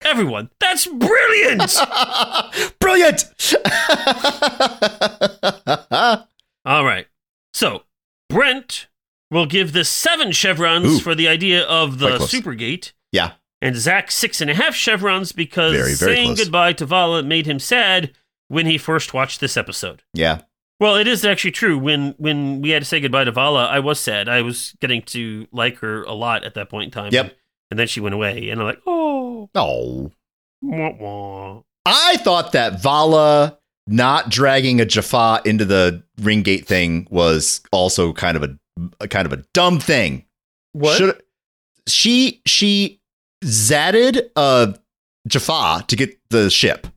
Everyone, 0.02 0.50
that's 0.62 0.88
brilliant. 0.88 1.76
Brilliant. 2.80 3.26
All 6.66 6.86
right. 6.86 7.06
So, 7.54 7.84
Brent 8.30 8.88
will 9.30 9.46
give 9.46 9.74
this 9.74 9.90
seven 9.90 10.32
chevrons 10.32 10.86
Ooh. 10.86 11.00
for 11.00 11.16
the 11.16 11.28
idea 11.28 11.64
of 11.64 12.00
the. 12.00 12.18
Supergate, 12.20 12.94
yeah. 13.12 13.34
And 13.62 13.76
Zach 13.76 14.12
six 14.12 14.42
and 14.42 14.50
a 14.50 14.54
half 14.54 14.74
chevrons 14.76 15.32
because 15.32 15.74
Very, 15.74 15.94
very 15.94 16.16
saying 16.16 16.28
close. 16.36 16.44
goodbye 16.44 16.74
to 16.74 16.86
Vala 16.86 17.24
made 17.24 17.46
him 17.46 17.60
sad 17.60 18.14
when 18.48 18.66
he 18.66 18.78
first 18.78 19.14
watched 19.14 19.40
this 19.40 19.58
episode. 19.58 20.04
Yeah. 20.14 20.42
Well, 20.80 20.96
it 20.96 21.08
is 21.08 21.26
actually 21.26 21.52
true. 21.52 21.78
When 21.78 22.16
when 22.18 22.62
we 22.62 22.70
had 22.70 22.82
to 22.84 22.88
say 22.88 23.00
goodbye 23.02 23.26
to 23.26 23.32
Vala, 23.32 23.66
I 23.68 23.80
was 23.80 24.00
sad. 24.00 24.30
I 24.30 24.42
was 24.42 24.74
getting 24.80 25.02
to 25.04 25.48
like 25.52 25.78
her 25.80 26.04
a 26.04 26.14
lot 26.14 26.46
at 26.46 26.54
that 26.54 26.70
point 26.70 26.86
in 26.86 26.92
time. 26.92 27.12
Yep. 27.12 27.36
And 27.70 27.78
then 27.80 27.88
she 27.88 28.00
went 28.00 28.16
away, 28.16 28.50
and 28.50 28.60
I'm 28.62 28.66
like, 28.68 28.82
oh, 28.88 29.50
Oh. 29.54 30.12
wah, 30.62 30.92
wah. 30.98 31.62
I 31.86 32.18
thought 32.18 32.54
that 32.54 32.82
Vala 32.82 33.58
not 33.88 34.30
dragging 34.30 34.80
a 34.82 34.86
Jaffa 34.86 35.42
into 35.46 35.66
the 35.66 36.02
ring 36.22 36.42
gate 36.44 36.66
thing 36.66 37.08
was 37.12 37.62
also 37.72 38.14
kind 38.14 38.38
of 38.38 38.44
a, 38.44 38.58
a 39.02 39.08
kind 39.08 39.26
of 39.26 39.34
a 39.34 39.44
dumb 39.54 39.80
thing. 39.80 40.26
what? 40.72 40.98
Should 40.98 41.22
she 41.88 42.42
she 42.46 42.99
zatted 43.44 44.30
a 44.36 44.76
Jaffa 45.28 45.86
to 45.88 45.96
get 45.96 46.18
the 46.30 46.50
ship 46.50 46.88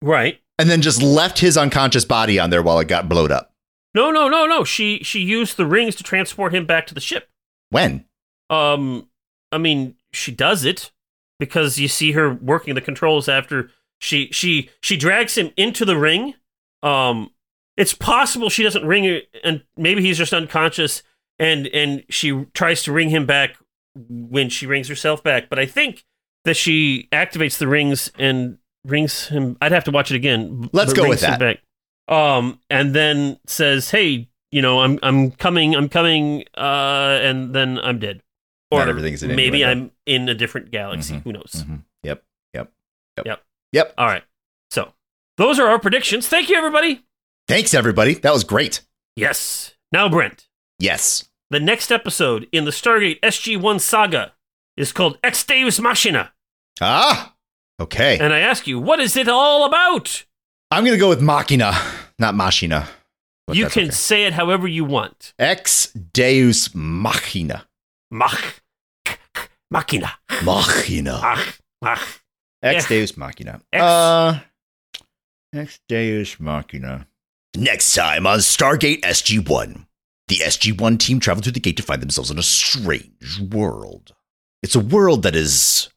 right. 0.00 0.40
and 0.58 0.68
then 0.70 0.82
just 0.82 1.02
left 1.02 1.38
his 1.38 1.56
unconscious 1.56 2.04
body 2.04 2.38
on 2.38 2.50
there 2.50 2.62
while 2.62 2.78
it 2.78 2.88
got 2.88 3.08
blowed 3.08 3.32
up. 3.32 3.52
No, 3.94 4.10
no, 4.10 4.28
no, 4.28 4.46
no. 4.46 4.64
She 4.64 5.02
she 5.02 5.20
used 5.20 5.56
the 5.56 5.66
rings 5.66 5.94
to 5.96 6.02
transport 6.02 6.54
him 6.54 6.66
back 6.66 6.86
to 6.86 6.94
the 6.94 7.00
ship. 7.00 7.28
When? 7.70 8.06
Um, 8.48 9.08
I 9.50 9.58
mean, 9.58 9.96
she 10.12 10.32
does 10.32 10.64
it 10.64 10.92
because 11.38 11.78
you 11.78 11.88
see 11.88 12.12
her 12.12 12.32
working 12.32 12.74
the 12.74 12.80
controls 12.80 13.28
after 13.28 13.70
she 13.98 14.28
she 14.32 14.70
she 14.80 14.96
drags 14.96 15.36
him 15.36 15.52
into 15.56 15.84
the 15.84 15.96
ring. 15.96 16.34
Um, 16.82 17.30
it's 17.76 17.94
possible 17.94 18.48
she 18.48 18.62
doesn't 18.62 18.86
ring 18.86 19.04
it, 19.04 19.28
and 19.44 19.62
maybe 19.76 20.02
he's 20.02 20.18
just 20.18 20.32
unconscious, 20.32 21.02
and 21.38 21.66
and 21.68 22.04
she 22.08 22.46
tries 22.54 22.82
to 22.84 22.92
ring 22.92 23.10
him 23.10 23.26
back 23.26 23.56
when 23.94 24.48
she 24.48 24.66
rings 24.66 24.88
herself 24.88 25.22
back. 25.22 25.48
But 25.48 25.58
I 25.58 25.66
think 25.66 26.04
that 26.44 26.56
she 26.56 27.08
activates 27.12 27.58
the 27.58 27.68
rings 27.68 28.10
and 28.18 28.58
rings 28.84 29.28
him. 29.28 29.56
I'd 29.60 29.72
have 29.72 29.84
to 29.84 29.90
watch 29.90 30.10
it 30.10 30.16
again. 30.16 30.68
Let's 30.72 30.92
go 30.92 31.08
with 31.08 31.20
that. 31.20 31.38
Back. 31.38 31.62
Um, 32.08 32.60
and 32.68 32.94
then 32.94 33.38
says, 33.46 33.90
"Hey, 33.90 34.28
you 34.50 34.60
know, 34.62 34.80
I'm 34.80 34.98
I'm 35.02 35.30
coming, 35.30 35.74
I'm 35.76 35.88
coming," 35.88 36.44
uh, 36.56 37.18
and 37.22 37.54
then 37.54 37.78
I'm 37.78 37.98
dead. 37.98 38.22
Not 38.72 38.88
everything's 38.88 39.22
in 39.22 39.34
maybe. 39.36 39.64
I'm 39.64 39.92
in 40.06 40.28
a 40.28 40.34
different 40.34 40.70
galaxy. 40.70 41.14
Mhm, 41.14 41.22
Who 41.24 41.32
knows? 41.32 41.64
Mhm. 41.68 41.82
Yep. 42.02 42.24
Yep. 42.54 42.72
Yep. 43.18 43.26
Yep. 43.26 43.44
Yep. 43.72 43.94
All 43.98 44.06
right. 44.06 44.24
So 44.70 44.94
those 45.36 45.58
are 45.58 45.68
our 45.68 45.78
predictions. 45.78 46.26
Thank 46.26 46.48
you, 46.48 46.56
everybody. 46.56 47.04
Thanks, 47.48 47.74
everybody. 47.74 48.14
That 48.14 48.32
was 48.32 48.44
great. 48.44 48.80
Yes. 49.14 49.74
Now, 49.92 50.08
Brent, 50.08 50.48
Yes. 50.78 51.28
The 51.52 51.60
next 51.60 51.92
episode 51.92 52.48
in 52.50 52.64
the 52.64 52.70
Stargate 52.70 53.20
SG-1 53.20 53.80
saga 53.80 54.32
is 54.76 54.90
called 54.92 55.18
Ex 55.22 55.44
Deus 55.44 55.78
Machina, 55.78 56.32
Ah. 56.80 57.34
Okay. 57.80 58.18
and 58.18 58.32
I 58.32 58.40
ask 58.40 58.66
you, 58.66 58.78
what 58.80 58.98
is 59.00 59.16
it 59.16 59.28
all 59.28 59.64
about? 59.66 60.24
I'm 60.70 60.84
gonna 60.84 60.96
go 60.98 61.08
with 61.10 61.20
Machina, 61.20 61.72
not 62.18 62.34
Machina. 62.34 62.88
you 63.52 63.66
can 63.68 63.84
okay. 63.84 63.90
say 63.90 64.24
it 64.24 64.32
however 64.32 64.66
you 64.66 64.84
want. 64.84 65.34
Ex 65.38 65.86
Deus 65.92 66.74
Machina. 66.74 67.66
Mach, 68.10 68.62
Machina, 69.70 70.12
Machina. 70.42 71.20
Mach, 71.20 71.58
Mach. 71.82 72.20
Ex. 72.62 72.86
Deus 72.88 73.16
Machina. 73.16 73.60
Ex- 73.72 73.82
Uh, 73.82 74.38
Ex 75.54 75.80
Deus 75.88 76.38
Machina. 76.40 77.06
Next 77.56 77.92
time 77.94 78.26
on 78.26 78.38
Stargate 78.38 79.00
SG-1. 79.02 79.86
The 80.32 80.38
SG-1 80.38 80.98
team 80.98 81.20
travel 81.20 81.42
through 81.42 81.52
the 81.52 81.60
gate 81.60 81.76
to 81.76 81.82
find 81.82 82.00
themselves 82.00 82.30
in 82.30 82.38
a 82.38 82.42
strange 82.42 83.38
world. 83.38 84.14
It's 84.62 84.74
a 84.74 84.80
world 84.80 85.24
that 85.24 85.36
is 85.36 85.90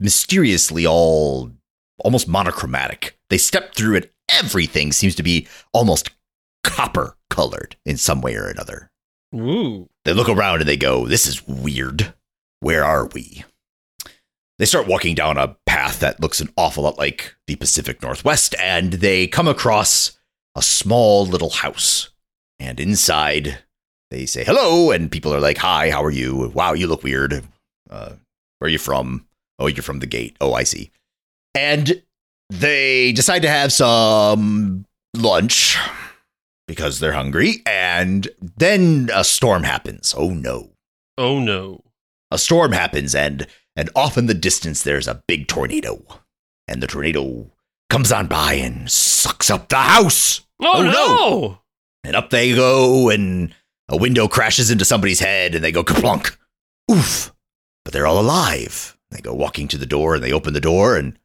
mysteriously 0.00 0.86
all 0.86 1.52
almost 1.98 2.26
monochromatic. 2.26 3.18
They 3.28 3.36
step 3.36 3.74
through 3.74 3.96
it. 3.96 4.14
Everything 4.32 4.92
seems 4.92 5.14
to 5.16 5.22
be 5.22 5.46
almost 5.74 6.08
copper 6.64 7.18
colored 7.28 7.76
in 7.84 7.98
some 7.98 8.22
way 8.22 8.34
or 8.34 8.48
another. 8.48 8.90
Ooh. 9.34 9.90
They 10.06 10.14
look 10.14 10.30
around 10.30 10.60
and 10.60 10.68
they 10.70 10.78
go, 10.78 11.06
This 11.06 11.26
is 11.26 11.46
weird. 11.46 12.14
Where 12.60 12.86
are 12.86 13.08
we? 13.08 13.44
They 14.58 14.64
start 14.64 14.86
walking 14.86 15.14
down 15.14 15.36
a 15.36 15.58
path 15.66 16.00
that 16.00 16.18
looks 16.18 16.40
an 16.40 16.48
awful 16.56 16.84
lot 16.84 16.96
like 16.96 17.36
the 17.46 17.56
Pacific 17.56 18.00
Northwest, 18.00 18.54
and 18.58 18.94
they 18.94 19.26
come 19.26 19.48
across 19.48 20.18
a 20.56 20.62
small 20.62 21.26
little 21.26 21.50
house. 21.50 22.08
And 22.58 22.80
inside, 22.80 23.58
they 24.12 24.26
say 24.26 24.44
hello, 24.44 24.90
and 24.90 25.10
people 25.10 25.34
are 25.34 25.40
like, 25.40 25.58
Hi, 25.58 25.90
how 25.90 26.04
are 26.04 26.10
you? 26.10 26.50
Wow, 26.54 26.74
you 26.74 26.86
look 26.86 27.02
weird. 27.02 27.42
Uh, 27.88 28.12
where 28.58 28.66
are 28.66 28.70
you 28.70 28.78
from? 28.78 29.26
Oh, 29.58 29.66
you're 29.66 29.82
from 29.82 30.00
the 30.00 30.06
gate. 30.06 30.36
Oh, 30.40 30.52
I 30.54 30.64
see. 30.64 30.90
And 31.54 32.02
they 32.50 33.12
decide 33.12 33.42
to 33.42 33.48
have 33.48 33.72
some 33.72 34.84
lunch 35.16 35.76
because 36.68 37.00
they're 37.00 37.12
hungry. 37.12 37.62
And 37.66 38.28
then 38.58 39.08
a 39.14 39.24
storm 39.24 39.62
happens. 39.62 40.14
Oh 40.16 40.30
no. 40.30 40.70
Oh 41.18 41.38
no. 41.40 41.82
A 42.30 42.38
storm 42.38 42.72
happens, 42.72 43.14
and 43.14 43.46
and 43.76 43.88
off 43.96 44.16
in 44.18 44.26
the 44.26 44.34
distance 44.34 44.82
there's 44.82 45.08
a 45.08 45.22
big 45.26 45.48
tornado. 45.48 46.02
And 46.68 46.82
the 46.82 46.86
tornado 46.86 47.50
comes 47.90 48.12
on 48.12 48.26
by 48.26 48.54
and 48.54 48.90
sucks 48.90 49.50
up 49.50 49.68
the 49.68 49.76
house. 49.76 50.40
Oh, 50.60 50.72
Oh, 50.78 50.82
no. 50.82 50.90
no. 50.92 51.58
And 52.04 52.16
up 52.16 52.30
they 52.30 52.54
go, 52.54 53.08
and 53.10 53.54
a 53.92 53.96
window 53.96 54.26
crashes 54.26 54.70
into 54.70 54.84
somebody's 54.84 55.20
head, 55.20 55.54
and 55.54 55.62
they 55.62 55.70
go 55.70 55.84
kaplunk. 55.84 56.36
Oof. 56.90 57.32
But 57.84 57.92
they're 57.92 58.06
all 58.06 58.18
alive. 58.18 58.96
They 59.10 59.20
go 59.20 59.34
walking 59.34 59.68
to 59.68 59.78
the 59.78 59.86
door, 59.86 60.14
and 60.14 60.24
they 60.24 60.32
open 60.32 60.54
the 60.54 60.60
door, 60.60 60.96
and 60.96 61.16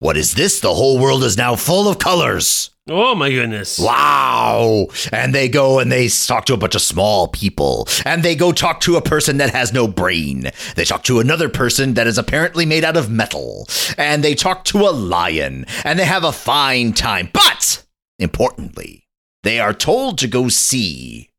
what 0.00 0.16
is 0.16 0.34
this? 0.34 0.60
The 0.60 0.74
whole 0.74 0.98
world 0.98 1.22
is 1.22 1.36
now 1.36 1.54
full 1.54 1.88
of 1.88 1.98
colors. 1.98 2.70
Oh 2.88 3.14
my 3.14 3.30
goodness. 3.30 3.78
Wow. 3.78 4.88
And 5.10 5.34
they 5.34 5.48
go 5.48 5.78
and 5.78 5.90
they 5.90 6.08
talk 6.08 6.44
to 6.46 6.52
a 6.52 6.58
bunch 6.58 6.74
of 6.74 6.82
small 6.82 7.28
people. 7.28 7.88
And 8.04 8.22
they 8.22 8.36
go 8.36 8.52
talk 8.52 8.80
to 8.80 8.96
a 8.96 9.02
person 9.02 9.38
that 9.38 9.54
has 9.54 9.72
no 9.72 9.88
brain. 9.88 10.50
They 10.76 10.84
talk 10.84 11.04
to 11.04 11.20
another 11.20 11.48
person 11.48 11.94
that 11.94 12.06
is 12.06 12.18
apparently 12.18 12.66
made 12.66 12.84
out 12.84 12.98
of 12.98 13.10
metal. 13.10 13.66
And 13.96 14.22
they 14.22 14.34
talk 14.34 14.64
to 14.66 14.80
a 14.80 14.92
lion. 14.92 15.64
And 15.84 15.98
they 15.98 16.04
have 16.04 16.24
a 16.24 16.32
fine 16.32 16.92
time. 16.92 17.30
But 17.32 17.82
importantly, 18.18 19.06
they 19.42 19.58
are 19.58 19.72
told 19.72 20.18
to 20.18 20.28
go 20.28 20.48
see 20.48 21.30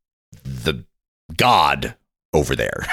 the 0.46 0.84
god 1.36 1.96
over 2.32 2.54
there. 2.56 2.86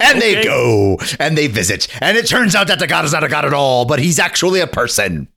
and 0.00 0.20
they 0.20 0.42
go 0.42 0.98
and 1.18 1.36
they 1.36 1.46
visit. 1.46 1.88
And 2.00 2.16
it 2.16 2.26
turns 2.26 2.54
out 2.54 2.66
that 2.68 2.78
the 2.78 2.86
god 2.86 3.04
is 3.04 3.12
not 3.12 3.24
a 3.24 3.28
god 3.28 3.44
at 3.44 3.52
all, 3.52 3.84
but 3.84 3.98
he's 3.98 4.18
actually 4.18 4.60
a 4.60 4.66
person 4.66 5.28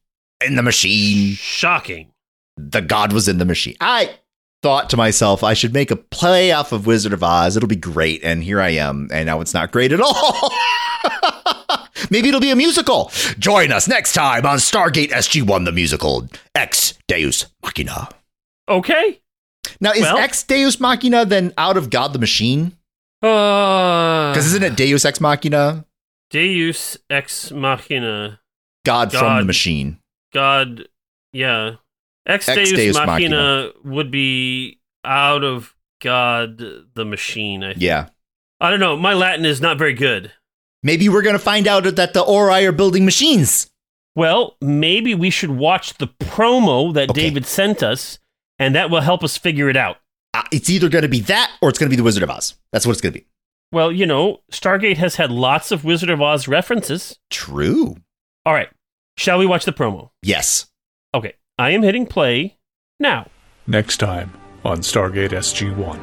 in 0.45 0.55
the 0.55 0.63
machine. 0.63 1.33
Shocking. 1.35 2.11
The 2.57 2.81
god 2.81 3.13
was 3.13 3.27
in 3.27 3.37
the 3.37 3.45
machine. 3.45 3.75
I 3.79 4.15
thought 4.61 4.89
to 4.91 4.97
myself, 4.97 5.43
I 5.43 5.53
should 5.53 5.73
make 5.73 5.91
a 5.91 5.95
play 5.95 6.51
off 6.51 6.71
of 6.71 6.85
Wizard 6.85 7.13
of 7.13 7.23
Oz. 7.23 7.57
It'll 7.57 7.67
be 7.67 7.75
great. 7.75 8.23
And 8.23 8.43
here 8.43 8.61
I 8.61 8.69
am. 8.71 9.09
And 9.11 9.25
now 9.25 9.41
it's 9.41 9.53
not 9.53 9.71
great 9.71 9.91
at 9.91 10.01
all. 10.01 10.51
Maybe 12.09 12.27
it'll 12.29 12.41
be 12.41 12.51
a 12.51 12.55
musical. 12.55 13.11
Join 13.39 13.71
us 13.71 13.87
next 13.87 14.13
time 14.13 14.45
on 14.45 14.57
Stargate 14.57 15.09
SG1, 15.09 15.65
the 15.65 15.71
musical, 15.71 16.27
Ex 16.53 16.93
Deus 17.07 17.45
Machina. 17.63 18.09
Okay. 18.67 19.20
Now, 19.79 19.91
is 19.91 20.01
Well- 20.01 20.17
Ex 20.17 20.43
Deus 20.43 20.79
Machina 20.79 21.25
then 21.25 21.53
out 21.57 21.77
of 21.77 21.89
God 21.89 22.13
the 22.13 22.19
Machine? 22.19 22.77
Uh, 23.23 24.31
Because 24.31 24.47
isn't 24.47 24.63
it 24.63 24.75
Deus 24.75 25.05
Ex 25.05 25.21
Machina? 25.21 25.85
Deus 26.31 26.97
ex 27.09 27.51
machina. 27.51 28.39
God, 28.85 29.11
from 29.11 29.37
the 29.37 29.43
machine. 29.45 29.99
God, 30.33 30.87
yeah. 31.33 31.75
Ex, 32.25 32.47
Ex 32.47 32.69
Deus, 32.69 32.71
Deus 32.79 32.95
machina, 32.97 33.71
would 33.83 34.09
be 34.09 34.79
out 35.03 35.43
of 35.43 35.75
God 36.01 36.57
the 36.95 37.03
machine. 37.05 37.63
I, 37.65 37.73
Yeah. 37.77 38.07
I 38.61 38.69
don't 38.69 38.79
know. 38.79 38.95
My 38.95 39.13
Latin 39.13 39.43
is 39.45 39.59
not 39.59 39.77
very 39.77 39.93
good. 39.93 40.31
Maybe 40.83 41.09
we're 41.09 41.21
going 41.21 41.35
to 41.35 41.39
find 41.39 41.67
out 41.67 41.83
that 41.83 42.13
the 42.13 42.21
Ori 42.21 42.65
are 42.65 42.71
building 42.71 43.03
machines. 43.05 43.69
Well, 44.15 44.55
maybe 44.61 45.13
we 45.13 45.29
should 45.29 45.51
watch 45.51 45.95
the 45.95 46.07
promo 46.07 46.93
that 46.93 47.09
Okay. 47.11 47.21
David 47.23 47.45
sent 47.45 47.83
us, 47.83 48.19
and 48.61 48.75
that 48.75 48.91
will 48.91 49.01
help 49.01 49.23
us 49.23 49.37
figure 49.37 49.69
it 49.69 49.75
out. 49.75 49.97
Uh, 50.35 50.43
it's 50.51 50.69
either 50.69 50.87
going 50.87 51.01
to 51.01 51.09
be 51.09 51.19
that 51.21 51.51
or 51.61 51.69
it's 51.69 51.79
going 51.79 51.87
to 51.87 51.89
be 51.89 51.97
the 51.97 52.03
Wizard 52.03 52.21
of 52.23 52.29
Oz. 52.29 52.53
That's 52.71 52.85
what 52.85 52.91
it's 52.93 53.01
going 53.01 53.13
to 53.13 53.19
be. 53.19 53.25
Well, 53.71 53.91
you 53.91 54.05
know, 54.05 54.41
Stargate 54.51 54.97
has 54.97 55.15
had 55.15 55.31
lots 55.31 55.71
of 55.71 55.83
Wizard 55.83 56.11
of 56.11 56.21
Oz 56.21 56.47
references. 56.47 57.17
True. 57.31 57.95
All 58.45 58.53
right. 58.53 58.69
Shall 59.17 59.39
we 59.39 59.47
watch 59.47 59.65
the 59.65 59.73
promo? 59.73 60.11
Yes. 60.21 60.67
Okay. 61.13 61.33
I 61.57 61.71
am 61.71 61.81
hitting 61.81 62.05
play 62.05 62.57
now. 62.99 63.27
Next 63.65 63.97
time 63.97 64.31
on 64.63 64.77
Stargate 64.79 65.31
SG 65.31 65.75
1. 65.75 65.99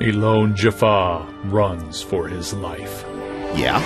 A 0.00 0.12
lone 0.12 0.56
Jaffa 0.56 1.26
runs 1.44 2.00
for 2.00 2.28
his 2.28 2.54
life. 2.54 3.04
Yeah. 3.54 3.78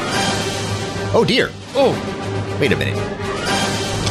Oh 1.12 1.24
dear. 1.26 1.50
Oh, 1.74 1.92
Wait 2.60 2.72
a 2.72 2.76
minute. 2.76 3.65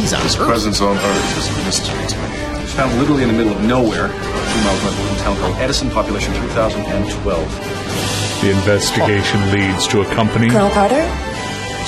He's 0.06 0.14
on 0.14 0.22
His 0.22 0.38
Earth. 0.38 0.46
presence 0.46 0.82
on 0.82 0.96
Earth 1.02 1.38
is 1.42 1.50
a 1.50 1.66
mystery 1.66 2.06
to 2.06 2.18
me. 2.22 2.30
It 2.30 2.62
was 2.62 2.74
found 2.78 2.94
literally 3.00 3.24
in 3.24 3.30
the 3.30 3.34
middle 3.34 3.54
of 3.58 3.62
nowhere, 3.66 4.06
two 4.14 4.62
miles 4.62 4.78
north 4.86 4.94
of 4.94 5.00
a 5.00 5.02
little 5.02 5.18
town 5.26 5.36
called 5.42 5.58
Edison, 5.58 5.90
population 5.90 6.32
3012. 6.54 7.26
The 8.46 8.52
investigation 8.54 9.42
leads 9.50 9.88
to 9.88 10.02
a 10.02 10.06
company 10.14 10.50
Colonel 10.50 10.70
Carter? 10.70 11.02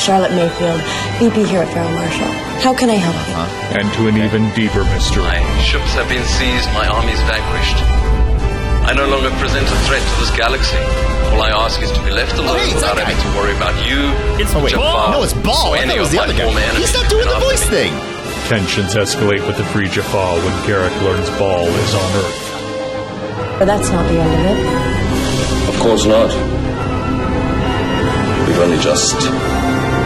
Charlotte 0.02 0.34
Mayfield, 0.34 0.82
VP 1.22 1.46
here 1.46 1.62
at 1.62 1.70
Farrell 1.70 1.94
Marshall. 1.94 2.34
How 2.66 2.74
can 2.74 2.90
I 2.90 2.98
help 2.98 3.14
you? 3.14 3.34
Uh-huh. 3.38 3.78
and 3.86 3.94
to 3.94 4.08
an 4.10 4.18
even 4.18 4.50
deeper 4.58 4.82
mystery. 4.98 5.22
My 5.22 5.62
ships 5.62 5.94
have 5.94 6.10
been 6.10 6.26
seized, 6.26 6.66
my 6.74 6.88
armies 6.90 7.22
vanquished. 7.30 7.86
I 8.88 8.94
no 8.96 9.06
longer 9.08 9.30
present 9.36 9.68
a 9.68 9.78
threat 9.86 10.00
to 10.02 10.14
this 10.24 10.32
galaxy. 10.38 10.80
All 11.36 11.42
I 11.44 11.52
ask 11.52 11.82
is 11.82 11.92
to 11.92 12.02
be 12.04 12.12
left 12.12 12.34
alone 12.40 12.56
oh, 12.56 12.58
hey, 12.58 12.66
it's 12.72 12.76
without 12.76 12.96
that 12.96 13.04
having 13.08 13.20
to 13.20 13.30
worry 13.38 13.52
about 13.56 13.76
you. 13.84 14.00
It's 14.40 14.56
Oh 14.56 14.64
wait, 14.64 14.74
Ba'al. 14.74 15.12
no, 15.12 15.24
it's 15.24 15.34
Ba'al. 15.36 15.76
or 15.76 15.76
I 15.76 15.84
thought 15.84 15.92
any 15.92 15.96
it 15.96 16.00
was 16.00 16.08
of 16.10 16.16
the 16.16 16.22
other 16.24 16.34
former 16.34 16.60
guy. 16.64 16.80
He's 16.80 16.94
not 16.96 17.10
doing 17.12 17.28
the 17.28 17.40
voice 17.44 17.66
me. 17.68 17.92
thing. 17.92 17.94
Tensions 18.48 18.96
escalate 18.96 19.44
with 19.46 19.58
the 19.60 19.66
Free 19.76 19.90
Jaffa 19.92 20.40
when 20.40 20.56
Gerak 20.64 20.96
learns 21.04 21.28
Ba'al 21.36 21.68
is 21.68 21.94
on 22.00 22.10
Earth. 22.24 23.60
But 23.60 23.66
that's 23.68 23.90
not 23.92 24.08
the 24.08 24.18
end 24.24 24.34
of 24.34 24.44
it. 24.56 24.60
Of 25.68 25.76
course 25.84 26.06
not. 26.08 26.32
We've 28.48 28.60
only 28.64 28.80
just 28.80 29.20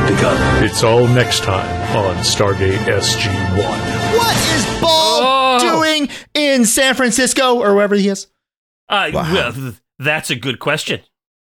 begun. 0.10 0.38
It's 0.66 0.82
all 0.84 1.06
next 1.08 1.44
time 1.44 1.70
on 1.96 2.16
Stargate 2.26 2.82
SG 2.90 3.30
1. 3.30 3.62
What 3.62 4.36
is 4.58 4.66
Ba'al 4.82 5.22
Oh. 5.24 5.60
doing 5.62 6.10
in 6.34 6.66
San 6.66 6.96
Francisco 6.96 7.60
or 7.62 7.76
wherever 7.76 7.94
he 7.96 8.10
is? 8.10 8.26
Uh, 8.92 9.10
Wow. 9.14 9.34
well, 9.34 9.54
th- 9.54 9.74
that's 10.00 10.30
a 10.30 10.36
good 10.36 10.60
question. 10.60 11.02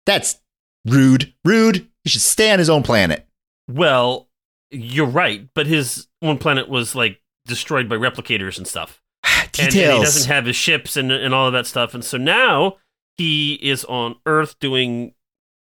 That's 0.05 0.39
rude. 0.85 1.33
Rude. 1.45 1.87
He 2.03 2.09
should 2.09 2.21
stay 2.21 2.51
on 2.51 2.59
his 2.59 2.69
own 2.69 2.83
planet. 2.83 3.27
Well, 3.69 4.29
you're 4.71 5.05
right, 5.05 5.47
but 5.53 5.67
his 5.67 6.07
one 6.19 6.37
planet 6.37 6.67
was 6.69 6.95
like 6.95 7.21
destroyed 7.45 7.87
by 7.87 7.95
replicators 7.95 8.57
and 8.57 8.67
stuff. 8.67 9.01
And, 9.59 9.67
and 9.67 9.73
he 9.73 9.81
doesn't 10.03 10.27
have 10.33 10.47
his 10.47 10.55
ships 10.55 10.97
and, 10.97 11.11
and 11.11 11.31
all 11.31 11.45
of 11.45 11.53
that 11.53 11.67
stuff. 11.67 11.93
And 11.93 12.03
so 12.03 12.17
now 12.17 12.77
he 13.17 13.53
is 13.61 13.85
on 13.85 14.15
Earth 14.25 14.57
doing 14.59 15.13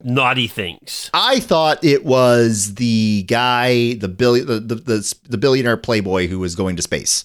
naughty 0.04 0.46
things. 0.46 1.10
I 1.12 1.40
thought 1.40 1.82
it 1.82 2.04
was 2.04 2.74
the 2.76 3.24
guy, 3.24 3.94
the 3.94 4.06
billion, 4.06 4.46
the, 4.46 4.60
the 4.60 4.74
the 4.76 5.14
the 5.30 5.36
billionaire 5.38 5.76
playboy 5.76 6.28
who 6.28 6.38
was 6.38 6.54
going 6.54 6.76
to 6.76 6.82
space 6.82 7.24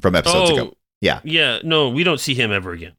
from 0.00 0.14
episodes 0.14 0.50
ago. 0.52 0.76
Yeah. 1.00 1.20
Yeah, 1.24 1.58
no, 1.64 1.88
we 1.88 2.04
don't 2.04 2.20
see 2.20 2.34
him 2.34 2.52
ever 2.52 2.70
again. 2.72 2.92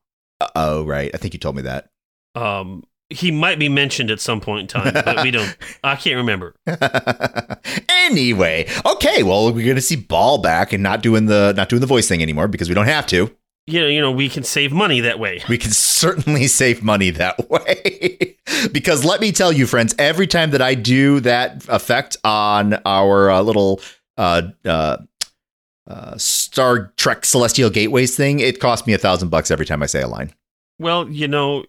Oh, 0.56 0.84
right. 0.86 1.12
I 1.14 1.18
think 1.18 1.34
you 1.34 1.40
told 1.40 1.56
me 1.56 1.64
that. 1.64 1.90
Um, 2.36 2.84
he 3.10 3.32
might 3.32 3.58
be 3.58 3.70
mentioned 3.70 4.12
at 4.12 4.20
some 4.20 4.42
point 4.42 4.62
in 4.62 4.68
time, 4.82 4.94
but 4.94 5.24
we 5.24 5.32
don't. 5.32 5.56
I 5.84 5.96
can't 5.96 6.18
remember. 6.18 6.56
anyway, 7.90 8.68
okay. 8.86 9.24
Well, 9.24 9.54
we're 9.54 9.68
gonna 9.68 9.82
see 9.82 9.98
Ba'al 9.98 10.44
back 10.44 10.74
and 10.74 10.84
not 10.84 11.02
doing 11.02 11.26
the 11.28 11.54
not 11.56 11.70
doing 11.70 11.80
the 11.80 11.88
voice 11.88 12.08
thing 12.08 12.22
anymore 12.22 12.48
because 12.48 12.70
we 12.70 12.76
don't 12.76 12.88
have 12.88 13.08
to. 13.08 13.34
You 13.70 13.82
know, 13.82 13.88
you 13.88 14.00
know, 14.02 14.12
we 14.12 14.30
can 14.30 14.44
save 14.44 14.72
money 14.72 15.02
that 15.02 15.20
way. 15.20 15.42
We 15.50 15.58
can 15.58 15.72
certainly 15.72 16.48
save 16.48 16.84
money 16.84 17.10
that 17.12 17.50
way. 17.50 18.38
because 18.72 19.04
let 19.04 19.20
me 19.20 19.32
tell 19.32 19.52
you, 19.52 19.68
friends, 19.68 19.94
every 20.00 20.28
time 20.28 20.52
that 20.52 20.62
I 20.62 20.74
do 20.74 21.20
that 21.22 21.68
effect 21.68 22.18
on 22.24 22.76
our 22.86 23.30
uh, 23.30 23.42
little 23.42 23.82
uh, 24.18 24.44
uh, 24.66 24.98
uh, 25.86 26.18
Star 26.58 26.92
Trek 26.98 27.24
Celestial 27.24 27.70
Gateways 27.70 28.18
thing, 28.18 28.40
it 28.40 28.60
costs 28.60 28.88
me 28.88 28.94
a 28.94 28.98
thousand 28.98 29.30
bucks 29.30 29.52
every 29.52 29.68
time 29.68 29.84
I 29.84 29.86
say 29.86 30.02
a 30.02 30.08
line. 30.08 30.34
Well, 30.80 31.08
you 31.08 31.28
know. 31.28 31.66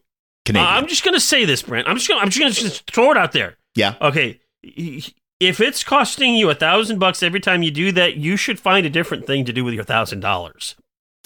I'm 0.55 0.87
just 0.87 1.05
gonna 1.05 1.21
say 1.21 1.45
this, 1.45 1.61
Brent. 1.61 1.87
I'm 1.87 1.97
just 1.97 2.09
gonna, 2.09 2.23
I'm 2.23 2.31
just 2.31 2.41
gonna 2.41 2.53
just 2.71 2.91
throw 2.91 3.11
it 3.11 3.19
out 3.19 3.33
there. 3.33 3.59
yeah. 3.75 3.97
Okay, 4.01 4.41
if 4.63 5.61
it's 5.61 5.85
costing 5.85 6.37
you 6.37 6.49
a 6.49 6.55
thousand 6.55 6.99
bucks 7.01 7.23
every 7.23 7.39
time 7.41 7.63
you 7.63 7.71
do 7.71 7.93
that, 7.93 8.17
you 8.17 8.39
should 8.39 8.59
find 8.59 8.87
a 8.87 8.91
different 8.91 9.27
thing 9.27 9.45
to 9.45 9.53
do 9.53 9.63
with 9.63 9.75
your 9.75 9.85
thousand 9.85 10.21
dollars. 10.21 10.75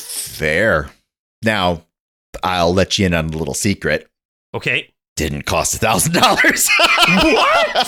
Fair. 0.00 0.90
Now, 1.44 1.84
I'll 2.42 2.74
let 2.74 2.98
you 2.98 3.06
in 3.06 3.14
on 3.14 3.26
a 3.26 3.36
little 3.36 3.54
secret. 3.54 4.08
Okay. 4.52 4.90
Didn't 5.14 5.42
cost 5.42 5.74
a 5.74 5.78
thousand 5.78 6.14
dollars. 6.14 6.68
What? 7.06 7.86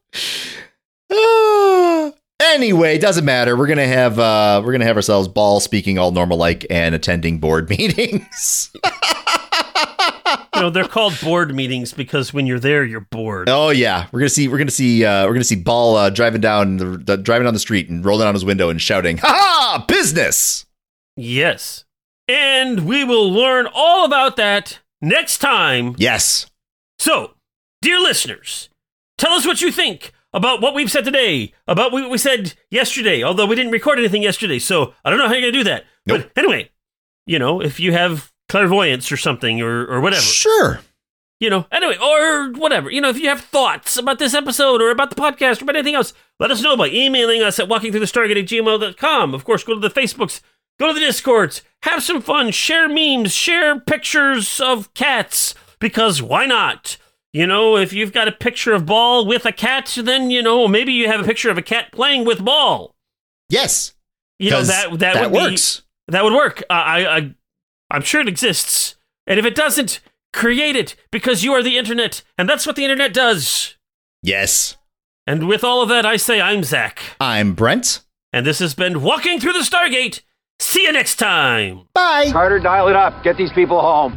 Ah. 1.12 2.12
Anyway, 2.40 2.96
doesn't 2.98 3.24
matter. 3.24 3.56
We're 3.56 3.66
gonna 3.66 3.86
have 3.86 4.18
uh 4.18 4.62
we're 4.64 4.72
gonna 4.72 4.86
have 4.86 4.96
ourselves 4.96 5.28
Ba'al 5.28 5.60
speaking 5.60 5.98
all 5.98 6.10
normal 6.10 6.38
like 6.38 6.66
and 6.70 6.94
attending 6.94 7.38
board 7.38 7.68
meetings. 7.70 8.70
You 10.54 10.62
know, 10.62 10.70
they're 10.70 10.84
called 10.88 11.18
board 11.22 11.54
meetings 11.54 11.92
because 11.92 12.32
when 12.34 12.46
you're 12.46 12.58
there, 12.58 12.84
you're 12.84 13.00
bored. 13.00 13.48
oh 13.48 13.70
yeah, 13.70 14.06
we're 14.12 14.20
gonna 14.20 14.28
see 14.30 14.48
we're 14.48 14.58
gonna 14.58 14.70
see 14.70 15.04
uh 15.04 15.26
we're 15.26 15.32
gonna 15.32 15.44
see 15.44 15.56
Ba'al 15.62 15.96
uh, 15.96 16.10
driving 16.10 16.40
down 16.40 16.76
the, 16.76 16.84
the 16.98 17.16
driving 17.16 17.44
down 17.44 17.54
the 17.54 17.60
street 17.60 17.88
and 17.88 18.04
rolling 18.04 18.26
down 18.26 18.34
his 18.34 18.44
window 18.44 18.68
and 18.68 18.80
shouting, 18.80 19.18
"Ha 19.18 19.26
ha! 19.28 19.84
Business!" 19.86 20.66
Yes. 21.16 21.84
And 22.28 22.86
we 22.86 23.04
will 23.04 23.30
learn 23.30 23.66
all 23.74 24.04
about 24.04 24.36
that 24.36 24.78
next 25.02 25.38
time. 25.38 25.94
Yes. 25.98 26.46
So, 26.98 27.32
dear 27.82 27.98
listeners, 27.98 28.68
tell 29.18 29.32
us 29.32 29.44
what 29.46 29.60
you 29.60 29.72
think 29.72 30.12
about 30.32 30.60
what 30.60 30.74
we've 30.74 30.90
said 30.90 31.04
today, 31.04 31.52
about 31.66 31.92
what 31.92 32.08
we 32.10 32.18
said 32.18 32.54
yesterday, 32.70 33.22
although 33.22 33.46
we 33.46 33.56
didn't 33.56 33.72
record 33.72 33.98
anything 33.98 34.22
yesterday, 34.22 34.58
so 34.58 34.94
I 35.04 35.10
don't 35.10 35.18
know 35.18 35.26
how 35.28 35.32
you're 35.34 35.42
going 35.50 35.52
to 35.52 35.58
do 35.60 35.64
that. 35.64 35.84
Nope. 36.06 36.30
But 36.34 36.44
anyway, 36.44 36.70
you 37.26 37.38
know, 37.38 37.60
if 37.60 37.80
you 37.80 37.92
have 37.92 38.32
clairvoyance 38.48 39.10
or 39.12 39.16
something 39.16 39.60
or, 39.60 39.86
or 39.86 40.00
whatever, 40.00 40.22
Sure. 40.22 40.80
you 41.40 41.50
know, 41.50 41.66
anyway, 41.72 41.96
or 42.02 42.50
whatever, 42.52 42.90
you 42.90 43.00
know, 43.00 43.08
if 43.10 43.18
you 43.18 43.28
have 43.28 43.40
thoughts 43.40 43.96
about 43.96 44.18
this 44.18 44.34
episode 44.34 44.80
or 44.82 44.90
about 44.90 45.10
the 45.10 45.16
podcast 45.16 45.60
or 45.60 45.64
about 45.64 45.76
anything 45.76 45.94
else, 45.94 46.12
let 46.38 46.50
us 46.50 46.62
know 46.62 46.76
by 46.76 46.88
emailing 46.88 47.42
us 47.42 47.58
at 47.58 47.68
walkingthroughthestargate 47.68 48.40
at 48.40 48.46
gmail.com. 48.48 49.34
Of 49.34 49.44
course, 49.44 49.64
go 49.64 49.74
to 49.74 49.80
the 49.80 49.90
Facebooks, 49.90 50.40
go 50.78 50.88
to 50.88 50.94
the 50.94 51.00
Discords, 51.00 51.62
have 51.82 52.02
some 52.02 52.20
fun, 52.20 52.50
share 52.50 52.88
memes, 52.88 53.32
share 53.34 53.78
pictures 53.80 54.60
of 54.60 54.92
cats, 54.94 55.54
because 55.78 56.22
why 56.22 56.46
not? 56.46 56.96
You 57.32 57.46
know, 57.46 57.76
if 57.76 57.92
you've 57.92 58.12
got 58.12 58.26
a 58.28 58.32
picture 58.32 58.72
of 58.72 58.84
Ba'al 58.84 59.26
with 59.26 59.46
a 59.46 59.52
cat, 59.52 59.96
then, 60.02 60.30
you 60.30 60.42
know, 60.42 60.66
maybe 60.66 60.92
you 60.92 61.06
have 61.06 61.20
a 61.20 61.24
picture 61.24 61.50
of 61.50 61.58
a 61.58 61.62
cat 61.62 61.92
playing 61.92 62.24
with 62.24 62.44
Ball. 62.44 62.92
Yes. 63.48 63.94
You 64.38 64.50
know, 64.50 64.56
'Cause 64.58 64.68
that, 64.68 64.98
that, 64.98 65.30
would 65.30 65.40
works. 65.42 65.80
Be, 66.08 66.12
that 66.12 66.24
would 66.24 66.32
work. 66.32 66.62
Uh, 66.68 66.72
I, 66.72 67.16
I, 67.18 67.34
I'm 67.90 68.02
sure 68.02 68.20
it 68.20 68.28
exists. 68.28 68.96
And 69.26 69.38
if 69.38 69.44
it 69.46 69.54
doesn't, 69.54 70.00
create 70.32 70.74
it 70.76 70.96
because 71.12 71.44
you 71.44 71.52
are 71.52 71.62
the 71.62 71.76
internet, 71.78 72.22
and 72.38 72.48
that's 72.48 72.66
what 72.66 72.74
the 72.76 72.84
internet 72.84 73.12
does. 73.12 73.76
Yes. 74.22 74.76
And 75.26 75.46
with 75.46 75.62
all 75.62 75.82
of 75.82 75.88
that, 75.88 76.04
I 76.06 76.16
say 76.16 76.40
I'm 76.40 76.64
Zach, 76.64 77.00
I'm 77.20 77.54
Brent. 77.54 78.00
and 78.32 78.44
this 78.46 78.58
has 78.58 78.74
been 78.74 79.02
Walking 79.02 79.38
Through 79.38 79.52
the 79.52 79.58
Stargate. 79.60 80.22
See 80.58 80.82
you 80.82 80.92
next 80.92 81.16
time. 81.16 81.82
Bye. 81.94 82.30
Carter, 82.32 82.58
dial 82.58 82.88
it 82.88 82.96
up. 82.96 83.22
Get 83.22 83.36
these 83.36 83.52
people 83.52 83.80
home. 83.80 84.12